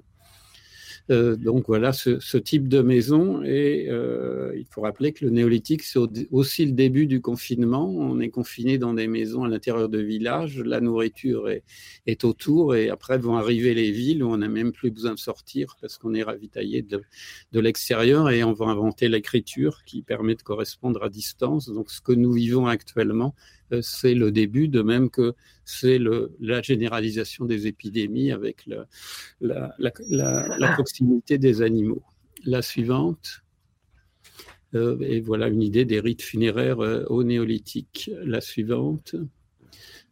Euh, 1.10 1.36
donc 1.36 1.65
voilà 1.68 1.94
ce, 1.94 2.38
type 2.38 2.68
de 2.68 2.82
maison. 2.82 3.44
Et 3.44 3.88
euh, 3.90 4.53
il 4.56 4.65
faut 4.65 4.82
rappeler 4.82 5.14
que 5.14 5.26
le 5.26 5.32
néolithique, 5.32 5.84
c'est 5.84 5.99
aussi 6.32 6.65
le 6.65 6.72
début 6.72 7.07
du 7.07 7.22
confinement. 7.22 7.90
On 7.90 8.19
est 8.19 8.30
confiné 8.30 8.78
dans 8.78 8.94
des 8.94 9.07
maisons 9.07 9.44
à 9.44 9.49
l'intérieur 9.49 9.90
de 9.90 9.99
villages. 9.99 10.60
La 10.60 10.82
nourriture 10.82 11.49
est, 11.49 12.23
autour. 12.23 12.76
Et 12.76 12.90
après 12.90 13.18
vont 13.18 13.38
arriver 13.38 13.73
les 13.73 13.91
villes 13.91 14.23
où 14.23 14.32
on 14.32 14.38
n'a 14.38 14.48
même 14.48 14.72
plus 14.72 14.91
besoin 14.91 15.14
de 15.14 15.19
sortir 15.19 15.78
parce 15.82 15.98
qu'on 15.98 16.14
est 16.14 16.23
ravitaillé 16.23 16.82
de, 16.82 17.02
l'extérieur. 17.60 18.30
Et 18.30 18.44
on 18.44 18.53
va 18.53 18.65
inventer 18.68 19.10
l'écriture 19.10 19.84
qui 19.86 20.02
permet 20.02 20.36
de 20.36 20.41
correspondre 20.41 21.03
à 21.03 21.10
distance. 21.10 21.69
Donc 21.69 21.90
ce 21.91 22.02
que 22.02 22.11
nous 22.11 22.34
vivons 22.34 22.68
actuellement, 22.68 23.34
c'est 23.81 24.14
le 24.14 24.31
début, 24.31 24.68
de 24.68 24.81
même 24.81 25.10
que 25.10 25.34
c'est 25.65 25.99
la 26.39 26.61
généralisation 26.61 27.45
des 27.45 27.68
épidémies 27.68 28.31
avec 28.31 28.68
la, 29.39 29.93
proximité 30.73 31.38
des 31.38 31.61
animaux. 31.61 32.03
La 32.43 32.61
suivante. 32.61 33.41
Euh, 34.73 34.98
et 35.02 35.19
voilà 35.19 35.49
une 35.49 35.61
idée 35.61 35.84
des 35.84 35.99
rites 35.99 36.22
funéraires 36.22 36.80
euh, 36.80 37.03
au 37.07 37.23
néolithique. 37.23 38.10
La 38.23 38.41
suivante. 38.41 39.15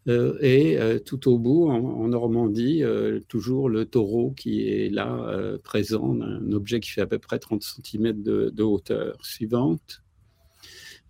et 0.08 0.80
tout 1.06 1.30
au 1.30 1.38
bout, 1.38 1.70
en, 1.70 2.08
Normandie, 2.08 2.84
toujours 3.28 3.70
le 3.70 3.86
taureau 3.86 4.32
qui 4.32 4.68
est 4.68 4.90
là, 4.90 5.58
présent, 5.64 6.20
un 6.20 6.52
objet 6.52 6.80
qui 6.80 6.90
fait 6.90 7.02
à 7.02 7.06
peu 7.06 7.20
près 7.20 7.38
30 7.38 7.62
cm 7.62 8.24
de 8.24 8.64
hauteur. 8.64 9.24
Suivante. 9.24 10.02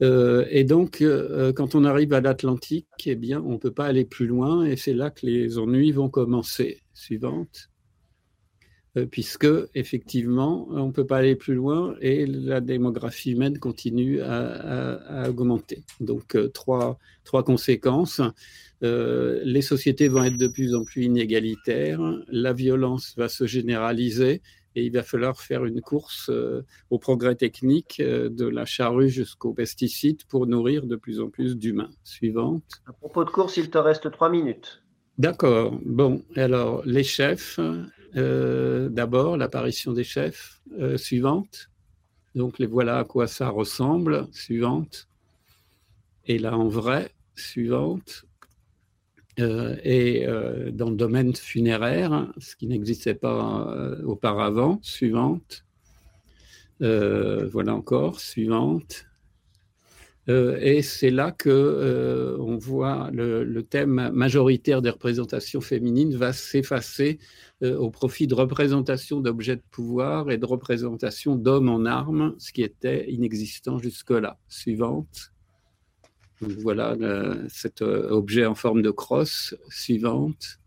Euh, 0.01 0.45
et 0.49 0.63
donc, 0.63 1.01
euh, 1.01 1.51
quand 1.53 1.76
on 1.76 1.84
arrive 1.84 2.13
à 2.13 2.21
l'Atlantique, 2.21 2.88
eh 3.05 3.15
bien, 3.15 3.41
on 3.45 3.53
ne 3.53 3.57
peut 3.57 3.71
pas 3.71 3.85
aller 3.85 4.05
plus 4.05 4.27
loin, 4.27 4.65
et 4.65 4.77
c'est 4.77 4.93
là 4.93 5.09
que 5.09 5.26
les 5.26 5.57
ennuis 5.57 5.91
vont 5.91 6.09
commencer. 6.09 6.81
Suivante. 6.93 7.69
Euh, 8.97 9.05
puisque, 9.05 9.47
effectivement, 9.76 10.67
on 10.71 10.88
ne 10.88 10.91
peut 10.91 11.05
pas 11.05 11.17
aller 11.17 11.35
plus 11.35 11.53
loin 11.53 11.95
et 12.01 12.26
la 12.26 12.59
démographie 12.59 13.31
humaine 13.31 13.59
continue 13.59 14.21
à, 14.21 15.30
augmenter. 15.30 15.84
Donc, 15.99 16.35
trois, 16.53 16.97
trois 17.23 17.43
conséquences. 17.43 18.21
les 18.81 19.61
sociétés 19.61 20.07
vont 20.07 20.23
être 20.23 20.38
de 20.38 20.47
plus 20.47 20.73
en 20.73 20.84
plus 20.85 21.03
inégalitaires, 21.03 22.01
la 22.30 22.53
violence 22.53 23.13
va 23.15 23.30
se 23.30 23.45
généraliser, 23.45 24.41
et 24.75 24.85
il 24.85 24.91
va 24.91 25.03
falloir 25.03 25.39
faire 25.41 25.65
une 25.65 25.81
course 25.81 26.29
euh, 26.29 26.65
au 26.89 26.99
progrès 26.99 27.35
technique 27.35 27.99
euh, 27.99 28.29
de 28.29 28.45
la 28.45 28.65
charrue 28.65 29.09
jusqu'aux 29.09 29.53
pesticides 29.53 30.23
pour 30.25 30.47
nourrir 30.47 30.85
de 30.85 30.95
plus 30.95 31.19
en 31.19 31.29
plus 31.29 31.57
d'humains. 31.57 31.89
Suivante. 32.03 32.63
À 32.85 32.93
propos 32.93 33.23
de 33.25 33.29
course, 33.29 33.57
il 33.57 33.69
te 33.69 33.77
reste 33.77 34.11
trois 34.11 34.29
minutes. 34.29 34.83
D'accord. 35.17 35.77
Bon, 35.85 36.23
alors 36.35 36.83
les 36.85 37.03
chefs. 37.03 37.59
Euh, 38.15 38.89
d'abord, 38.89 39.37
l'apparition 39.37 39.93
des 39.93 40.03
chefs. 40.03 40.61
suivante. 40.95 41.69
Donc 42.35 42.59
les 42.59 42.67
voilà 42.67 42.99
à 42.99 43.03
quoi 43.03 43.27
ça 43.27 43.49
ressemble. 43.49 44.27
Suivante. 44.31 45.07
Et 46.25 46.37
là 46.37 46.57
en 46.57 46.67
vrai. 46.67 47.11
Suivante. 47.35 48.25
Euh, 49.39 49.75
et 49.83 50.27
euh, 50.27 50.71
dans 50.71 50.89
le 50.89 50.95
domaine 50.95 51.35
funéraire, 51.35 52.31
ce 52.37 52.55
qui 52.55 52.67
n'existait 52.67 53.13
pas 53.13 53.67
euh, 53.69 54.01
auparavant. 54.03 54.79
Suivante. 54.81 55.65
voilà 56.79 57.75
encore, 57.75 58.19
suivante. 58.19 59.05
et 60.27 60.81
c'est 60.81 61.09
là 61.09 61.31
que 61.31 62.37
on 62.39 62.57
voit 62.57 63.09
le, 63.11 63.43
le, 63.43 63.63
thème 63.63 64.11
majoritaire 64.13 64.81
des 64.81 64.91
représentations 64.91 65.59
féminines 65.61 66.15
va 66.15 66.33
s'effacer 66.33 67.19
au 67.61 67.89
profit 67.89 68.27
de 68.27 68.35
représentations 68.35 69.19
d'objets 69.19 69.57
de 69.57 69.63
pouvoir 69.71 70.31
et 70.31 70.37
de 70.37 70.45
représentations 70.45 71.35
d'hommes 71.35 71.69
en 71.69 71.85
armes, 71.85 72.35
ce 72.37 72.53
qui 72.53 72.61
était 72.61 73.11
inexistant 73.11 73.79
jusque-là. 73.79 74.37
Suivante 74.47 75.31
voilà 76.41 76.95
cet 77.49 77.81
euh, 77.81 78.09
objet 78.09 78.45
en 78.45 78.55
forme 78.55 78.81
de 78.81 78.91
crosse 78.91 79.55
suivante. 79.69 80.59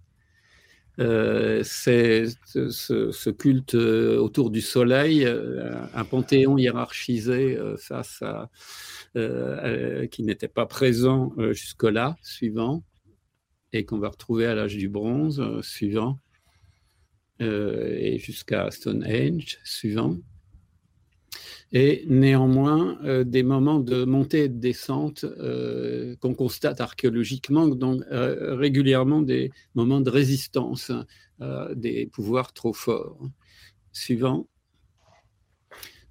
Euh, 0.98 1.62
c'est 1.64 2.26
ce, 2.44 3.30
culte 3.30 3.74
euh, 3.74 4.18
autour 4.18 4.50
du 4.50 4.60
soleil, 4.60 5.26
un 5.26 6.04
panthéon 6.04 6.58
hiérarchisé 6.58 7.58
face 7.78 8.22
à 8.22 8.50
qui 10.10 10.22
n'était 10.22 10.48
pas 10.48 10.66
présent 10.66 11.32
jusque-là, 11.52 12.16
suivant, 12.22 12.82
et 13.72 13.84
qu'on 13.84 13.98
va 13.98 14.08
retrouver 14.08 14.46
à 14.46 14.54
l'âge 14.54 14.76
du 14.76 14.88
bronze, 14.88 15.42
suivant, 15.62 16.18
et 17.40 18.18
jusqu'à 18.18 18.70
Stonehenge, 18.70 19.58
suivant 19.64 20.16
et 21.72 22.04
néanmoins 22.06 22.98
euh, 23.02 23.24
des 23.24 23.42
moments 23.42 23.80
de 23.80 24.04
montée 24.04 24.44
et 24.44 24.48
de 24.48 24.58
descente 24.58 25.24
euh, 25.24 26.14
qu'on 26.20 26.34
constate 26.34 26.82
archéologiquement, 26.82 27.66
donc 27.66 28.02
euh, 28.12 28.54
régulièrement 28.56 29.22
des 29.22 29.50
moments 29.74 30.00
de 30.00 30.10
résistance 30.10 30.92
des 31.74 32.06
pouvoirs 32.06 32.52
trop 32.52 32.72
forts. 32.72 33.18
Suivant. 33.90 34.46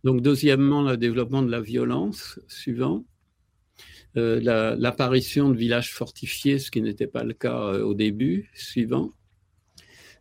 Donc 0.03 0.21
deuxièmement, 0.21 0.81
le 0.81 0.97
développement 0.97 1.41
de 1.41 1.49
la 1.49 1.61
violence. 1.61 2.37
Suivant. 2.49 3.05
L'apparition 4.15 5.49
de 5.49 5.55
villages 5.55 5.93
fortifiés, 5.93 6.59
ce 6.59 6.69
qui 6.69 6.81
n'était 6.81 7.07
pas 7.07 7.23
le 7.23 7.33
cas 7.33 7.79
au 7.79 7.93
début. 7.93 8.49
Suivant. 8.55 9.13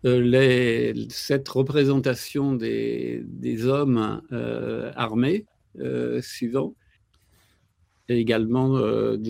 Euh, 0.06 0.94
cette 1.10 1.48
représentation 1.48 2.54
des, 2.54 3.22
hommes 3.66 4.22
euh, 4.32 4.92
armés 4.96 5.44
euh, 5.78 6.22
suivant, 6.22 6.74
et 8.08 8.18
également 8.18 8.76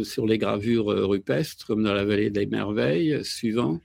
sur 0.05 0.27
les 0.27 0.39
gravures 0.39 0.87
rupestres, 0.87 1.67
comme 1.67 1.83
dans 1.83 1.93
la 1.93 2.05
vallée 2.05 2.31
des 2.31 2.47
merveilles, 2.47 3.23
suivant, 3.25 3.79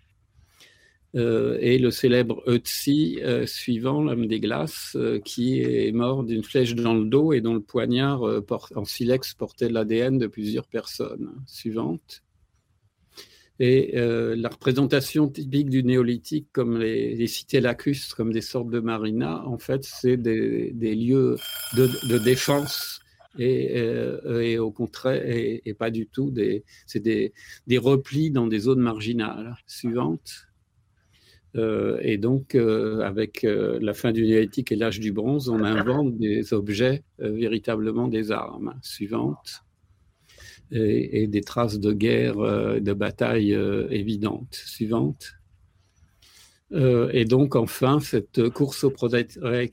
et 1.16 1.78
le 1.80 1.92
célèbre 1.92 2.44
Ötzi, 2.48 3.20
suivant, 3.46 4.04
l'homme 4.04 4.28
des 4.28 4.40
glaces, 4.40 4.98
qui 5.26 5.62
est 5.62 5.92
mort 5.92 6.24
d'une 6.24 6.44
flèche 6.44 6.76
dans 6.76 6.94
le 6.94 7.06
dos 7.06 7.34
et 7.34 7.42
dont 7.42 7.54
le 7.54 7.62
poignard 7.62 8.22
en 8.76 8.86
silex 8.86 9.34
portait 9.34 9.70
l'ADN 9.70 10.18
de 10.18 10.28
plusieurs 10.28 10.68
personnes. 10.68 11.34
Suivante. 11.46 12.25
Et 13.60 13.98
euh, 13.98 14.36
la 14.36 14.50
représentation 14.50 15.30
typique 15.30 15.70
du 15.70 15.84
néolithique, 15.84 16.48
comme 16.52 16.78
les, 16.78 17.28
cités 17.28 17.62
lacustres, 17.62 18.16
comme 18.16 18.34
des 18.34 18.42
sortes 18.42 18.70
de 18.70 18.80
marinas, 18.80 19.44
en 19.46 19.58
fait, 19.58 19.84
c'est 19.84 20.18
des, 20.18 20.72
lieux 20.74 21.38
de, 21.78 22.18
défense 22.18 23.00
et, 23.40 23.80
euh, 23.80 24.42
et, 24.42 24.58
au 24.58 24.72
contraire, 24.72 25.22
et, 25.26 25.74
pas 25.74 25.90
du 25.90 26.08
tout, 26.08 26.34
c'est 26.86 27.00
des, 27.00 27.34
replis 27.78 28.30
dans 28.30 28.48
des 28.48 28.60
zones 28.60 28.82
marginales. 28.82 29.56
Suivante. 29.68 30.48
Euh, 31.56 31.98
et 32.02 32.18
donc, 32.18 32.56
avec 32.56 33.44
la 33.44 33.94
fin 33.94 34.12
du 34.12 34.26
néolithique 34.26 34.74
et 34.74 34.76
l'âge 34.76 35.00
du 35.00 35.14
bronze, 35.14 35.48
on 35.48 35.64
invente 35.64 36.18
des 36.18 36.54
objets 36.54 37.04
véritablement 37.20 38.10
des 38.10 38.34
armes. 38.34 38.74
Suivante 38.82 39.65
et, 40.72 41.28
des 41.28 41.42
traces 41.42 41.80
de 41.80 41.92
guerre, 41.92 42.40
euh, 42.40 42.80
de 42.80 42.94
bataille 42.94 43.54
euh, 43.54 43.88
évidentes. 43.90 44.56
Suivante. 44.56 45.34
Euh, 46.72 47.10
et 47.14 47.26
donc, 47.26 47.56
enfin, 47.56 48.00
cette 48.00 48.50
course 48.50 48.84
au 48.84 48.90
progrès 48.90 49.28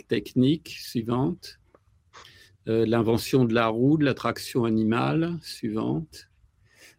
technique 0.09 0.69
suivante 0.69 1.59
l'invention 2.67 3.45
de 3.45 3.55
la 3.55 3.67
roue, 3.67 3.99
de 3.99 4.05
la 4.05 4.15
traction 4.15 4.65
animale, 4.65 5.37
suivante, 5.43 6.29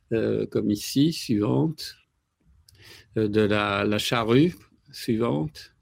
comme 0.09 0.69
ici, 0.69 1.13
suivante, 1.13 1.95
de 3.15 3.39
la, 3.39 3.97
charrue, 3.97 4.55
suivante, 4.91 5.73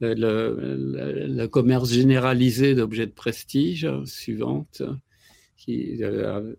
le, 0.00 1.44
commerce 1.48 1.92
généralisé 1.92 2.74
d'objets 2.74 3.06
de 3.06 3.12
prestige, 3.12 3.86
suivante, 4.06 4.82
qui, 5.68 6.00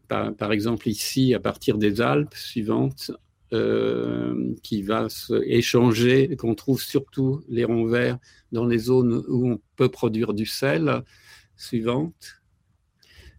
par, 0.07 0.51
exemple 0.51 0.87
ici, 0.87 1.33
à 1.33 1.39
partir 1.39 1.79
des 1.79 1.99
Alpes, 1.99 2.35
suivante, 2.35 3.11
euh, 3.53 4.53
qui 4.61 4.83
va 4.83 5.09
se 5.09 5.33
échanger, 5.47 6.35
qu'on 6.35 6.53
trouve 6.53 6.79
surtout 6.79 7.41
les 7.49 7.65
ronds 7.65 7.87
verts 7.87 8.19
dans 8.51 8.67
les 8.67 8.77
zones 8.77 9.23
où 9.27 9.49
on 9.49 9.59
peut 9.77 9.89
produire 9.89 10.35
du 10.35 10.45
sel. 10.45 11.03
Suivante. 11.57 12.41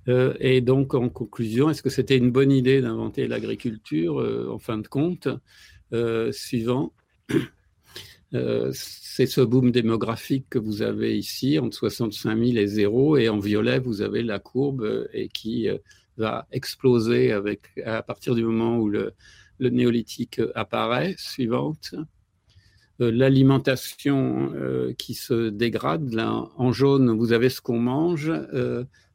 Euh, 0.08 0.34
et 0.40 0.60
donc, 0.60 0.94
en 0.94 1.08
conclusion, 1.08 1.70
est-ce 1.70 1.82
que 1.82 1.88
c'était 1.88 2.16
une 2.16 2.32
bonne 2.32 2.50
idée 2.50 2.82
d'inventer 2.82 3.28
l'agriculture 3.28 4.20
euh, 4.20 4.50
en 4.50 4.58
fin 4.58 4.78
de 4.78 4.88
compte? 4.88 5.28
Suivant. 6.32 6.92
C'est 8.32 9.26
ce 9.26 9.40
boom 9.40 9.70
démographique 9.70 10.46
que 10.50 10.58
vous 10.58 10.82
avez 10.82 11.18
ici, 11.18 11.58
entre 11.58 11.88
65 11.88 12.38
000 12.38 12.58
et 12.58 12.66
0, 12.66 13.16
et 13.16 13.28
en 13.28 13.38
violet, 13.38 13.78
vous 13.78 14.02
avez 14.02 14.22
la 14.22 14.38
courbe 14.38 15.08
et 15.12 15.28
qui 15.28 15.68
va 16.16 16.46
exploser 16.52 17.32
avec, 17.32 17.62
à 17.84 18.02
partir 18.02 18.34
du 18.34 18.44
moment 18.44 18.78
où 18.78 18.88
le, 18.88 19.12
néolithique 19.58 20.40
apparaît, 20.54 21.14
suivante. 21.18 21.94
Euh, 23.00 23.10
l'alimentation 23.10 24.52
euh, 24.54 24.92
qui 24.94 25.14
se 25.14 25.48
dégrade. 25.48 26.14
En 26.18 26.72
jaune, 26.72 27.10
vous 27.10 27.32
avez 27.32 27.48
ce 27.48 27.60
qu'on 27.60 27.78
mange. 27.78 28.32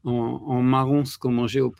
Euh, 0.05 0.09
en, 0.09 0.61
marron, 0.61 1.03
ce 1.05 1.17
qu'on 1.17 1.31
mangeait 1.31 1.61
au 1.61 1.73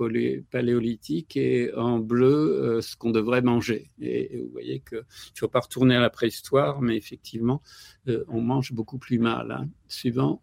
paléolithique. 0.52 1.38
Et 1.38 1.74
en 1.76 2.00
bleu, 2.00 2.80
ce 2.82 2.96
qu'on 2.96 3.12
devrait 3.12 3.42
manger. 3.42 3.90
Et, 4.02 4.42
vous 4.44 4.52
voyez 4.52 4.80
qu'il 4.80 5.00
ne 5.00 5.40
faut 5.40 5.48
pas 5.48 5.60
retourner 5.60 5.96
à 5.96 6.02
la 6.02 6.10
préhistoire, 6.10 6.82
mais 6.82 6.98
effectivement, 6.98 7.62
on 8.08 8.42
mange 8.42 8.74
beaucoup 8.74 8.98
plus 8.98 9.20
mal. 9.20 9.52
Hein. 9.52 9.70
Suivant. 9.88 10.42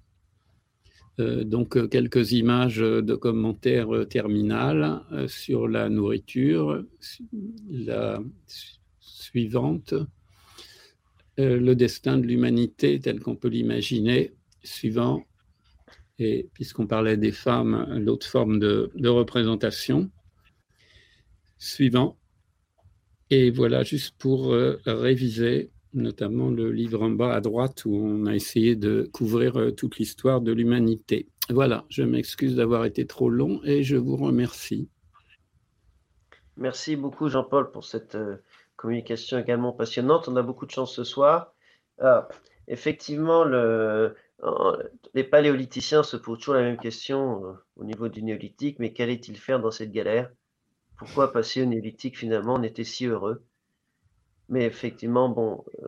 Euh, 1.21 1.45
donc 1.45 1.77
euh, 1.77 1.89
quelques 1.89 2.33
images 2.33 2.79
de 2.79 3.15
commentaires 3.15 3.95
euh, 3.95 4.07
terminal 4.07 5.03
sur 5.29 5.69
la 5.69 5.89
nourriture. 5.89 6.85
La 7.71 8.21
suivante, 8.99 9.95
le 11.37 11.75
destin 11.75 12.19
de 12.19 12.27
l'humanité 12.27 12.99
tel 13.01 13.21
qu'on 13.21 13.37
peut 13.37 13.49
l'imaginer. 13.49 14.33
Suivant, 14.63 15.25
puisqu'on 16.55 16.87
parlait 16.87 17.17
des 17.17 17.33
femmes, 17.33 17.87
l'autre 17.99 18.27
forme 18.27 18.59
de, 18.59 18.91
représentation. 19.09 20.11
Suivant. 21.59 22.17
Et 23.31 23.51
voilà, 23.51 23.83
juste 23.85 24.15
pour 24.19 24.55
réviser, 24.85 25.71
notamment 25.95 26.51
le 26.51 26.73
livre 26.73 27.03
en 27.03 27.11
bas 27.11 27.35
à 27.35 27.41
droite 27.41 27.85
où 27.85 27.95
on 27.95 28.27
a 28.27 28.35
essayé 28.35 28.77
de 28.77 29.09
couvrir 29.13 29.59
euh, 29.59 29.73
toute 29.73 29.99
l'histoire 29.99 30.41
de 30.41 30.53
l'humanité. 30.53 31.29
Voilà, 31.51 31.85
je 31.89 32.03
m'excuse 32.03 32.57
d'avoir 32.57 32.85
été 32.85 33.07
trop 33.07 33.29
long 33.29 33.61
et 33.65 33.83
je 33.83 33.97
vous 33.97 34.17
remercie. 34.17 34.89
Merci 36.57 36.97
beaucoup 36.97 37.29
Jean-Paul 37.29 37.71
pour 37.71 37.85
cette 37.85 38.15
euh, 38.15 38.37
communication 38.77 39.39
également 39.39 39.73
passionnante. 39.73 40.29
On 40.29 40.37
a 40.37 40.43
beaucoup 40.43 40.67
de 40.67 40.71
chance 40.71 40.95
ce 40.95 41.05
soir. 41.05 41.55
Effectivement, 42.67 43.45
le, 43.45 44.17
les 45.15 45.25
paléolithiciens 45.25 46.03
se 46.03 46.17
posent 46.17 46.39
toujours 46.39 46.55
la 46.55 46.63
même 46.63 46.79
question 46.79 47.45
euh, 47.47 47.53
au 47.77 47.85
niveau 47.85 48.09
du 48.09 48.23
néolithique, 48.23 48.79
mais 48.79 48.93
qu'allait-il 48.93 49.39
faire 49.39 49.61
dans 49.61 49.71
cette 49.71 49.93
galère? 49.93 50.31
Pourquoi 50.97 51.33
passer 51.33 51.63
au 51.63 51.67
néolithique 51.67 52.19
finalement? 52.19 52.55
On 52.55 52.63
était 52.63 52.85
si 52.85 53.07
heureux. 53.07 53.45
Mais 54.49 54.65
effectivement, 54.65 55.29
bon, 55.29 55.65
euh, 55.81 55.87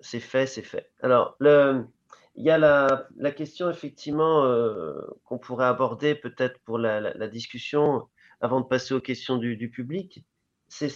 c'est 0.00 0.20
fait, 0.20 0.46
c'est 0.46 0.62
fait. 0.62 0.90
Alors, 1.02 1.36
il 1.40 2.44
y 2.44 2.50
a 2.50 2.58
la, 2.58 3.32
question 3.32 3.68
effectivement 3.68 4.44
euh, 4.44 5.00
qu'on 5.24 5.38
pourrait 5.38 5.66
aborder 5.66 6.14
peut-être 6.14 6.58
pour 6.60 6.78
la, 6.78 7.28
discussion 7.28 8.08
avant 8.40 8.60
de 8.60 8.66
passer 8.66 8.94
aux 8.94 9.00
questions 9.00 9.36
du, 9.36 9.70
public. 9.70 10.24
C'est 10.68 10.88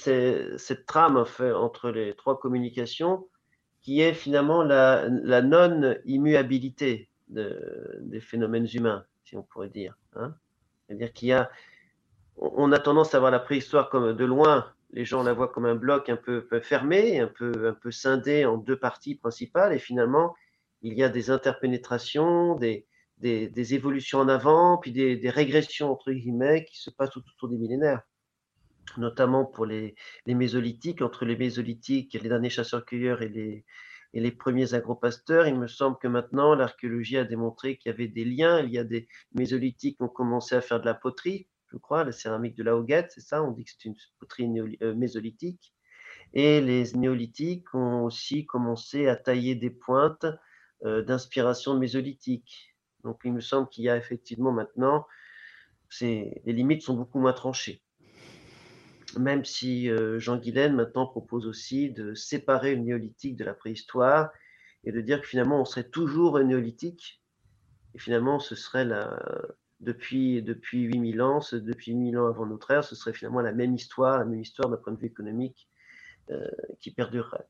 cette 0.58 0.86
trame 0.86 1.16
entre 1.16 1.90
les 1.90 2.14
trois 2.14 2.38
communications 2.38 3.26
qui 3.82 4.00
est 4.00 4.14
finalement 4.14 4.62
la, 4.62 5.08
non-immuabilité 5.42 7.08
de, 7.28 7.98
des 8.00 8.20
phénomènes 8.20 8.68
humains, 8.72 9.04
si 9.24 9.36
on 9.36 9.42
pourrait 9.42 9.68
dire. 9.68 9.96
Hein. 10.14 10.34
C'est-à-dire 10.86 11.12
qu'il 11.12 11.28
y 11.28 11.32
a, 11.32 11.50
on 12.36 12.72
a 12.72 12.78
tendance 12.78 13.14
à 13.14 13.18
voir 13.18 13.30
la 13.30 13.40
préhistoire 13.40 13.90
comme 13.90 14.14
de 14.14 14.24
loin 14.24 14.72
les 14.92 15.04
gens 15.04 15.22
la 15.22 15.32
voient 15.32 15.48
comme 15.48 15.64
un 15.64 15.74
bloc 15.74 16.08
un 16.08 16.16
peu, 16.16 16.46
fermé, 16.62 17.20
un 17.20 17.26
peu, 17.26 17.68
un 17.68 17.72
peu 17.72 17.90
scindé 17.90 18.44
en 18.44 18.58
deux 18.58 18.78
parties 18.78 19.14
principales, 19.14 19.72
et 19.72 19.78
finalement, 19.78 20.34
il 20.82 20.94
y 20.94 21.02
a 21.02 21.08
des 21.08 21.30
interpénétrations, 21.30 22.56
des, 22.56 22.86
des, 23.18 23.74
évolutions 23.74 24.18
en 24.18 24.28
avant, 24.28 24.78
puis 24.78 24.92
des, 24.92 25.30
régressions, 25.30 25.90
entre 25.90 26.12
guillemets, 26.12 26.64
qui 26.64 26.78
se 26.78 26.90
passent 26.90 27.16
autour 27.16 27.48
des 27.48 27.56
millénaires, 27.56 28.02
notamment 28.96 29.44
pour 29.44 29.66
les, 29.66 29.94
mésolithiques, 30.26 31.02
entre 31.02 31.24
les 31.24 31.36
mésolithiques, 31.36 32.14
les 32.14 32.28
derniers 32.28 32.50
chasseurs-cueilleurs 32.50 33.22
et 33.22 33.28
les, 33.28 33.64
et 34.14 34.20
les 34.20 34.32
premiers 34.32 34.74
agropasteurs. 34.74 35.46
Il 35.46 35.58
me 35.58 35.66
semble 35.66 35.98
que 35.98 36.08
maintenant, 36.08 36.54
l'archéologie 36.54 37.18
a 37.18 37.24
démontré 37.24 37.76
qu'il 37.76 37.90
y 37.90 37.94
avait 37.94 38.08
des 38.08 38.24
liens. 38.24 38.60
Il 38.60 38.70
y 38.70 38.78
a 38.78 38.84
des 38.84 39.08
mésolithiques 39.34 39.98
qui 39.98 40.02
ont 40.02 40.08
commencé 40.08 40.54
à 40.54 40.60
faire 40.60 40.80
de 40.80 40.86
la 40.86 40.94
poterie, 40.94 41.48
je 41.72 41.78
crois, 41.78 42.04
la 42.04 42.12
céramique 42.12 42.54
de 42.54 42.62
la 42.62 42.76
Hoguette, 42.76 43.12
c'est 43.14 43.22
ça, 43.22 43.42
on 43.42 43.50
dit 43.50 43.64
que 43.64 43.70
c'est 43.70 43.88
une 43.88 43.96
poterie 44.18 44.48
euh, 44.82 44.94
mésolithique. 44.94 45.72
Et 46.34 46.60
les 46.60 46.92
néolithiques 46.94 47.74
ont 47.74 48.04
aussi 48.04 48.46
commencé 48.46 49.08
à 49.08 49.16
tailler 49.16 49.54
des 49.54 49.70
pointes 49.70 50.26
euh, 50.84 51.02
d'inspiration 51.02 51.78
mésolithique. 51.78 52.74
Donc 53.04 53.20
il 53.24 53.32
me 53.32 53.40
semble 53.40 53.68
qu'il 53.68 53.84
y 53.84 53.88
a 53.88 53.96
effectivement 53.96 54.52
maintenant, 54.52 55.06
les 56.00 56.42
limites 56.46 56.82
sont 56.82 56.94
beaucoup 56.94 57.18
moins 57.18 57.32
tranchées. 57.32 57.82
Même 59.18 59.44
si 59.44 59.90
euh, 59.90 60.18
Jean 60.18 60.36
Guilaine 60.36 60.74
maintenant 60.74 61.06
propose 61.06 61.46
aussi 61.46 61.90
de 61.90 62.14
séparer 62.14 62.74
le 62.74 62.82
néolithique 62.82 63.36
de 63.36 63.44
la 63.44 63.54
préhistoire 63.54 64.30
et 64.84 64.92
de 64.92 65.00
dire 65.00 65.20
que 65.20 65.26
finalement 65.26 65.60
on 65.60 65.64
serait 65.64 65.88
toujours 65.88 66.38
un 66.38 66.44
néolithique 66.44 67.22
et 67.94 67.98
finalement 67.98 68.38
ce 68.38 68.54
serait 68.54 68.84
la, 68.84 69.18
depuis, 69.82 70.42
depuis 70.42 70.82
8000 70.82 71.22
ans, 71.22 71.40
depuis 71.52 71.94
1000 71.94 72.18
ans 72.18 72.26
avant 72.26 72.46
notre 72.46 72.70
ère, 72.70 72.84
ce 72.84 72.94
serait 72.94 73.12
finalement 73.12 73.40
la 73.40 73.52
même 73.52 73.74
histoire, 73.74 74.18
la 74.18 74.24
même 74.24 74.40
histoire 74.40 74.68
d'un 74.70 74.76
point 74.76 74.92
de 74.92 74.98
vue 74.98 75.06
économique 75.06 75.68
euh, 76.30 76.46
qui 76.80 76.92
perdurerait. 76.92 77.46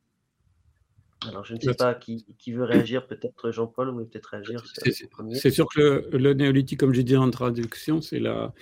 Alors, 1.29 1.45
je 1.45 1.55
ne 1.55 1.61
sais 1.61 1.75
pas 1.75 1.95
qui, 1.95 2.25
veut 2.49 2.65
réagir, 2.65 3.07
peut-être 3.07 3.51
Jean-Paul, 3.51 3.91
vous 3.91 4.05
peut-être 4.05 4.27
réagir. 4.27 4.65
C'est 5.33 5.51
sûr 5.51 5.67
que 5.73 6.09
le, 6.13 6.35
néolithique, 6.35 6.81
comme 6.81 6.95
j'ai 6.95 7.05
dit 7.05 7.17
en 7.17 7.31
traduction, 7.31 8.01
c'est 8.01 8.19
la, 8.19 8.53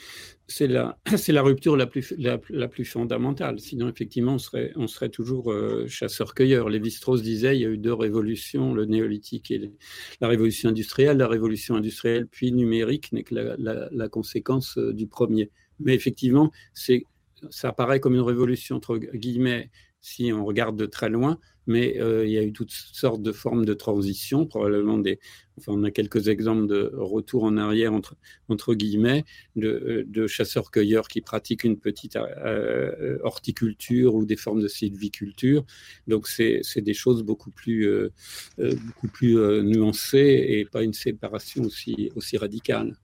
la, 0.60 0.98
la 1.28 1.42
rupture 1.42 1.76
la 1.76 1.86
plus, 1.86 2.14
la, 2.18 2.68
plus 2.68 2.84
fondamentale. 2.84 3.60
Sinon, 3.60 3.88
effectivement, 3.88 4.34
on 4.34 4.38
serait, 4.38 4.72
on 4.76 4.86
serait 4.86 5.08
toujours 5.08 5.52
euh, 5.52 5.86
chasseur-cueilleur. 5.88 6.68
Lévi-Strauss 6.68 7.22
disait 7.22 7.56
il 7.56 7.62
y 7.62 7.66
a 7.66 7.68
eu 7.68 7.78
deux 7.78 7.94
révolutions, 7.94 8.74
le 8.74 8.84
néolithique 8.84 9.50
et 9.50 9.72
la 10.20 10.28
révolution 10.28 10.70
industrielle. 10.70 11.18
La 11.18 11.28
révolution 11.28 11.76
industrielle 11.76 12.26
puis 12.26 12.52
numérique 12.52 13.12
n'est 13.12 13.24
que 13.24 13.34
la, 13.34 14.08
conséquence 14.08 14.78
euh, 14.78 14.92
du 14.92 15.06
premier. 15.06 15.50
Mais 15.78 15.94
effectivement, 15.94 16.50
ça 16.74 17.68
apparaît 17.68 18.00
comme 18.00 18.14
une 18.14 18.20
révolution, 18.20 18.76
entre 18.76 18.98
guillemets, 18.98 19.70
si 20.00 20.32
on 20.32 20.44
regarde 20.44 20.76
de 20.76 20.86
très 20.86 21.08
loin, 21.08 21.38
mais 21.66 22.00
euh, 22.00 22.26
il 22.26 22.32
y 22.32 22.38
a 22.38 22.42
eu 22.42 22.52
toutes 22.52 22.72
sortes 22.72 23.22
de 23.22 23.32
formes 23.32 23.64
de 23.64 23.74
transition, 23.74 24.46
probablement 24.46 24.98
des, 24.98 25.20
enfin 25.58 25.72
on 25.72 25.84
a 25.84 25.90
quelques 25.90 26.28
exemples 26.28 26.66
de 26.66 26.90
retour 26.94 27.44
en 27.44 27.56
arrière 27.56 27.92
entre, 27.92 28.16
entre 28.48 28.74
guillemets, 28.74 29.24
de, 29.56 30.04
de 30.08 30.26
chasseurs-cueilleurs 30.26 31.06
qui 31.06 31.20
pratiquent 31.20 31.64
une 31.64 31.78
petite 31.78 32.16
euh, 32.16 33.18
horticulture 33.22 34.14
ou 34.14 34.24
des 34.24 34.36
formes 34.36 34.62
de 34.62 34.68
sylviculture. 34.68 35.64
Donc 36.06 36.28
c'est 36.28 36.62
des 36.76 36.94
choses 36.94 37.22
beaucoup 37.22 37.50
plus, 37.50 37.86
euh, 37.86 38.10
beaucoup 38.58 39.08
plus 39.08 39.36
nuancées 39.62 40.44
et 40.48 40.64
pas 40.64 40.82
une 40.82 40.94
séparation 40.94 41.64
aussi, 41.64 42.10
aussi 42.16 42.36
radicale. 42.36 42.96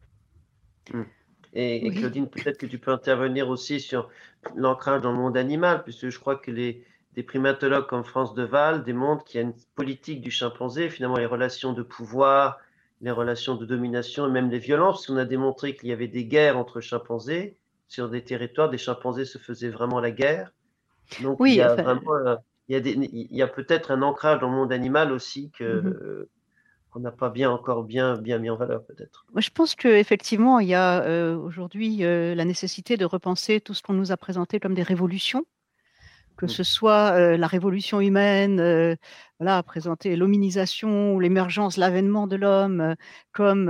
Et, 1.58 1.90
Claudine, 1.90 2.28
peut-être 2.28 2.58
que 2.58 2.66
tu 2.66 2.78
peux 2.78 2.90
intervenir 2.90 3.48
aussi 3.48 3.80
sur 3.80 4.10
l'ancrage 4.56 5.00
dans 5.00 5.12
le 5.12 5.16
monde 5.16 5.38
animal, 5.38 5.82
puisque 5.84 6.10
je 6.10 6.18
crois 6.20 6.36
que 6.36 6.50
les, 6.50 6.84
des 7.14 7.22
primatologues 7.22 7.86
comme 7.86 8.04
France 8.04 8.34
Deval 8.34 8.84
démontrent 8.84 9.24
qu'il 9.24 9.40
y 9.40 9.42
a 9.42 9.46
une 9.46 9.54
politique 9.74 10.20
du 10.20 10.30
chimpanzé, 10.30 10.90
finalement 10.90 11.16
les 11.16 11.24
relations 11.24 11.72
de 11.72 11.82
pouvoir, 11.82 12.58
les 13.00 13.10
relations 13.10 13.54
de 13.54 13.64
domination 13.64 14.28
et 14.28 14.30
même 14.30 14.50
les 14.50 14.58
violences, 14.58 14.96
parce 14.96 15.06
qu'on 15.06 15.16
a 15.16 15.24
démontré 15.24 15.74
qu'il 15.74 15.88
y 15.88 15.92
avait 15.92 16.08
des 16.08 16.26
guerres 16.26 16.58
entre 16.58 16.82
chimpanzés 16.82 17.56
sur 17.88 18.10
des 18.10 18.22
territoires, 18.22 18.68
des 18.68 18.78
chimpanzés 18.78 19.24
se 19.24 19.38
faisaient 19.38 19.70
vraiment 19.70 19.98
la 19.98 20.10
guerre. 20.10 20.52
Donc 21.22 21.40
oui, 21.40 21.52
il 22.68 22.76
y 23.30 23.42
a 23.42 23.48
peut-être 23.48 23.90
un 23.92 24.02
ancrage 24.02 24.40
dans 24.40 24.50
le 24.50 24.56
monde 24.56 24.72
animal 24.72 25.10
aussi 25.10 25.50
que, 25.52 25.80
mm-hmm 25.80 26.26
qu'on 26.96 27.02
n'a 27.02 27.12
pas 27.12 27.28
bien 27.28 27.50
encore 27.50 27.84
bien, 27.84 28.16
bien 28.16 28.38
mis 28.38 28.48
en 28.48 28.56
valeur 28.56 28.82
peut-être. 28.84 29.26
Je 29.36 29.50
pense 29.50 29.74
qu'effectivement, 29.74 30.60
il 30.60 30.68
y 30.68 30.74
a 30.74 31.36
aujourd'hui 31.36 31.98
la 31.98 32.44
nécessité 32.46 32.96
de 32.96 33.04
repenser 33.04 33.60
tout 33.60 33.74
ce 33.74 33.82
qu'on 33.82 33.92
nous 33.92 34.12
a 34.12 34.16
présenté 34.16 34.60
comme 34.60 34.72
des 34.72 34.82
révolutions 34.82 35.44
que 36.36 36.46
mmh. 36.46 36.48
ce 36.48 36.62
soit 36.64 37.36
la 37.36 37.46
révolution 37.46 38.00
humaine, 38.00 38.96
voilà, 39.38 39.62
présenter 39.62 40.16
l'hominisation 40.16 41.14
ou 41.14 41.20
l'émergence, 41.20 41.76
l'avènement 41.76 42.26
de 42.26 42.36
l'homme 42.36 42.94
comme 43.32 43.66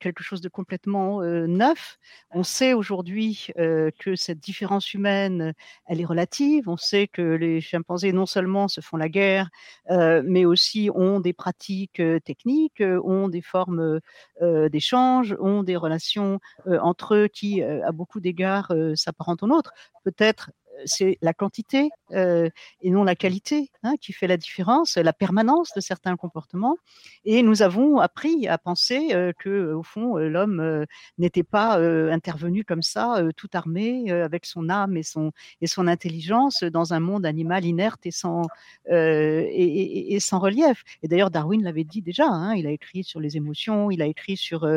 quelque 0.00 0.22
chose 0.22 0.40
de 0.40 0.48
complètement 0.48 1.22
neuf. 1.22 1.98
On 2.30 2.44
sait 2.44 2.72
aujourd'hui 2.72 3.48
que 3.56 4.14
cette 4.14 4.38
différence 4.38 4.94
humaine, 4.94 5.54
elle 5.86 6.00
est 6.00 6.04
relative. 6.04 6.68
On 6.68 6.76
sait 6.76 7.08
que 7.08 7.22
les 7.22 7.60
chimpanzés 7.60 8.12
non 8.12 8.26
seulement 8.26 8.68
se 8.68 8.80
font 8.80 8.96
la 8.96 9.08
guerre, 9.08 9.48
mais 9.90 10.44
aussi 10.44 10.88
ont 10.94 11.18
des 11.18 11.32
pratiques 11.32 12.02
techniques, 12.24 12.82
ont 13.04 13.28
des 13.28 13.42
formes 13.42 13.98
d'échange, 14.40 15.36
ont 15.40 15.64
des 15.64 15.76
relations 15.76 16.38
entre 16.66 17.16
eux 17.16 17.28
qui, 17.28 17.60
à 17.62 17.90
beaucoup 17.90 18.20
d'égards, 18.20 18.72
s'apparentent 18.94 19.42
aux 19.42 19.48
nôtres. 19.48 19.72
Peut-être 20.04 20.50
c'est 20.84 21.18
la 21.22 21.32
quantité 21.32 21.90
euh, 22.12 22.48
et 22.80 22.90
non 22.90 23.04
la 23.04 23.14
qualité 23.14 23.70
hein, 23.82 23.94
qui 24.00 24.12
fait 24.12 24.26
la 24.26 24.36
différence, 24.36 24.96
la 24.96 25.12
permanence 25.12 25.70
de 25.74 25.80
certains 25.80 26.16
comportements. 26.16 26.76
Et 27.24 27.42
nous 27.42 27.62
avons 27.62 27.98
appris 27.98 28.48
à 28.48 28.58
penser 28.58 29.10
euh, 29.12 29.32
que, 29.38 29.72
au 29.72 29.82
fond, 29.82 30.18
euh, 30.18 30.28
l'homme 30.28 30.86
n'était 31.18 31.42
pas 31.42 31.78
intervenu 31.78 32.64
comme 32.64 32.82
ça, 32.82 33.22
tout 33.36 33.48
armé, 33.52 34.10
avec 34.10 34.46
son 34.46 34.68
âme 34.68 34.96
et 34.96 35.02
son, 35.02 35.32
et 35.60 35.66
son 35.66 35.86
intelligence, 35.86 36.62
dans 36.64 36.94
un 36.94 37.00
monde 37.00 37.26
animal 37.26 37.64
inerte 37.64 38.06
et 38.06 38.10
sans, 38.10 38.42
et, 38.88 40.18
sans 40.20 40.38
relief. 40.38 40.82
Et 41.02 41.08
d'ailleurs, 41.08 41.30
Darwin 41.30 41.62
l'avait 41.62 41.84
dit 41.84 42.02
déjà. 42.02 42.26
Hein, 42.26 42.54
il 42.54 42.66
a 42.66 42.70
écrit 42.70 43.04
sur 43.04 43.20
les 43.20 43.36
émotions, 43.36 43.90
il 43.90 44.02
a 44.02 44.06
écrit 44.06 44.36
sur, 44.36 44.68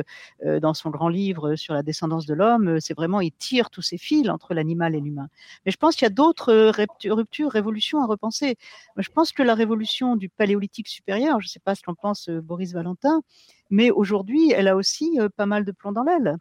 dans 0.44 0.74
son 0.74 0.90
grand 0.90 1.10
livre 1.10 1.56
sur 1.56 1.74
la 1.74 1.84
descendance 1.84 2.26
de 2.26 2.34
l'homme. 2.34 2.80
C'est 2.80 2.96
vraiment, 2.96 3.22
il 3.22 3.32
tire 3.32 3.70
tous 3.70 3.82
ces 3.82 3.98
fils 3.98 4.30
entre 4.30 4.54
l'animal 4.54 4.96
et 4.96 5.02
l'humain. 5.02 5.30
Mais 5.66 5.72
pense 5.86 5.98
qu'il 5.98 6.06
y 6.06 6.08
a 6.08 6.10
d'autres 6.10 6.52
euh, 6.52 6.72
ruptures, 7.14 7.52
révolutions 7.52 8.02
à 8.02 8.08
repenser. 8.08 8.58
je 8.98 9.10
pense 9.10 9.32
que 9.32 9.44
la 9.44 9.54
révolution 9.54 10.16
du 10.16 10.30
paléolithique 10.30 10.88
supérieur, 10.88 11.40
je 11.42 11.46
ne 11.46 11.50
sais 11.50 11.60
pas 11.60 11.76
ce 11.76 11.84
qu'en 11.84 11.94
pense 11.94 12.28
euh, 12.28 12.42
Boris 12.42 12.74
Valentin, 12.74 13.22
mais 13.70 13.92
aujourd'hui, 13.92 14.52
elle 14.52 14.68
a 14.68 14.76
aussi 14.76 15.20
euh, 15.20 15.30
pas 15.30 15.46
mal 15.46 15.64
de 15.64 15.72
plomb 15.72 15.92
dans 15.92 16.04
l'aile 16.04 16.38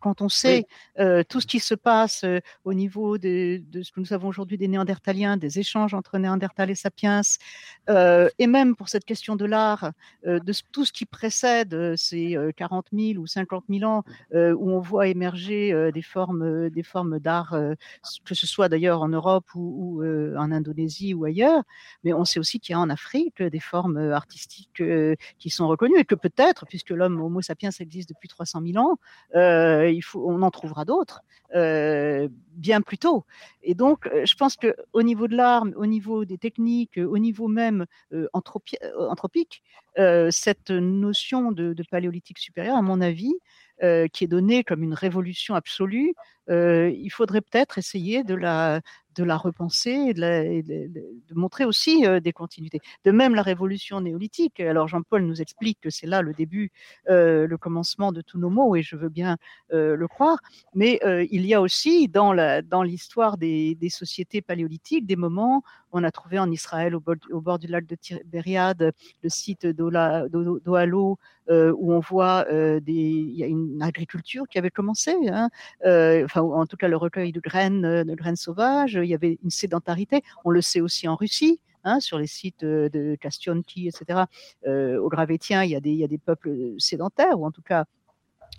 quand 0.00 0.22
on 0.22 0.28
sait 0.28 0.66
tout 1.28 1.40
ce 1.40 1.46
qui 1.46 1.60
se 1.60 1.74
passe 1.74 2.24
au 2.64 2.74
niveau 2.74 3.18
de, 3.18 3.62
ce 3.82 3.92
que 3.92 4.00
nous 4.00 4.06
savons 4.06 4.28
aujourd'hui 4.28 4.58
des 4.58 4.68
Néandertaliens, 4.68 5.36
des 5.36 5.58
échanges 5.58 5.94
entre 5.94 6.18
Néandertal 6.18 6.70
et 6.70 6.74
Sapiens, 6.74 7.20
et 7.88 8.46
même 8.46 8.76
pour 8.76 8.88
cette 8.88 9.04
question 9.04 9.36
de 9.36 9.44
l'art, 9.44 9.92
de 10.24 10.52
tout 10.72 10.84
ce 10.84 10.92
qui 10.92 11.06
précède 11.06 11.96
ces 11.96 12.36
40 12.56 12.86
000 12.92 13.20
ou 13.20 13.26
50 13.26 13.64
000 13.68 13.90
ans, 13.90 14.04
où 14.32 14.70
on 14.70 14.80
voit 14.80 15.08
émerger 15.08 15.90
des 15.92 16.02
formes, 16.02 16.70
des 16.70 16.82
formes 16.82 17.18
d'art, 17.18 17.56
que 18.24 18.34
ce 18.34 18.46
soit 18.46 18.68
d'ailleurs 18.68 19.02
en 19.02 19.08
Europe 19.08 19.46
ou, 19.54 20.02
en 20.04 20.52
Indonésie 20.52 21.14
ou 21.14 21.24
ailleurs, 21.24 21.62
mais 22.04 22.12
on 22.12 22.24
sait 22.24 22.40
aussi 22.40 22.60
qu'il 22.60 22.72
y 22.72 22.76
a 22.76 22.80
en 22.80 22.90
Afrique 22.90 23.42
des 23.42 23.60
formes 23.60 24.12
artistiques 24.12 24.82
qui 25.38 25.50
sont 25.50 25.68
reconnues 25.68 25.98
et 25.98 26.04
que 26.04 26.14
peut-être, 26.14 26.66
puisque 26.66 26.90
l'homme 26.90 27.20
Homo 27.20 27.42
sapiens 27.42 27.70
existe 27.80 28.08
depuis 28.08 28.28
300 28.28 28.62
000 28.64 28.84
ans, 28.84 28.98
il 29.90 30.02
faut, 30.02 30.24
on 30.28 30.42
en 30.42 30.50
trouvera 30.50 30.84
d'autres 30.84 31.22
euh, 31.54 32.28
bien 32.52 32.82
plus 32.82 32.98
tôt. 32.98 33.24
Et 33.62 33.74
donc, 33.74 34.06
euh, 34.06 34.26
je 34.26 34.34
pense 34.34 34.56
que 34.56 34.74
au 34.92 35.02
niveau 35.02 35.28
de 35.28 35.36
l'arme, 35.36 35.72
au 35.76 35.86
niveau 35.86 36.26
des 36.26 36.36
techniques, 36.36 36.98
au 36.98 37.16
niveau 37.16 37.48
même 37.48 37.86
euh, 38.12 38.28
anthropique, 38.34 39.62
cette 40.30 40.70
notion 40.70 41.50
de, 41.50 41.74
paléolithique 41.90 42.38
supérieur, 42.38 42.76
à 42.76 42.82
mon 42.82 43.00
avis, 43.00 43.34
qui 43.80 44.24
est 44.24 44.28
donnée 44.28 44.62
comme 44.62 44.84
une 44.84 44.94
révolution 44.94 45.56
absolue, 45.56 46.14
il 46.48 47.10
faudrait 47.10 47.40
peut-être 47.40 47.78
essayer 47.78 48.22
de 48.22 48.34
la, 48.34 48.80
de 49.18 49.24
la 49.24 49.36
repenser 49.36 49.90
et 49.90 50.14
de, 50.14 51.34
montrer 51.34 51.64
aussi 51.64 52.06
euh, 52.06 52.20
des 52.20 52.32
continuités. 52.32 52.80
De 53.04 53.10
même, 53.10 53.34
la 53.34 53.42
révolution 53.42 54.00
néolithique. 54.00 54.60
Alors, 54.60 54.88
Jean-Paul 54.88 55.22
nous 55.22 55.42
explique 55.42 55.80
que 55.80 55.90
c'est 55.90 56.06
là 56.06 56.22
le 56.22 56.32
début, 56.32 56.70
euh, 57.08 57.46
le 57.46 57.58
commencement 57.58 58.12
de 58.12 58.22
tous 58.22 58.38
nos 58.38 58.50
mots, 58.50 58.76
et 58.76 58.82
je 58.82 58.96
veux 58.96 59.08
bien 59.08 59.36
euh, 59.72 59.96
le 59.96 60.08
croire. 60.08 60.38
Mais 60.74 61.00
il 61.30 61.46
y 61.46 61.54
a 61.54 61.60
aussi 61.60 62.08
dans 62.08 62.32
l'histoire 62.82 63.36
des, 63.38 63.76
sociétés 63.90 64.42
paléolithiques 64.42 65.06
des 65.06 65.16
moments. 65.16 65.62
On 65.92 66.04
a 66.04 66.10
trouvé 66.10 66.38
en 66.38 66.50
Israël, 66.50 66.94
au 66.94 67.40
bord, 67.40 67.58
du 67.58 67.66
lac 67.66 67.86
de 67.86 67.94
Tibériade, 67.94 68.92
le 69.22 69.28
site 69.28 69.66
d'Oalo, 69.66 71.18
où 71.50 71.92
on 71.92 72.00
voit 72.00 72.44
des, 72.80 72.92
il 72.92 73.36
y 73.36 73.42
a 73.42 73.46
une 73.46 73.82
agriculture 73.82 74.46
qui 74.48 74.58
avait 74.58 74.70
commencé, 74.70 75.14
hein, 75.28 75.48
enfin, 75.84 76.42
en 76.42 76.66
tout 76.66 76.76
cas 76.76 76.88
le 76.88 76.96
recueil 76.96 77.32
de 77.32 77.40
graines, 77.40 78.04
de 78.04 78.14
graines 78.14 78.36
sauvages 78.36 78.94
il 78.94 79.08
y 79.08 79.14
avait 79.14 79.38
une 79.42 79.50
sédentarité. 79.50 80.22
On 80.44 80.50
le 80.50 80.60
sait 80.60 80.80
aussi 80.80 81.08
en 81.08 81.16
Russie. 81.16 81.60
Hein, 81.84 82.00
sur 82.00 82.18
les 82.18 82.26
sites 82.26 82.64
de 82.64 83.16
Kastionki, 83.20 83.86
etc. 83.86 84.24
Euh, 84.66 84.98
au 84.98 85.08
Gravétien, 85.08 85.62
il 85.62 85.70
y, 85.70 85.76
a 85.76 85.80
des, 85.80 85.90
il 85.90 85.96
y 85.96 86.04
a 86.04 86.08
des 86.08 86.18
peuples 86.18 86.74
sédentaires, 86.78 87.38
ou 87.38 87.46
en 87.46 87.52
tout 87.52 87.62
cas 87.62 87.84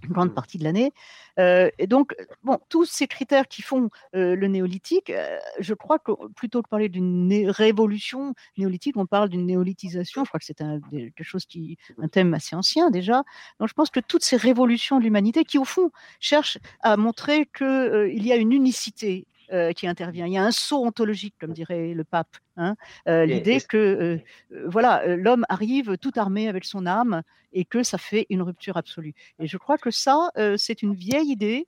une 0.04 0.12
grande 0.12 0.32
mmh. 0.32 0.34
partie 0.34 0.58
de 0.58 0.64
l'année. 0.64 0.94
Euh, 1.40 1.70
et 1.78 1.88
donc, 1.88 2.16
bon, 2.44 2.60
tous 2.70 2.86
ces 2.86 3.08
critères 3.08 3.48
qui 3.48 3.62
font 3.62 3.90
euh, 4.16 4.36
le 4.36 4.48
néolithique, 4.48 5.12
je 5.60 5.74
crois 5.74 6.00
que 6.00 6.12
plutôt 6.36 6.62
que 6.62 6.70
parler 6.70 6.90
d'une 6.90 7.50
révolution 7.50 8.34
néolithique, 8.58 8.98
on 8.98 9.06
parle 9.06 9.30
d'une 9.30 9.46
néolithisation. 9.46 10.24
Je 10.24 10.30
crois 10.30 10.40
que 10.40 10.46
c'est 10.46 10.62
un, 10.62 10.80
quelque 10.92 11.24
chose 11.24 11.46
qui, 11.46 11.78
un 12.02 12.08
thème 12.08 12.34
assez 12.34 12.56
ancien 12.56 12.92
déjà. 12.92 13.24
Donc, 13.60 13.70
je 13.70 13.74
pense 13.74 13.90
que 13.90 14.00
toutes 14.00 14.24
ces 14.24 14.38
révolutions 14.38 15.00
de 15.00 15.04
l'humanité, 15.04 15.44
qui 15.44 15.58
au 15.58 15.66
fond 15.66 15.92
cherchent 16.20 16.58
à 16.82 16.98
montrer 16.98 17.46
qu'il 17.46 18.26
y 18.26 18.32
a 18.32 18.36
une 18.36 18.52
unicité 18.52 19.28
euh, 19.52 19.74
qui 19.74 19.88
intervient. 19.88 20.28
Il 20.28 20.34
y 20.34 20.38
a 20.38 20.44
un 20.44 20.52
saut 20.52 20.86
ontologique, 20.86 21.34
comme 21.40 21.54
dirait 21.54 21.96
le 21.96 22.04
pape. 22.04 22.38
Hein, 22.56 22.76
euh, 23.08 23.26
l'idée 23.26 23.60
que 23.62 23.78
euh, 23.78 24.64
voilà, 24.68 25.16
l'homme 25.16 25.44
arrive 25.50 25.98
tout 25.98 26.12
armé 26.18 26.48
avec 26.48 26.66
son 26.66 26.86
âme 26.86 27.24
et 27.52 27.66
que 27.66 27.82
ça 27.82 27.98
fait 27.98 28.28
une 28.30 28.44
rupture 28.44 28.78
absolue. 28.78 29.16
Et 29.40 29.48
je 29.48 29.58
crois 29.58 29.80
que 29.80 29.90
ça, 29.90 30.30
c'est 30.58 30.84
une 30.84 30.94
vieille 30.94 31.32
idée 31.32 31.68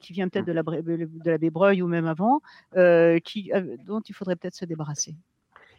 qui 0.00 0.12
vient 0.14 0.28
peut-être 0.28 0.46
de 0.46 0.52
la 0.52 0.62
de 0.62 1.30
l'abbé 1.30 1.50
Breuil 1.50 1.82
ou 1.82 1.86
même 1.86 2.06
avant, 2.06 2.40
qui, 3.24 3.50
dont 3.84 4.00
il 4.00 4.14
faudrait 4.14 4.36
peut-être 4.36 4.54
se 4.54 4.64
débarrasser. 4.64 5.14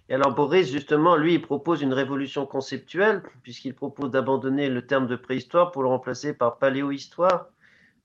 Et 0.08 0.14
alors 0.14 0.36
Boris, 0.36 0.72
justement, 0.72 1.16
lui, 1.16 1.36
il 1.36 1.42
propose 1.42 1.82
une 1.82 1.94
révolution 1.94 2.46
conceptuelle, 2.46 3.24
puisqu'il 3.42 3.74
propose 3.74 4.12
d'abandonner 4.12 4.70
le 4.70 4.86
terme 4.86 5.08
de 5.08 5.16
préhistoire 5.16 5.72
pour 5.72 5.82
le 5.82 5.90
remplacer 5.90 6.34
par 6.34 6.60
paléohistoire. 6.60 7.48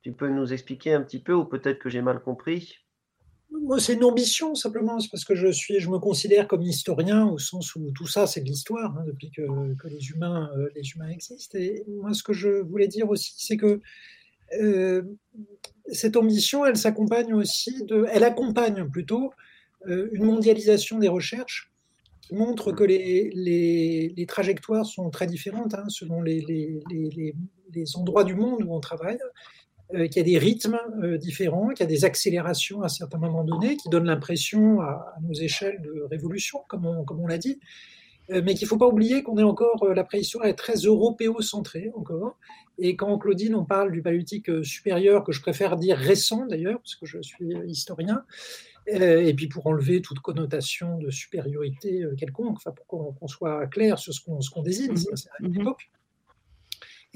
Tu 0.02 0.12
peux 0.12 0.28
nous 0.28 0.52
expliquer 0.52 0.94
un 0.94 1.02
petit 1.02 1.20
peu, 1.20 1.32
ou 1.34 1.44
peut-être 1.44 1.78
que 1.78 1.88
j'ai 1.88 2.02
mal 2.02 2.20
compris? 2.20 2.83
Moi, 3.62 3.80
c'est 3.80 3.94
une 3.94 4.04
ambition 4.04 4.54
simplement, 4.54 4.98
c'est 5.00 5.10
parce 5.10 5.24
que 5.24 5.34
je 5.34 5.48
suis, 5.48 5.80
je 5.80 5.88
me 5.88 5.98
considère 5.98 6.48
comme 6.48 6.62
historien 6.62 7.26
au 7.26 7.38
sens 7.38 7.74
où 7.76 7.90
tout 7.92 8.06
ça, 8.06 8.26
c'est 8.26 8.40
de 8.40 8.46
l'histoire 8.46 8.96
hein, 8.96 9.04
depuis 9.06 9.30
que, 9.30 9.42
les 9.88 10.10
humains, 10.10 10.50
euh, 10.56 10.68
les 10.74 10.82
humains 10.90 11.08
existent. 11.08 11.58
Et 11.58 11.84
moi, 11.88 12.12
ce 12.14 12.22
que 12.22 12.32
je 12.32 12.48
voulais 12.48 12.88
dire 12.88 13.08
aussi, 13.08 13.34
c'est 13.36 13.56
que 13.56 13.80
euh, 14.60 15.02
cette 15.88 16.16
ambition, 16.16 16.64
elle 16.64 16.76
s'accompagne 16.76 17.34
aussi 17.34 17.84
de, 17.84 18.06
elle 18.10 18.24
accompagne 18.24 18.88
plutôt 18.88 19.32
euh, 19.86 20.08
une 20.12 20.24
mondialisation 20.24 20.98
des 20.98 21.08
recherches 21.08 21.72
qui 22.22 22.34
montre 22.34 22.72
que 22.72 22.84
les, 22.84 23.30
les, 23.34 24.26
trajectoires 24.26 24.86
sont 24.86 25.10
très 25.10 25.26
différentes 25.26 25.74
hein, 25.74 25.84
selon 25.88 26.22
les, 26.22 26.40
les 27.74 27.96
endroits 27.96 28.24
du 28.24 28.34
monde 28.34 28.62
où 28.64 28.74
on 28.74 28.80
travaille. 28.80 29.18
Euh, 29.92 30.08
qu'il 30.08 30.16
y 30.16 30.20
a 30.20 30.24
des 30.24 30.38
rythmes 30.38 30.78
euh, 31.02 31.18
différents, 31.18 31.68
qu'il 31.68 31.80
y 31.80 31.82
a 31.82 31.86
des 31.86 32.06
accélérations 32.06 32.80
à 32.80 32.88
certains 32.88 33.18
moments 33.18 33.44
donnés 33.44 33.76
qui 33.76 33.90
donnent 33.90 34.06
l'impression 34.06 34.80
à, 34.80 35.14
nos 35.20 35.34
échelles 35.34 35.82
de 35.82 36.06
révolution, 36.10 36.60
comme 36.68 36.86
on, 36.86 37.04
comme 37.04 37.20
on 37.20 37.26
l'a 37.26 37.36
dit, 37.36 37.60
euh, 38.30 38.40
mais 38.42 38.54
qu'il 38.54 38.64
ne 38.64 38.70
faut 38.70 38.78
pas 38.78 38.86
oublier 38.86 39.22
qu'on 39.22 39.36
est 39.36 39.42
encore, 39.42 39.84
la 39.94 40.02
préhistoire 40.02 40.46
est 40.46 40.54
très 40.54 40.76
européocentrée 40.76 41.92
encore, 41.94 42.38
et 42.78 42.96
quand 42.96 43.18
Claudine, 43.18 43.54
on 43.54 43.66
parle 43.66 43.92
du 43.92 44.00
paléolithique 44.00 44.64
supérieur, 44.64 45.22
que 45.22 45.32
je 45.32 45.42
préfère 45.42 45.76
dire 45.76 45.98
récent 45.98 46.46
d'ailleurs, 46.46 46.78
parce 46.78 46.96
que 46.96 47.04
je 47.04 47.20
suis 47.20 47.52
historien, 47.66 48.24
et 48.86 49.34
puis 49.34 49.48
pour 49.48 49.66
enlever 49.66 50.00
toute 50.00 50.20
connotation 50.20 50.98
de 50.98 51.10
supériorité 51.10 52.04
quelconque, 52.16 52.56
enfin 52.56 52.72
pour 52.72 52.86
qu'on 52.86 53.28
soit 53.28 53.66
clair 53.66 53.98
sur 53.98 54.14
ce 54.14 54.50
qu'on 54.50 54.62
désigne, 54.62 54.92
mmh 54.92 55.14
c'est 55.14 55.28
à 55.28 55.42
l'époque 55.42 55.90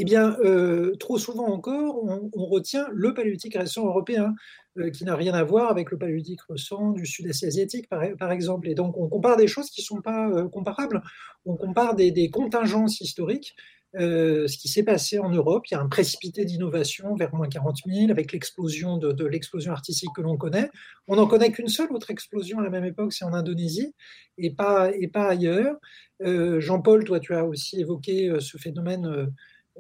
eh 0.01 0.05
bien, 0.05 0.37
euh, 0.45 0.95
trop 0.97 1.19
souvent 1.19 1.47
encore, 1.49 2.05
on, 2.05 2.47
retient 2.47 2.87
le 2.93 3.13
paléolithique 3.15 3.57
récent 3.57 3.85
européen, 3.85 4.33
euh, 4.79 4.91
qui 4.91 5.05
n'a 5.05 5.17
rien 5.17 5.35
à 5.35 5.43
voir 5.43 5.71
avec 5.71 5.91
le 5.91 5.99
paléolithique 5.99 6.41
récent 6.49 6.93
du 6.93 7.05
sud-est 7.05 7.43
asiatique, 7.43 7.89
par, 7.89 8.31
exemple. 8.31 8.69
Et 8.69 8.75
donc, 8.75 8.97
on 8.97 9.09
compare 9.09 9.37
des 9.37 9.49
choses 9.49 9.71
qui 9.71 9.81
ne 9.81 9.87
sont 9.87 10.01
pas 10.01 10.29
euh, 10.31 10.49
comparables. 10.49 11.03
On 11.45 11.57
compare 11.57 11.97
des, 11.97 12.31
contingences 12.31 13.01
historiques 13.01 13.57
ce 13.95 14.57
qui 14.59 14.69
s'est 14.69 14.85
passé 14.85 15.19
en 15.19 15.31
Europe. 15.31 15.67
Il 15.69 15.75
y 15.75 15.77
a 15.77 15.81
un 15.81 15.89
précipité 15.89 16.45
d'innovation 16.45 17.17
vers 17.17 17.35
moins 17.35 17.49
40 17.49 17.79
000 17.87 18.11
avec 18.11 18.33
l'explosion 18.33 18.99
de, 18.99 19.25
l'explosion 19.25 19.73
artistique 19.73 20.11
que 20.15 20.21
l'on 20.21 20.37
connaît. 20.37 20.71
On 21.09 21.17
n'en 21.17 21.27
connaît 21.27 21.51
qu'une 21.51 21.69
seule 21.69 21.91
autre 21.93 22.11
explosion 22.11 22.61
à 22.61 22.63
la 22.63 22.69
même 22.69 22.85
époque, 22.85 23.15
c'est 23.15 23.25
en 23.25 23.33
Indonésie 23.33 23.95
et 24.37 24.51
pas, 24.55 24.93
et 24.95 25.09
pas 25.09 25.29
ailleurs. 25.29 25.75
Jean-Paul, 26.21 27.05
toi, 27.05 27.19
tu 27.19 27.35
as 27.35 27.47
aussi 27.47 27.81
évoqué 27.81 28.31
ce 28.41 28.59
phénomène 28.59 29.33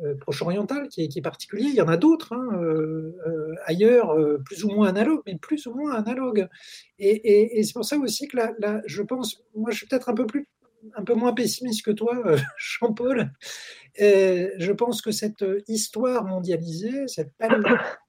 euh, 0.04 0.14
proche-oriental 0.16 0.88
qui 0.88 1.02
est, 1.02 1.20
particulier. 1.22 1.66
Il 1.68 1.74
y 1.74 1.80
en 1.80 1.88
a 1.88 1.96
d'autres 1.96 2.32
hein, 2.32 2.60
euh, 2.62 3.16
euh, 3.26 3.54
ailleurs, 3.66 4.16
plus 4.44 4.64
ou 4.64 4.68
moins 4.70 4.88
analogues, 4.88 5.22
mais 5.26 5.36
plus 5.36 5.66
ou 5.66 5.74
moins 5.74 5.94
analogues. 5.94 6.48
Et, 6.98 7.62
c'est 7.64 7.72
pour 7.72 7.84
ça 7.84 7.98
aussi 7.98 8.28
que 8.28 8.36
là, 8.36 8.82
je 8.86 9.02
pense, 9.02 9.42
moi 9.54 9.70
je 9.70 9.78
suis 9.78 9.86
peut-être 9.86 10.08
un 10.08 10.14
peu 10.14 10.26
plus 10.26 10.48
un 10.94 11.02
peu 11.02 11.14
moins 11.14 11.32
pessimiste 11.32 11.84
que 11.84 11.90
toi, 11.90 12.22
Jean-Paul. 12.58 13.32
je 13.98 14.72
pense 14.72 15.02
que 15.02 15.10
cette 15.10 15.44
histoire 15.66 16.24
mondialisée, 16.24 17.08
cette 17.08 17.32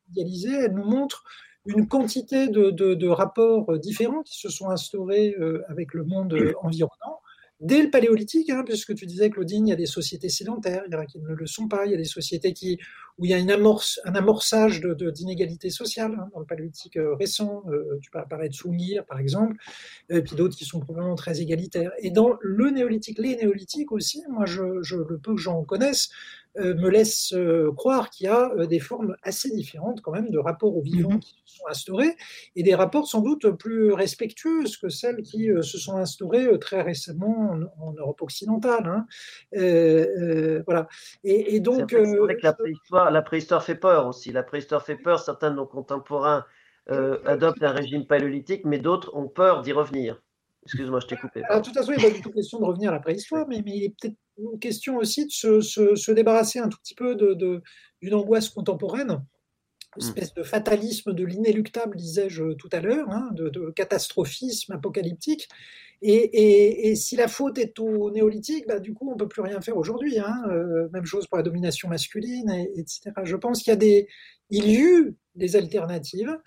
mondialisée, 0.08 0.54
elle 0.66 0.74
nous 0.74 0.86
montre 0.86 1.24
une 1.66 1.88
quantité 1.88 2.48
de, 2.48 2.70
de, 2.70 3.08
rapports 3.08 3.78
différents 3.80 4.22
qui 4.22 4.40
se 4.40 4.50
sont 4.50 4.70
instaurés 4.70 5.36
avec 5.68 5.94
le 5.94 6.04
monde 6.04 6.36
environnant 6.62 7.20
dès 7.60 7.82
le 7.82 7.90
paléolithique, 7.90 8.50
hein, 8.50 8.64
puisque 8.66 8.96
tu 8.96 9.06
disais, 9.06 9.30
Claudine, 9.30 9.68
il 9.68 9.70
y 9.70 9.74
a 9.74 9.78
des 9.78 9.86
sociétés 9.86 10.30
sédentaires, 10.30 10.84
il 10.88 10.94
y 10.94 10.96
en 10.96 11.00
a 11.00 11.06
qui 11.06 11.20
ne 11.20 11.34
le 11.34 11.46
sont 11.46 11.68
pas, 11.68 11.86
il 11.86 11.92
y 11.92 11.94
a 11.94 11.98
des 11.98 12.06
sociétés 12.06 12.54
qui, 12.54 12.80
où 13.18 13.26
il 13.26 13.32
y 13.32 13.34
a 13.34 13.38
un 13.38 14.16
amorçage 14.16 14.82
d'inégalités 14.82 15.68
de, 15.68 15.74
sociales 15.74 16.16
hein, 16.18 16.30
dans 16.34 16.40
le 16.40 16.46
paléolithique 16.46 16.98
euh, 16.98 17.16
récent. 17.16 17.64
Euh, 17.68 18.00
tu 18.02 18.10
parler 18.12 18.50
de 18.50 18.54
Soungir, 18.54 19.06
par 19.06 19.20
exemple, 19.20 19.58
et 20.10 20.22
puis 20.22 20.36
d'autres 20.36 20.56
qui 20.56 20.66
sont 20.66 20.80
probablement 20.80 21.16
très 21.16 21.42
égalitaires. 21.42 21.92
Et 22.00 22.12
dans 22.12 22.38
le 22.42 22.70
néolithique, 22.70 23.20
les 23.20 23.36
néolithiques 23.36 23.92
aussi, 23.92 24.24
moi, 24.30 24.46
je, 24.46 24.82
je 24.82 24.96
le 24.96 25.18
peu 25.18 25.36
que 25.36 25.42
j'en 25.42 25.64
connaisse, 25.64 26.10
euh, 26.49 26.49
me 26.60 26.90
laisse 26.90 27.34
euh, 27.34 27.72
croire 27.76 28.10
qu'il 28.10 28.26
y 28.26 28.30
a 28.30 28.52
euh, 28.52 28.66
des 28.66 28.80
formes 28.80 29.16
assez 29.24 29.50
différentes 29.52 30.02
quand 30.02 30.12
même 30.12 30.30
de 30.30 30.38
rapports 30.38 30.76
aux 30.76 30.82
vivants 30.82 31.12
mhm. 31.12 31.20
qui 31.20 31.42
se 31.46 31.58
sont 31.58 31.68
instaurés 31.68 32.16
et 32.56 32.64
des 32.64 32.76
rapports 32.76 33.08
sans 33.08 33.22
doute 33.22 33.50
plus 33.52 33.94
respectueux 33.94 34.64
que 34.82 34.90
celles 34.90 35.22
qui 35.22 35.50
se 35.62 35.78
sont 35.78 35.98
instaurées 35.98 36.58
très 36.60 36.82
récemment 36.82 37.58
en, 37.80 37.94
Europe 37.94 38.22
occidentale. 38.22 38.86
Hein. 38.86 39.06
voilà. 40.66 40.88
Et, 41.24 41.60
donc, 41.60 41.90
c'est 41.90 42.18
vrai 42.18 42.36
que 42.36 42.44
la 42.44 42.54
préhistoire, 42.54 43.12
la 43.12 43.22
préhistoire 43.22 43.64
fait 43.64 43.76
peur 43.76 44.08
aussi. 44.08 44.32
La 44.32 44.44
préhistoire 44.44 44.86
fait 44.86 44.96
peur. 44.96 45.20
Certains 45.20 45.52
de 45.52 45.56
nos 45.56 45.66
contemporains 45.66 46.46
adoptent 46.88 47.64
un 47.64 47.72
régime 47.72 48.06
paléolithique, 48.06 48.64
mais 48.66 48.80
d'autres 48.80 49.16
ont 49.16 49.28
peur 49.28 49.62
d'y 49.62 49.72
revenir. 49.72 50.22
Excuse-moi, 50.64 51.00
je 51.00 51.08
t'ai 51.08 51.16
coupé. 51.16 51.44
Alors, 51.46 51.62
de 51.62 51.66
toute 51.66 51.74
façon, 51.74 51.94
il 51.94 51.98
n'est 51.98 52.10
pas 52.10 52.16
du 52.16 52.22
tout 52.22 52.32
question 52.32 52.60
de 52.60 52.66
revenir 52.66 52.90
à 52.92 52.94
la 52.94 53.00
préhistoire, 53.00 53.48
mais, 53.48 53.62
mais 53.66 53.72
il 53.76 53.84
est 53.86 53.90
peut-être 53.90 54.16
une 54.40 54.60
question 54.60 54.98
aussi 54.98 55.26
de 55.26 55.32
se, 55.32 56.12
débarrasser 56.12 56.60
un 56.60 56.70
tout 56.70 56.80
petit 56.80 56.96
peu 56.96 57.16
d'une 57.16 57.62
de, 58.02 58.14
angoisse 58.14 58.50
contemporaine, 58.50 59.24
une 59.98 60.06
hmm. 60.06 60.08
espèce 60.08 60.34
de 60.34 60.44
fatalisme 60.44 61.14
de 61.14 61.24
l'inéluctable, 61.26 61.98
disais-je 61.98 62.54
tout 62.54 62.70
à 62.72 62.80
l'heure, 62.80 63.10
hein, 63.10 63.30
de, 63.34 63.72
catastrophisme 63.72 64.74
apocalyptique. 64.74 65.48
Et, 66.02 66.96
si 66.96 67.18
la 67.18 67.28
faute 67.28 67.58
est 67.58 67.78
au 67.80 68.10
néolithique, 68.10 68.66
bah, 68.68 68.80
du 68.80 68.94
coup, 68.94 69.10
on 69.10 69.14
ne 69.14 69.18
peut 69.18 69.28
plus 69.28 69.42
rien 69.42 69.60
faire 69.60 69.76
aujourd'hui. 69.76 70.18
Hein. 70.18 70.44
Euh, 70.50 70.88
même 70.94 71.06
chose 71.06 71.28
pour 71.28 71.38
la 71.38 71.44
domination 71.44 71.90
masculine, 71.90 72.50
etc. 72.76 73.12
Je 73.24 73.36
pense 73.36 73.64
qu'il 73.64 73.72
y 73.72 73.74
a 73.74 73.78
des, 73.78 74.08
il 74.50 74.66
y 74.66 74.78
a 74.78 74.80
eu 74.80 75.16
des 75.36 75.56
alternatives. 75.58 76.38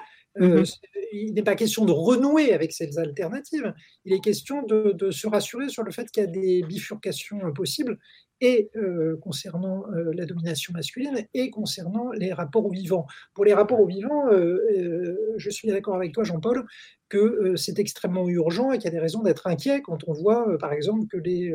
Euh, 0.41 0.61
mhm. 0.61 0.65
il 1.13 1.35
n'est 1.35 1.43
pas 1.43 1.55
question 1.55 1.85
de 1.85 1.93
renouer 1.93 2.55
avec 2.55 2.73
ces 2.73 2.99
alternatives, 2.99 3.75
il 4.05 4.15
est 4.15 4.21
question 4.21 4.63
de, 4.63 5.11
se 5.11 5.27
rassurer 5.27 5.69
sur 5.69 5.83
le 5.83 5.93
fait 5.93 6.11
qu'il 6.11 6.23
y 6.23 6.27
a 6.27 6.31
des 6.31 6.63
bifurcations 6.63 7.45
euh, 7.45 7.53
possibles, 7.53 7.99
et 8.43 8.71
euh, 8.77 9.17
concernant 9.23 9.85
la 9.89 10.27
domination 10.27 10.75
masculine, 10.75 11.27
et 11.33 11.49
concernant 11.49 12.11
les 12.11 12.33
rapports 12.33 12.67
aux 12.67 12.73
vivants. 12.73 13.07
Pour 13.35 13.45
les 13.45 13.55
rapports 13.55 13.81
aux 13.81 13.87
vivants, 13.87 14.31
je 14.31 15.51
suis 15.51 15.69
d'accord 15.69 15.95
avec 15.95 16.13
toi, 16.13 16.25
Jean-Paul, 16.25 16.67
que 17.13 17.19
euh, 17.19 17.57
c'est 17.57 17.79
extrêmement 17.79 18.27
urgent 18.27 18.73
et 18.73 18.79
qu'il 18.79 18.87
y 18.87 18.89
a 18.89 18.91
des 18.91 18.99
raisons 18.99 19.23
d'être 19.23 19.47
inquiet 19.47 19.83
quand 19.83 20.09
on 20.09 20.15
voit, 20.15 20.49
euh, 20.49 20.57
par 20.57 20.73
exemple, 20.73 21.07
que 21.09 21.19
les 21.19 21.55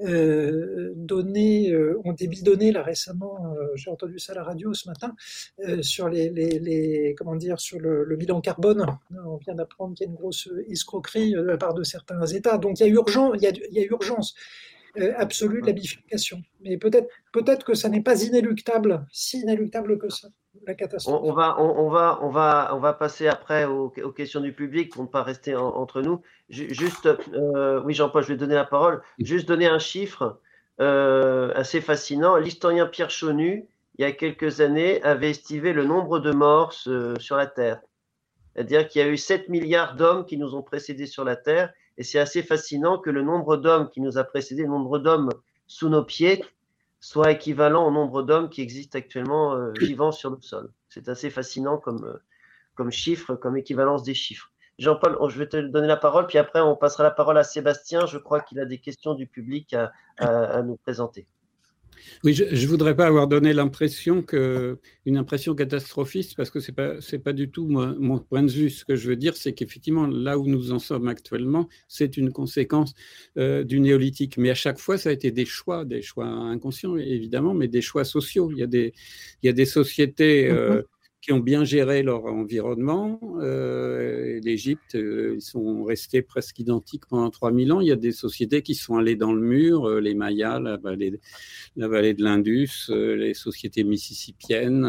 euh, 0.00 0.92
données 0.96 1.76
ont 2.04 2.12
été 2.12 2.26
bidonnées 2.26 2.72
là 2.72 2.82
récemment. 2.82 3.54
J'ai 3.74 3.90
entendu 3.90 4.18
ça 4.18 4.32
à 4.32 4.36
la 4.36 4.44
radio 4.44 4.72
ce 4.72 4.88
matin 4.88 5.14
sur 5.82 6.08
les, 6.08 7.14
comment 7.18 7.36
dire 7.36 7.60
sur 7.60 7.78
le, 7.78 8.16
bilan 8.16 8.40
carbone. 8.40 8.86
On 9.26 9.36
vient 9.36 9.54
d'apprendre 9.54 9.94
qu'il 9.94 10.06
y 10.06 10.08
a 10.08 10.10
une 10.10 10.16
grosse 10.16 10.48
escroquerie 10.68 11.32
de 11.32 11.40
la 11.42 11.58
part 11.58 11.74
de 11.74 11.84
certains 11.84 12.24
États. 12.26 12.58
Donc 12.58 12.80
il 12.80 12.86
y 12.86 13.78
a, 13.78 13.82
urgence. 13.84 14.34
Absolue 15.16 15.62
de 15.62 15.66
la 15.66 15.72
bifurcation. 15.72 16.42
Mais 16.60 16.76
peut-être 16.76 17.64
que 17.64 17.74
ça 17.74 17.88
n'est 17.88 18.02
pas 18.02 18.22
inéluctable, 18.22 19.06
si 19.10 19.40
inéluctable 19.40 19.98
que 19.98 20.08
ça. 20.08 20.28
On, 21.06 21.32
va, 21.32 21.58
on, 21.60 21.88
va, 21.88 22.18
on, 22.22 22.28
va, 22.28 22.70
on 22.74 22.78
va 22.78 22.92
passer 22.92 23.26
après 23.26 23.64
aux, 23.64 23.88
questions 23.88 24.40
du 24.40 24.52
public 24.52 24.92
pour 24.92 25.02
ne 25.02 25.08
pas 25.08 25.22
rester 25.22 25.56
entre 25.56 26.02
nous. 26.02 26.20
Juste, 26.50 27.08
euh, 27.32 27.82
oui, 27.84 27.94
Jean-Paul, 27.94 28.22
je 28.22 28.28
vais 28.28 28.36
donner 28.36 28.54
la 28.54 28.66
parole. 28.66 29.02
Juste 29.18 29.48
donner 29.48 29.66
un 29.66 29.78
chiffre 29.78 30.40
euh, 30.80 31.52
assez 31.54 31.80
fascinant. 31.80 32.36
L'historien 32.36 32.86
Pierre 32.86 33.10
Chonu, 33.10 33.66
il 33.98 34.02
y 34.02 34.04
a 34.04 34.12
quelques 34.12 34.60
années, 34.60 35.02
avait 35.02 35.30
estimé 35.30 35.72
le 35.72 35.84
nombre 35.84 36.18
de 36.18 36.32
morts 36.32 36.74
sur 36.74 37.36
la 37.36 37.46
Terre. 37.46 37.80
C'est-à-dire 38.54 38.86
qu'il 38.86 39.00
y 39.00 39.04
a 39.04 39.08
eu 39.08 39.16
7 39.16 39.48
milliards 39.48 39.96
d'hommes 39.96 40.26
qui 40.26 40.36
nous 40.36 40.54
ont 40.54 40.62
précédés 40.62 41.06
sur 41.06 41.24
la 41.24 41.36
Terre. 41.36 41.72
Et 41.98 42.04
c'est 42.04 42.18
assez 42.18 42.42
fascinant 42.42 42.98
que 42.98 43.10
le 43.10 43.22
nombre 43.22 43.56
d'hommes 43.56 43.88
qui 43.90 44.00
nous 44.00 44.18
a 44.18 44.24
précédés, 44.24 44.62
le 44.62 44.68
nombre 44.68 44.98
d'hommes 44.98 45.30
sous 45.66 45.88
nos 45.88 46.04
pieds, 46.04 46.44
soit 47.00 47.32
équivalent 47.32 47.86
au 47.86 47.90
nombre 47.90 48.22
d'hommes 48.22 48.48
qui 48.48 48.62
existent 48.62 48.98
actuellement 48.98 49.54
euh, 49.54 49.72
vivants 49.78 50.12
sur 50.12 50.30
le 50.30 50.40
sol. 50.40 50.70
C'est 50.88 51.08
assez 51.08 51.30
fascinant 51.30 51.78
comme, 51.78 52.04
euh, 52.04 52.22
comme 52.74 52.90
chiffre, 52.90 53.34
comme 53.34 53.56
équivalence 53.56 54.02
des 54.02 54.14
chiffres. 54.14 54.50
Jean-Paul, 54.78 55.18
je 55.28 55.38
vais 55.38 55.48
te 55.48 55.56
donner 55.56 55.86
la 55.86 55.96
parole, 55.96 56.26
puis 56.26 56.38
après 56.38 56.60
on 56.60 56.76
passera 56.76 57.02
la 57.02 57.10
parole 57.10 57.36
à 57.36 57.44
Sébastien. 57.44 58.06
Je 58.06 58.18
crois 58.18 58.40
qu'il 58.40 58.58
a 58.58 58.64
des 58.64 58.78
questions 58.78 59.14
du 59.14 59.26
public 59.26 59.74
à 60.18 60.62
nous 60.62 60.76
présenter. 60.76 61.26
Oui, 62.24 62.34
je 62.34 62.44
ne 62.44 62.66
voudrais 62.66 62.94
pas 62.94 63.06
avoir 63.06 63.28
donné 63.28 63.52
l'impression 63.52 64.22
que 64.22 64.78
une 65.06 65.16
impression 65.16 65.54
catastrophiste 65.54 66.36
parce 66.36 66.50
que 66.50 66.60
c'est 66.60 66.72
pas 66.72 67.00
c'est 67.00 67.18
pas 67.18 67.32
du 67.32 67.50
tout 67.50 67.66
mon, 67.66 68.18
point 68.18 68.42
de 68.42 68.50
vue. 68.50 68.70
Ce 68.70 68.84
que 68.84 68.96
je 68.96 69.08
veux 69.08 69.16
dire, 69.16 69.36
c'est 69.36 69.52
qu'effectivement 69.52 70.06
là 70.06 70.38
où 70.38 70.46
nous 70.46 70.72
en 70.72 70.78
sommes 70.78 71.08
actuellement, 71.08 71.68
c'est 71.88 72.16
une 72.16 72.32
conséquence 72.32 72.94
euh, 73.38 73.64
du 73.64 73.80
néolithique. 73.80 74.36
Mais 74.38 74.50
à 74.50 74.54
chaque 74.54 74.78
fois, 74.78 74.98
ça 74.98 75.10
a 75.10 75.12
été 75.12 75.30
des 75.30 75.44
choix, 75.44 75.84
des 75.84 76.02
choix 76.02 76.26
inconscients 76.26 76.96
évidemment, 76.96 77.54
mais 77.54 77.68
des 77.68 77.82
choix 77.82 78.04
sociaux. 78.04 78.50
Il 78.52 78.58
y 78.58 78.62
a 78.62 78.66
des 78.66 78.94
il 79.42 79.46
y 79.46 79.50
a 79.50 79.52
des 79.52 79.66
sociétés 79.66 80.48
euh, 80.48 80.80
mm-hmm 80.80 80.84
qui 81.22 81.30
ont 81.30 81.38
bien 81.38 81.64
géré 81.64 82.02
leur 82.02 82.24
environnement. 82.24 83.20
Euh, 83.40 84.40
L'Égypte, 84.42 84.96
euh, 84.96 85.34
ils 85.36 85.40
sont 85.40 85.84
restés 85.84 86.20
presque 86.20 86.58
identiques 86.58 87.06
pendant 87.06 87.30
3000 87.30 87.72
ans. 87.72 87.80
Il 87.80 87.86
y 87.86 87.92
a 87.92 87.96
des 87.96 88.10
sociétés 88.10 88.62
qui 88.62 88.74
sont 88.74 88.96
allées 88.96 89.14
dans 89.14 89.32
le 89.32 89.40
mur, 89.40 89.88
euh, 89.88 90.00
les 90.00 90.14
Mayas, 90.14 90.58
la 90.58 90.76
vallée, 90.78 91.12
de 91.76 92.24
l'Indus, 92.24 92.90
les 92.90 93.34
sociétés 93.34 93.84
mississippiennes, 93.84 94.84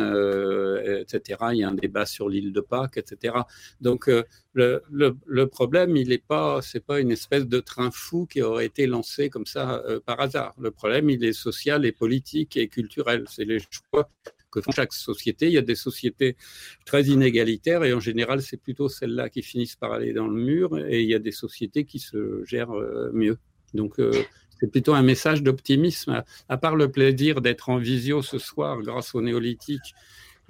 etc. 1.01 1.39
Il 1.51 1.59
y 1.59 1.63
a 1.63 1.69
un 1.69 1.75
débat 1.75 2.07
sur 2.07 2.27
l'île 2.29 2.51
de 2.51 2.61
Pâques, 2.61 2.97
etc. 2.97 3.35
Donc 3.79 4.09
le, 4.53 4.81
le, 4.89 5.45
problème, 5.45 5.95
il 5.95 6.09
n'est 6.09 6.17
pas, 6.17 6.61
pas 6.87 6.99
une 6.99 7.11
espèce 7.11 7.47
de 7.47 7.59
train 7.59 7.91
fou 7.91 8.25
qui 8.25 8.41
aurait 8.41 8.65
été 8.65 8.87
lancé 8.87 9.29
comme 9.29 9.45
ça 9.45 9.83
par 10.07 10.19
hasard. 10.19 10.55
Le 10.59 10.71
problème, 10.71 11.11
il 11.11 11.23
est 11.23 11.33
social 11.33 11.85
et 11.85 11.91
politique 11.91 12.57
et 12.57 12.67
culturel. 12.67 13.25
C'est 13.29 13.45
les 13.45 13.59
choix 13.59 14.09
que 14.53 14.61
font 14.61 14.71
chaque 14.71 14.93
société. 14.93 15.47
Il 15.47 15.53
y 15.53 15.57
a 15.57 15.61
des 15.61 15.75
sociétés 15.75 16.37
très 16.85 17.03
inégalitaires 17.05 17.83
et 17.83 17.93
en 17.93 17.99
général, 17.99 18.41
c'est 18.41 18.57
plutôt 18.57 18.87
celles-là 18.87 19.29
qui 19.29 19.41
finissent 19.41 19.75
par 19.75 19.91
aller 19.91 20.13
dans 20.13 20.27
le 20.27 20.39
mur 20.39 20.77
et 20.77 21.01
il 21.01 21.09
y 21.09 21.15
a 21.15 21.19
des 21.19 21.31
sociétés 21.31 21.85
qui 21.85 21.99
se 21.99 22.43
gèrent 22.45 22.75
euh, 22.75 23.11
mieux. 23.13 23.37
Donc, 23.73 23.99
euh, 23.99 24.11
c'est 24.59 24.67
plutôt 24.67 24.93
un 24.93 25.01
message 25.01 25.41
d'optimisme. 25.41 26.23
À, 26.47 26.57
part 26.57 26.75
le 26.75 26.91
plaisir 26.91 27.41
d'être 27.41 27.69
en 27.69 27.77
visio 27.77 28.21
ce 28.21 28.37
soir 28.37 28.81
grâce 28.81 29.15
au 29.15 29.21
néolithique 29.21 29.93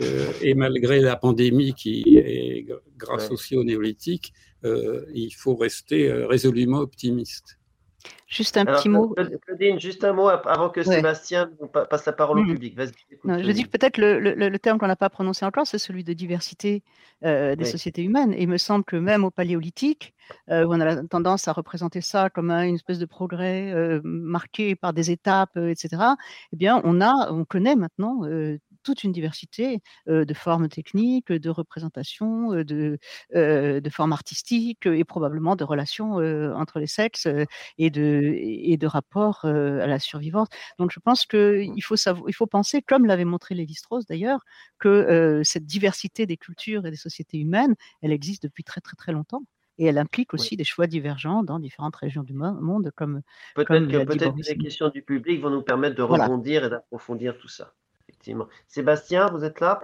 euh, 0.02 0.32
et 0.42 0.54
malgré 0.54 1.00
la 1.00 1.16
pandémie 1.16 1.74
qui 1.74 2.18
est 2.18 2.68
grâce 2.98 3.32
aussi 3.32 3.56
au 3.56 3.64
néolithique, 3.64 4.34
il 4.64 5.32
faut 5.32 5.56
rester 5.56 6.12
résolument 6.12 6.80
optimiste. 6.80 7.58
Juste 8.28 8.58
un 8.58 8.66
petit 8.66 8.90
mot. 8.90 9.16
Claudine, 9.46 9.80
juste 9.80 10.04
un 10.04 10.14
mot 10.14 10.28
avant 10.28 10.70
que 10.70 10.82
Sébastien 10.82 11.50
passe 11.90 12.06
la 12.06 12.14
parole 12.14 12.40
au 12.40 12.44
hmm. 12.44 12.54
public. 12.54 12.80
je 12.80 13.52
dis 13.52 13.64
que 13.64 13.70
peut-être 13.70 13.98
le, 13.98 14.58
terme 14.58 14.80
qu'on 14.80 14.88
n'a 14.88 14.96
pas 14.96 15.10
prononcé 15.10 15.46
encore, 15.46 15.68
c'est 15.68 15.78
celui 15.78 16.04
de 16.04 16.14
diversité 16.14 16.84
euh, 17.24 17.56
des 17.56 17.66
sociétés 17.66 18.04
humaines. 18.04 18.34
Et 18.34 18.44
il 18.44 18.50
me 18.50 18.58
semble 18.58 18.86
que 18.86 18.96
même 18.96 19.24
au 19.24 19.30
paléolithique, 19.30 20.14
euh, 20.50 20.66
où 20.66 20.74
on 20.74 20.80
a 20.80 21.04
tendance 21.04 21.48
à 21.48 21.54
représenter 21.54 22.02
ça 22.02 22.30
comme 22.30 22.50
une 22.50 22.76
espèce 22.76 22.98
de 22.98 23.06
progrès 23.06 23.72
euh, 23.72 24.02
marqué 24.04 24.76
par 24.76 24.94
des 24.94 25.12
étapes, 25.12 25.56
etc., 25.58 25.90
eh 26.54 26.56
bien, 26.56 26.82
on, 26.84 27.02
a, 27.02 27.32
on 27.32 27.46
connaît 27.46 27.76
maintenant 27.76 28.22
toute 28.84 29.04
une 29.04 29.12
diversité 29.12 29.82
de 30.08 30.34
formes 30.34 30.70
techniques, 30.70 31.32
de 31.32 31.50
représentations, 31.50 32.52
de, 32.52 32.98
de 33.34 33.90
formes 33.92 34.14
artistiques 34.14 34.86
et 34.86 35.04
probablement 35.04 35.56
de 35.56 35.64
relations 35.64 36.14
entre 36.56 36.80
les 36.80 36.88
sexes 36.88 37.28
et 37.78 37.90
de, 37.90 38.34
et 38.38 38.78
de 38.78 38.88
rapports 38.88 39.46
à 39.46 39.88
la 39.88 40.00
survivance. 40.00 40.48
Donc 40.80 40.92
je 40.92 41.00
pense 41.00 41.26
qu'il 41.26 41.84
faut, 41.84 41.96
il 42.28 42.34
faut 42.34 42.48
penser, 42.48 42.82
comme 42.82 43.06
l'avait 43.06 43.26
montré 43.26 43.56
Lévi-Strauss 43.56 44.06
d'ailleurs, 44.06 44.42
que 44.80 45.42
cette 45.44 45.66
diversité 45.66 46.26
des 46.26 46.38
cultures 46.38 46.86
et 46.86 46.92
des 46.92 46.98
sociétés 46.98 47.38
humaines, 47.40 47.76
elle 48.02 48.12
existe 48.12 48.44
depuis 48.44 48.64
très 48.64 48.82
très 48.82 48.96
très 48.96 49.12
longtemps 49.12 49.44
et 49.78 49.86
elle 49.86 49.98
implique 49.98 50.34
aussi 50.34 50.56
des 50.56 50.64
choix 50.64 50.86
divergents 50.88 51.44
dans 51.44 51.60
différentes 51.60 51.96
régions 51.96 52.24
du 52.24 52.34
monde, 52.34 52.92
comme 52.96 53.22
peut-être 53.56 53.88
que 53.88 53.98
peut-être 53.98 54.36
les 54.46 54.56
questions 54.58 54.90
du 54.90 55.02
public 55.04 55.42
vont 55.42 55.50
nous 55.50 55.64
permettre 55.64 55.96
de 55.96 56.04
rebondir 56.04 56.66
et 56.66 56.70
d'approfondir 56.70 57.38
tout 57.40 57.48
ça. 57.48 57.74
Sébastien, 58.68 59.28
vous 59.28 59.44
êtes 59.44 59.60
là? 59.60 59.82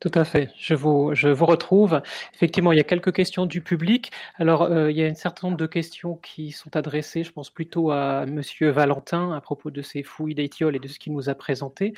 Tout 0.00 0.12
à 0.14 0.24
fait. 0.24 0.50
Je 0.56 0.74
vous, 0.74 1.08
retrouve. 1.44 2.00
Effectivement, 2.32 2.70
il 2.70 2.76
y 2.76 2.80
a 2.80 2.84
quelques 2.84 3.12
questions 3.12 3.46
du 3.46 3.60
public. 3.62 4.12
Alors, 4.36 4.62
euh, 4.62 4.92
il 4.92 4.96
y 4.96 5.02
a 5.02 5.06
un 5.06 5.14
certain 5.14 5.48
nombre 5.48 5.58
de 5.58 5.66
questions 5.66 6.14
qui 6.14 6.52
sont 6.52 6.76
adressées, 6.76 7.24
je 7.24 7.32
pense 7.32 7.50
plutôt 7.50 7.90
à 7.90 8.24
Monsieur 8.24 8.70
Valentin 8.70 9.32
à 9.32 9.40
propos 9.40 9.72
de 9.72 9.82
ces 9.82 10.04
fouilles 10.04 10.36
d'Étiole 10.36 10.76
et 10.76 10.78
de 10.78 10.86
ce 10.86 11.00
qu'il 11.00 11.12
nous 11.14 11.28
a 11.28 11.34
présenté. 11.34 11.94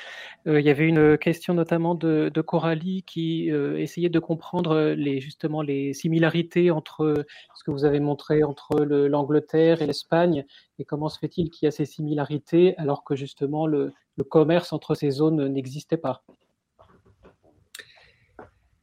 Euh, 0.47 0.59
il 0.59 0.65
y 0.65 0.71
avait 0.71 0.87
une 0.87 1.15
question 1.15 1.53
notamment 1.53 1.93
de, 1.93 2.31
de 2.33 2.41
Coralie 2.41 3.03
qui 3.03 3.51
euh, 3.51 3.77
essayait 3.77 4.09
de 4.09 4.19
comprendre 4.19 4.95
les, 4.97 5.21
justement 5.21 5.61
les 5.61 5.93
similarités 5.93 6.71
entre 6.71 7.23
ce 7.53 7.63
que 7.63 7.69
vous 7.69 7.85
avez 7.85 7.99
montré 7.99 8.43
entre 8.43 8.83
l'Angleterre 8.83 9.83
et 9.83 9.85
l'Espagne 9.85 10.43
et 10.79 10.85
comment 10.85 11.09
se 11.09 11.19
fait-il 11.19 11.51
qu'il 11.51 11.67
y 11.67 11.69
a 11.69 11.71
ces 11.71 11.85
similarités 11.85 12.75
alors 12.77 13.03
que 13.03 13.15
justement 13.15 13.67
le, 13.67 13.93
le 14.17 14.23
commerce 14.23 14.73
entre 14.73 14.95
ces 14.95 15.11
zones 15.11 15.47
n'existait 15.47 15.97
pas. 15.97 16.23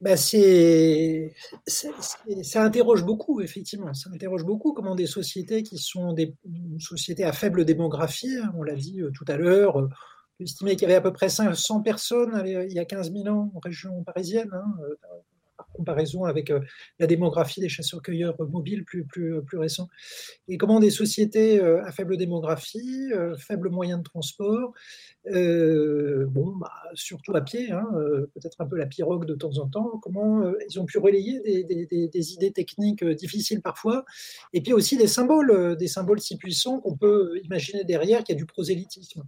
Bah 0.00 0.16
c'est, 0.16 1.34
ça 1.66 2.62
interroge 2.62 3.05
beaucoup, 3.05 3.40
effectivement. 3.40 3.92
Ça 3.94 4.10
interroge 4.10 4.44
beaucoup 4.44 4.72
comment 4.72 4.94
des 4.94 5.09
sociétés 5.09 5.64
qui 5.64 5.78
sont 5.78 6.12
des 6.12 6.36
sociétés 6.78 7.24
à 7.24 7.32
faible 7.32 7.64
démographie, 7.64 8.36
hein, 8.36 8.52
on 8.56 8.62
l'a 8.62 8.76
dit 8.76 9.00
euh, 9.00 9.10
tout 9.10 9.24
à 9.26 9.36
l'heure, 9.36 9.74
on 9.74 9.88
peut 9.88 10.44
estimer 10.44 10.76
qu'il 10.76 10.82
y 10.82 10.84
avait 10.84 10.94
à 10.94 11.00
peu 11.00 11.12
près 11.12 11.28
500 11.28 11.82
personnes 11.82 12.40
il 12.46 12.72
y 12.72 12.78
a 12.78 12.84
15 12.84 13.12
000 13.12 13.26
ans 13.26 13.50
en 13.52 13.59
région 13.59 14.05
parisienne, 14.05 14.50
hein, 14.52 14.66
euh, 15.59 15.64
comparaison 15.78 16.24
avec 16.24 16.51
euh, 16.51 16.60
la 16.98 17.06
démographie 17.06 17.60
des 17.60 17.68
chasseurs-cueilleurs 17.68 18.36
mobiles 18.51 18.85
plus, 18.85 19.05
plus, 19.05 19.43
plus 19.43 19.59
récents. 19.59 19.89
Et 20.48 20.59
comment 20.59 20.80
des 20.80 20.90
sociétés 20.90 21.60
euh, 21.60 21.85
à 21.85 21.93
faible 21.93 22.16
démographie, 22.16 23.10
euh, 23.12 23.36
faible 23.36 23.70
moyen 23.70 23.98
de 23.98 24.02
transport, 24.02 24.72
bon, 25.24 26.56
bah, 26.56 26.72
surtout 26.94 27.36
à 27.36 27.43
pied, 27.43 27.70
hein, 27.70 27.86
peut-être 28.35 28.60
un 28.60 28.66
peu 28.66 28.76
la 28.76 28.86
pirogue 28.86 29.26
de 29.26 29.35
temps 29.35 29.59
en 29.59 29.68
temps, 29.68 29.98
comment 30.02 30.43
ils 30.70 30.80
ont 30.80 30.86
pu 30.86 30.97
relayer 30.97 31.40
des, 31.40 32.32
idées 32.32 32.51
techniques 32.51 33.05
difficiles 33.05 33.60
parfois, 33.60 34.06
et 34.55 34.62
puis 34.62 34.72
aussi 34.72 34.97
des 34.97 35.06
symboles, 35.06 35.76
des 35.76 35.86
symboles 35.86 36.20
si 36.20 36.39
puissants 36.39 36.80
qu'on 36.80 36.97
peut 36.97 37.39
imaginer 37.44 37.85
derrière 37.85 38.24
qu'il 38.24 38.35
y 38.35 38.39
a 38.39 38.40
du 38.40 38.47
prosélytisme. 38.47 39.22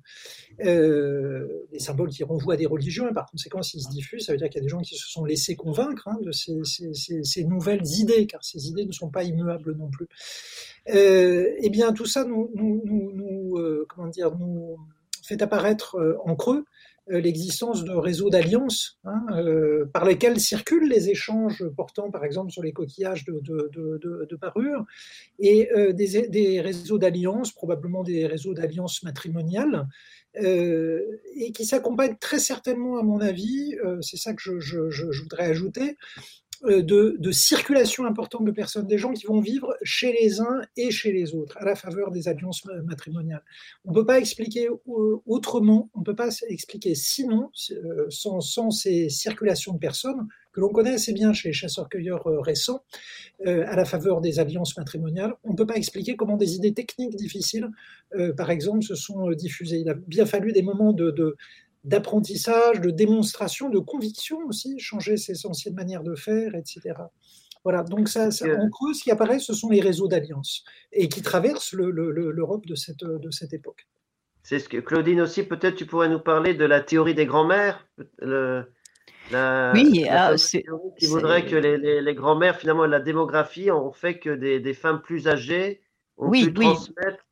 des 0.58 1.78
symboles 1.78 2.08
qui 2.08 2.24
renvoient 2.24 2.54
à 2.54 2.56
des 2.56 2.66
religions, 2.66 3.06
et 3.06 3.12
par 3.12 3.26
conséquent, 3.26 3.60
s'ils 3.60 3.82
se 3.82 3.90
diffusent, 3.90 4.24
ça 4.24 4.32
veut 4.32 4.38
dire 4.38 4.48
qu'il 4.48 4.58
y 4.58 4.62
a 4.62 4.64
des 4.64 4.70
gens 4.70 4.80
qui 4.80 4.96
se 4.96 5.06
sont 5.06 5.26
laissés 5.26 5.54
convaincre 5.54 6.08
hein, 6.08 6.16
de 6.20 6.32
ces, 6.32 7.44
nouvelles 7.44 7.86
idées, 7.86 8.26
car 8.26 8.44
ces 8.44 8.68
idées 8.68 8.86
ne 8.86 8.92
sont 8.92 9.10
pas 9.10 9.24
immuables 9.24 9.76
non 9.76 9.90
plus. 9.90 10.06
Euh, 10.88 11.52
eh 11.58 11.70
bien, 11.70 11.92
tout 11.92 12.06
ça 12.06 12.24
nous, 12.24 12.50
euh, 13.56 13.86
comment 13.88 14.08
dire, 14.08 14.36
nous 14.36 14.76
fait 15.22 15.42
apparaître 15.42 15.96
euh, 15.96 16.16
en 16.24 16.34
creux 16.36 16.64
l'existence 17.06 17.82
de 17.82 17.90
réseaux 17.90 18.30
d'alliances 18.30 19.00
hein, 19.02 19.26
par 19.92 20.04
lesquels 20.04 20.38
circulent 20.38 20.88
les 20.88 21.08
échanges 21.08 21.64
portant 21.76 22.08
par 22.08 22.24
exemple 22.24 22.52
sur 22.52 22.62
les 22.62 22.72
coquillages 22.72 23.24
de, 23.24 23.40
de, 23.40 24.36
parure 24.36 24.84
et 25.40 25.68
des, 25.92 26.60
réseaux 26.60 26.98
d'alliances, 26.98 27.50
probablement 27.50 28.04
des 28.04 28.28
réseaux 28.28 28.54
d'alliances 28.54 29.02
matrimoniales, 29.02 29.88
et 30.34 31.52
qui 31.52 31.64
s'accompagnent 31.64 32.16
très 32.20 32.38
certainement 32.38 32.98
à 32.98 33.02
mon 33.02 33.20
avis, 33.20 33.76
c'est 34.00 34.16
ça 34.16 34.34
que 34.34 34.60
je, 34.60 35.20
voudrais 35.22 35.46
ajouter, 35.46 35.96
euh, 36.64 36.82
de, 36.82 37.30
circulation 37.32 38.04
importante 38.04 38.44
de 38.44 38.50
personnes, 38.50 38.86
des 38.86 38.98
gens 38.98 39.12
qui 39.12 39.24
vont 39.24 39.40
vivre 39.40 39.74
chez 39.82 40.12
les 40.12 40.40
uns 40.40 40.60
et 40.76 40.90
chez 40.90 41.10
les 41.10 41.34
autres, 41.34 41.56
à 41.56 41.64
la 41.64 41.74
faveur 41.74 42.10
des 42.10 42.28
alliances 42.28 42.64
matrimoniales. 42.84 43.42
On 43.84 43.92
ne 43.92 43.94
peut 43.94 44.04
pas 44.04 44.18
expliquer 44.18 44.68
autrement, 45.26 45.88
on 45.94 46.00
ne 46.00 46.04
peut 46.04 46.14
pas 46.14 46.28
expliquer 46.48 46.94
sinon, 46.94 47.50
euh, 47.70 48.06
sans 48.10 48.70
ces 48.70 49.08
circulations 49.08 49.72
de 49.72 49.78
personnes, 49.78 50.28
que 50.52 50.60
l'on 50.60 50.70
connaît 50.70 50.94
assez 50.94 51.12
bien 51.12 51.32
chez 51.32 51.48
les 51.48 51.52
chasseurs-cueilleurs 51.52 52.26
euh, 52.26 52.40
récents, 52.40 52.84
à 53.46 53.74
la 53.74 53.86
faveur 53.86 54.20
des 54.20 54.38
alliances 54.38 54.76
matrimoniales. 54.76 55.32
On 55.44 55.52
ne 55.52 55.56
peut 55.56 55.66
pas 55.66 55.76
expliquer 55.76 56.14
comment 56.14 56.36
des 56.36 56.56
idées 56.56 56.74
techniques 56.74 57.16
difficiles, 57.16 57.70
par 58.36 58.50
exemple, 58.50 58.82
se 58.82 58.94
sont 58.94 59.30
diffusées. 59.30 59.78
Il 59.78 59.88
a 59.88 59.94
bien 59.94 60.26
fallu 60.26 60.52
des 60.52 60.60
moments 60.60 60.92
de, 60.92 61.36
d'apprentissage, 61.84 62.80
de 62.80 62.90
démonstration, 62.90 63.70
de 63.70 63.78
conviction 63.78 64.38
aussi, 64.46 64.78
changer 64.78 65.16
ses 65.16 65.46
anciennes 65.46 65.74
manières 65.74 66.02
de 66.02 66.14
faire, 66.14 66.54
etc. 66.54 66.80
Voilà, 67.64 67.82
donc 67.82 68.08
ça, 68.08 68.28
en 68.28 68.70
creux, 68.70 68.94
ce 68.94 69.02
qui 69.02 69.10
apparaît, 69.10 69.38
ce 69.38 69.52
sont 69.52 69.68
les 69.68 69.80
réseaux 69.80 70.08
d'alliances 70.08 70.64
et 70.92 71.08
qui 71.08 71.22
traversent 71.22 71.72
l'Europe 71.72 72.66
de 72.66 72.74
cette, 72.74 73.04
de 73.04 73.30
cette 73.30 73.52
époque. 73.52 73.86
C'est 74.42 74.58
ce 74.58 74.68
que 74.68 74.78
Claudine 74.78 75.20
aussi, 75.20 75.42
peut-être 75.42 75.76
tu 75.76 75.86
pourrais 75.86 76.08
nous 76.08 76.20
parler 76.20 76.54
de 76.54 76.64
la 76.64 76.80
théorie 76.80 77.14
des 77.14 77.26
grands-mères. 77.26 77.86
La, 79.30 79.72
oui, 79.74 80.04
la 80.04 80.34
théorie 80.36 80.90
qui 80.98 81.06
voudrait 81.06 81.46
que 81.46 81.56
les, 81.56 82.00
les, 82.00 82.14
grands-mères, 82.14 82.56
finalement, 82.56 82.86
la 82.86 83.00
démographie, 83.00 83.70
ont 83.70 83.92
fait 83.92 84.18
que 84.18 84.30
des, 84.30 84.60
des 84.60 84.74
femmes 84.74 85.00
plus 85.02 85.28
âgées 85.28 85.80
ont 86.16 86.30
pu 86.30 86.52
transmettre 86.52 87.24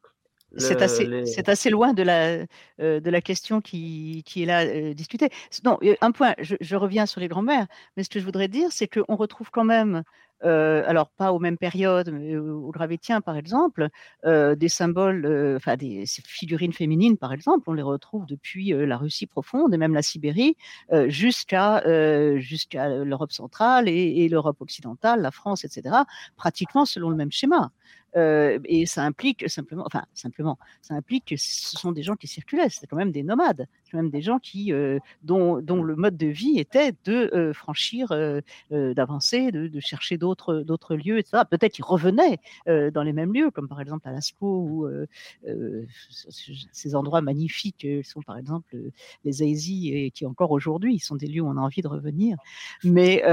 c'est 0.56 0.80
assez, 0.80 1.06
assez, 1.46 1.70
loin 1.70 1.92
de 1.92 2.02
la, 2.02 2.46
euh, 2.80 3.00
de 3.00 3.10
la 3.10 3.20
question 3.20 3.60
qui, 3.60 4.22
qui 4.24 4.42
est 4.42 4.46
là 4.46 4.64
euh, 4.64 4.94
discutée. 4.94 5.28
Non, 5.64 5.78
un 6.00 6.10
point, 6.10 6.34
je, 6.38 6.76
reviens 6.76 7.06
sur 7.06 7.20
les 7.20 7.28
grands-mères, 7.28 7.66
mais 7.96 8.02
ce 8.02 8.08
que 8.08 8.18
je 8.18 8.24
voudrais 8.24 8.48
dire, 8.48 8.68
c'est 8.70 8.88
qu'on 8.88 9.16
retrouve 9.16 9.50
quand 9.50 9.64
même, 9.64 10.02
euh, 10.44 10.82
alors 10.86 11.10
pas 11.10 11.32
aux 11.32 11.38
mêmes 11.38 11.58
périodes, 11.58 12.10
mais 12.12 12.36
au 12.36 12.70
Gravétien 12.70 13.20
par 13.20 13.36
exemple, 13.36 13.88
des 14.24 14.68
symboles, 14.68 15.54
enfin 15.56 15.76
des 15.76 16.04
figurines 16.06 16.72
féminines 16.72 17.16
par 17.16 17.32
exemple, 17.32 17.68
on 17.68 17.72
les 17.72 17.82
retrouve 17.82 18.26
depuis 18.26 18.70
la 18.70 18.96
Russie 18.96 19.26
profonde 19.26 19.74
et 19.74 19.78
même 19.78 19.94
la 19.94 20.02
Sibérie 20.02 20.56
jusqu'à 21.06 21.82
jusqu'à 22.38 22.88
l'Europe 22.88 23.32
centrale 23.32 23.88
et, 23.88 24.24
et 24.24 24.28
l'Europe 24.28 24.60
occidentale, 24.60 25.20
la 25.20 25.30
France, 25.30 25.64
etc., 25.64 25.96
pratiquement 26.36 26.84
selon 26.84 27.10
le 27.10 27.16
même 27.16 27.32
schéma. 27.32 27.70
Euh, 28.16 28.58
et 28.64 28.86
ça 28.86 29.02
implique 29.02 29.48
simplement, 29.48 29.84
enfin 29.86 30.04
simplement, 30.14 30.58
ça 30.80 30.94
implique 30.94 31.26
que 31.26 31.36
ce 31.36 31.76
sont 31.76 31.92
des 31.92 32.02
gens 32.02 32.16
qui 32.16 32.26
circulaient, 32.26 32.68
c'est 32.70 32.86
quand 32.86 32.96
même 32.96 33.12
des 33.12 33.22
nomades, 33.22 33.66
quand 33.90 33.98
même 33.98 34.10
des 34.10 34.22
gens 34.22 34.38
qui, 34.38 34.72
euh, 34.72 34.98
dont, 35.22 35.56
le 35.56 35.96
mode 35.96 36.16
de 36.16 36.26
vie 36.26 36.58
était 36.58 36.92
de 37.04 37.30
euh, 37.34 37.52
franchir, 37.52 38.08
d'avancer, 38.70 39.52
de, 39.52 39.80
chercher 39.80 40.18
d'autres 40.18 40.96
lieux, 40.96 41.18
etc. 41.18 41.42
Peut-être 41.48 41.72
qu'ils 41.72 41.84
revenaient 41.84 42.38
dans 42.66 43.02
les 43.02 43.12
mêmes 43.12 43.32
lieux, 43.32 43.50
comme 43.50 43.68
par 43.68 43.80
exemple 43.80 44.08
à 44.08 44.12
Lascaux 44.12 44.60
ou 44.62 44.88
ces 46.72 46.94
endroits 46.94 47.20
magnifiques 47.20 47.86
sont 48.04 48.22
par 48.22 48.38
exemple 48.38 48.76
les 49.24 49.42
Aisies 49.42 49.94
et 49.94 50.10
qui 50.10 50.26
encore 50.26 50.50
aujourd'hui 50.50 50.98
sont 50.98 51.16
des 51.16 51.26
lieux 51.26 51.42
où 51.42 51.48
on 51.48 51.56
a 51.56 51.60
envie 51.60 51.82
de 51.82 51.88
revenir. 51.88 52.36
Mais 52.84 53.24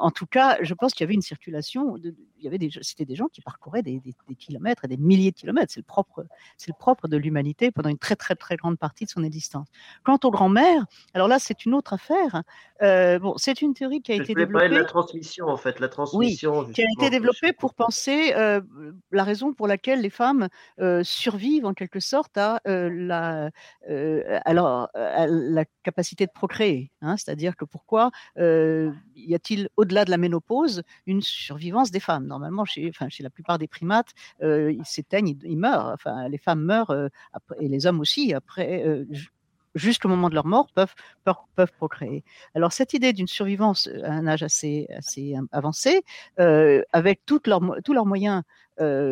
en 0.00 0.10
tout 0.10 0.26
cas, 0.26 0.58
je 0.62 0.74
pense 0.74 0.92
qu'il 0.92 1.04
y 1.04 1.06
avait 1.06 1.14
une 1.14 1.22
circulation, 1.22 1.96
il 1.96 2.14
y 2.40 2.48
avait 2.48 2.58
des, 2.58 2.70
c'était 2.80 3.04
des 3.04 3.14
gens 3.14 3.28
qui 3.28 3.40
parcouraient 3.40 3.82
des 3.82 4.00
des 4.28 4.34
kilomètres 4.34 4.84
et 4.84 4.88
des 4.88 4.96
milliers 4.96 5.30
de 5.30 5.36
kilomètres. 5.36 5.72
C'est 5.72 5.80
le 5.80 5.84
propre, 5.84 6.26
c'est 6.56 6.68
le 6.68 6.76
propre 6.78 7.08
de 7.08 7.16
l'humanité 7.16 7.70
pendant 7.70 7.90
une 7.90 7.98
très 7.98 8.16
très 8.16 8.34
très 8.34 8.56
grande 8.56 8.78
partie 8.78 9.04
de 9.04 9.10
son 9.10 9.22
existence. 9.22 9.68
Quant 10.04 10.18
aux 10.24 10.30
grands-mères, 10.30 10.84
alors 11.14 11.28
là 11.28 11.38
c'est 11.38 11.64
une 11.64 11.74
autre 11.74 11.92
affaire. 11.92 12.42
Euh, 12.82 13.18
bon, 13.18 13.34
c'est 13.36 13.62
une 13.62 13.74
théorie 13.74 14.02
qui 14.02 14.12
a 14.12 14.16
été 14.16 14.34
développée. 14.34 14.68
de 14.68 14.74
la 14.74 14.84
transmission 14.84 15.46
en 15.46 15.56
fait, 15.56 15.80
la 15.80 15.88
transmission. 15.88 16.64
qui 16.66 16.82
a 16.82 16.86
été 16.98 17.10
développée 17.10 17.52
pour 17.52 17.74
penser 17.74 18.32
euh, 18.36 18.60
la 19.10 19.24
raison 19.24 19.52
pour 19.52 19.68
laquelle 19.68 20.00
les 20.00 20.10
femmes 20.10 20.48
euh, 20.80 21.02
survivent 21.04 21.66
en 21.66 21.74
quelque 21.74 22.00
sorte 22.00 22.36
à 22.36 22.60
la, 22.64 23.50
alors 24.44 24.88
à 24.94 25.26
la 25.26 25.64
capacité 25.82 26.26
de 26.26 26.32
procréer. 26.32 26.90
Hein, 27.00 27.16
c'est-à-dire 27.16 27.56
que 27.56 27.64
pourquoi 27.64 28.10
y 28.36 29.34
a-t-il 29.34 29.68
au-delà 29.76 30.04
de 30.04 30.10
la 30.10 30.18
ménopause 30.18 30.82
une 31.06 31.22
survivance 31.22 31.90
des 31.90 32.00
femmes? 32.00 32.26
Normalement, 32.26 32.64
chez, 32.64 32.88
enfin, 32.88 33.08
chez 33.08 33.22
la 33.22 33.30
plupart 33.30 33.58
des 33.58 33.68
primates, 33.68 34.11
euh, 34.42 34.72
ils 34.72 34.84
s'éteignent, 34.84 35.36
ils, 35.42 35.56
meurent. 35.56 35.86
Enfin, 35.86 36.28
les 36.28 36.38
femmes 36.38 36.62
meurent 36.62 36.90
euh, 36.90 37.08
et 37.60 37.68
les 37.68 37.86
hommes 37.86 38.00
aussi 38.00 38.34
après 38.34 38.84
euh, 38.86 39.04
jusqu'au 39.74 40.08
moment 40.08 40.28
de 40.28 40.34
leur 40.34 40.46
mort, 40.46 40.66
peuvent, 40.74 40.94
peuvent, 41.24 41.72
procréer. 41.78 42.24
Alors 42.54 42.72
cette 42.72 42.92
idée 42.92 43.12
d'une 43.12 43.26
survivance 43.26 43.88
à 44.04 44.12
un 44.12 44.26
âge 44.26 44.42
assez, 44.42 44.86
assez 44.94 45.34
avancé, 45.50 46.02
avec 46.36 47.24
toutes 47.24 47.46
leurs, 47.46 47.62
tous 47.82 47.94
leurs 47.94 48.04
moyens 48.04 48.42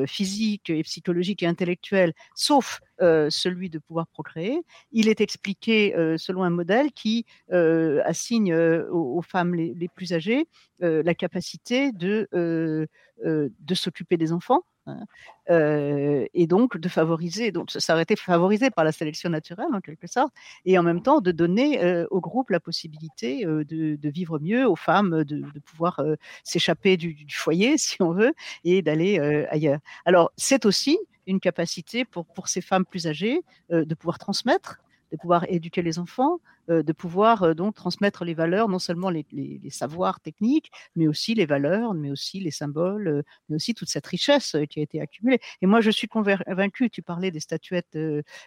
physique 0.06 0.70
et 0.70 0.82
psychologique 0.82 1.42
et 1.42 1.46
intellectuel, 1.46 2.12
sauf 2.34 2.80
celui 3.00 3.70
de 3.70 3.78
pouvoir 3.78 4.06
procréer. 4.08 4.60
Il 4.92 5.08
est 5.08 5.20
expliqué 5.20 5.94
selon 6.18 6.42
un 6.42 6.50
modèle 6.50 6.92
qui 6.92 7.26
assigne 7.50 8.54
aux, 8.54 9.22
femmes 9.22 9.54
les, 9.54 9.88
plus 9.88 10.12
âgées 10.12 10.46
la 10.80 11.14
capacité 11.14 11.92
de, 11.92 12.28
de 12.32 13.74
s'occuper 13.74 14.16
des 14.16 14.32
enfants 14.32 14.64
Hein, 14.86 15.04
euh, 15.50 16.26
et 16.32 16.46
donc 16.46 16.78
de 16.78 16.88
favoriser, 16.88 17.52
donc 17.52 17.70
ça 17.70 17.92
aurait 17.92 18.04
été 18.04 18.16
favorisé 18.16 18.70
par 18.70 18.84
la 18.84 18.92
sélection 18.92 19.28
naturelle 19.28 19.68
en 19.74 19.80
quelque 19.80 20.06
sorte, 20.06 20.32
et 20.64 20.78
en 20.78 20.82
même 20.82 21.02
temps 21.02 21.20
de 21.20 21.32
donner 21.32 21.82
euh, 21.84 22.06
au 22.10 22.20
groupe 22.20 22.50
la 22.50 22.60
possibilité 22.60 23.44
euh, 23.44 23.64
de, 23.64 24.08
vivre 24.08 24.38
mieux, 24.38 24.66
aux 24.66 24.76
femmes 24.76 25.24
de, 25.24 25.42
pouvoir 25.66 26.02
s'échapper 26.44 26.96
du, 26.96 27.26
foyer 27.30 27.76
si 27.78 27.96
on 28.00 28.12
veut 28.12 28.32
et 28.64 28.82
d'aller 28.82 29.46
ailleurs. 29.50 29.80
Alors 30.04 30.32
c'est 30.36 30.64
aussi 30.64 30.98
une 31.26 31.40
capacité 31.40 32.04
pour, 32.04 32.26
pour 32.26 32.48
ces 32.48 32.60
femmes 32.60 32.84
plus 32.84 33.06
âgées 33.06 33.40
de 33.70 33.94
pouvoir 33.94 34.18
transmettre 34.18 34.80
de 35.10 35.16
pouvoir 35.16 35.44
éduquer 35.48 35.82
les 35.82 35.98
enfants, 35.98 36.34
euh, 36.34 36.59
de 36.70 36.92
pouvoir 36.92 37.42
euh, 37.42 37.54
donc 37.54 37.74
transmettre 37.74 38.24
les 38.24 38.34
valeurs, 38.34 38.68
non 38.68 38.78
seulement 38.78 39.10
les, 39.10 39.26
savoirs 39.70 40.20
techniques, 40.20 40.70
mais 40.96 41.08
aussi 41.08 41.34
les 41.34 41.46
valeurs, 41.46 41.94
mais 41.94 42.10
aussi 42.10 42.40
les 42.40 42.50
symboles, 42.50 43.08
euh, 43.08 43.22
mais 43.48 43.56
aussi 43.56 43.74
toute 43.74 43.88
cette 43.88 44.06
richesse 44.06 44.56
qui 44.68 44.80
a 44.80 44.82
été 44.82 45.00
accumulée. 45.00 45.40
Et 45.62 45.66
moi, 45.66 45.80
je 45.80 45.90
suis 45.90 46.08
convaincue, 46.08 46.90
tu 46.90 47.02
parlais 47.02 47.30
des 47.30 47.40
statuettes 47.40 47.98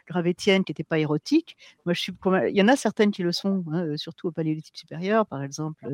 gravétiennes 0.08 0.64
qui 0.64 0.72
n'étaient 0.72 0.84
pas 0.84 1.00
érotiques. 1.00 1.58
Moi, 1.86 1.94
je 1.94 2.02
suis 2.02 2.14
il 2.50 2.56
y 2.56 2.62
en 2.62 2.68
a 2.68 2.76
certaines 2.76 3.12
qui 3.12 3.24
le 3.24 3.32
sont, 3.32 3.64
hein, 3.72 3.98
surtout 3.98 4.28
au 4.28 4.32
paléolithique 4.32 4.78
supérieur, 4.78 5.26
par 5.26 5.44
exemple, 5.44 5.86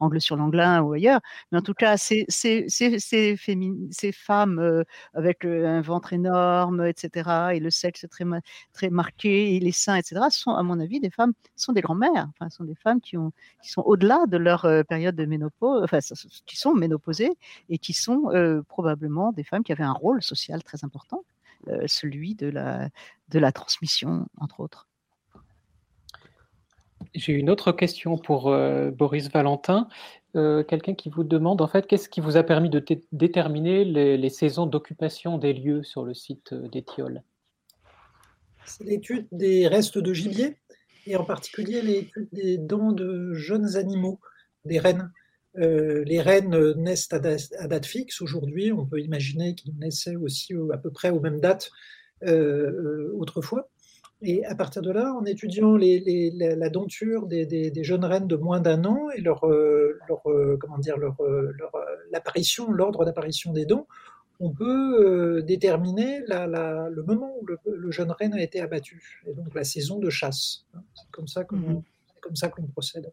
Angle 0.00 0.20
sur 0.20 0.36
l'Anglin 0.36 0.82
ou 0.82 0.92
ailleurs. 0.92 1.20
Mais 1.52 1.58
en 1.58 1.62
tout 1.62 1.74
cas, 1.74 1.96
ces, 1.96 2.26
femmes 4.12 4.84
avec 5.14 5.44
un 5.44 5.80
ventre 5.82 6.12
énorme, 6.12 6.86
etc., 6.86 7.30
et 7.54 7.60
le 7.60 7.70
sexe 7.70 8.06
très, 8.10 8.24
très 8.72 8.90
marqué, 8.90 9.56
et 9.56 9.60
les 9.60 9.72
seins, 9.72 9.96
etc., 9.96 10.20
sont, 10.30 10.52
à 10.52 10.62
mon 10.62 10.80
avis, 10.80 11.00
des 11.00 11.10
femmes 11.10 11.32
des 11.74 11.80
grands-mères, 11.80 12.28
enfin, 12.30 12.48
sont 12.50 12.64
des 12.64 12.74
femmes 12.74 13.00
qui, 13.00 13.16
ont, 13.16 13.32
qui 13.62 13.70
sont 13.70 13.82
au-delà 13.82 14.26
de 14.26 14.36
leur 14.36 14.64
euh, 14.64 14.82
période 14.82 15.14
de 15.14 15.26
ménopause, 15.26 15.82
enfin, 15.82 15.98
qui 16.46 16.56
sont 16.56 16.72
ménopausées 16.74 17.32
et 17.68 17.78
qui 17.78 17.92
sont 17.92 18.30
euh, 18.32 18.62
probablement 18.62 19.32
des 19.32 19.44
femmes 19.44 19.62
qui 19.62 19.72
avaient 19.72 19.84
un 19.84 19.92
rôle 19.92 20.22
social 20.22 20.62
très 20.62 20.84
important, 20.84 21.24
euh, 21.68 21.84
celui 21.86 22.34
de 22.34 22.48
la, 22.48 22.88
de 23.28 23.38
la 23.38 23.52
transmission, 23.52 24.26
entre 24.40 24.60
autres. 24.60 24.88
J'ai 27.14 27.34
une 27.34 27.50
autre 27.50 27.70
question 27.70 28.16
pour 28.16 28.50
Boris 28.92 29.30
Valentin. 29.30 29.88
Quelqu'un 30.32 30.94
qui 30.94 31.10
vous 31.10 31.22
demande, 31.22 31.60
en 31.60 31.68
fait, 31.68 31.86
qu'est-ce 31.86 32.08
qui 32.08 32.20
vous 32.20 32.36
a 32.36 32.42
permis 32.42 32.70
de 32.70 32.84
déterminer 33.12 33.84
les, 33.84 34.16
les 34.16 34.30
saisons 34.30 34.66
d'occupation 34.66 35.38
des 35.38 35.52
lieux 35.52 35.84
sur 35.84 36.02
le 36.02 36.14
site 36.14 36.54
d'Étiole? 36.54 37.22
C'est 38.64 38.84
l'étude 38.84 39.28
des 39.30 39.68
restes 39.68 39.98
de 39.98 40.12
gibier 40.12 40.56
et 41.06 41.16
en 41.16 41.24
particulier 41.24 41.82
l'étude 41.82 42.28
des 42.32 42.58
dents 42.58 42.92
de 42.92 43.32
jeunes 43.34 43.76
animaux, 43.76 44.20
des 44.64 44.78
rennes. 44.78 45.10
Euh, 45.56 46.02
les 46.04 46.20
rennes 46.20 46.72
naissent 46.76 47.12
à, 47.12 47.18
date 47.20 47.86
fixe 47.86 48.20
aujourd'hui. 48.20 48.72
On 48.72 48.86
peut 48.86 49.00
imaginer 49.00 49.54
qu'ils 49.54 49.76
naissaient 49.78 50.16
aussi 50.16 50.54
à 50.72 50.78
peu 50.78 50.90
près 50.90 51.10
aux 51.10 51.20
mêmes 51.20 51.40
dates 51.40 51.70
euh, 52.24 53.12
autrefois. 53.14 53.68
Et 54.22 54.44
à 54.46 54.54
partir 54.54 54.80
de 54.80 54.90
là, 54.90 55.12
en 55.12 55.24
étudiant 55.26 55.76
la 55.76 56.70
denture 56.70 57.26
des, 57.26 57.72
jeunes 57.82 58.04
rennes 58.04 58.26
de 58.26 58.36
moins 58.36 58.60
d'un 58.60 58.84
an 58.84 59.10
et 59.14 59.20
euh, 59.20 59.98
leur 60.08 60.22
comment 60.58 60.78
dire, 60.78 60.96
leur, 60.96 61.16
l'apparition, 62.10 62.72
l'ordre 62.72 63.04
d'apparition 63.04 63.52
des 63.52 63.66
dents, 63.66 63.86
on 64.44 64.50
peut 64.50 65.38
euh, 65.38 65.42
déterminer 65.42 66.20
le 66.28 67.02
moment 67.02 67.32
où 67.40 67.46
le, 67.46 67.90
jeune 67.90 68.10
renne 68.10 68.34
a 68.34 68.42
été 68.42 68.60
abattu, 68.60 69.22
et 69.26 69.32
donc 69.32 69.54
la 69.54 69.64
saison 69.64 69.98
de 69.98 70.10
chasse. 70.10 70.66
C'est 70.94 71.10
comme 71.10 71.26
ça 71.26 71.44
qu'on 71.44 71.56
mhm. 71.56 72.68
procède. 72.72 73.10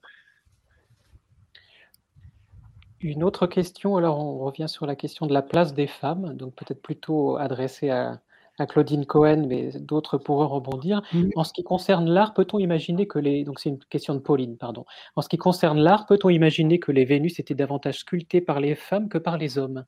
Une 2.99 3.23
autre 3.23 3.47
question, 3.47 3.95
alors 3.95 4.19
on 4.19 4.39
revient 4.39 4.67
sur 4.67 4.85
la 4.85 4.95
question 4.95 5.25
de 5.25 5.33
la 5.33 5.41
place 5.41 5.73
des 5.73 5.87
femmes, 5.87 6.35
donc 6.35 6.53
peut-être 6.55 6.81
plutôt 6.81 7.37
adressée 7.37 7.89
à, 7.89 8.21
Claudine 8.69 9.07
Cohen, 9.07 9.47
mais 9.47 9.71
d'autres 9.79 10.19
pourront 10.19 10.47
rebondir. 10.47 11.01
En 11.35 11.43
ce 11.43 11.51
qui 11.51 11.63
concerne 11.63 12.07
l'art, 12.07 12.35
peut-on 12.35 12.59
imaginer 12.59 13.07
que 13.07 13.17
les. 13.17 13.43
Donc 13.43 13.59
c'est 13.59 13.69
une 13.69 13.79
question 13.79 14.13
de 14.13 14.19
Pauline, 14.19 14.55
pardon. 14.55 14.85
En 15.15 15.23
ce 15.23 15.29
qui 15.29 15.37
concerne 15.37 15.79
l'art, 15.79 16.05
peut-on 16.05 16.29
imaginer 16.29 16.77
que 16.77 16.91
les 16.91 17.03
Vénus 17.03 17.39
étaient 17.39 17.55
davantage 17.55 18.01
sculptées 18.01 18.41
par 18.41 18.59
les 18.59 18.75
femmes 18.75 19.09
que 19.09 19.17
par 19.17 19.39
les 19.39 19.57
hommes? 19.57 19.83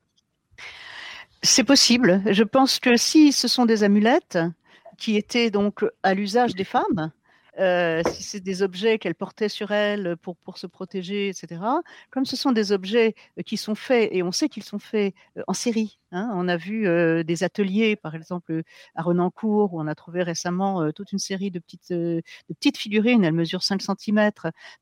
C'est 1.44 1.64
possible. 1.64 2.22
Je 2.30 2.42
pense 2.42 2.80
que 2.80 2.96
si 2.96 3.32
ce 3.32 3.48
sont 3.48 3.66
des 3.66 3.84
amulettes 3.84 4.38
qui 4.98 5.16
étaient 5.16 5.50
donc 5.50 5.84
à 6.02 6.14
l'usage 6.14 6.54
des 6.54 6.64
femmes, 6.64 7.12
euh, 7.60 8.02
si 8.10 8.22
c'est 8.22 8.40
des 8.40 8.62
objets 8.62 8.98
qu'elle 8.98 9.14
portait 9.14 9.48
sur 9.48 9.70
elle 9.70 10.16
pour, 10.16 10.36
pour 10.38 10.58
se 10.58 10.66
protéger, 10.66 11.28
etc. 11.28 11.60
Comme 12.10 12.24
ce 12.24 12.36
sont 12.36 12.50
des 12.50 12.72
objets 12.72 13.14
qui 13.46 13.56
sont 13.56 13.74
faits, 13.74 14.08
et 14.10 14.22
on 14.22 14.32
sait 14.32 14.48
qu'ils 14.48 14.64
sont 14.64 14.78
faits 14.78 15.14
euh, 15.36 15.42
en 15.46 15.52
série, 15.52 15.98
Hein. 16.14 16.30
On 16.34 16.48
a 16.48 16.56
vu 16.56 16.86
des 17.24 17.44
ateliers, 17.44 17.96
par 17.96 18.14
exemple 18.14 18.62
à 18.94 19.02
Renancourt, 19.02 19.74
où 19.74 19.80
on 19.80 19.86
a 19.86 19.94
trouvé 19.94 20.22
récemment 20.22 20.92
toute 20.92 21.12
une 21.12 21.18
série 21.18 21.50
de 21.50 21.58
petites, 21.58 22.76
figurines. 22.76 23.24
Elles 23.24 23.32
mesurent 23.32 23.62
5 23.62 23.82
cm, 23.82 24.30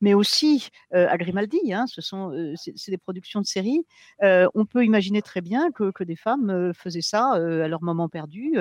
mais 0.01 0.15
aussi 0.15 0.69
à 0.93 1.17
Grimaldi. 1.17 1.73
Hein, 1.73 1.87
ce 1.89 2.01
sont 2.01 2.55
c'est 2.57 2.91
des 2.91 2.99
productions 2.99 3.41
de 3.41 3.47
série. 3.47 3.85
on 4.21 4.67
peut 4.67 4.85
imaginer 4.85 5.23
très 5.23 5.41
bien 5.41 5.71
que, 5.73 5.91
que 5.91 6.05
des 6.05 6.17
femmes 6.17 6.73
faisaient 6.75 7.01
ça 7.01 7.33
à 7.33 7.69
leur 7.69 7.83
moment 7.83 8.09
perdu 8.09 8.55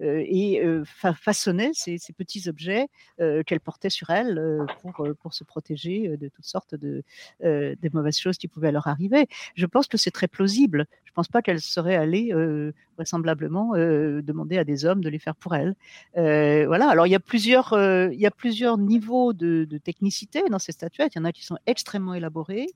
et 0.00 0.62
façonnaient 0.84 1.72
ces, 1.74 1.98
ces, 1.98 2.12
petits 2.12 2.48
objets 2.48 2.88
qu'elles 3.18 3.60
portaient 3.60 3.90
sur 3.90 4.10
elles 4.10 4.40
pour, 4.80 5.06
pour 5.20 5.34
se 5.34 5.44
protéger 5.44 6.16
de 6.16 6.28
toutes 6.28 6.46
sortes 6.46 6.74
de 6.74 7.04
des 7.40 7.90
mauvaises 7.92 8.18
choses 8.18 8.38
qui 8.38 8.48
pouvaient 8.48 8.72
leur 8.72 8.86
arriver. 8.86 9.28
Je 9.54 9.66
pense 9.66 9.86
que 9.86 9.96
c'est 9.96 10.10
très 10.10 10.28
plausible. 10.28 10.86
Je 11.04 11.10
ne 11.10 11.14
pense 11.14 11.28
pas 11.28 11.42
qu'elles 11.42 11.60
seraient 11.60 12.05
aller 12.06 12.32
euh, 12.32 12.72
vraisemblablement 12.96 13.74
euh, 13.74 14.22
demander 14.22 14.58
à 14.58 14.64
des 14.64 14.84
hommes 14.84 15.02
de 15.02 15.08
les 15.08 15.18
faire 15.18 15.34
pour 15.34 15.54
elle. 15.54 15.74
Euh, 16.16 16.64
voilà. 16.66 16.88
Alors 16.88 17.06
il 17.06 17.10
y 17.10 17.16
a 17.16 17.20
plusieurs, 17.20 17.68
niveaux 18.78 19.32
de, 19.32 19.78
technicité 19.78 20.42
dans 20.50 20.58
ces 20.58 20.72
statuettes. 20.72 21.14
Il 21.14 21.18
y 21.18 21.20
en 21.20 21.24
a 21.24 21.32
qui 21.32 21.44
sont 21.44 21.58
extrêmement 21.66 22.14
élaborées. 22.14 22.68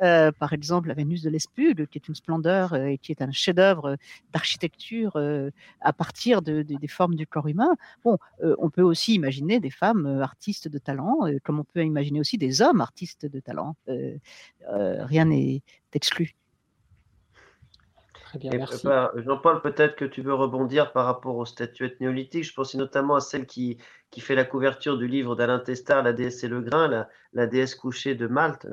par 0.00 0.52
exemple, 0.52 0.88
la 0.88 0.94
Vénus 0.94 1.22
de 1.22 1.30
l'Espugue, 1.30 1.86
qui 1.86 1.98
est 1.98 2.08
une 2.08 2.14
splendeur 2.14 2.74
et 2.74 2.98
qui 2.98 3.12
est 3.12 3.22
un 3.22 3.30
chef-d'œuvre 3.30 3.96
d'architecture 4.32 5.12
à 5.80 5.92
partir 5.92 6.42
de, 6.42 6.62
des 6.62 6.88
formes 6.88 7.14
du 7.14 7.26
corps 7.26 7.48
humain. 7.48 7.74
Bon, 8.04 8.18
on 8.42 8.70
peut 8.70 8.82
aussi 8.82 9.14
imaginer 9.14 9.60
des 9.60 9.70
femmes 9.70 10.06
artistes 10.20 10.68
de 10.68 10.78
talent, 10.78 11.18
comme 11.44 11.60
on 11.60 11.64
peut 11.64 11.84
imaginer 11.84 12.20
aussi 12.20 12.38
des 12.38 12.62
hommes 12.62 12.80
artistes 12.80 13.26
de 13.26 13.40
talent. 13.40 13.76
rien 14.66 15.24
n'est 15.26 15.62
exclu. 15.92 16.34
Jean-Paul, 19.16 19.62
peut-être 19.62 19.96
que 19.96 20.04
tu 20.04 20.22
veux 20.22 20.34
rebondir 20.34 20.92
par 20.92 21.06
rapport 21.06 21.36
aux 21.36 21.46
statuettes 21.46 22.00
néolithiques. 22.00 22.44
Je 22.44 22.54
pensais 22.54 22.78
notamment 22.78 23.16
à 23.16 23.20
celle 23.20 23.46
qui, 23.46 23.78
qui 24.10 24.20
fait 24.20 24.34
la 24.34 24.44
couverture 24.44 24.98
du 24.98 25.06
livre 25.06 25.36
d'Alain 25.36 25.58
Testard, 25.58 26.02
La 26.02 26.12
déesse 26.12 26.44
et 26.44 26.48
le 26.48 26.60
grain, 26.60 27.06
la, 27.32 27.46
déesse 27.46 27.74
couchée 27.74 28.14
de 28.14 28.26
Malte. 28.26 28.66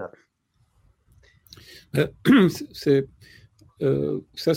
Euh, 1.96 2.08
c'est, 2.74 3.08
euh, 3.82 4.22
ça, 4.34 4.54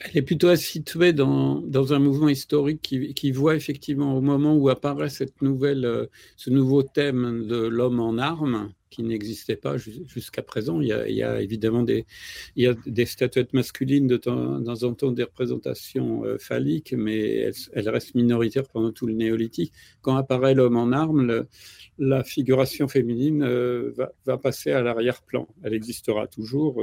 elle 0.00 0.16
est 0.16 0.22
plutôt 0.22 0.54
située 0.56 1.12
dans, 1.12 1.60
dans 1.60 1.92
un 1.92 1.98
mouvement 1.98 2.28
historique 2.28 2.80
qui, 2.80 3.12
qui, 3.12 3.32
voit 3.32 3.54
effectivement 3.54 4.16
au 4.16 4.22
moment 4.22 4.56
où 4.56 4.68
apparaît 4.70 5.10
cette 5.10 5.42
nouvelle, 5.42 5.84
euh, 5.84 6.06
ce 6.36 6.48
nouveau 6.48 6.82
thème 6.82 7.46
de 7.46 7.56
l'homme 7.56 8.00
en 8.00 8.16
armes, 8.16 8.72
qui 8.88 9.02
n'existait 9.02 9.56
pas 9.56 9.76
jusqu'à 9.76 10.42
présent. 10.42 10.80
Il 10.80 10.88
y, 10.88 11.22
a, 11.22 11.40
évidemment 11.40 11.82
des, 11.82 12.06
il 12.56 12.64
y 12.64 12.66
a 12.66 12.74
des 12.86 13.04
statuettes 13.06 13.52
masculines 13.52 14.06
de 14.06 14.16
temps, 14.16 14.66
en 14.66 14.94
temps, 14.94 15.12
des 15.12 15.22
représentations 15.24 16.24
euh, 16.24 16.38
phalliques, 16.38 16.94
mais 16.96 17.52
elles, 17.72 17.88
restent 17.88 18.14
minoritaires 18.14 18.68
pendant 18.72 18.92
tout 18.92 19.06
le 19.06 19.14
néolithique. 19.14 19.72
Quand 20.00 20.16
apparaît 20.16 20.54
l'homme 20.54 20.76
en 20.76 20.92
armes, 20.92 21.44
la 21.98 22.24
figuration 22.24 22.88
féminine 22.88 23.42
euh, 23.42 23.92
va, 24.24 24.38
passer 24.38 24.72
à 24.72 24.82
l'arrière-plan. 24.82 25.46
Elle 25.62 25.74
existera 25.74 26.26
toujours. 26.26 26.82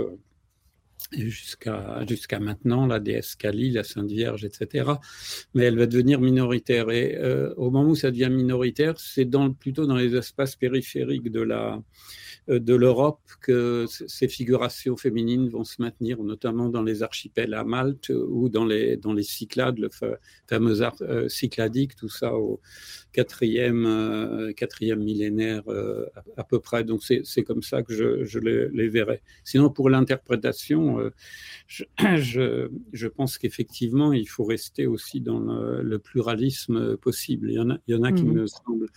Jusqu'à 1.11 2.05
jusqu'à 2.07 2.39
maintenant, 2.39 2.85
la 2.85 2.99
déesse 2.99 3.35
Kali, 3.35 3.71
la 3.71 3.83
Sainte 3.83 4.11
Vierge, 4.11 4.43
etc. 4.43 4.91
Mais 5.53 5.63
elle 5.63 5.77
va 5.77 5.85
devenir 5.85 6.19
minoritaire. 6.19 6.89
Et 6.91 7.15
euh, 7.15 7.53
au 7.55 7.71
moment 7.71 7.91
où 7.91 7.95
ça 7.95 8.11
devient 8.11 8.29
minoritaire, 8.29 8.99
c'est 8.99 9.25
dans, 9.25 9.53
plutôt 9.53 9.85
dans 9.85 9.95
les 9.95 10.15
espaces 10.15 10.55
périphériques 10.55 11.31
de 11.31 11.41
la 11.41 11.81
de 12.47 12.75
l'Europe 12.75 13.19
que 13.41 13.85
ces 13.89 14.27
figurations 14.27 14.95
féminines 14.95 15.49
vont 15.49 15.63
se 15.63 15.81
maintenir, 15.81 16.23
notamment 16.23 16.69
dans 16.69 16.83
les 16.83 17.03
archipels 17.03 17.53
à 17.53 17.63
Malte 17.63 18.09
ou 18.09 18.49
dans 18.49 18.65
les, 18.65 18.97
dans 18.97 19.13
les 19.13 19.23
Cyclades, 19.23 19.79
le 19.79 19.89
fameux 20.47 20.81
art 20.81 20.95
euh, 21.01 21.27
cycladique, 21.29 21.95
tout 21.95 22.09
ça 22.09 22.33
au 22.35 22.61
quatrième, 23.11 23.85
euh, 23.85 24.53
quatrième 24.53 25.03
millénaire 25.03 25.63
à, 26.37 26.43
peu 26.43 26.59
près. 26.59 26.83
Donc 26.83 27.01
c'est 27.03 27.43
comme 27.43 27.61
ça 27.61 27.83
que 27.83 27.93
je, 27.93 28.23
je 28.23 28.39
les, 28.39 28.69
les, 28.69 28.87
verrai. 28.87 29.21
Sinon, 29.43 29.69
pour 29.69 29.89
l'interprétation, 29.89 30.99
euh, 30.99 31.09
je, 31.67 31.83
je, 32.93 33.07
pense 33.07 33.37
qu'effectivement, 33.37 34.13
il 34.13 34.27
faut 34.27 34.45
rester 34.45 34.87
aussi 34.87 35.21
dans 35.21 35.39
le, 35.39 35.97
pluralisme 35.99 36.95
possible. 36.97 37.49
Il 37.49 37.55
y 37.55 37.59
en 37.59 37.71
a, 37.71 37.77
il 37.87 37.95
y 37.95 37.97
en 37.97 38.03
a 38.03 38.11
qui 38.11 38.23
mmh. 38.23 38.33
me 38.33 38.47
semblent 38.47 38.89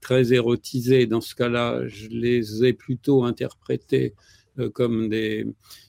très 0.00 0.32
érotisés. 0.32 1.06
Dans 1.06 1.20
ce 1.20 1.34
cas-là, 1.34 1.86
je 1.86 2.08
les 2.08 2.64
ai 2.64 2.72
plutôt 2.72 3.24
interprétés 3.24 4.14
euh, 4.58 4.70
comme, 4.70 5.08
des, 5.08 5.46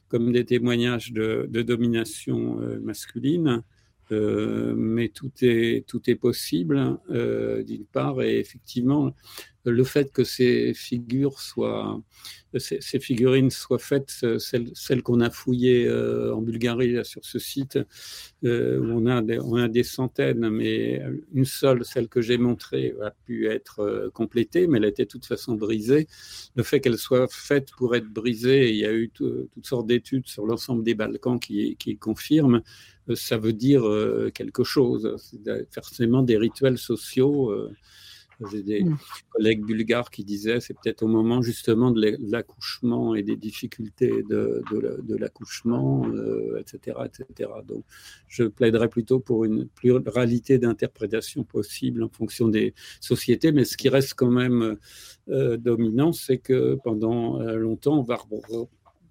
comme 0.07 0.31
des 0.31 0.45
témoignages 0.45 1.11
de, 1.11 1.48
domination 1.61 2.61
euh, 2.61 2.80
masculine. 2.80 3.64
Euh, 4.11 4.73
mais 4.76 5.10
tout 5.10 5.31
est, 5.41 5.86
tout 5.88 6.10
est 6.10 6.15
possible, 6.15 6.98
d'une 7.10 7.86
part, 7.86 8.23
et 8.23 8.40
effectivement, 8.40 9.14
le 9.65 9.84
fait 9.84 10.11
que 10.11 10.23
ces 10.23 10.73
figurines 10.73 11.40
soient 13.49 13.80
faites, 13.80 14.11
euh, 14.23 14.40
celles, 14.40 15.03
qu'on 15.03 15.19
a 15.22 15.30
fouillées 15.30 15.88
euh, 15.88 16.34
en 16.34 16.41
Bulgarie 16.41 17.03
sur 17.06 17.26
ce 17.26 17.40
site, 17.40 17.77
euh, 18.44 18.80
où 18.80 18.86
on 18.86 19.06
a, 19.06 19.68
des, 19.68 19.84
centaines, 19.84 20.49
mais 20.49 21.02
une 21.34 21.45
seule, 21.45 21.84
celle 21.86 22.07
que 22.07 22.22
j'ai 22.22 22.38
montrée, 22.38 22.94
a 23.03 23.11
pu 23.26 23.48
être 23.48 24.10
complétée, 24.14 24.68
mais 24.68 24.77
elle 24.77 24.86
était 24.86 25.03
de 25.03 25.10
toute 25.10 25.26
façon 25.26 25.56
brisée. 25.56 26.07
Le 26.56 26.64
fait 26.64 26.80
qu'elle 26.80 26.98
soit 26.98 27.27
faite 27.31 27.69
pour 27.77 27.95
être 27.95 28.07
brisée, 28.07 28.69
il 28.69 28.77
y 28.77 28.86
a 28.86 28.94
eu 28.94 29.10
toutes 29.10 29.49
sortes 29.64 29.88
d'études 29.88 30.27
sur 30.27 30.45
l'ensemble 30.45 30.84
des 30.84 30.95
Balkans 30.95 31.40
qui 31.40 31.98
confirment 31.99 32.61
ça 33.15 33.38
veut 33.38 33.53
dire 33.53 33.84
quelque 34.34 34.64
chose. 34.64 35.15
C'est 35.18 35.73
forcément 35.73 36.22
des 36.22 36.38
rituels 36.38 36.77
sociaux 36.77 37.52
j'ai 38.51 38.63
des 38.63 38.83
mm. 38.83 38.97
collègues 39.29 39.65
bulgares 39.65 40.09
qui 40.09 40.23
disaient 40.23 40.59
c'est 40.59 40.73
peut-être 40.73 41.03
au 41.03 41.07
moment 41.07 41.41
justement 41.41 41.91
de 41.91 42.17
l'accouchement 42.31 43.15
et 43.15 43.23
des 43.23 43.35
difficultés 43.35 44.23
de, 44.29 44.63
de 44.71 45.15
l'accouchement, 45.15 46.05
etc., 46.57 46.97
euh, 46.99 47.05
etc. 47.05 47.49
Donc, 47.67 47.83
je 48.27 48.43
plaiderais 48.43 48.89
plutôt 48.89 49.19
pour 49.19 49.45
une 49.45 49.67
pluralité 49.67 50.57
d'interprétations 50.57 51.43
possibles 51.43 52.03
en 52.03 52.09
fonction 52.09 52.47
des 52.47 52.73
sociétés, 53.01 53.51
mais 53.51 53.65
ce 53.65 53.77
qui 53.77 53.89
reste 53.89 54.13
quand 54.13 54.31
même 54.31 54.77
euh, 55.29 55.57
dominant, 55.57 56.11
c'est 56.11 56.37
que 56.37 56.75
pendant 56.83 57.41
euh, 57.41 57.55
longtemps, 57.55 57.99
on 57.99 58.03
va 58.03 58.17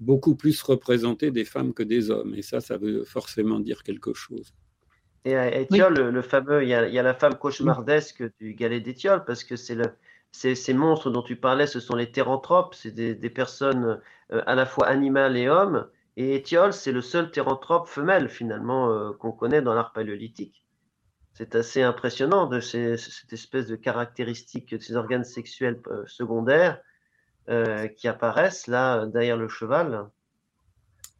beaucoup 0.01 0.37
plus 0.37 0.61
représenter 0.63 1.31
des 1.31 1.45
femmes 1.45 1.73
que 1.73 1.83
des 1.83 2.11
hommes, 2.11 2.35
et 2.35 2.43
ça, 2.43 2.61
ça 2.61 2.77
veut 2.77 3.05
forcément 3.05 3.61
dire 3.61 3.83
quelque 3.83 4.15
chose. 4.15 4.55
Et 5.29 5.37
à 5.37 5.55
Étiole, 5.55 6.09
le, 6.09 6.23
fameux, 6.23 6.63
il 6.63 6.71
y, 6.71 6.75
a, 6.75 7.03
la 7.03 7.13
femme 7.13 7.35
cauchemardesque 7.35 8.25
du 8.39 8.55
galet 8.55 8.81
d'Étiole, 8.81 9.27
parce 9.27 9.45
que 9.45 9.57
c'est 9.57 9.75
le, 9.75 9.85
ces 10.33 10.73
monstres 10.73 11.11
dont 11.11 11.21
tu 11.21 11.37
parlais, 11.37 11.67
ce 11.67 11.81
sont 11.81 11.97
les 11.97 12.11
théranthropes, 12.11 12.75
c'est 12.75 12.93
des, 12.93 13.31
personnes 13.31 14.01
euh, 14.33 14.43
à 14.47 14.55
la 14.55 14.65
fois 14.65 14.87
animales 14.87 15.37
et 15.37 15.51
hommes. 15.51 15.87
Et 16.17 16.35
Étiole, 16.35 16.73
c'est 16.73 16.93
le 16.93 17.03
seul 17.03 17.31
théranthrope 17.31 17.89
femelle, 17.89 18.31
finalement, 18.31 18.91
euh, 18.91 19.13
qu'on 19.13 19.33
connaît 19.33 19.61
dans 19.61 19.75
l'art 19.75 19.93
paléolithique. 19.93 20.65
C'est 21.35 21.55
assez 21.55 21.83
impressionnant 21.83 22.47
de 22.47 22.59
cette 22.61 23.31
espèce 23.31 23.67
de 23.67 23.77
caractéristique 23.77 24.75
de 24.75 24.83
ces 24.83 24.97
organes 24.97 25.25
sexuels 25.25 25.79
euh, 25.89 26.05
secondaires 26.07 26.81
qui 27.97 28.09
apparaissent 28.09 28.67
là 28.67 29.07
derrière 29.07 29.39
le 29.39 29.49
cheval. 29.49 30.11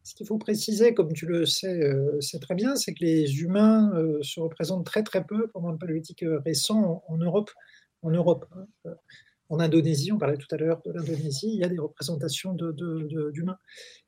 Ce 0.09 0.15
qu'il 0.15 0.25
faut 0.25 0.39
préciser, 0.39 0.95
comme 0.95 1.13
tu 1.13 1.27
le 1.27 1.45
sais, 1.45 1.83
euh, 1.83 2.19
très 2.41 2.55
bien, 2.55 2.75
c'est 2.75 2.95
que 2.95 3.05
les 3.05 3.41
humains 3.41 3.91
euh, 3.93 4.17
se 4.23 4.39
représentent 4.39 4.83
très 4.83 5.03
très 5.03 5.23
peu 5.23 5.49
pendant 5.49 5.69
le 5.69 5.77
paléolithique 5.77 6.23
euh, 6.23 6.39
récent 6.39 7.03
en, 7.07 7.17
Europe. 7.17 7.51
En 8.01 8.09
Europe, 8.09 8.47
hein. 8.55 8.95
en 9.49 9.59
Indonésie, 9.59 10.11
on 10.11 10.17
parlait 10.17 10.37
tout 10.37 10.47
à 10.49 10.57
l'heure 10.57 10.81
de 10.83 10.91
l'Indonésie, 10.91 11.51
il 11.53 11.59
y 11.59 11.63
a 11.63 11.69
des 11.69 11.77
représentations 11.77 12.55
d'humains. 12.55 13.59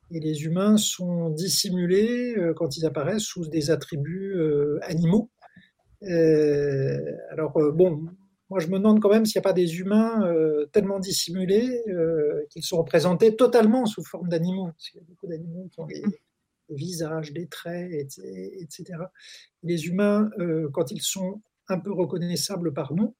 Et 0.09 0.19
les 0.19 0.43
humains 0.43 0.77
sont 0.77 1.29
dissimulés 1.29 2.35
quand 2.55 2.77
ils 2.77 2.85
apparaissent 2.87 3.21
sous 3.21 3.47
des 3.47 3.69
attributs 3.69 4.41
animaux. 4.81 5.29
alors 6.01 7.53
bon, 7.73 8.07
moi, 8.51 8.59
je 8.59 8.67
me 8.67 8.79
demande 8.79 8.99
quand 8.99 9.09
même 9.09 9.25
s'il 9.25 9.39
n'y 9.39 9.43
a 9.43 9.49
pas 9.49 9.53
des 9.53 9.79
humains 9.79 10.25
euh, 10.25 10.65
tellement 10.73 10.99
dissimulés 10.99 11.83
euh, 11.87 12.45
qu'ils 12.49 12.63
sont 12.63 12.79
représentés 12.79 13.37
totalement 13.37 13.85
sous 13.85 14.03
forme 14.03 14.27
d'animaux. 14.27 14.71
Qu'il 14.77 14.99
y 14.99 15.01
a 15.01 15.05
beaucoup 15.07 15.25
d'animaux 15.25 15.69
qui 15.71 15.79
ont 15.79 15.85
des, 15.85 16.03
visages, 16.67 17.31
des 17.31 17.47
traits, 17.47 17.89
etc. 17.93 18.83
Les 19.63 19.87
humains, 19.87 20.29
euh, 20.39 20.69
quand 20.73 20.91
ils 20.91 21.01
sont 21.01 21.41
un 21.69 21.79
peu 21.79 21.93
reconnaissables 21.93 22.73
par 22.73 22.93
nous, 22.93 23.15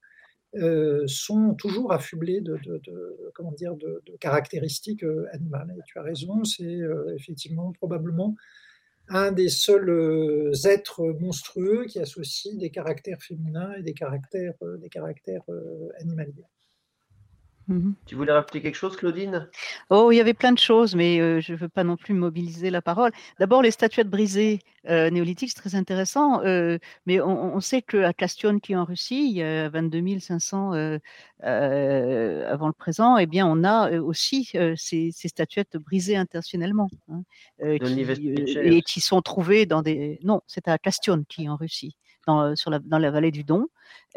sont 1.08 1.54
toujours 1.54 1.94
affublés 1.94 2.42
de, 2.42 2.60
comment 3.34 3.54
dire, 3.54 3.78
de, 3.78 4.04
caractéristiques 4.20 5.06
animales. 5.32 5.74
Et 5.78 5.82
tu 5.86 5.98
as 5.98 6.02
raison, 6.02 6.44
c'est 6.44 6.80
effectivement 7.16 7.72
probablement 7.72 8.36
un 9.14 9.32
des 9.32 9.50
seuls 9.50 9.90
euh, 9.90 10.54
êtres 10.64 11.04
monstrueux 11.20 11.86
qui 11.86 12.00
associe 12.00 12.56
des 12.58 12.70
caractères 12.70 13.22
féminins 13.22 13.74
et 13.74 13.84
des 13.84 13.94
caractères, 13.94 14.54
euh, 14.64 14.78
des 14.78 14.90
caractères 14.90 15.44
euh, 15.50 15.90
animaliers. 16.00 16.46
Mhm. 17.68 17.96
Tu 18.06 18.16
voulais 18.16 18.34
rappeler 18.34 18.62
quelque 18.62 18.76
chose, 18.76 18.98
Claudine? 18.98 19.50
Oh, 19.90 20.12
il 20.12 20.18
y 20.18 20.20
avait 20.20 20.34
plein 20.34 20.52
de 20.52 20.58
choses, 20.58 20.96
mais 20.96 21.20
euh, 21.20 21.40
je 21.40 21.54
ne 21.54 21.58
veux 21.58 21.70
pas 21.70 21.84
non 21.84 21.96
plus 21.96 22.14
mobiliser 22.14 22.70
la 22.70 22.82
parole. 22.82 23.12
D'abord, 23.40 23.62
les 23.62 23.72
statuettes 23.72 24.10
brisées 24.10 24.60
euh, 24.90 25.10
néolithiques, 25.10 25.52
c'est 25.52 25.62
très 25.62 25.76
intéressant, 25.76 26.42
euh, 26.44 26.80
mais 27.06 27.22
on, 27.22 27.60
sait 27.60 27.82
qu'à 27.82 28.14
Castion, 28.14 28.60
qui 28.60 28.74
est 28.74 28.76
en 28.76 28.86
Russie, 28.86 29.30
il 29.30 29.38
y 29.38 29.44
a 29.44 29.70
22 29.70 30.20
500 30.20 30.72
avant 31.44 32.68
le 32.68 32.74
présent, 32.74 33.18
eh 33.18 33.28
bien, 33.28 33.46
on 33.46 33.64
a 33.64 33.92
aussi 34.00 34.52
ces, 34.76 35.12
statuettes 35.12 35.78
brisées 35.78 36.18
intentionnellement, 36.18 36.90
hein, 37.10 37.22
et 37.60 38.82
qui 38.82 39.02
sont 39.02 39.22
trouvées 39.22 39.66
dans 39.66 39.82
des... 39.82 40.20
Non, 40.24 40.42
c'est 40.48 40.68
à 40.68 40.78
Castion, 40.78 41.24
qui 41.30 41.46
est 41.46 41.50
en 41.50 41.56
Russie 41.56 41.96
dans, 42.28 42.56
sur 42.56 42.70
la, 42.70 42.80
dans 42.80 43.00
la 43.00 43.12
vallée 43.12 43.32
du 43.32 43.44
Don, 43.44 43.68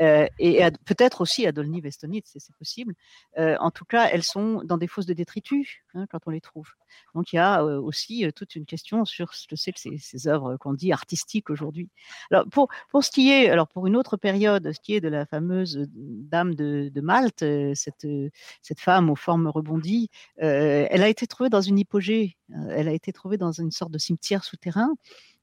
euh, 0.00 0.26
et 0.38 0.60
peut-être 0.84 1.20
aussi 1.20 1.46
à 1.46 1.52
Dolny 1.52 1.80
Vestonitz, 1.80 2.32
c'est 2.36 2.54
possible. 2.56 2.94
Euh, 3.38 3.56
en 3.60 3.70
tout 3.70 3.84
cas, 3.84 4.08
elles 4.10 4.22
sont 4.24 4.62
dans 4.64 4.76
des 4.76 4.88
fosses 4.88 5.06
de 5.06 5.14
détritus 5.14 5.78
hein, 5.94 6.06
quand 6.10 6.20
on 6.26 6.30
les 6.30 6.40
trouve. 6.40 6.68
Donc 7.14 7.32
il 7.32 7.36
y 7.36 7.38
a 7.38 7.62
euh, 7.62 7.80
aussi 7.80 8.26
toute 8.34 8.54
une 8.56 8.66
question 8.66 9.04
sur 9.04 9.34
sais 9.34 9.72
que 9.72 9.80
ces, 9.80 9.98
ces 9.98 10.28
œuvres 10.28 10.56
qu'on 10.56 10.74
dit 10.74 10.92
artistiques 10.92 11.50
aujourd'hui. 11.50 11.90
Alors 12.30 12.46
pour, 12.48 12.68
pour 12.90 13.04
ce 13.04 13.10
qui 13.10 13.30
est, 13.30 13.48
alors 13.50 13.68
pour 13.68 13.86
une 13.86 13.96
autre 13.96 14.16
période, 14.16 14.72
ce 14.72 14.80
qui 14.80 14.94
est 14.94 15.00
de 15.00 15.08
la 15.08 15.26
fameuse 15.26 15.86
dame 15.90 16.54
de, 16.54 16.90
de 16.92 17.00
Malte, 17.00 17.44
cette, 17.74 18.06
cette 18.62 18.80
femme 18.80 19.10
aux 19.10 19.16
formes 19.16 19.48
rebondies, 19.48 20.08
elle 20.36 21.02
a 21.02 21.08
été 21.08 21.26
trouvée 21.26 21.50
dans 21.50 21.60
une 21.60 21.78
hypogée. 21.78 22.36
Elle 22.70 22.88
a 22.88 22.92
été 22.92 23.12
trouvée 23.12 23.38
dans 23.38 23.52
une 23.52 23.70
sorte 23.70 23.90
de 23.90 23.98
cimetière 23.98 24.44
souterrain. 24.44 24.90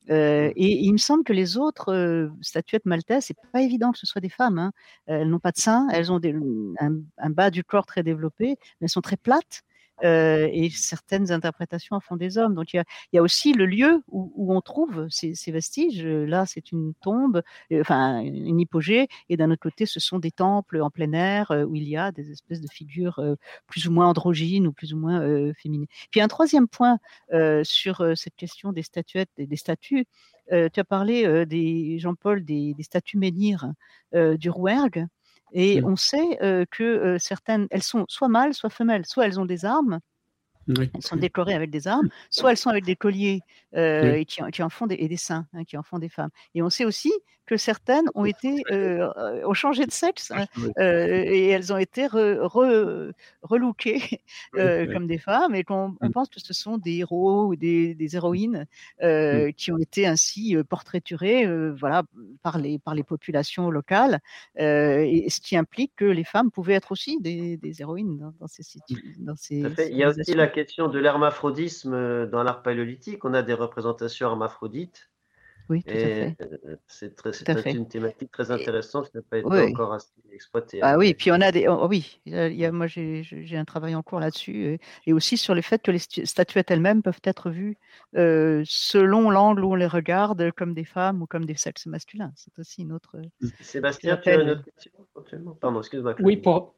Mmh. 0.08 0.14
et 0.14 0.84
il 0.84 0.92
me 0.92 0.98
semble 0.98 1.24
que 1.24 1.34
les 1.34 1.58
autres 1.58 2.32
statuettes 2.42 2.86
maltaises, 2.86 3.26
c'est 3.26 3.38
pas 3.54 3.62
évident 3.62 3.92
que 3.92 4.00
ce 4.00 4.08
soit 4.08 4.22
des 4.22 4.30
femmes. 4.30 4.58
Hein. 4.58 4.72
Elles 5.06 5.30
n'ont 5.30 5.40
pas 5.40 5.52
de 5.52 5.58
seins, 5.58 5.88
elles 5.92 6.12
ont 6.12 6.20
des, 6.20 6.34
un, 6.80 6.96
un, 7.18 7.30
bas 7.30 7.52
du 7.52 7.64
corps 7.64 7.86
très 7.86 8.04
développé, 8.04 8.58
mais 8.60 8.86
elles 8.86 8.90
sont 8.90 9.02
très 9.02 9.18
plates. 9.18 9.64
Euh, 10.04 10.50
et 10.52 10.70
certaines 10.70 11.32
interprétations 11.32 11.96
en 11.96 12.00
font 12.00 12.16
des 12.16 12.38
hommes. 12.38 12.56
Donc 12.56 12.74
il 12.74 12.84
y 13.14 13.18
a, 13.18 13.22
aussi 13.22 13.54
le 13.54 13.66
lieu 13.66 14.04
où, 14.08 14.54
on 14.54 14.62
trouve 14.62 15.08
ces, 15.10 15.34
vestiges. 15.52 16.06
Là, 16.06 16.46
c'est 16.46 16.72
une 16.72 16.94
tombe, 17.02 17.42
euh, 17.72 17.82
enfin 17.82 18.22
une 18.22 18.60
hypogée, 18.60 19.08
et 19.30 19.38
d'un 19.38 19.52
autre 19.52 19.62
côté, 19.62 19.86
ce 19.86 20.00
sont 20.00 20.20
des 20.20 20.32
temples 20.32 20.82
en 20.82 20.90
plein 20.90 21.14
air 21.14 21.52
euh, 21.52 21.64
où 21.66 21.76
il 21.76 21.88
y 21.88 21.98
a 21.98 22.12
des 22.12 22.32
espèces 22.32 22.62
de 22.62 22.68
figures 22.70 23.22
plus 23.68 23.88
ou 23.88 23.92
moins 23.92 24.08
androgynes 24.08 24.68
ou 24.68 24.74
plus 24.74 24.94
ou 24.94 24.98
moins 24.98 25.22
féminines. 25.54 25.88
Puis 26.12 26.22
un 26.22 26.28
troisième 26.28 26.68
point 26.68 26.98
sur 27.64 28.06
cette 28.16 28.36
question 28.36 28.72
des 28.72 28.84
statuettes 28.84 29.32
et 29.38 29.48
des 29.48 29.56
statues. 29.56 30.06
tu 30.50 30.80
as 30.80 30.84
parlé 30.84 31.46
des 31.46 32.00
Jean-Paul 32.00 32.44
des, 32.44 32.74
des, 32.74 32.84
statues 32.84 33.18
menhirs 33.18 33.72
du 34.14 34.50
Rouergue. 34.50 35.08
Et 35.54 35.82
mmh. 35.82 35.86
on 35.86 35.96
sait 35.96 36.68
que 36.72 37.18
certaines, 37.20 37.68
elles 37.72 37.84
sont 37.84 38.06
soit 38.08 38.30
mâles, 38.30 38.54
soit 38.54 38.70
femelles, 38.70 39.06
soit 39.06 39.26
elles 39.26 39.40
ont 39.40 39.46
des 39.46 39.66
armes, 39.66 40.00
elles 40.80 41.02
sont 41.02 41.16
décorées 41.16 41.54
avec 41.54 41.70
des 41.70 41.88
armes, 41.88 42.10
soit 42.30 42.52
elles 42.52 42.58
sont 42.58 42.70
avec 42.70 42.86
des 42.86 42.96
colliers 42.96 43.42
euh, 43.76 44.16
et 44.16 44.26
qui, 44.26 44.42
qui, 44.52 44.64
en 44.64 44.70
font 44.70 44.86
des, 44.86 44.96
et 44.96 45.08
des 45.08 45.18
seins, 45.18 45.48
hein, 45.54 45.64
qui 45.64 45.78
en 45.78 45.84
font 45.84 46.00
des 46.00 46.10
femmes. 46.10 46.32
Et 46.56 46.62
on 46.62 46.70
sait 46.70 46.84
aussi 46.84 47.12
que 47.48 47.58
certaines 47.58 48.06
ont 48.16 48.24
été 48.24 48.64
euh, 48.72 49.10
ont 49.46 49.54
changé 49.54 49.86
de 49.86 49.92
sexe 49.92 50.32
hein, 50.32 50.46
euh, 50.78 51.24
et 51.26 51.48
elles 51.48 51.74
ont 51.74 51.78
été 51.78 52.08
re, 52.08 53.12
relookées 53.42 54.22
comme 54.54 55.08
des 55.08 55.18
femmes. 55.18 55.56
Et 55.56 55.64
qu'on 55.64 55.96
on 56.00 56.08
mmh. 56.08 56.12
pense 56.12 56.30
que 56.30 56.40
ce 56.40 56.54
sont 56.54 56.78
des 56.78 56.98
héros 56.98 57.48
ou 57.48 57.56
des, 57.56 57.96
des 57.96 58.16
héroïnes 58.16 58.68
mmh. 59.02 59.52
qui 59.58 59.72
ont 59.72 59.78
été 59.78 60.06
ainsi 60.06 60.56
portraiturées 60.70 61.46
voilà 61.74 62.04
par 62.42 62.58
les 62.58 62.78
par 62.80 62.96
les 62.96 63.04
populations 63.04 63.70
locales 63.70 64.20
et 64.56 65.28
ce 65.30 65.42
qui 65.42 65.58
implique 65.58 65.94
que 65.96 66.06
les 66.06 66.24
femmes 66.24 66.52
pouvaient 66.52 66.76
être 66.76 66.92
aussi 66.92 67.20
des, 67.20 67.58
des 67.58 67.82
héroïnes 67.82 68.18
dans, 68.18 68.34
dans 68.40 68.48
ces 68.48 68.64
dans 69.18 69.36
ces 69.36 69.64
Il 69.90 69.98
y 69.98 70.04
a 70.04 70.10
aussi 70.10 70.34
la 70.34 70.48
question 70.48 70.61
de 70.64 71.00
l'hermaphrodisme 71.00 72.28
dans 72.28 72.44
l'art 72.44 72.62
paléolithique. 72.62 73.26
On 73.26 73.34
a 73.34 73.42
des 73.42 73.54
représentations 73.54 74.28
hermaphrodites 74.28 75.10
Oui, 75.70 75.84
tout 75.84 75.90
à 75.90 75.94
fait. 75.94 76.38
C'est 76.88 77.74
une 77.74 77.88
thématique 77.88 78.32
très 78.32 78.52
intéressante 78.52 79.10
qui 79.10 79.18
n'a 79.18 79.24
pas 79.24 79.38
été 79.38 79.72
encore 79.72 79.94
assez 79.94 80.10
exploitée. 80.32 80.80
Ah 80.82 80.98
oui, 80.98 81.14
puis 81.14 81.32
on 81.32 81.42
a 81.42 81.52
des. 81.52 81.68
Oh, 81.68 81.88
oui, 81.90 82.22
il 82.26 82.54
y 82.54 82.66
a, 82.66 82.72
moi 82.72 82.88
j'ai 82.88 83.58
un 83.58 83.66
travail 83.66 83.96
en 83.96 84.04
cours 84.04 84.20
là-dessus, 84.20 84.80
et, 85.06 85.14
aussi 85.14 85.38
sur 85.38 85.56
le 85.56 85.62
fait 85.62 85.82
que 85.82 85.92
les 85.92 86.00
statuettes 86.00 86.72
elles-mêmes 86.72 87.02
peuvent 87.02 87.22
être 87.24 87.50
vues 87.50 87.78
selon 88.14 89.30
l'angle 89.30 89.64
où 89.64 89.72
on 89.72 89.76
les 89.76 89.88
regarde, 89.88 90.52
comme 90.52 90.74
des 90.74 90.86
femmes 90.86 91.22
ou 91.22 91.26
comme 91.26 91.46
des 91.46 91.56
sexes 91.56 91.86
masculins. 91.86 92.32
C'est 92.36 92.58
aussi 92.60 92.82
une 92.82 92.92
autre. 92.92 93.18
Sébastien, 93.62 94.18
tu 94.18 94.30
as 94.30 94.42
une 94.42 94.50
autre 94.52 94.64
question 94.64 94.92
Pardon, 95.60 95.80
excuse-moi. 95.80 96.16
Oui, 96.20 96.38
pour, 96.38 96.76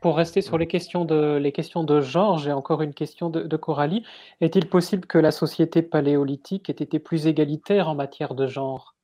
pour 0.00 0.16
rester 0.16 0.40
sur 0.40 0.58
les 0.58 0.66
questions 0.66 1.04
de, 1.04 1.36
les 1.36 1.52
questions 1.52 1.84
de 1.84 2.00
genre, 2.00 2.38
j'ai 2.38 2.52
encore 2.52 2.82
une 2.82 2.94
question 2.94 3.28
de, 3.28 3.56
Coralie. 3.56 4.04
Est-il 4.40 4.68
possible 4.68 5.06
que 5.06 5.18
la 5.18 5.30
société 5.30 5.82
paléolithique 5.82 6.70
ait 6.70 6.72
été 6.72 6.98
plus 6.98 7.26
égalitaire 7.26 7.88
en 7.88 7.94
matière 7.94 8.34
de 8.34 8.46
genre? 8.46 8.94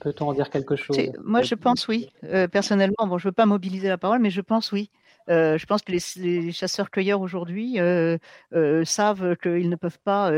Peut-on 0.00 0.28
en 0.28 0.32
dire 0.32 0.48
quelque 0.48 0.76
chose? 0.76 0.96
Moi, 1.22 1.42
je 1.42 1.54
pense 1.54 1.88
oui. 1.88 2.08
Euh, 2.24 2.46
personnellement, 2.48 3.06
bon, 3.06 3.18
je 3.18 3.26
ne 3.26 3.30
veux 3.30 3.34
pas 3.34 3.46
mobiliser 3.46 3.88
la 3.88 3.98
parole, 3.98 4.20
mais 4.20 4.30
je 4.30 4.40
pense 4.40 4.72
oui. 4.72 4.90
Euh, 5.28 5.58
je 5.58 5.66
pense 5.66 5.82
que 5.82 5.92
les, 5.92 6.52
chasseurs-cueilleurs 6.52 7.20
aujourd'hui 7.20 7.78
euh, 7.80 8.16
euh, 8.54 8.84
savent 8.84 9.36
qu'ils 9.36 9.68
ne 9.68 9.76
peuvent 9.76 9.98
pas 10.00 10.32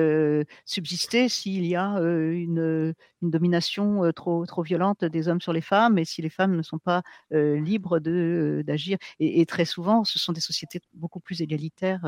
subsister 0.64 1.28
s'il 1.28 1.66
y 1.66 1.76
a 1.76 1.96
une, 1.98 2.94
domination 3.22 4.10
trop, 4.12 4.62
violente 4.62 5.04
des 5.04 5.28
hommes 5.28 5.40
sur 5.40 5.52
les 5.52 5.60
femmes 5.60 5.98
et 5.98 6.04
si 6.04 6.22
les 6.22 6.30
femmes 6.30 6.56
ne 6.56 6.62
sont 6.62 6.78
pas 6.78 7.02
libres 7.30 7.98
d'agir. 8.00 8.98
Et, 9.20 9.46
très 9.46 9.64
souvent, 9.64 10.04
ce 10.04 10.18
sont 10.18 10.32
des 10.32 10.40
sociétés 10.40 10.80
beaucoup 10.94 11.20
plus 11.20 11.42
égalitaires 11.42 12.02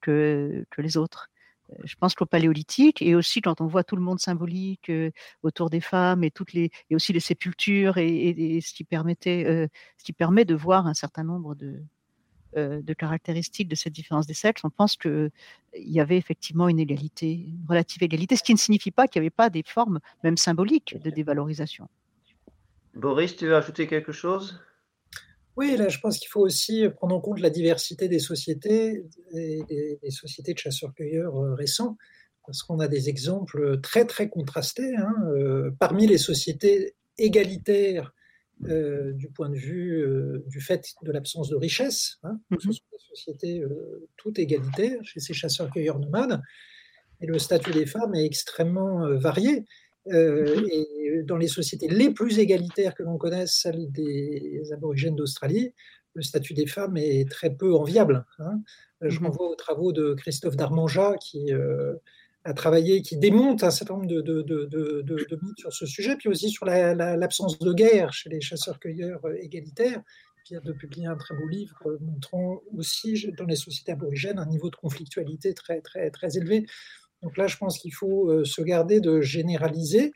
que, 0.00 0.64
les 0.78 0.96
autres 0.96 1.28
je 1.84 1.94
pense 1.94 2.16
qu'au 2.16 2.26
paléolithique 2.26 3.00
et 3.00 3.14
aussi 3.14 3.40
quand 3.40 3.60
on 3.60 3.66
voit 3.68 3.84
tout 3.84 3.94
le 3.94 4.02
monde 4.02 4.18
symbolique 4.18 4.90
autour 5.44 5.70
des 5.70 5.80
femmes 5.80 6.24
et 6.24 6.32
aussi 6.90 7.12
les 7.12 7.20
sépultures 7.20 7.96
et, 7.98 8.60
ce 8.60 8.74
qui 8.74 8.82
permettait 8.82 9.68
ce 9.96 10.04
qui 10.04 10.12
permet 10.12 10.44
de 10.44 10.56
voir 10.56 10.88
un 10.88 10.94
certain 10.94 11.22
nombre 11.22 11.54
de, 11.54 11.80
de 12.56 12.92
caractéristiques 12.94 13.68
de 13.68 13.74
cette 13.74 13.92
différence 13.92 14.26
des 14.26 14.34
sexes, 14.34 14.62
on 14.64 14.70
pense 14.70 14.96
qu'il 14.96 15.30
y 15.74 16.00
avait 16.00 16.16
effectivement 16.16 16.68
une 16.68 16.80
égalité, 16.80 17.32
une 17.32 17.66
relative 17.68 18.02
égalité, 18.02 18.36
ce 18.36 18.42
qui 18.42 18.52
ne 18.52 18.58
signifie 18.58 18.90
pas 18.90 19.06
qu'il 19.06 19.20
n'y 19.20 19.26
avait 19.26 19.30
pas 19.30 19.50
des 19.50 19.62
formes, 19.64 20.00
même 20.24 20.36
symboliques, 20.36 21.00
de 21.02 21.10
dévalorisation. 21.10 21.88
Boris, 22.94 23.36
tu 23.36 23.46
veux 23.46 23.56
ajouter 23.56 23.86
quelque 23.86 24.12
chose? 24.12 24.60
Oui, 25.56 25.76
là, 25.76 25.88
je 25.88 25.98
pense 25.98 26.18
qu'il 26.18 26.28
faut 26.28 26.40
aussi 26.40 26.88
prendre 26.88 27.14
en 27.14 27.20
compte 27.20 27.40
la 27.40 27.50
diversité 27.50 28.08
des 28.08 28.18
sociétés 28.18 29.04
et 29.32 29.60
des, 29.68 30.10
sociétés 30.10 30.54
de 30.54 30.58
chasseurs-cueilleurs 30.58 31.36
euh, 31.36 31.54
récents, 31.54 31.96
parce 32.46 32.62
qu'on 32.62 32.80
a 32.80 32.88
des 32.88 33.08
exemples 33.08 33.80
très, 33.80 34.04
très 34.06 34.28
contrastés. 34.28 34.96
Hein, 34.96 35.12
euh, 35.28 35.70
parmi 35.78 36.06
les 36.06 36.18
sociétés 36.18 36.94
égalitaires 37.18 38.14
euh, 38.68 39.12
du 39.12 39.30
point 39.30 39.48
de 39.48 39.56
vue 39.56 40.02
euh, 40.02 40.44
du 40.46 40.60
fait 40.60 40.84
de 41.02 41.12
l'absence 41.12 41.48
de 41.48 41.56
richesse. 41.56 42.18
Hein. 42.24 42.38
Ce 42.60 42.66
mhm. 42.66 42.72
sont 42.74 42.82
des 42.92 42.98
sociétés 43.08 43.62
euh, 43.62 44.08
toutes 44.18 44.38
égalitaires 44.38 45.02
chez 45.02 45.18
ces 45.18 45.32
chasseurs-cueilleurs 45.32 45.98
nomades. 45.98 46.42
Et 47.22 47.26
le 47.26 47.38
statut 47.38 47.70
des 47.70 47.86
femmes 47.86 48.14
est 48.14 48.24
extrêmement 48.24 49.08
varié. 49.16 49.64
Mhm. 50.06 50.66
et 50.72 51.22
dans 51.24 51.36
les 51.36 51.46
sociétés 51.46 51.86
les 51.86 52.10
plus 52.10 52.38
égalitaires 52.38 52.94
que 52.94 53.02
l'on 53.02 53.18
connaisse, 53.18 53.52
celles 53.52 53.92
des 53.92 54.62
aborigènes 54.72 55.14
d'Australie, 55.14 55.74
le 56.14 56.22
statut 56.22 56.54
des 56.54 56.66
femmes 56.66 56.96
est 56.96 57.30
très 57.30 57.50
peu 57.50 57.74
enviable. 57.74 58.24
Hein. 58.38 58.62
Je 59.02 59.18
mhm. 59.18 59.26
renvoie 59.26 59.50
aux 59.50 59.56
travaux 59.56 59.92
de 59.92 60.14
Christophe 60.14 60.56
Darmanja 60.56 61.16
qui 61.20 61.52
à 62.44 62.54
travailler, 62.54 63.02
qui 63.02 63.16
démonte 63.16 63.62
un 63.64 63.70
certain 63.70 63.94
nombre 63.94 64.06
de, 64.06 65.38
mythes 65.42 65.58
sur 65.58 65.72
ce 65.72 65.86
sujet, 65.86 66.16
puis 66.16 66.28
aussi 66.28 66.50
sur 66.50 66.64
l'absence 66.64 67.58
de 67.58 67.72
guerre 67.72 68.12
chez 68.12 68.30
les 68.30 68.40
chasseurs-cueilleurs 68.40 69.24
euh, 69.26 69.36
égalitaires. 69.42 70.02
Il 70.46 70.54
vient 70.54 70.60
de 70.62 70.72
publier 70.72 71.06
un 71.06 71.16
très 71.16 71.36
beau 71.36 71.46
livre 71.46 71.76
euh, 71.86 71.98
montrant 72.00 72.62
aussi 72.74 73.30
dans 73.36 73.44
les 73.44 73.56
sociétés 73.56 73.92
aborigènes 73.92 74.38
un 74.38 74.46
niveau 74.46 74.70
de 74.70 74.76
conflictualité 74.76 75.52
très, 75.52 75.80
très, 75.80 76.10
très 76.10 76.36
élevé. 76.38 76.66
Donc 77.22 77.36
là, 77.36 77.46
je 77.46 77.56
pense 77.56 77.78
qu'il 77.78 77.92
faut 77.92 78.30
euh, 78.30 78.44
se 78.44 78.62
garder 78.62 79.00
de 79.00 79.20
généraliser. 79.20 80.12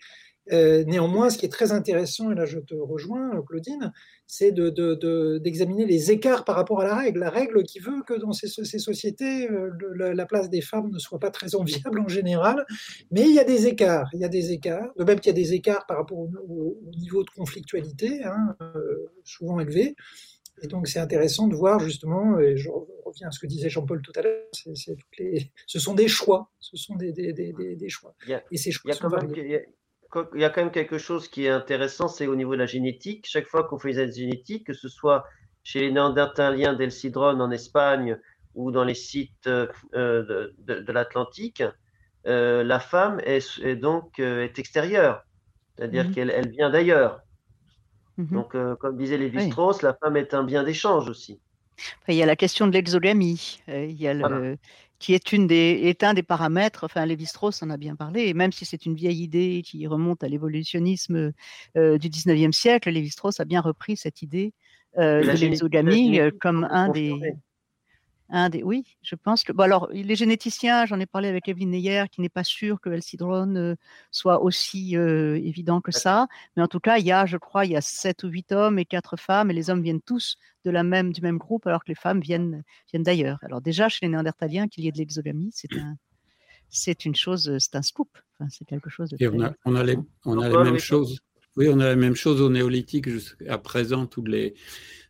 Néanmoins, 0.50 1.30
ce 1.30 1.38
qui 1.38 1.46
est 1.46 1.50
très 1.50 1.72
intéressant, 1.72 2.30
et 2.30 2.34
là 2.34 2.44
je 2.44 2.58
te 2.58 2.74
rejoins, 2.74 3.42
Claudine, 3.46 3.92
c'est 4.26 4.52
d'examiner 4.52 5.84
les 5.86 6.10
écarts 6.10 6.44
par 6.44 6.56
rapport 6.56 6.80
à 6.80 6.84
la 6.84 6.96
règle. 6.96 7.20
La 7.20 7.30
règle 7.30 7.62
qui 7.62 7.78
veut 7.78 8.02
que 8.06 8.14
dans 8.14 8.32
ces, 8.32 8.48
sociétés, 8.48 9.50
euh, 9.50 9.70
la, 9.94 10.26
place 10.26 10.48
des 10.48 10.60
femmes 10.60 10.90
ne 10.90 10.98
soit 10.98 11.18
pas 11.18 11.30
très 11.30 11.54
enviable 11.54 12.00
en 12.00 12.08
général, 12.08 12.64
mais 13.10 13.22
il 13.22 13.34
y 13.34 13.38
a 13.38 13.44
des 13.44 13.66
écarts. 13.66 14.08
Il 14.14 14.20
y 14.20 14.24
a 14.24 14.28
des 14.28 14.52
écarts, 14.52 14.90
de 14.96 15.04
même 15.04 15.20
qu'il 15.20 15.30
y 15.30 15.38
a 15.38 15.40
des 15.40 15.52
écarts 15.52 15.86
par 15.86 15.98
rapport 15.98 16.18
au, 16.18 16.30
niveau 16.96 17.22
de 17.22 17.30
conflictualité, 17.30 18.24
hein, 18.24 18.56
euh, 18.60 19.10
souvent 19.24 19.60
élevé. 19.60 19.94
Et 20.62 20.68
donc 20.68 20.86
c'est 20.86 21.00
intéressant 21.00 21.48
de 21.48 21.54
voir 21.56 21.80
justement, 21.80 22.38
et 22.38 22.56
je 22.56 22.70
reviens 23.04 23.28
à 23.28 23.30
ce 23.32 23.40
que 23.40 23.46
disait 23.46 23.68
Jean-Paul 23.68 24.00
tout 24.02 24.12
à 24.14 24.22
l'heure, 24.22 24.46
ce 24.52 25.78
sont 25.78 25.94
des 25.94 26.08
choix, 26.08 26.50
ce 26.60 26.76
sont 26.76 26.94
des, 26.94 27.12
choix. 27.88 28.14
et 28.50 28.56
ces 28.56 28.70
choix 28.70 28.92
sont 28.92 29.08
il 29.36 29.50
y 29.50 29.56
a 29.56 29.60
quand 30.14 30.56
même 30.56 30.70
quelque 30.70 30.98
chose 30.98 31.28
qui 31.28 31.46
est 31.46 31.50
intéressant, 31.50 32.08
c'est 32.08 32.26
au 32.26 32.36
niveau 32.36 32.52
de 32.52 32.60
la 32.60 32.66
génétique. 32.66 33.26
Chaque 33.28 33.46
fois 33.46 33.64
qu'on 33.64 33.78
fait 33.78 33.92
des 33.92 33.98
analyses 33.98 34.18
génétiques, 34.18 34.66
que 34.66 34.72
ce 34.72 34.88
soit 34.88 35.24
chez 35.62 35.80
les 35.80 35.92
Néandertaliens 35.92 36.74
d'Elcidron 36.74 37.40
en 37.40 37.50
Espagne 37.50 38.18
ou 38.54 38.70
dans 38.70 38.84
les 38.84 38.94
sites 38.94 39.46
euh, 39.46 39.66
de, 39.92 40.92
l'Atlantique, 40.92 41.62
euh, 42.26 42.62
la 42.62 42.78
femme 42.78 43.20
est, 43.24 43.74
donc 43.76 44.18
euh, 44.20 44.44
est 44.44 44.58
extérieure, 44.58 45.24
c'est-à-dire 45.76 46.04
mhm. 46.04 46.14
qu'elle 46.14 46.30
elle 46.30 46.48
vient 46.50 46.70
d'ailleurs. 46.70 47.20
Mhm. 48.16 48.26
Donc, 48.28 48.56
comme 48.78 48.96
disait 48.96 49.18
Lévi-Strauss, 49.18 49.82
la 49.82 49.94
femme 49.94 50.16
est 50.16 50.34
un 50.34 50.44
bien 50.44 50.62
d'échange 50.62 51.08
aussi. 51.08 51.40
il 52.06 52.14
y 52.14 52.22
a 52.22 52.26
la 52.26 52.36
question 52.36 52.68
de 52.68 52.72
l'exogamie. 52.72 53.60
il 53.66 54.00
y 54.00 54.06
a 54.06 54.14
le, 54.14 54.56
qui 55.04 55.12
est, 55.12 55.32
une 55.32 55.46
des, 55.46 55.82
est 55.84 56.02
un 56.02 56.14
des 56.14 56.22
paramètres, 56.22 56.84
enfin 56.84 57.04
Lévi-Strauss 57.04 57.62
en 57.62 57.68
a 57.68 57.76
bien 57.76 57.94
parlé, 57.94 58.22
et 58.22 58.32
même 58.32 58.52
si 58.52 58.64
c'est 58.64 58.86
une 58.86 58.94
vieille 58.94 59.22
idée 59.22 59.60
qui 59.62 59.86
remonte 59.86 60.24
à 60.24 60.28
l'évolutionnisme 60.28 61.34
euh, 61.76 61.98
du 61.98 62.08
19e 62.08 62.52
siècle, 62.52 62.88
Lévi-Strauss 62.88 63.38
a 63.38 63.44
bien 63.44 63.60
repris 63.60 63.98
cette 63.98 64.22
idée 64.22 64.54
euh, 64.96 65.20
de 65.20 65.38
l'exogamie 65.38 66.20
euh, 66.20 66.30
comme 66.40 66.66
un 66.70 66.88
des, 66.88 67.12
oui, 68.62 68.84
je 69.02 69.14
pense 69.14 69.44
que. 69.44 69.52
Bon, 69.52 69.64
alors, 69.64 69.88
les 69.92 70.16
généticiens, 70.16 70.86
j'en 70.86 70.98
ai 70.98 71.06
parlé 71.06 71.28
avec 71.28 71.48
Evelyne 71.48 71.70
Neyer, 71.70 72.04
qui 72.10 72.20
n'est 72.20 72.28
pas 72.28 72.44
sûr 72.44 72.80
que 72.80 72.90
Elsidron 72.90 73.54
euh, 73.56 73.74
soit 74.10 74.42
aussi 74.42 74.96
euh, 74.96 75.36
évident 75.36 75.80
que 75.80 75.92
ça. 75.92 76.26
Mais 76.56 76.62
en 76.62 76.68
tout 76.68 76.80
cas, 76.80 76.98
il 76.98 77.06
y 77.06 77.12
a, 77.12 77.26
je 77.26 77.36
crois, 77.36 77.64
il 77.64 77.72
y 77.72 77.76
a 77.76 77.80
sept 77.80 78.24
ou 78.24 78.28
huit 78.28 78.50
hommes 78.52 78.78
et 78.78 78.84
quatre 78.84 79.16
femmes, 79.16 79.50
et 79.50 79.54
les 79.54 79.70
hommes 79.70 79.82
viennent 79.82 80.00
tous 80.00 80.38
de 80.64 80.70
la 80.70 80.82
même, 80.82 81.12
du 81.12 81.20
même 81.20 81.38
groupe, 81.38 81.66
alors 81.66 81.84
que 81.84 81.88
les 81.88 81.94
femmes 81.94 82.20
viennent, 82.20 82.64
viennent 82.90 83.02
d'ailleurs. 83.02 83.38
Alors, 83.42 83.60
déjà, 83.60 83.88
chez 83.88 84.06
les 84.06 84.10
Néandertaliens, 84.10 84.68
qu'il 84.68 84.84
y 84.84 84.88
ait 84.88 84.92
de 84.92 84.98
l'exogamie, 84.98 85.50
c'est 85.52 85.72
un, 85.76 85.96
c'est 86.70 87.04
une 87.04 87.14
chose, 87.14 87.56
c'est 87.58 87.76
un 87.76 87.82
scoop. 87.82 88.08
Enfin, 88.38 88.48
c'est 88.50 88.64
quelque 88.64 88.90
chose 88.90 89.10
de. 89.10 89.16
Et 89.20 89.28
on 89.28 89.40
a, 89.42 89.52
on 89.64 89.76
a 89.76 89.84
les, 89.84 89.98
on 90.24 90.40
a 90.40 90.48
les 90.48 90.70
mêmes 90.70 90.78
choses? 90.78 91.20
Oui, 91.56 91.68
on 91.70 91.78
a 91.78 91.86
la 91.86 91.96
même 91.96 92.16
chose 92.16 92.40
au 92.40 92.50
néolithique 92.50 93.08
jusqu'à 93.08 93.58
présent. 93.58 94.06
Toutes 94.06 94.28
les, 94.28 94.54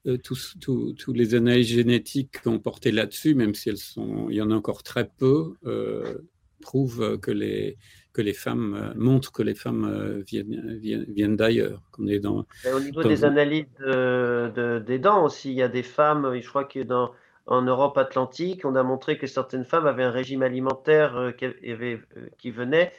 euh, 0.07 0.19
tous, 0.19 0.57
tous, 0.61 1.13
les 1.15 1.35
analyses 1.35 1.69
génétiques 1.69 2.47
ont 2.47 2.59
porté 2.59 2.93
là-dessus, 2.93 3.35
même 3.35 3.55
si 3.55 3.71
elles 3.71 3.79
sont, 3.79 4.29
il 4.29 4.37
y 4.37 4.43
en 4.43 4.51
a 4.51 4.55
encore 4.55 4.83
très 4.83 5.09
peu, 5.09 5.55
euh, 5.65 6.19
prouvent 6.61 7.19
que 7.19 7.31
les, 7.31 7.79
que 8.13 8.21
les 8.21 8.35
femmes 8.35 8.75
euh, 8.75 8.93
montrent 8.97 9.33
que 9.33 9.43
les 9.43 9.55
femmes 9.55 10.23
viennent, 10.27 10.79
viennent, 10.79 11.37
d'ailleurs. 11.37 11.81
est 12.07 12.21
dans, 12.21 12.45
au 12.71 12.81
niveau 12.81 13.03
des 13.03 13.25
analyses 13.25 13.65
de, 13.81 14.83
des 14.87 14.99
dents 14.99 15.25
aussi, 15.25 15.51
il 15.51 15.57
y 15.57 15.63
a 15.63 15.69
des 15.69 15.83
femmes, 15.83 16.39
je 16.39 16.49
crois 16.49 16.65
que 16.65 16.81
dans 16.81 17.13
en 17.47 17.61
Europe 17.61 17.99
atlantique, 17.99 18.65
on 18.65 18.75
a 18.75 18.83
montré 18.83 19.19
que 19.19 19.27
certaines 19.27 19.67
femmes 19.67 19.87
avaient 19.87 20.05
un 20.05 20.11
régime 20.11 20.43
alimentaire 20.43 21.35
qui, 21.37 21.45
avait, 21.45 22.01
qui 22.39 22.51
venait 22.51 22.91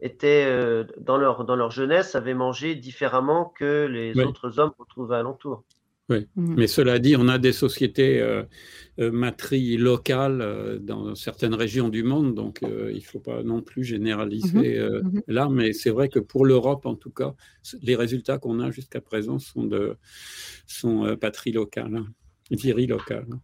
étaient 0.00 0.84
dans 0.98 1.16
leur 1.16 1.44
dans 1.44 1.56
leur 1.56 1.70
jeunesse 1.70 2.14
avaient 2.14 2.34
mangé 2.34 2.74
différemment 2.74 3.52
que 3.56 3.86
les 3.86 4.18
autres 4.20 4.58
hommes 4.58 4.72
qu'on 4.76 4.84
trouve 4.84 5.12
alentour. 5.12 5.64
Oui, 6.10 6.28
mmh. 6.36 6.54
mais 6.56 6.66
cela 6.66 6.98
dit, 6.98 7.16
on 7.16 7.28
a 7.28 7.38
des 7.38 7.52
sociétés 7.52 8.20
euh, 8.20 8.42
euh 8.98 9.10
matries 9.10 9.78
locales 9.78 10.42
euh, 10.42 10.78
dans 10.78 11.14
certaines 11.14 11.54
régions 11.54 11.88
du 11.88 12.02
monde, 12.02 12.34
donc 12.34 12.62
euh, 12.62 12.90
il 12.92 12.98
ne 12.98 13.04
faut 13.04 13.20
pas 13.20 13.42
non 13.42 13.62
plus 13.62 13.84
généraliser 13.84 14.78
mmh. 14.78 14.98
Mmh. 14.98 15.22
là, 15.28 15.48
mais 15.48 15.72
c'est 15.72 15.88
vrai 15.88 16.10
que 16.10 16.18
pour 16.18 16.44
l'Europe, 16.44 16.84
en 16.84 16.94
tout 16.94 17.10
cas, 17.10 17.34
les 17.80 17.96
résultats 17.96 18.36
qu'on 18.36 18.60
a 18.60 18.70
jusqu'à 18.70 19.00
présent 19.00 19.38
sont 19.38 19.64
de 19.64 19.96
sont 20.66 21.04
hein, 21.04 21.16
locales. 21.52 23.26
Hein. 23.32 23.40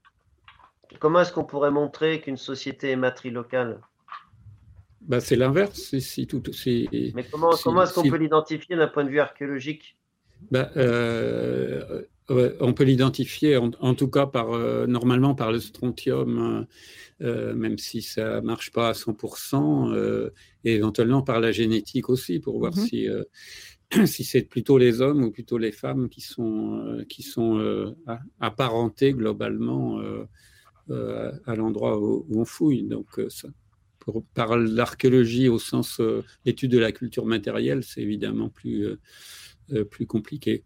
Comment 0.98 1.20
est-ce 1.20 1.32
qu'on 1.32 1.44
pourrait 1.44 1.70
montrer 1.70 2.20
qu'une 2.20 2.36
société 2.36 2.90
est 2.90 2.96
matrie 2.96 3.30
locale? 3.30 3.80
Bah, 5.00 5.20
C'est 5.20 5.36
l'inverse. 5.36 5.98
Si, 5.98 6.26
tout, 6.26 6.42
mais 6.66 7.24
comment, 7.30 7.50
comment 7.62 7.82
est-ce 7.82 7.94
qu'on 7.94 8.08
peut 8.08 8.16
l'identifier 8.16 8.76
d'un 8.76 8.88
point 8.88 9.04
de 9.04 9.10
vue 9.10 9.20
archéologique? 9.20 9.96
Bah, 10.50 10.70
on 12.28 12.72
peut 12.72 12.84
l'identifier 12.84 13.56
en, 13.56 13.94
tout 13.94 14.08
cas 14.08 14.26
par, 14.26 14.56
normalement 14.86 15.34
par 15.34 15.52
le 15.52 15.60
strontium, 15.60 16.66
même 17.20 17.78
si 17.78 18.02
ça 18.02 18.40
marche 18.40 18.70
pas 18.70 18.90
à 18.90 18.92
100%, 18.92 20.30
et 20.64 20.74
éventuellement 20.74 21.22
par 21.22 21.40
la 21.40 21.52
génétique 21.52 22.08
aussi, 22.08 22.38
pour 22.38 22.58
voir 22.58 22.72
mm-hmm. 22.72 22.88
si 22.88 23.08
si 24.06 24.24
c'est 24.24 24.42
plutôt 24.42 24.78
les 24.78 25.00
hommes 25.00 25.24
ou 25.24 25.30
plutôt 25.30 25.58
les 25.58 25.72
femmes 25.72 26.08
qui 26.08 26.20
sont, 26.20 26.78
euh, 26.78 27.04
qui 27.04 27.22
sont 27.22 27.58
euh, 27.58 27.96
apparentés 28.38 29.12
globalement 29.12 30.00
euh, 30.00 31.32
à 31.46 31.56
l'endroit 31.56 31.98
où, 31.98 32.26
on 32.30 32.44
fouille. 32.44 32.84
Donc, 32.84 33.20
ça, 33.28 33.48
pour, 34.00 34.24
par 34.34 34.56
l'archéologie 34.58 35.48
au 35.48 35.58
sens 35.58 36.00
étude 36.44 36.72
de 36.72 36.78
la 36.78 36.90
culture 36.92 37.26
matérielle, 37.26 37.84
c'est 37.84 38.00
évidemment 38.00 38.48
plus, 38.48 38.88
plus 39.90 40.06
compliqué. 40.06 40.64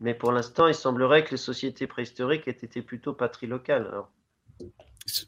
Mais 0.00 0.14
pour 0.14 0.30
l'instant, 0.30 0.68
il 0.68 0.74
semblerait 0.74 1.24
que 1.24 1.32
les 1.32 1.38
sociétés 1.38 1.88
préhistoriques 1.88 2.46
aient 2.46 2.52
été 2.52 2.82
plutôt 2.82 3.14
patrilocales. 3.14 3.86
Alors 3.86 4.12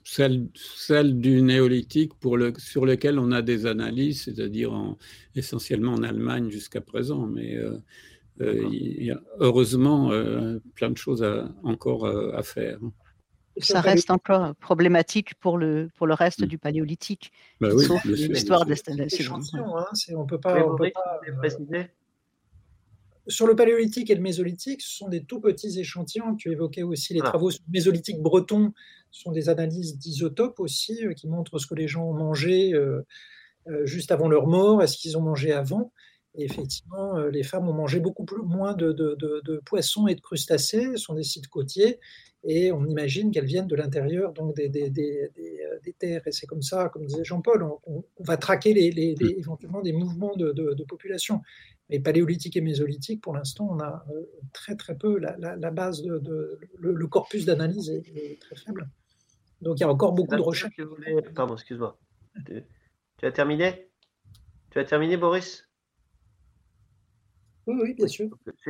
celle, 0.05 0.49
celle, 0.55 1.21
du 1.21 1.43
néolithique 1.43 2.15
pour 2.15 2.37
le, 2.37 2.53
sur 2.59 2.85
lequel 2.85 3.19
on 3.19 3.33
a 3.33 3.43
des 3.43 3.67
analyses, 3.67 4.25
c'est-à-dire 4.25 4.73
essentiellement 5.35 5.95
en 5.95 6.03
Allemagne 6.03 6.51
jusqu'à 6.51 6.81
présent. 6.81 7.27
Mais 7.27 7.57
euh, 7.57 7.79
euh, 8.41 8.69
il 8.71 9.05
y 9.05 9.11
a 9.11 9.21
heureusement 9.39 10.13
euh, 10.13 10.59
plein 10.75 10.91
de 10.91 10.97
choses 10.97 11.27
encore 11.63 12.07
à 12.07 12.43
faire. 12.43 12.79
Ça 13.61 13.81
reste 13.81 14.11
encore 14.11 14.55
problématique 14.57 15.35
pour 15.35 15.59
le, 15.59 15.89
pour 15.97 16.07
le 16.07 16.15
reste 16.15 16.43
mm. 16.43 16.47
du 16.47 16.59
paléolithique, 16.59 17.32
bah 17.61 17.69
oui, 17.74 17.85
sauf 17.85 18.05
l'histoire 18.05 18.66
d'installation. 18.66 19.37
Hein, 19.37 19.87
on 20.16 20.27
peut 20.27 20.41
pas, 20.41 20.65
on 20.65 20.77
peut 20.77 20.91
pas 20.93 21.20
sur 23.31 23.47
le 23.47 23.55
paléolithique 23.55 24.11
et 24.11 24.15
le 24.15 24.20
mésolithique, 24.20 24.82
ce 24.82 24.97
sont 24.97 25.09
des 25.09 25.24
tout 25.24 25.41
petits 25.41 25.78
échantillons. 25.78 26.35
Tu 26.35 26.51
évoquais 26.51 26.82
aussi 26.82 27.15
les 27.15 27.20
ah. 27.23 27.28
travaux 27.28 27.51
sur 27.51 27.62
le 27.66 27.73
mésolithique 27.73 28.20
breton. 28.20 28.73
Ce 29.11 29.23
sont 29.23 29.32
des 29.32 29.49
analyses 29.49 29.99
d'isotopes 29.99 30.61
aussi 30.61 31.07
euh, 31.07 31.12
qui 31.12 31.28
montrent 31.28 31.59
ce 31.59 31.66
que 31.66 31.74
les 31.74 31.89
gens 31.89 32.05
ont 32.05 32.15
mangé 32.15 32.74
euh, 32.74 33.07
euh, 33.69 33.87
juste 33.87 34.11
avant 34.11 34.28
leur 34.28 34.47
mort, 34.47 34.82
est-ce 34.82 34.97
qu'ils 34.97 35.16
ont 35.16 35.23
mangé 35.23 35.53
avant. 35.53 35.93
Et 36.35 36.44
effectivement, 36.44 37.19
les 37.19 37.43
femmes 37.43 37.69
ont 37.69 37.73
mangé 37.73 37.98
beaucoup 37.98 38.24
plus, 38.24 38.43
moins 38.43 38.74
de, 38.74 39.61
poissons 39.65 40.07
et 40.07 40.15
de 40.15 40.20
crustacés. 40.20 40.93
Ce 40.93 40.97
sont 40.97 41.15
des 41.15 41.24
sites 41.24 41.48
côtiers 41.48 41.98
et 42.44 42.73
on 42.73 42.86
imagine 42.86 43.31
qu'elles 43.31 43.44
viennent 43.44 43.66
de 43.66 43.77
l'intérieur 43.77 44.32
donc 44.32 44.55
des, 44.55 44.70
terres. 45.98 46.27
Et 46.27 46.32
c'est 46.32 46.47
comme 46.47 46.62
ça, 46.62 46.89
comme 46.89 47.05
disait 47.05 47.24
Jean-Paul, 47.24 47.66
on, 47.85 48.05
va 48.20 48.36
traquer 48.36 48.73
les, 48.73 49.15
mm. 49.15 49.39
éventuellement 49.39 49.82
des 49.82 49.93
mouvements 49.93 50.35
de, 50.36 50.85
population. 50.85 51.43
Mais 51.90 51.98
paléolithique 51.98 52.57
et 52.57 52.61
mésolithique, 52.61 53.20
pour 53.20 53.35
l'instant, 53.35 53.69
on 53.69 53.81
a 53.81 54.05
euh, 54.11 54.23
très 54.52 54.77
très 54.77 54.97
peu. 54.97 55.19
La, 55.19 55.70
base 55.70 56.02
de, 56.02 56.59
le, 56.78 57.07
corpus 57.09 57.44
d'analyse 57.44 57.90
est, 57.90 58.40
très 58.40 58.57
faible. 58.57 58.89
Donc 59.61 59.78
il 59.78 59.81
y 59.81 59.85
a 59.85 59.90
encore 59.90 60.12
beaucoup 60.12 60.36
de 60.36 60.40
recherches. 60.40 60.81
Pardon, 61.35 61.55
excuse-moi. 61.55 61.98
Tu 62.47 63.27
as 63.27 63.32
terminé? 63.32 63.90
Tu 64.70 64.78
as 64.78 64.85
terminé, 64.85 65.16
Boris? 65.16 65.70
Oui, 67.71 67.81
oui, 67.83 67.95
bien 67.95 68.07
sûr. 68.07 68.29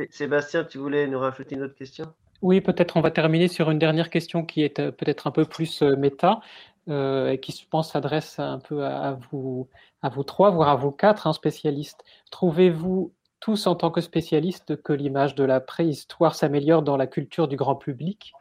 Sébastien, 0.09 0.63
tu 0.63 0.77
voulais 0.77 1.07
nous 1.07 1.19
rajouter 1.19 1.55
une 1.55 1.63
autre 1.63 1.75
question? 1.75 2.13
Oui, 2.41 2.61
peut-être 2.61 2.97
on 2.97 3.01
va 3.01 3.11
terminer 3.11 3.47
sur 3.47 3.69
une 3.69 3.79
dernière 3.79 4.09
question 4.09 4.45
qui 4.45 4.63
est 4.63 4.79
euh, 4.79 4.91
peut-être 4.91 5.27
un 5.27 5.31
peu 5.31 5.45
plus 5.45 5.81
euh, 5.81 5.95
méta. 5.95 6.41
et 6.87 7.39
qui, 7.41 7.51
je 7.51 7.67
pense, 7.69 7.91
s'adresse 7.91 8.39
un 8.39 8.59
peu 8.59 8.83
à, 8.85 9.17
vous, 9.29 9.67
à 10.01 10.09
vous 10.09 10.23
trois, 10.23 10.49
voire 10.49 10.69
à 10.69 10.75
vous 10.75 10.91
quatre 10.91 11.27
hein, 11.27 11.33
spécialistes. 11.33 12.03
Trouvez-vous 12.31 13.13
tous 13.39 13.67
en 13.67 13.75
tant 13.75 13.91
que 13.91 14.01
spécialistes 14.01 14.81
que 14.81 14.93
l'image 14.93 15.35
de 15.35 15.43
la 15.43 15.59
préhistoire 15.59 16.35
s'améliore 16.35 16.83
dans 16.83 16.97
la 16.97 17.07
culture 17.07 17.47
du 17.47 17.57
grand 17.57 17.75
public? 17.75 18.33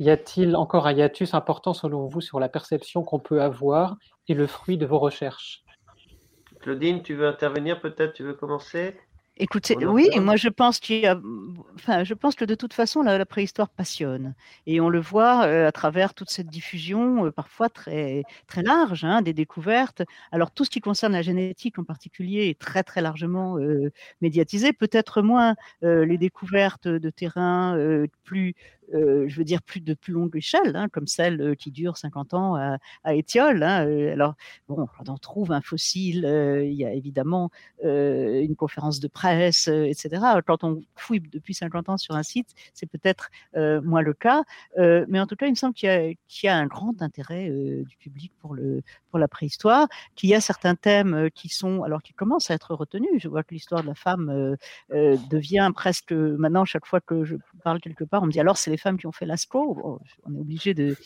Y 0.00 0.08
a-t-il 0.08 0.56
encore 0.56 0.86
un 0.86 0.92
hiatus 0.92 1.34
important 1.34 1.74
selon 1.74 2.06
vous 2.06 2.22
sur 2.22 2.40
la 2.40 2.48
perception 2.48 3.02
qu'on 3.02 3.18
peut 3.18 3.42
avoir 3.42 3.96
et 4.28 4.34
le 4.34 4.46
fruit 4.46 4.78
de 4.78 4.86
vos 4.86 4.98
recherches? 4.98 5.62
Claudine, 6.60 7.02
tu 7.02 7.14
veux 7.14 7.28
intervenir 7.28 7.80
peut-être? 7.80 8.14
Tu 8.14 8.22
veux 8.22 8.32
commencer? 8.32 8.98
Écoutez, 9.42 9.74
oui, 9.86 10.10
moi 10.20 10.36
je 10.36 10.50
pense 10.50 10.80
qu'il 10.80 11.08
enfin, 11.74 12.04
je 12.04 12.12
pense 12.12 12.34
que 12.34 12.44
de 12.44 12.54
toute 12.54 12.74
façon 12.74 13.00
la, 13.00 13.24
préhistoire 13.24 13.70
passionne. 13.70 14.34
Et 14.66 14.82
on 14.82 14.90
le 14.90 15.00
voit 15.00 15.46
euh, 15.46 15.66
à 15.66 15.72
travers 15.72 16.12
toute 16.12 16.28
cette 16.28 16.48
diffusion 16.48 17.24
euh, 17.24 17.30
parfois 17.30 17.70
très 17.70 18.22
très 18.46 18.62
large 18.62 19.02
hein, 19.02 19.22
des 19.22 19.32
découvertes. 19.32 20.02
Alors 20.30 20.50
tout 20.50 20.66
ce 20.66 20.70
qui 20.70 20.80
concerne 20.80 21.14
la 21.14 21.22
génétique 21.22 21.78
en 21.78 21.84
particulier 21.84 22.50
est 22.50 22.58
très 22.58 22.82
très 22.82 23.00
largement 23.00 23.58
euh, 23.58 23.90
médiatisé, 24.20 24.74
peut-être 24.74 25.22
moins 25.22 25.54
les 25.82 26.18
découvertes 26.18 26.86
de 26.88 27.10
terrains 27.10 27.78
plus 28.24 28.54
euh, 28.94 29.28
je 29.28 29.36
veux 29.36 29.44
dire, 29.44 29.62
plus 29.62 29.80
de 29.80 29.94
plus 29.94 30.12
longue 30.12 30.34
échelle, 30.36 30.74
hein, 30.74 30.88
comme 30.88 31.06
celle 31.06 31.40
euh, 31.40 31.54
qui 31.54 31.70
dure 31.70 31.96
50 31.96 32.34
ans 32.34 32.56
à, 32.56 32.78
à 33.04 33.14
Étiole. 33.14 33.62
Hein, 33.62 33.86
euh, 33.86 34.12
alors, 34.12 34.34
bon, 34.68 34.88
on 35.06 35.18
trouve 35.18 35.52
un 35.52 35.60
fossile, 35.60 36.24
il 36.64 36.72
y 36.72 36.84
a 36.84 36.92
évidemment 36.92 37.50
une 37.82 38.54
conférence 38.56 39.00
de 39.00 39.08
presse, 39.08 39.68
etc. 39.68 40.22
Quand 40.46 40.64
on 40.64 40.82
fouille 40.96 41.20
depuis 41.20 41.54
50 41.54 41.88
ans 41.88 41.96
sur 41.96 42.14
un 42.14 42.22
site, 42.22 42.48
c'est 42.74 42.86
peut-être 42.86 43.30
moins 43.54 44.02
le 44.02 44.12
cas. 44.14 44.42
mais 44.76 45.20
en 45.20 45.26
tout 45.26 45.36
cas, 45.36 45.46
il 45.46 45.50
me 45.50 45.56
semble 45.56 45.74
qu'il 45.74 46.16
y, 46.42 46.48
a 46.48 46.56
un 46.56 46.66
grand 46.66 47.02
intérêt 47.02 47.50
du 47.50 47.96
public 47.98 48.32
pour 48.40 49.18
la 49.18 49.28
préhistoire, 49.28 49.88
qu'il 50.14 50.30
y 50.30 50.34
a 50.34 50.40
certains 50.40 50.74
thèmes 50.74 51.28
qui 51.34 51.48
sont, 51.48 51.82
alors 51.82 52.02
qui 52.02 52.12
commencent 52.12 52.50
à 52.50 52.54
être 52.54 52.74
retenus. 52.74 53.10
Je 53.18 53.28
vois 53.28 53.42
que 53.42 53.54
l'histoire 53.54 53.82
de 53.82 53.88
la 53.88 53.94
femme 53.94 54.56
devient 54.90 55.70
presque, 55.74 56.12
maintenant, 56.12 56.64
chaque 56.64 56.86
fois 56.86 57.00
que 57.00 57.24
je 57.24 57.36
parle 57.62 57.80
quelque 57.80 58.04
part, 58.04 58.22
on 58.22 58.26
me 58.26 58.32
dit 58.32 58.40
alors 58.40 58.56
c'est 58.56 58.70
les 58.70 58.79
femmes 58.80 58.98
qui 58.98 59.06
ont 59.06 59.12
fait 59.12 59.26
la 59.26 59.36
scroll. 59.36 59.76
on 60.24 60.34
est 60.34 60.38
obligé 60.38 60.74
de, 60.74 60.96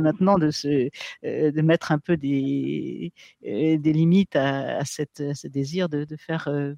maintenant 0.00 0.38
de, 0.38 0.50
se, 0.50 0.90
euh, 1.24 1.50
de 1.50 1.62
mettre 1.62 1.92
un 1.92 1.98
peu 1.98 2.16
des, 2.16 3.12
euh, 3.46 3.78
des 3.78 3.92
limites 3.92 4.36
à, 4.36 4.84
cette, 4.84 5.34
ce 5.34 5.48
désir 5.48 5.88
de, 5.88 6.04
de 6.04 6.16
faire 6.16 6.48
euh, 6.48 6.74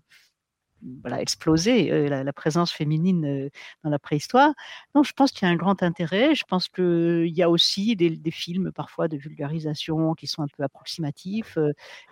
voilà, 1.02 1.22
exploser 1.22 2.08
la, 2.08 2.32
présence 2.34 2.70
féminine 2.70 3.48
dans 3.82 3.90
la 3.90 3.98
préhistoire. 3.98 4.52
Donc, 4.94 5.06
je 5.06 5.14
pense 5.14 5.32
qu'il 5.32 5.46
y 5.46 5.50
a 5.50 5.52
un 5.52 5.56
grand 5.56 5.82
intérêt. 5.82 6.34
Je 6.34 6.44
pense 6.46 6.68
qu'il 6.68 7.32
y 7.34 7.42
a 7.42 7.48
aussi 7.48 7.96
des, 7.96 8.10
des, 8.10 8.30
films 8.30 8.70
parfois 8.70 9.08
de 9.08 9.16
vulgarisation 9.16 10.14
qui 10.14 10.26
sont 10.26 10.42
un 10.42 10.48
peu 10.54 10.62
approximatifs. 10.62 11.56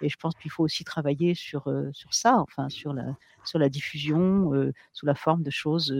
Et 0.00 0.08
je 0.08 0.16
pense 0.16 0.34
qu'il 0.36 0.50
faut 0.50 0.64
aussi 0.64 0.84
travailler 0.84 1.34
sur, 1.34 1.70
sur 1.92 2.14
ça, 2.14 2.38
enfin, 2.38 2.70
sur 2.70 2.94
la, 2.94 3.14
sur 3.44 3.58
la 3.58 3.68
diffusion 3.68 4.50
sous 4.94 5.04
la 5.04 5.14
forme 5.14 5.42
de 5.42 5.50
choses 5.50 5.94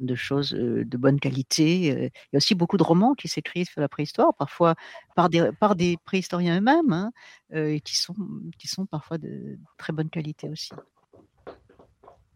de 0.00 0.14
choses 0.14 0.50
de 0.50 0.96
bonne 0.96 1.20
qualité. 1.20 1.86
Il 1.86 2.10
y 2.32 2.36
a 2.36 2.36
aussi 2.36 2.54
beaucoup 2.54 2.76
de 2.76 2.82
romans 2.82 3.14
qui 3.14 3.28
s'écrivent 3.28 3.68
sur 3.68 3.80
la 3.80 3.88
préhistoire, 3.88 4.34
parfois 4.34 4.74
par 5.14 5.28
des, 5.28 5.50
par 5.60 5.76
des 5.76 5.96
préhistoriens 6.04 6.58
eux-mêmes, 6.58 6.92
hein, 6.92 7.12
et 7.52 7.80
qui 7.80 7.96
sont, 7.96 8.14
qui 8.58 8.68
sont 8.68 8.86
parfois 8.86 9.18
de 9.18 9.58
très 9.78 9.92
bonne 9.92 10.10
qualité 10.10 10.48
aussi. 10.48 10.70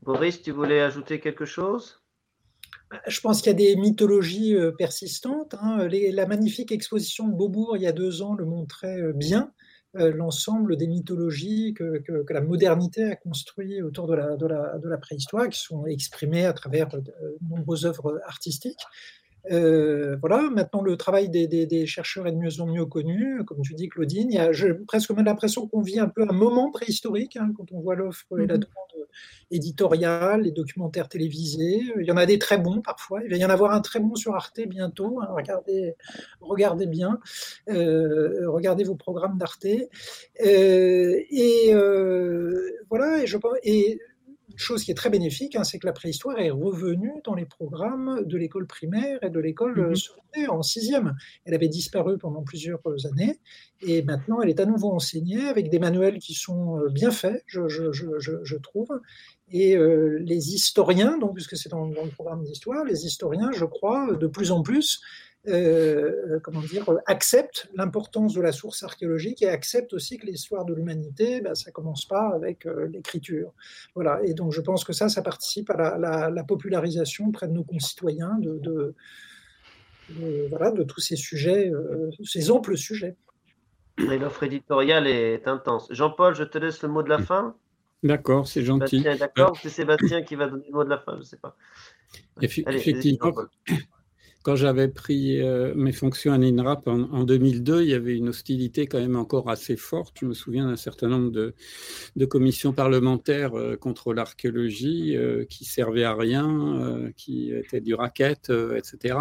Boris, 0.03 0.43
tu 0.43 0.53
voulais 0.53 0.81
ajouter 0.81 1.21
quelque 1.21 1.45
chose? 1.45 2.01
Bah, 2.91 3.01
je 3.07 3.21
pense 3.21 3.43
qu'il 3.43 3.53
y 3.53 3.55
a 3.55 3.59
des 3.59 3.77
mythologies 3.77 4.57
persistantes. 4.79 5.55
Hein. 5.61 5.89
la 5.89 6.27
magnifique 6.27 6.73
exposition 6.73 7.29
de 7.29 7.35
Beaubourg 7.35 7.77
il 7.77 7.83
y 7.83 7.87
a 7.87 7.93
deux 7.93 8.23
ans 8.23 8.35
le 8.35 8.45
montrait 8.45 9.13
bien. 9.15 9.53
Euh, 9.97 10.13
l'ensemble 10.13 10.77
des 10.77 10.87
mythologies 10.87 11.73
que, 11.73 12.03
la 12.29 12.43
modernité 12.43 13.05
a 13.05 13.17
construit 13.17 13.81
autour 13.81 14.07
de 14.07 14.15
la, 14.15 14.37
de, 14.37 14.47
de 14.47 14.89
la, 14.89 14.99
préhistoire, 14.99 15.49
qui 15.49 15.59
sont 15.59 15.87
exprimées 15.87 16.45
à 16.45 16.53
travers 16.53 16.89
de 16.89 17.03
nombreuses 17.49 17.87
œuvres 17.87 18.21
artistiques. 18.27 18.85
Euh, 19.51 20.17
voilà, 20.21 20.51
maintenant 20.51 20.83
le 20.83 20.97
travail 20.97 21.31
des, 21.31 21.87
chercheurs 21.87 22.27
est 22.27 22.33
de 22.33 22.37
mieux 22.37 22.61
en 22.61 22.67
mieux 22.67 22.85
connu. 22.85 23.43
Comme 23.45 23.63
tu 23.63 23.75
dis, 23.75 23.89
Claudine, 23.89 24.37
a 24.37 24.51
presque 24.87 25.11
même 25.11 25.25
l'impression 25.25 25.67
qu'on 25.67 25.81
vit 25.81 26.01
un 26.01 26.09
peu 26.09 26.27
un 26.29 26.33
moment 26.33 26.71
préhistorique 26.71 27.37
hein, 27.37 27.53
quand 27.57 27.73
on 27.73 27.81
voit 27.81 27.95
l'offre 27.95 28.27
et 28.33 28.47
la 28.47 28.55
mhm. 28.55 28.61
demande 28.61 28.98
éditoriale, 29.51 30.43
les 30.43 30.51
documentaires 30.51 31.09
télévisés. 31.09 31.83
Il 31.99 32.07
y 32.07 32.13
en 32.13 32.17
a 32.17 32.27
des 32.27 32.39
très 32.39 32.59
bons 32.59 32.81
parfois. 32.81 33.23
Il 33.25 33.31
va 33.31 33.37
y 33.37 33.45
en 33.45 33.51
avoir 33.51 33.73
un 33.73 33.81
très 33.81 34.01
bon 34.01 34.15
sur 34.15 34.35
Arte 34.35 34.61
bientôt. 34.67 35.21
Hein. 35.21 35.29
regardez, 35.31 35.95
regardez 36.41 36.87
bien. 36.87 37.19
Euh, 37.69 38.51
regardez 38.51 38.85
vos 38.85 38.97
programmes 38.97 39.39
d'Arte. 39.39 39.67
Euh, 40.45 41.21
et 41.31 41.73
voilà, 42.91 43.23
et 43.23 43.27
je 43.27 43.39
et 43.63 44.01
chose 44.61 44.85
qui 44.85 44.91
est 44.91 44.95
très 44.95 45.11
bénéfique, 45.11 45.57
hein, 45.57 45.65
c'est 45.65 45.79
que 45.79 45.87
la 45.87 45.93
préhistoire 45.93 46.39
est 46.39 46.51
revenue 46.51 47.13
dans 47.25 47.35
les 47.35 47.47
programmes 47.47 48.25
de 48.25 48.37
l'école 48.37 48.67
primaire 48.67 49.19
et 49.23 49.31
de 49.31 49.41
l'école 49.41 49.79
euh, 49.79 49.89
mhm. 49.91 49.97
secondaire 49.97 50.53
en 50.53 50.63
sixième. 50.63 51.15
Elle 51.45 51.55
avait 51.55 51.69
disparu 51.69 52.19
pendant 52.19 52.43
plusieurs 52.43 52.81
années 53.11 53.39
et 53.81 54.03
maintenant 54.03 54.41
elle 54.41 54.49
est 54.49 54.61
à 54.61 54.67
nouveau 54.67 54.91
enseignée 54.91 55.47
avec 55.47 55.71
des 55.71 55.79
manuels 55.79 56.19
qui 56.19 56.35
sont 56.35 56.79
euh, 56.79 56.89
bien 56.91 57.11
faits, 57.11 57.43
je, 57.47 58.57
trouve. 58.57 59.01
Et 59.51 59.77
euh, 59.77 60.19
les 60.21 60.55
historiens, 60.55 61.19
donc 61.19 61.35
puisque 61.35 61.57
c'est 61.57 61.71
dans, 61.71 61.87
le 61.87 62.11
programme 62.11 62.43
d'histoire, 62.43 62.85
les 62.85 63.07
historiens, 63.07 63.51
je 63.53 63.65
crois, 63.65 64.15
de 64.15 64.27
plus 64.27 64.51
en 64.51 64.63
plus 64.63 65.01
comment 66.43 66.61
dire, 66.61 66.85
accepte 67.07 67.69
l'importance 67.75 68.35
de 68.35 68.41
la 68.41 68.53
source 68.53 68.83
archéologique 68.83 69.43
et 69.43 69.49
accepte 69.49 69.93
aussi 69.93 70.19
que 70.19 70.27
l'histoire 70.27 70.65
de 70.65 70.75
l'humanité, 70.75 71.41
ben, 71.41 71.55
ça 71.55 71.71
commence 71.71 72.05
pas 72.07 72.33
avec 72.35 72.67
l'écriture. 72.91 73.53
Voilà. 73.95 74.21
Et 74.25 74.35
donc 74.35 74.53
je 74.53 74.61
pense 74.61 74.85
que 74.85 74.93
ça, 74.93 75.09
ça 75.09 75.23
participe 75.23 75.71
à 75.71 75.99
la, 75.99 76.45
popularisation 76.45 77.27
auprès 77.27 77.49
de 77.49 77.53
nos 77.53 77.65
concitoyens 77.65 78.37
de, 78.39 78.59
de, 78.59 78.95
voilà, 80.49 80.71
de 80.71 80.83
tous 80.83 81.01
ces 81.01 81.17
sujets, 81.17 81.71
ces 82.25 82.51
amples 82.51 82.77
sujets. 82.77 83.17
Et 83.99 84.19
l'offre 84.19 84.45
éditoriale 84.45 85.07
est 85.07 85.49
intense. 85.49 85.89
Jean-Paul, 85.91 86.35
je 86.35 86.45
te 86.45 86.59
laisse 86.59 86.83
le 86.83 86.89
mot 86.89 87.03
de 87.03 87.09
la 87.09 87.19
fin. 87.19 87.57
D'accord, 88.03 88.47
c'est 88.47 88.63
gentil. 88.63 89.03
D'accord, 89.03 89.57
c'est 89.61 89.71
Sébastien 89.71 90.23
qui 90.23 90.37
va 90.37 90.47
donner 90.47 90.67
le 90.69 90.73
mot 90.73 90.85
de 90.85 90.91
la 90.91 90.99
fin, 90.99 91.15
je 91.15 91.19
ne 91.19 91.25
sais 91.25 91.37
pas. 91.37 91.57
effectivement, 92.41 93.33
quand 94.43 94.57
j'avais 94.57 94.89
pris 94.89 95.41
euh, 95.41 95.75
mes 95.75 95.93
fonctions 95.93 96.33
à 96.33 96.39
l'INRAP 96.39 96.87
en, 96.87 97.25
2002, 97.25 97.83
il 97.83 97.89
y 97.89 97.95
avait 97.95 98.17
une 98.17 98.29
hostilité 98.29 98.87
quand 98.87 98.99
même 98.99 99.17
encore 99.17 99.51
assez 99.51 99.77
forte. 99.77 100.17
Je 100.21 100.27
me 100.27 100.35
souviens 100.35 100.69
d'un 100.69 100.77
certain 100.77 101.09
nombre 101.09 101.31
de, 101.31 102.25
commissions 102.27 102.73
parlementaires 102.73 103.59
euh, 103.59 103.77
contre 103.77 104.15
l'archéologie 104.15 105.17
euh, 105.17 105.45
qui 105.45 105.65
servaient 105.65 106.05
à 106.05 106.15
rien, 106.15 107.11
qui 107.17 107.53
étaient 107.53 107.81
du 107.81 107.95
racket, 107.95 108.51
etc. 108.77 109.17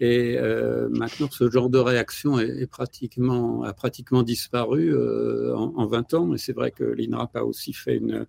Et 0.00 0.36
euh, 0.36 0.88
maintenant, 0.90 1.28
ce 1.30 1.48
genre 1.50 1.70
de 1.70 1.78
réaction 1.78 2.38
est, 2.38 2.66
pratiquement, 2.66 3.62
a 3.62 3.72
pratiquement 3.72 4.22
disparu 4.22 4.92
euh, 4.92 5.54
en, 5.54 5.86
20 5.86 6.14
ans. 6.14 6.26
Mais 6.26 6.38
c'est 6.38 6.52
vrai 6.52 6.70
que 6.70 6.84
l'INRAP 6.84 7.36
a 7.36 7.44
aussi 7.44 7.72
fait 7.72 7.96
une, 7.96 8.26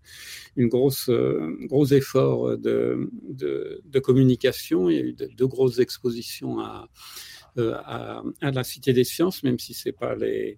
une 0.55 0.67
grosse, 0.67 1.09
euh, 1.09 1.57
gros 1.65 1.85
effort 1.87 2.57
de, 2.57 3.09
de, 3.29 3.81
de, 3.85 3.99
communication. 3.99 4.89
Il 4.89 4.95
y 4.95 4.99
a 4.99 5.03
eu 5.03 5.13
de, 5.13 5.29
de 5.35 5.45
grosses 5.45 5.79
expositions 5.79 6.59
à, 6.59 6.89
à, 7.57 8.23
à, 8.41 8.51
la 8.51 8.63
Cité 8.63 8.93
des 8.93 9.03
Sciences, 9.03 9.43
même 9.43 9.59
si 9.59 9.73
c'est 9.73 9.91
pas 9.91 10.15
les, 10.15 10.57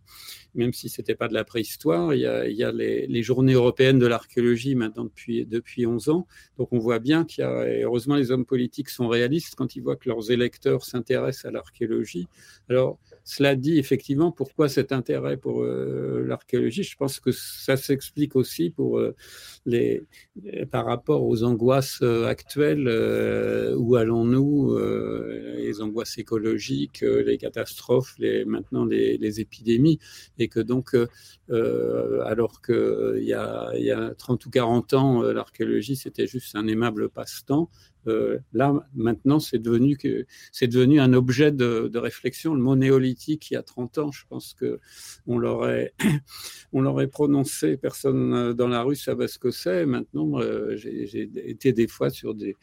même 0.54 0.74
si 0.74 0.90
c'était 0.90 1.16
pas 1.16 1.28
de 1.28 1.34
la 1.34 1.44
préhistoire. 1.44 2.14
Il 2.14 2.22
y 2.22 2.26
a, 2.26 2.48
il 2.48 2.56
y 2.56 2.64
a 2.64 2.72
les, 2.72 3.08
les, 3.08 3.24
journées 3.24 3.54
européennes 3.54 4.00
de 4.00 4.08
l'archéologie 4.08 4.76
maintenant 4.76 5.06
depuis 5.06 5.46
depuis 5.46 5.86
11 5.86 6.10
ans. 6.10 6.28
Donc 6.58 6.70
on 6.72 6.80
voit 6.80 7.00
bien 7.00 7.26
qu'il 7.26 7.44
y 7.44 7.48
a, 7.48 7.68
et 7.70 7.84
heureusement 7.84 8.16
les 8.16 8.32
hommes 8.32 8.46
politiques 8.46 8.90
sont 8.90 9.08
réalistes 9.08 9.56
quand 9.56 9.76
ils 9.76 9.82
voient 9.82 9.98
que 9.98 10.10
leurs 10.10 10.32
électeurs 10.32 10.86
s'intéressent 10.86 11.46
à 11.46 11.52
l'archéologie. 11.52 12.28
Alors 12.70 13.00
cela 13.28 13.56
dit, 13.56 13.80
effectivement, 13.80 14.32
pourquoi 14.32 14.70
cet 14.70 14.92
intérêt 14.92 15.36
pour 15.36 15.64
euh, 15.64 16.24
l'archéologie? 16.28 16.84
Je 16.84 16.96
pense 16.96 17.20
que 17.20 17.32
ça 17.32 17.76
s'explique 17.76 18.36
aussi 18.36 18.72
euh, 18.78 19.14
par 20.70 20.86
rapport 20.86 21.24
aux 21.24 21.44
angoisses 21.44 22.04
euh, 22.04 22.28
actuelles. 22.28 22.88
où 23.78 23.96
allons-nous 23.96 24.78
Les 25.58 25.82
angoisses 25.82 26.20
écologiques, 26.20 27.02
les 27.02 27.38
catastrophes, 27.40 28.16
maintenant 28.46 28.86
les, 28.86 29.40
épidémies, 29.40 29.98
et 30.38 30.48
que 30.48 30.60
donc, 30.60 30.96
alors 31.50 32.62
qu'il 32.62 33.24
y 33.24 33.34
a 33.34 34.14
30 34.20 34.46
ou 34.46 34.50
40 34.52 34.94
ans, 34.94 35.22
l'archéologie 35.24 35.96
c'était 35.96 36.28
juste 36.28 36.56
un 36.56 36.68
aimable 36.68 37.10
passe-temps, 37.10 37.72
euh, 38.08 38.40
là, 38.54 38.74
maintenant, 38.94 39.40
c'est 39.40 39.60
devenu, 39.60 39.98
un 41.00 41.14
objet 41.14 41.52
de, 41.52 41.98
réflexion. 41.98 42.54
Le 42.54 42.62
mot 42.62 42.76
néolithique, 42.76 43.50
il 43.52 43.56
y 43.56 43.58
a 43.58 43.64
30 43.64 43.98
ans, 43.98 44.12
je 44.12 44.24
pense 44.28 44.54
que 44.54 44.80
on 45.28 45.38
l'aurait, 45.38 45.94
on 46.74 46.82
l'aurait 46.82 47.08
prononcé, 47.08 47.78
personne 47.78 48.34
euh, 48.34 48.54
dans 48.54 48.68
la 48.68 48.84
rue 48.84 48.96
savait 48.96 49.28
ce 49.28 49.40
que 49.40 49.52
c'est. 49.52 49.86
Maintenant, 49.86 50.40
euh, 50.40 50.76
j'ai, 50.76 51.30
été 51.50 51.74
des 51.74 51.88
fois 51.88 52.10
sur 52.10 52.36
des, 52.36 52.56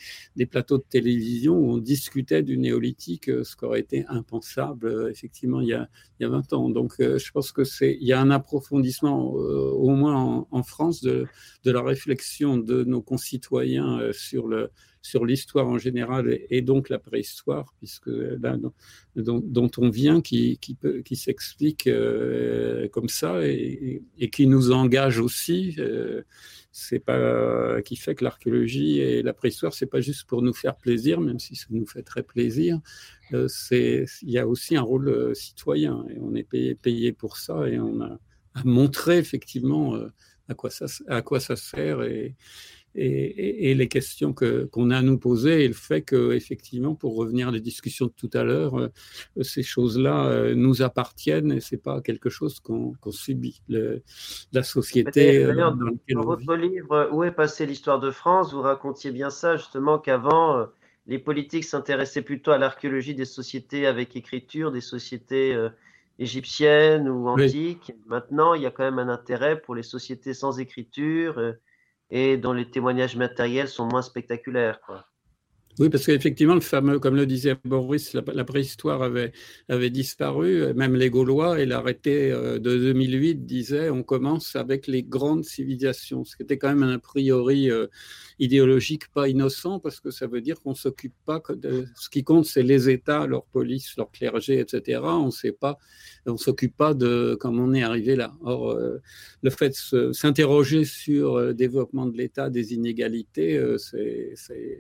plateaux 0.47 0.79
de 0.79 0.85
télévision 0.89 1.55
où 1.55 1.73
on 1.73 1.79
discutait 1.79 2.43
du 2.43 2.59
néolithique, 2.59 3.27
ce 3.27 3.57
qui 3.57 3.65
aurait 3.65 3.81
été 3.81 4.05
impensable, 4.09 5.09
effectivement, 5.11 5.61
il 5.61 5.69
y 5.69 5.75
a, 5.75 5.89
il 6.19 6.25
y 6.25 6.27
a 6.27 6.29
20 6.29 6.53
ans. 6.53 6.69
Donc, 6.69 6.95
je 6.99 7.31
pense 7.31 7.53
que 7.53 7.65
c'est, 7.65 7.97
il 8.01 8.07
y 8.07 8.13
a 8.13 8.21
un 8.21 8.31
approfondissement, 8.31 9.31
au 9.33 9.91
moins 9.91 10.47
en, 10.51 10.63
France, 10.63 11.03
de 11.03 11.27
la 11.65 11.83
réflexion 11.83 12.59
de 12.59 12.85
nos 12.85 13.03
concitoyens 13.03 14.01
sur 14.13 14.47
le 14.47 14.71
sur 15.03 15.27
l'histoire 15.27 15.67
en 15.67 15.79
général 15.79 16.39
et, 16.49 16.63
donc 16.63 16.89
la 16.89 17.01
préhistoire, 17.01 17.75
puisque 17.79 18.07
là, 18.07 18.57
dont, 19.17 19.71
on 19.77 19.91
vient, 19.91 20.21
qui, 20.21 20.59
qui, 20.59 20.79
qui 21.05 21.17
s'explique 21.17 21.89
euh, 21.89 22.89
comme 22.89 23.09
ça 23.09 23.45
et, 23.47 24.03
qui 24.31 24.47
nous 24.47 24.71
engage 24.71 25.19
aussi. 25.19 25.75
Euh, 25.79 26.23
c'est 26.71 27.01
pas 27.01 27.83
qui 27.83 27.97
fait 27.97 28.15
que 28.15 28.25
l'archéologie 28.25 29.01
et 29.01 29.23
la 29.23 29.35
préhistoire, 29.35 29.75
c'est 29.75 29.87
pas 29.87 30.01
juste 30.01 30.25
pour 30.27 30.41
nous 30.41 30.55
faire 30.55 30.77
plaisir, 30.77 31.21
même 31.21 31.39
si 31.39 31.55
ça 31.55 31.67
nous 31.69 31.85
fait 31.85 32.03
très 32.03 32.23
plaisir. 32.23 32.81
Euh, 33.35 33.47
il 33.73 34.31
y 34.31 34.39
a 34.39 34.47
aussi 34.47 34.77
un 34.77 34.83
rôle 34.83 35.35
citoyen 35.37 36.07
et 36.09 36.19
on 36.21 36.35
est 36.35 36.45
payé, 36.45 36.75
payé 36.75 37.13
pour 37.13 37.37
ça 37.37 37.69
et 37.69 37.79
on 37.79 38.01
a, 38.01 38.19
montré 38.65 39.17
effectivement 39.17 39.97
à 40.47 40.55
quoi 40.55 40.69
ça 40.69 40.85
à 41.09 41.23
quoi 41.23 41.41
ça 41.41 41.57
sert 41.57 42.03
et, 42.95 43.71
et, 43.71 43.75
les 43.75 43.89
questions 43.89 44.35
que 44.35 44.65
qu'on 44.67 44.91
a 44.91 44.99
à 44.99 45.03
nous 45.03 45.19
poser 45.19 45.65
et 45.65 45.69
le 45.69 45.75
fait 45.75 46.03
que 46.03 46.33
effectivement 46.33 46.95
pour 46.95 47.17
revenir 47.17 47.49
à 47.49 47.51
la 47.51 47.59
discussions 47.59 48.07
de 48.07 48.13
tout 48.13 48.31
à 48.35 48.43
l'heure 48.43 48.79
euh, 48.79 48.89
ces 49.43 49.63
choses-là 49.63 50.27
euh, 50.27 50.55
nous 50.55 50.83
appartiennent 50.83 51.53
et 51.53 51.61
c'est 51.61 51.83
pas 51.83 52.03
quelque 52.03 52.29
chose 52.29 52.61
qu'on 52.61 52.93
qu'on 53.01 53.11
subit. 53.11 53.63
Le, 53.69 54.03
la 54.53 54.63
société 54.63 55.43
euh, 55.45 55.55
dans, 55.55 55.75
dans 55.75 56.25
votre 56.25 56.55
livre 56.55 57.09
où 57.13 57.25
est 57.25 57.33
passée 57.33 57.65
l'histoire 57.65 57.99
de 57.99 58.11
France 58.11 58.53
vous 58.53 58.61
racontiez 58.61 59.11
bien 59.11 59.31
ça 59.31 59.57
justement 59.57 59.99
qu'avant 59.99 60.67
les 61.07 61.19
politiques 61.19 61.65
s'intéressaient 61.65 62.23
plutôt 62.23 62.51
à 62.51 62.59
l'archéologie 62.59 63.15
des 63.15 63.25
sociétés 63.25 63.87
avec 63.87 64.17
écriture 64.17 64.71
des 64.71 64.83
sociétés 64.83 65.57
égyptiennes 66.19 67.09
ou 67.09 67.29
antiques. 67.29 67.93
Maintenant 68.07 68.53
il 68.53 68.63
y 68.63 68.67
a 68.67 68.71
quand 68.71 68.85
même 68.85 68.99
un 68.99 69.09
intérêt 69.09 69.61
pour 69.61 69.75
les 69.75 69.83
sociétés 69.83 70.35
sans 70.35 70.61
écriture 70.61 71.55
et 72.13 72.39
dont 72.39 72.53
les 72.53 72.71
témoignages 72.71 73.17
matériels 73.17 73.69
sont 73.69 73.89
moins 73.89 74.03
spectaculaires. 74.03 74.81
Quoi. 74.83 75.12
Oui, 75.79 75.89
parce 75.89 76.05
qu'effectivement, 76.05 76.55
le 76.55 76.61
fameux, 76.61 76.99
comme 76.99 77.17
le 77.17 77.25
disait 77.25 77.57
Boris, 77.65 78.13
la, 78.13 78.45
préhistoire 78.45 79.03
avait, 79.03 79.33
disparu, 79.89 80.75
même 80.75 80.95
les 80.97 81.09
Gaulois, 81.09 81.61
et 81.61 81.65
l'arrêté 81.65 82.31
euh, 82.31 82.59
de 82.59 82.77
2008 82.77 83.47
disait 83.47 83.89
on 83.89 84.03
commence 84.03 84.55
avec 84.55 84.87
les 84.87 85.03
grandes 85.03 85.47
civilisations, 85.47 86.27
ce 86.27 86.37
qui 86.37 86.43
était 86.43 86.59
quand 86.59 86.69
même 86.69 86.83
un 86.83 86.97
a 86.97 86.99
priori 86.99 87.71
euh, 87.71 87.87
idéologique 88.39 89.09
pas 89.15 89.31
innocent, 89.31 89.79
parce 89.79 89.99
que 89.99 90.11
ça 90.11 90.27
veut 90.27 90.43
dire 90.43 90.61
qu'on 90.61 90.75
s'occupe 90.75 91.15
pas 91.25 91.41
de 91.55 91.87
ce 91.97 92.11
qui 92.11 92.23
compte, 92.23 92.45
c'est 92.45 92.63
les 92.63 92.91
États, 92.91 93.27
leur 93.27 93.47
police, 93.47 93.97
leur 93.97 94.11
clergé, 94.11 94.59
etc. 94.59 95.01
On 95.03 95.31
on 96.27 96.37
s'occupe 96.37 96.77
pas 96.77 96.93
de 96.93 97.35
comment 97.41 97.65
on 97.65 97.73
est 97.73 97.83
arrivé 97.83 98.15
là. 98.15 98.35
Or, 98.43 98.73
euh, 98.73 99.01
le 99.43 99.51
fait 99.51 99.75
de 99.93 100.13
s'interroger 100.13 100.85
sur 100.85 101.39
le 101.39 101.55
développement 101.55 102.05
de 102.05 102.17
l'État, 102.17 102.51
des 102.51 102.75
inégalités, 102.75 103.59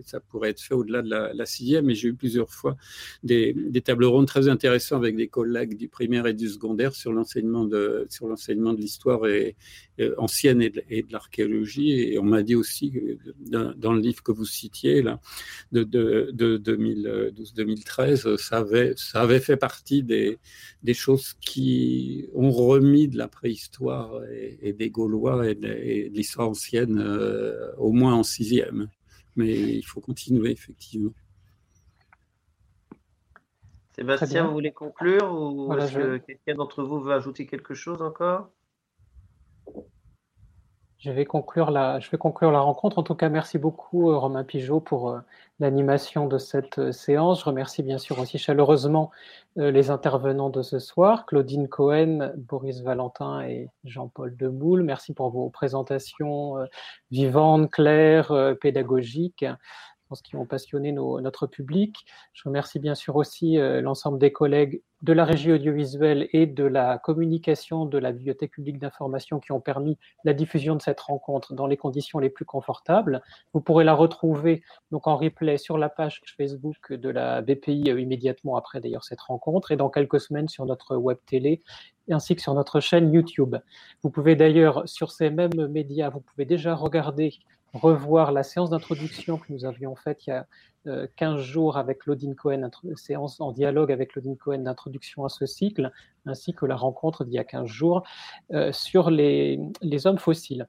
ça 0.04 0.20
pourrait 0.20 0.50
être 0.50 0.60
fait 0.60 0.81
au-delà 0.82 1.02
de 1.02 1.08
la, 1.08 1.46
sixième, 1.46 1.90
et 1.90 1.94
j'ai 1.94 2.08
eu 2.08 2.14
plusieurs 2.14 2.50
fois 2.50 2.76
des, 3.22 3.54
tables 3.84 4.04
rondes 4.04 4.26
très 4.26 4.48
intéressantes 4.48 5.02
avec 5.02 5.16
des 5.16 5.28
collègues 5.28 5.76
du 5.76 5.88
primaire 5.88 6.26
et 6.26 6.34
du 6.34 6.48
secondaire 6.48 6.94
sur 6.94 7.12
l'enseignement 7.12 7.64
de, 7.64 8.06
l'histoire 8.76 9.22
ancienne 10.18 10.62
et 10.62 10.70
de, 10.70 11.12
l'archéologie. 11.12 11.92
Et 11.92 12.18
on 12.18 12.24
m'a 12.24 12.42
dit 12.42 12.54
aussi, 12.54 12.92
dans, 13.40 13.92
le 13.92 14.00
livre 14.00 14.22
que 14.22 14.32
vous 14.32 14.44
citiez, 14.44 15.02
là, 15.02 15.20
de, 15.72 15.84
de, 15.84 16.58
2012-2013, 16.58 18.36
ça 18.36 18.58
avait, 18.58 18.94
ça 18.96 19.22
avait 19.22 19.40
fait 19.40 19.56
partie 19.56 20.02
des, 20.02 20.38
des 20.82 20.94
choses 20.94 21.34
qui 21.40 22.26
ont 22.34 22.50
remis 22.50 23.08
de 23.08 23.18
la 23.18 23.28
préhistoire 23.28 24.22
et, 24.62 24.72
des 24.72 24.90
Gaulois 24.90 25.48
et 25.48 25.54
de, 25.54 26.08
l'histoire 26.12 26.48
ancienne, 26.48 26.98
euh, 26.98 27.72
au 27.78 27.92
moins 27.92 28.14
en 28.14 28.22
sixième 28.22 28.88
mais 29.36 29.52
il 29.52 29.82
faut 29.82 30.00
continuer, 30.00 30.50
effectivement. 30.50 31.12
Sébastien, 33.94 34.46
vous 34.46 34.52
voulez 34.52 34.72
conclure 34.72 35.32
ou 35.32 35.74
est-ce 35.74 35.94
que 35.94 36.16
quelqu'un 36.18 36.54
d'entre 36.54 36.82
vous 36.82 37.00
veut 37.00 37.12
ajouter 37.12 37.46
quelque 37.46 37.74
chose 37.74 38.00
encore? 38.00 38.50
Je 41.02 41.10
vais, 41.10 41.24
conclure 41.24 41.72
la, 41.72 41.98
je 41.98 42.08
vais 42.10 42.18
conclure 42.18 42.52
la 42.52 42.60
rencontre. 42.60 42.98
En 42.98 43.02
tout 43.02 43.16
cas, 43.16 43.28
merci 43.28 43.58
beaucoup 43.58 44.10
euh, 44.10 44.16
Romain 44.16 44.44
Pigeot 44.44 44.78
pour 44.78 45.10
euh, 45.10 45.18
l'animation 45.58 46.28
de 46.28 46.38
cette 46.38 46.78
euh, 46.78 46.92
séance. 46.92 47.40
Je 47.40 47.44
remercie 47.44 47.82
bien 47.82 47.98
sûr 47.98 48.20
aussi 48.20 48.38
chaleureusement 48.38 49.10
les 49.56 49.90
intervenants 49.90 50.48
de 50.48 50.62
ce 50.62 50.78
soir, 50.78 51.26
Claudine 51.26 51.68
Cohen, 51.68 52.32
Boris 52.38 52.80
Valentin 52.80 53.42
et 53.42 53.68
Jean-Paul 53.84 54.34
Demoule. 54.34 54.82
Merci 54.82 55.12
pour 55.12 55.28
vos 55.28 55.50
présentations 55.50 56.54
vivantes, 57.10 57.70
claires, 57.70 58.32
pédagogiques. 58.62 59.44
Pense, 60.12 60.22
qui 60.22 60.36
ont 60.36 60.44
passionné 60.44 60.92
notre 60.92 61.46
public. 61.46 62.04
Je 62.34 62.42
remercie 62.44 62.78
bien 62.78 62.94
sûr 62.94 63.16
aussi 63.16 63.56
l'ensemble 63.56 64.18
des 64.18 64.30
collègues 64.30 64.82
de 65.02 65.12
la 65.12 65.24
régie 65.24 65.50
audiovisuelle 65.50 66.28
et 66.32 66.46
de 66.46 66.64
la 66.64 66.98
communication 66.98 67.86
de 67.86 67.98
la 67.98 68.12
Bibliothèque 68.12 68.52
publique 68.52 68.78
d'information 68.78 69.40
qui 69.40 69.50
ont 69.50 69.60
permis 69.60 69.98
la 70.24 70.32
diffusion 70.32 70.76
de 70.76 70.82
cette 70.82 71.00
rencontre 71.00 71.54
dans 71.54 71.66
les 71.66 71.76
conditions 71.76 72.20
les 72.20 72.30
plus 72.30 72.44
confortables. 72.44 73.20
Vous 73.52 73.60
pourrez 73.60 73.84
la 73.84 73.94
retrouver 73.94 74.62
donc 74.92 75.08
en 75.08 75.16
replay 75.16 75.58
sur 75.58 75.76
la 75.76 75.88
page 75.88 76.22
Facebook 76.36 76.92
de 76.92 77.08
la 77.08 77.42
BPI 77.42 77.90
euh, 77.90 78.00
immédiatement 78.00 78.56
après 78.56 78.80
d'ailleurs 78.80 79.04
cette 79.04 79.20
rencontre 79.20 79.72
et 79.72 79.76
dans 79.76 79.90
quelques 79.90 80.20
semaines 80.20 80.48
sur 80.48 80.66
notre 80.66 80.96
web 80.96 81.18
télé 81.26 81.62
ainsi 82.10 82.36
que 82.36 82.42
sur 82.42 82.54
notre 82.54 82.80
chaîne 82.80 83.12
YouTube. 83.12 83.56
Vous 84.02 84.10
pouvez 84.10 84.36
d'ailleurs 84.36 84.88
sur 84.88 85.10
ces 85.10 85.30
mêmes 85.30 85.66
médias, 85.68 86.10
vous 86.10 86.20
pouvez 86.20 86.44
déjà 86.44 86.74
regarder 86.74 87.34
revoir 87.72 88.32
la 88.32 88.42
séance 88.42 88.70
d'introduction 88.70 89.38
que 89.38 89.52
nous 89.52 89.64
avions 89.64 89.94
faite 89.96 90.26
il 90.26 90.30
y 90.30 90.32
a 90.32 90.46
15 91.16 91.34
euh, 91.34 91.38
jours 91.38 91.76
avec 91.76 92.00
Claudine 92.00 92.34
Cohen, 92.34 92.68
séance 92.96 93.40
en 93.40 93.52
dialogue 93.52 93.92
avec 93.92 94.10
Claudine 94.10 94.36
Cohen 94.36 94.58
d'introduction 94.58 95.24
à 95.24 95.28
ce 95.28 95.46
cycle, 95.46 95.90
ainsi 96.26 96.52
que 96.52 96.66
la 96.66 96.76
rencontre 96.76 97.24
d'il 97.24 97.34
y 97.34 97.38
a 97.38 97.44
15 97.44 97.66
jours 97.66 98.02
euh, 98.52 98.72
sur 98.72 99.10
les 99.10 99.58
hommes 100.04 100.18
fossiles. 100.18 100.66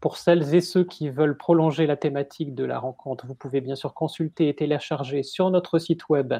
Pour 0.00 0.16
celles 0.16 0.54
et 0.54 0.62
ceux 0.62 0.84
qui 0.84 1.10
veulent 1.10 1.36
prolonger 1.36 1.86
la 1.86 1.96
thématique 1.96 2.54
de 2.54 2.64
la 2.64 2.78
rencontre, 2.78 3.26
vous 3.26 3.34
pouvez 3.34 3.60
bien 3.60 3.76
sûr 3.76 3.92
consulter 3.92 4.48
et 4.48 4.54
télécharger 4.54 5.22
sur 5.22 5.50
notre 5.50 5.78
site 5.78 6.08
web 6.08 6.34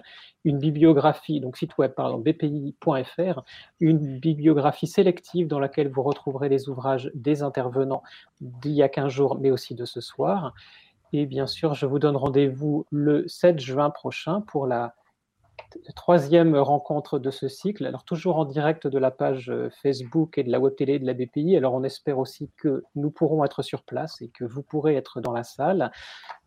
une 0.45 0.59
bibliographie, 0.59 1.41
donc 1.41 1.59
site 1.59 1.77
web 1.77 1.93
pardon, 1.93 2.19
bpi.fr, 2.19 3.43
une 3.81 4.19
bibliographie 4.19 4.87
sélective 4.87 5.47
dans 5.47 5.61
laquelle 5.61 5.89
vous 5.89 6.03
retrouverez 6.03 6.49
les 6.49 6.70
ouvrages 6.70 7.11
des 7.15 7.43
intervenants 7.43 8.03
d'il 8.41 8.73
y 8.73 8.82
a 8.82 8.89
15 8.89 9.12
jours, 9.12 9.39
mais 9.39 9.51
aussi 9.51 9.74
de 9.74 9.85
ce 9.85 10.01
soir. 10.01 10.55
Et 11.12 11.27
bien 11.27 11.47
sûr, 11.47 11.74
je 11.74 11.85
vous 11.85 11.99
donne 11.99 12.16
rendez-vous 12.16 12.87
le 12.91 13.28
7 13.28 13.59
juin 13.61 13.91
prochain 13.91 14.41
pour 14.41 14.66
la 14.66 14.95
troisième 15.95 16.57
rencontre 16.57 17.19
de 17.19 17.31
ce 17.31 17.49
cycle. 17.49 17.87
Alors 17.87 18.05
toujours 18.05 18.37
en 18.37 18.45
direct 18.45 18.87
de 18.87 18.99
la 18.99 19.11
page 19.11 19.51
euh, 19.51 19.71
Facebook 19.83 20.39
et 20.39 20.43
de 20.43 20.51
la 20.51 20.61
web 20.61 20.75
télé 20.77 20.99
de 20.99 21.07
la 21.07 21.15
BPI. 21.15 21.57
Alors 21.57 21.75
on 21.75 21.83
espère 21.83 22.19
aussi 22.19 22.51
que 22.57 22.85
nous 22.95 23.11
pourrons 23.11 23.45
être 23.45 23.63
sur 23.63 23.83
place 23.83 24.21
et 24.23 24.29
que 24.29 24.45
vous 24.45 24.63
pourrez 24.63 24.97
être 24.97 25.21
dans 25.21 25.33
la 25.33 25.45
salle, 25.45 25.91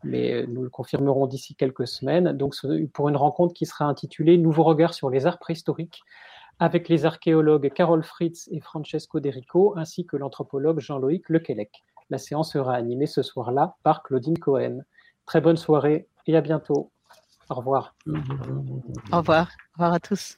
mais 0.04 0.34
euh, 0.34 0.46
nous 0.48 0.64
le 0.64 0.70
confirmerons 0.70 1.28
d'ici 1.28 1.56
quelques 1.56 1.88
semaines. 1.88 2.34
Donc 2.34 2.56
pour 2.94 3.10
une 3.10 3.18
rencontre 3.18 3.54
qui 3.54 3.66
sera 3.66 3.86
intitulée 3.86 4.38
Nouveau 4.38 4.64
regard 4.64 4.94
sur 4.94 5.10
les 5.10 5.26
arts 5.26 5.40
préhistoriques 5.40 6.02
avec 6.60 6.90
les 6.90 7.06
archéologues 7.06 7.72
Carole 7.74 8.04
Fritz 8.04 8.48
et 8.52 8.60
Francesco 8.60 9.20
Derico, 9.20 9.74
ainsi 9.78 10.06
que 10.06 10.18
l'anthropologue 10.18 10.80
Jean-Loïc 10.80 11.30
Lequelec. 11.30 11.84
La 12.10 12.18
séance 12.18 12.52
sera 12.52 12.76
animée 12.76 13.08
ce 13.08 13.22
soir-là 13.22 13.76
par 13.84 14.04
Claudine 14.04 14.38
Cohen. 14.38 14.82
Très 15.26 15.42
bonne 15.42 15.58
soirée 15.58 16.08
et 16.28 16.36
à 16.36 16.42
bientôt. 16.42 16.92
Au 17.50 17.56
revoir. 17.56 17.96
Au 18.08 19.18
revoir. 19.18 19.48
Au 19.72 19.74
revoir 19.74 19.94
à 19.94 20.00
tous. 20.00 20.36